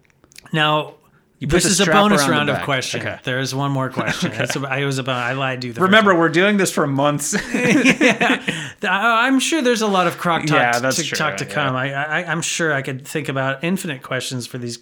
Now, 0.53 0.95
this 1.41 1.65
is 1.67 1.81
a 1.81 1.87
bonus 1.87 2.27
round 2.29 2.49
of 2.51 2.63
questions. 2.63 3.05
Okay. 3.05 3.19
There 3.25 3.39
is 3.39 3.55
one 3.55 3.71
more 3.71 3.91
question. 3.91 4.31
That's 4.37 4.57
about, 4.57 4.73
I 4.73 4.85
was 4.87 4.99
about. 4.99 5.17
I 5.23 5.33
lied 5.35 5.61
to 5.63 5.69
you. 5.69 5.75
Remember, 5.75 6.15
we're 6.19 6.29
doing 6.31 6.57
this 6.57 6.73
for 6.73 6.87
months. 6.87 7.35
I- 7.55 8.73
I'm 8.83 9.39
sure 9.41 9.63
there's 9.63 9.83
a 9.83 9.87
lot 9.87 10.07
of 10.07 10.19
croc 10.19 10.43
talk, 10.47 10.51
Yeah, 10.57 10.79
that's 10.79 10.97
to, 10.97 11.05
true, 11.05 11.17
talk 11.17 11.37
to 11.39 11.45
yeah. 11.45 11.51
come. 11.53 11.77
I, 11.77 11.93
I, 11.95 12.25
I'm 12.31 12.43
sure 12.43 12.73
I 12.73 12.83
could 12.83 13.07
think 13.07 13.29
about 13.29 13.63
infinite 13.65 14.03
questions 14.03 14.47
for 14.47 14.59
these 14.59 14.79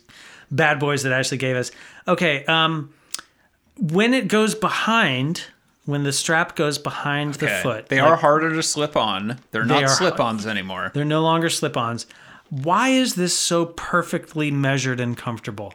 bad 0.54 0.78
boys 0.78 1.02
that 1.02 1.12
Ashley 1.12 1.38
gave 1.38 1.56
us. 1.56 1.70
Okay, 2.06 2.44
um, 2.46 2.92
when 3.78 4.14
it 4.14 4.28
goes 4.28 4.54
behind, 4.54 5.44
when 5.84 6.04
the 6.04 6.12
strap 6.12 6.56
goes 6.56 6.78
behind 6.78 7.34
the 7.34 7.48
foot, 7.48 7.88
They 7.88 8.00
like, 8.00 8.10
are 8.12 8.16
harder 8.16 8.54
to 8.54 8.62
slip 8.62 8.96
on. 8.96 9.38
They're 9.50 9.64
They 9.64 9.74
not 9.74 9.84
are- 9.84 9.88
slip-ons 9.88 10.46
anymore. 10.46 10.90
They're 10.94 11.04
no 11.04 11.22
longer 11.22 11.50
slip-ons. 11.50 12.06
Why 12.50 12.90
is 12.90 13.14
this 13.16 13.36
so 13.36 13.66
perfectly 13.66 14.50
measured 14.50 15.00
and 15.00 15.16
comfortable? 15.16 15.74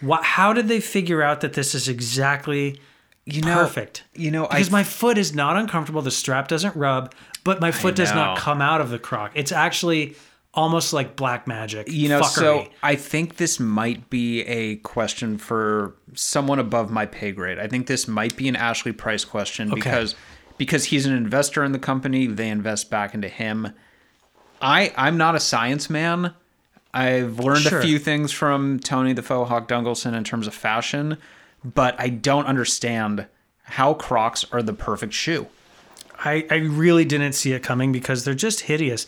What, 0.00 0.24
how 0.24 0.52
did 0.52 0.68
they 0.68 0.80
figure 0.80 1.22
out 1.22 1.40
that 1.42 1.52
this 1.54 1.74
is 1.74 1.88
exactly 1.88 2.80
You 3.24 3.42
know, 3.42 3.54
perfect? 3.54 4.04
You 4.14 4.30
know, 4.30 4.46
because 4.46 4.68
I 4.68 4.72
my 4.72 4.84
foot 4.84 5.18
is 5.18 5.34
not 5.34 5.56
uncomfortable. 5.56 6.00
The 6.02 6.10
strap 6.10 6.48
doesn't 6.48 6.74
rub, 6.76 7.12
but 7.44 7.60
my 7.60 7.70
foot 7.70 7.96
does 7.96 8.12
not 8.14 8.38
come 8.38 8.62
out 8.62 8.80
of 8.80 8.90
the 8.90 8.98
croc. 8.98 9.32
It's 9.34 9.52
actually 9.52 10.16
almost 10.56 10.92
like 10.92 11.14
black 11.14 11.46
magic. 11.46 11.88
You 11.88 12.08
know, 12.08 12.22
so. 12.22 12.66
I 12.82 12.96
think 12.96 13.36
this 13.36 13.60
might 13.60 14.10
be 14.10 14.42
a 14.42 14.76
question 14.76 15.38
for 15.38 15.94
someone 16.14 16.58
above 16.58 16.90
my 16.90 17.06
pay 17.06 17.30
grade. 17.30 17.58
I 17.58 17.68
think 17.68 17.86
this 17.86 18.08
might 18.08 18.36
be 18.36 18.48
an 18.48 18.56
Ashley 18.56 18.92
Price 18.92 19.24
question 19.24 19.70
because 19.70 20.14
because 20.58 20.86
he's 20.86 21.04
an 21.06 21.14
investor 21.14 21.62
in 21.62 21.72
the 21.72 21.78
company, 21.78 22.26
they 22.26 22.48
invest 22.48 22.90
back 22.90 23.14
into 23.14 23.28
him. 23.28 23.72
I 24.60 24.92
I'm 24.96 25.16
not 25.18 25.36
a 25.36 25.40
science 25.40 25.90
man. 25.90 26.32
I've 26.94 27.38
learned 27.38 27.60
Sure. 27.60 27.78
a 27.78 27.82
few 27.82 27.98
things 27.98 28.32
from 28.32 28.80
Tony 28.80 29.12
the 29.12 29.22
Faux 29.22 29.50
Hawk 29.50 29.68
Dungleson 29.68 30.14
in 30.14 30.24
terms 30.24 30.46
of 30.46 30.54
fashion, 30.54 31.18
but 31.62 31.94
I 32.00 32.08
don't 32.08 32.46
understand 32.46 33.26
how 33.64 33.92
Crocs 33.92 34.46
are 34.50 34.62
the 34.62 34.72
perfect 34.72 35.12
shoe. 35.12 35.46
I, 36.24 36.46
I 36.50 36.54
really 36.54 37.04
didn't 37.04 37.34
see 37.34 37.52
it 37.52 37.62
coming 37.62 37.92
because 37.92 38.24
they're 38.24 38.32
just 38.34 38.60
hideous. 38.60 39.04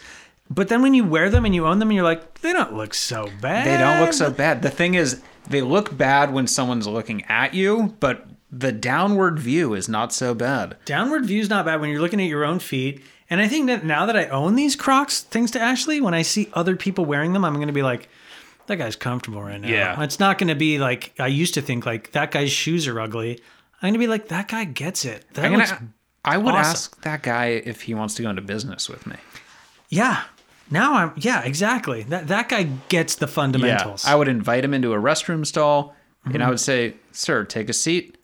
But 0.51 0.69
then 0.69 0.83
when 0.83 0.95
you 0.95 1.05
wear 1.05 1.31
them 1.31 1.45
and 1.45 1.55
you 1.55 1.67
own 1.67 1.79
them 1.79 1.89
and 1.89 1.97
you're 1.97 2.05
like, 2.05 2.41
they 2.41 2.53
don't 2.53 2.75
look 2.75 2.95
so 2.95 3.29
bad. 3.41 3.67
They 3.67 3.77
don't 3.77 4.01
look 4.01 4.15
so 4.15 4.31
bad. 4.31 4.63
The 4.63 4.71
thing 4.71 4.95
is, 4.95 5.21
they 5.47 5.61
look 5.61 5.97
bad 5.97 6.33
when 6.33 6.47
someone's 6.47 6.87
looking 6.87 7.25
at 7.27 7.55
you, 7.55 7.97
but 8.01 8.27
the 8.51 8.73
downward 8.73 9.39
view 9.39 9.75
is 9.75 9.89
not 9.89 10.13
so 10.13 10.35
bad. 10.35 10.77
Downward 10.85 11.27
view 11.27 11.41
is 11.41 11.51
not 11.51 11.67
bad 11.67 11.81
when 11.81 11.91
you're 11.91 12.01
looking 12.01 12.21
at 12.21 12.29
your 12.29 12.45
own 12.45 12.59
feet. 12.59 13.03
And 13.31 13.41
I 13.43 13.49
think 13.49 13.67
that 13.67 13.85
now 13.85 14.07
that 14.07 14.17
I 14.17 14.27
own 14.29 14.57
these 14.57 14.75
Crocs, 14.75 15.21
things 15.21 15.51
to 15.51 15.61
Ashley, 15.61 16.01
when 16.01 16.15
I 16.15 16.23
see 16.23 16.49
other 16.55 16.77
people 16.77 17.05
wearing 17.05 17.35
them, 17.35 17.45
I'm 17.45 17.55
going 17.55 17.67
to 17.67 17.75
be 17.75 17.83
like, 17.83 18.09
that 18.69 18.77
guy's 18.77 18.97
comfortable 18.97 19.43
right 19.43 19.61
now. 19.61 19.69
Yeah. 19.69 20.03
It's 20.03 20.19
not 20.19 20.39
going 20.39 20.49
to 20.49 20.55
be 20.55 20.79
like 20.79 21.13
I 21.19 21.27
used 21.27 21.55
to 21.55 21.63
think 21.63 21.85
like 21.85 22.13
that 22.13 22.31
guy's 22.31 22.53
shoes 22.53 22.87
are 22.87 22.99
ugly. 23.01 23.41
I'm 23.83 23.89
going 23.89 23.95
to 23.95 23.99
be 23.99 24.07
like 24.07 24.29
that 24.29 24.49
guy 24.49 24.65
gets 24.65 25.05
it. 25.05 25.25
That 25.35 25.47
I'm 25.47 25.55
looks 25.55 25.73
gonna, 25.73 25.89
I 26.25 26.39
would 26.39 26.55
awesome. 26.55 26.71
ask 26.71 27.03
that 27.03 27.23
guy 27.23 27.47
if 27.47 27.83
he 27.83 27.95
wants 27.95 28.15
to 28.15 28.23
go 28.23 28.31
into 28.31 28.43
business 28.43 28.89
with 28.89 29.07
me. 29.07 29.17
Yeah. 29.89 30.23
Now 30.71 30.95
I'm 30.95 31.13
yeah, 31.17 31.43
exactly. 31.45 32.03
That 32.05 32.29
that 32.29 32.49
guy 32.49 32.65
gets 32.89 33.15
the 33.17 33.27
fundamentals. 33.27 34.05
Yeah, 34.05 34.13
I 34.13 34.15
would 34.17 34.29
invite 34.29 34.65
him 34.65 34.75
into 34.75 34.93
a 34.93 34.99
restroom 34.99 35.47
stall 35.47 35.95
and 36.25 36.35
Mm-hmm. 36.35 36.43
I 36.43 36.51
would 36.51 36.61
say, 36.61 36.95
Sir, 37.13 37.45
take 37.45 37.69
a 37.69 37.73
seat. 37.73 38.19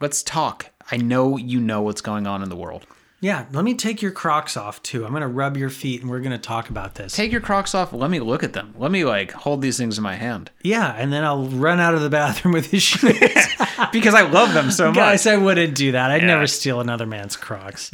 Let's 0.00 0.22
talk. 0.22 0.70
I 0.90 0.96
know 0.96 1.36
you 1.36 1.60
know 1.60 1.82
what's 1.82 2.00
going 2.00 2.26
on 2.26 2.42
in 2.42 2.48
the 2.48 2.56
world. 2.56 2.86
yeah, 3.20 3.44
let 3.52 3.64
me 3.64 3.74
take 3.74 4.00
your 4.00 4.12
Crocs 4.12 4.56
off 4.56 4.82
too. 4.82 5.04
I'm 5.04 5.10
going 5.10 5.20
to 5.20 5.28
rub 5.28 5.56
your 5.58 5.68
feet 5.68 6.00
and 6.00 6.08
we're 6.10 6.20
going 6.20 6.32
to 6.32 6.38
talk 6.38 6.70
about 6.70 6.94
this. 6.94 7.12
Take 7.14 7.30
your 7.32 7.42
Crocs 7.42 7.74
off. 7.74 7.92
Let 7.92 8.10
me 8.10 8.18
look 8.18 8.42
at 8.42 8.54
them. 8.54 8.72
Let 8.78 8.90
me 8.90 9.04
like 9.04 9.30
hold 9.32 9.60
these 9.60 9.76
things 9.76 9.98
in 9.98 10.02
my 10.04 10.14
hand 10.14 10.50
yeah, 10.62 10.94
and 10.96 11.12
then 11.12 11.22
I'll 11.22 11.44
run 11.48 11.80
out 11.80 11.92
of 11.94 12.00
the 12.00 12.08
bathroom 12.08 12.54
with 12.54 12.70
his 12.70 12.82
shoes. 12.90 13.12
because 13.92 14.14
I 14.14 14.22
love 14.22 14.54
them 14.54 14.70
so 14.70 14.86
much. 14.86 14.94
Guys, 14.96 15.26
I 15.26 15.36
wouldn't 15.36 15.74
do 15.74 15.92
that. 15.92 16.10
I'd 16.10 16.22
Yeah. 16.22 16.28
never 16.28 16.46
steal 16.46 16.80
another 16.80 17.04
man's 17.06 17.36
Crocs. 17.36 17.90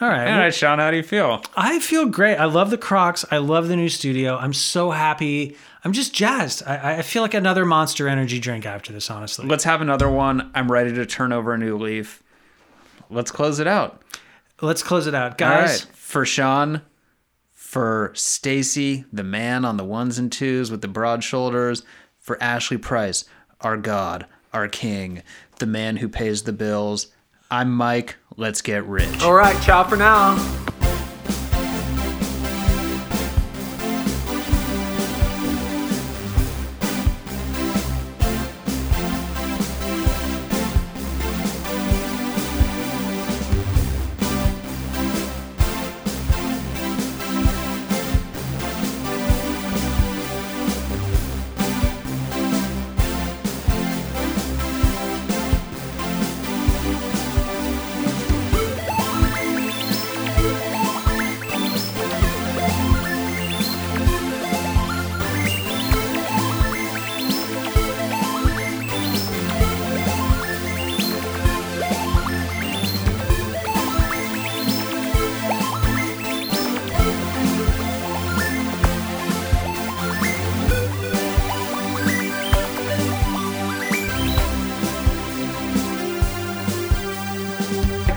All 0.00 0.08
right. 0.08 0.44
All 0.44 0.50
Sean, 0.50 0.78
how 0.78 0.90
do 0.90 0.96
you 0.96 1.02
feel? 1.02 1.42
I 1.56 1.78
feel 1.78 2.06
great. 2.06 2.36
I 2.36 2.44
love 2.44 2.70
the 2.70 2.76
Crocs. 2.78 3.24
I 3.30 3.38
love 3.38 3.68
the 3.68 3.76
new 3.76 3.88
studio. 3.88 4.36
I'm 4.36 4.52
so 4.52 4.90
happy. 4.90 5.56
I'm 5.84 5.92
just 5.92 6.12
jazzed. 6.12 6.62
I, 6.66 6.98
I 6.98 7.02
feel 7.02 7.22
like 7.22 7.32
another 7.34 7.64
Monster 7.64 8.06
Energy 8.08 8.38
drink 8.38 8.66
after 8.66 8.92
this, 8.92 9.10
honestly. 9.10 9.46
Let's 9.46 9.64
have 9.64 9.80
another 9.80 10.10
one. 10.10 10.50
I'm 10.54 10.70
ready 10.70 10.92
to 10.92 11.06
turn 11.06 11.32
over 11.32 11.54
a 11.54 11.58
new 11.58 11.78
leaf. 11.78 12.22
Let's 13.08 13.30
close 13.30 13.58
it 13.58 13.66
out. 13.66 14.02
Let's 14.60 14.82
close 14.82 15.06
it 15.06 15.14
out, 15.14 15.38
guys. 15.38 15.84
right. 15.84 15.92
For 15.94 16.26
Sean, 16.26 16.82
for 17.52 18.12
Stacy, 18.14 19.04
the 19.12 19.24
man 19.24 19.64
on 19.64 19.76
the 19.76 19.84
ones 19.84 20.18
and 20.18 20.30
twos 20.30 20.70
with 20.70 20.82
the 20.82 20.88
broad 20.88 21.22
shoulders, 21.24 21.84
for 22.18 22.42
Ashley 22.42 22.78
Price, 22.78 23.24
our 23.60 23.76
God, 23.76 24.26
our 24.52 24.68
King, 24.68 25.22
the 25.58 25.66
man 25.66 25.96
who 25.96 26.08
pays 26.08 26.42
the 26.42 26.52
bills. 26.52 27.08
I'm 27.50 27.72
Mike. 27.72 28.16
Let's 28.38 28.60
get 28.60 28.84
rich. 28.84 29.22
All 29.22 29.32
right, 29.32 29.60
ciao 29.62 29.82
for 29.84 29.96
now. 29.96 30.36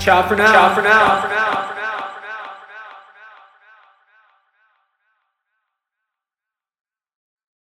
Ciao 0.10 0.28
for 0.28 0.36
now. 0.36 0.52
Ciao 0.52 0.74
for 0.74 0.82
now. 0.82 0.90
Ciao 0.90 1.22
for 1.22 1.28
now. 1.28 1.29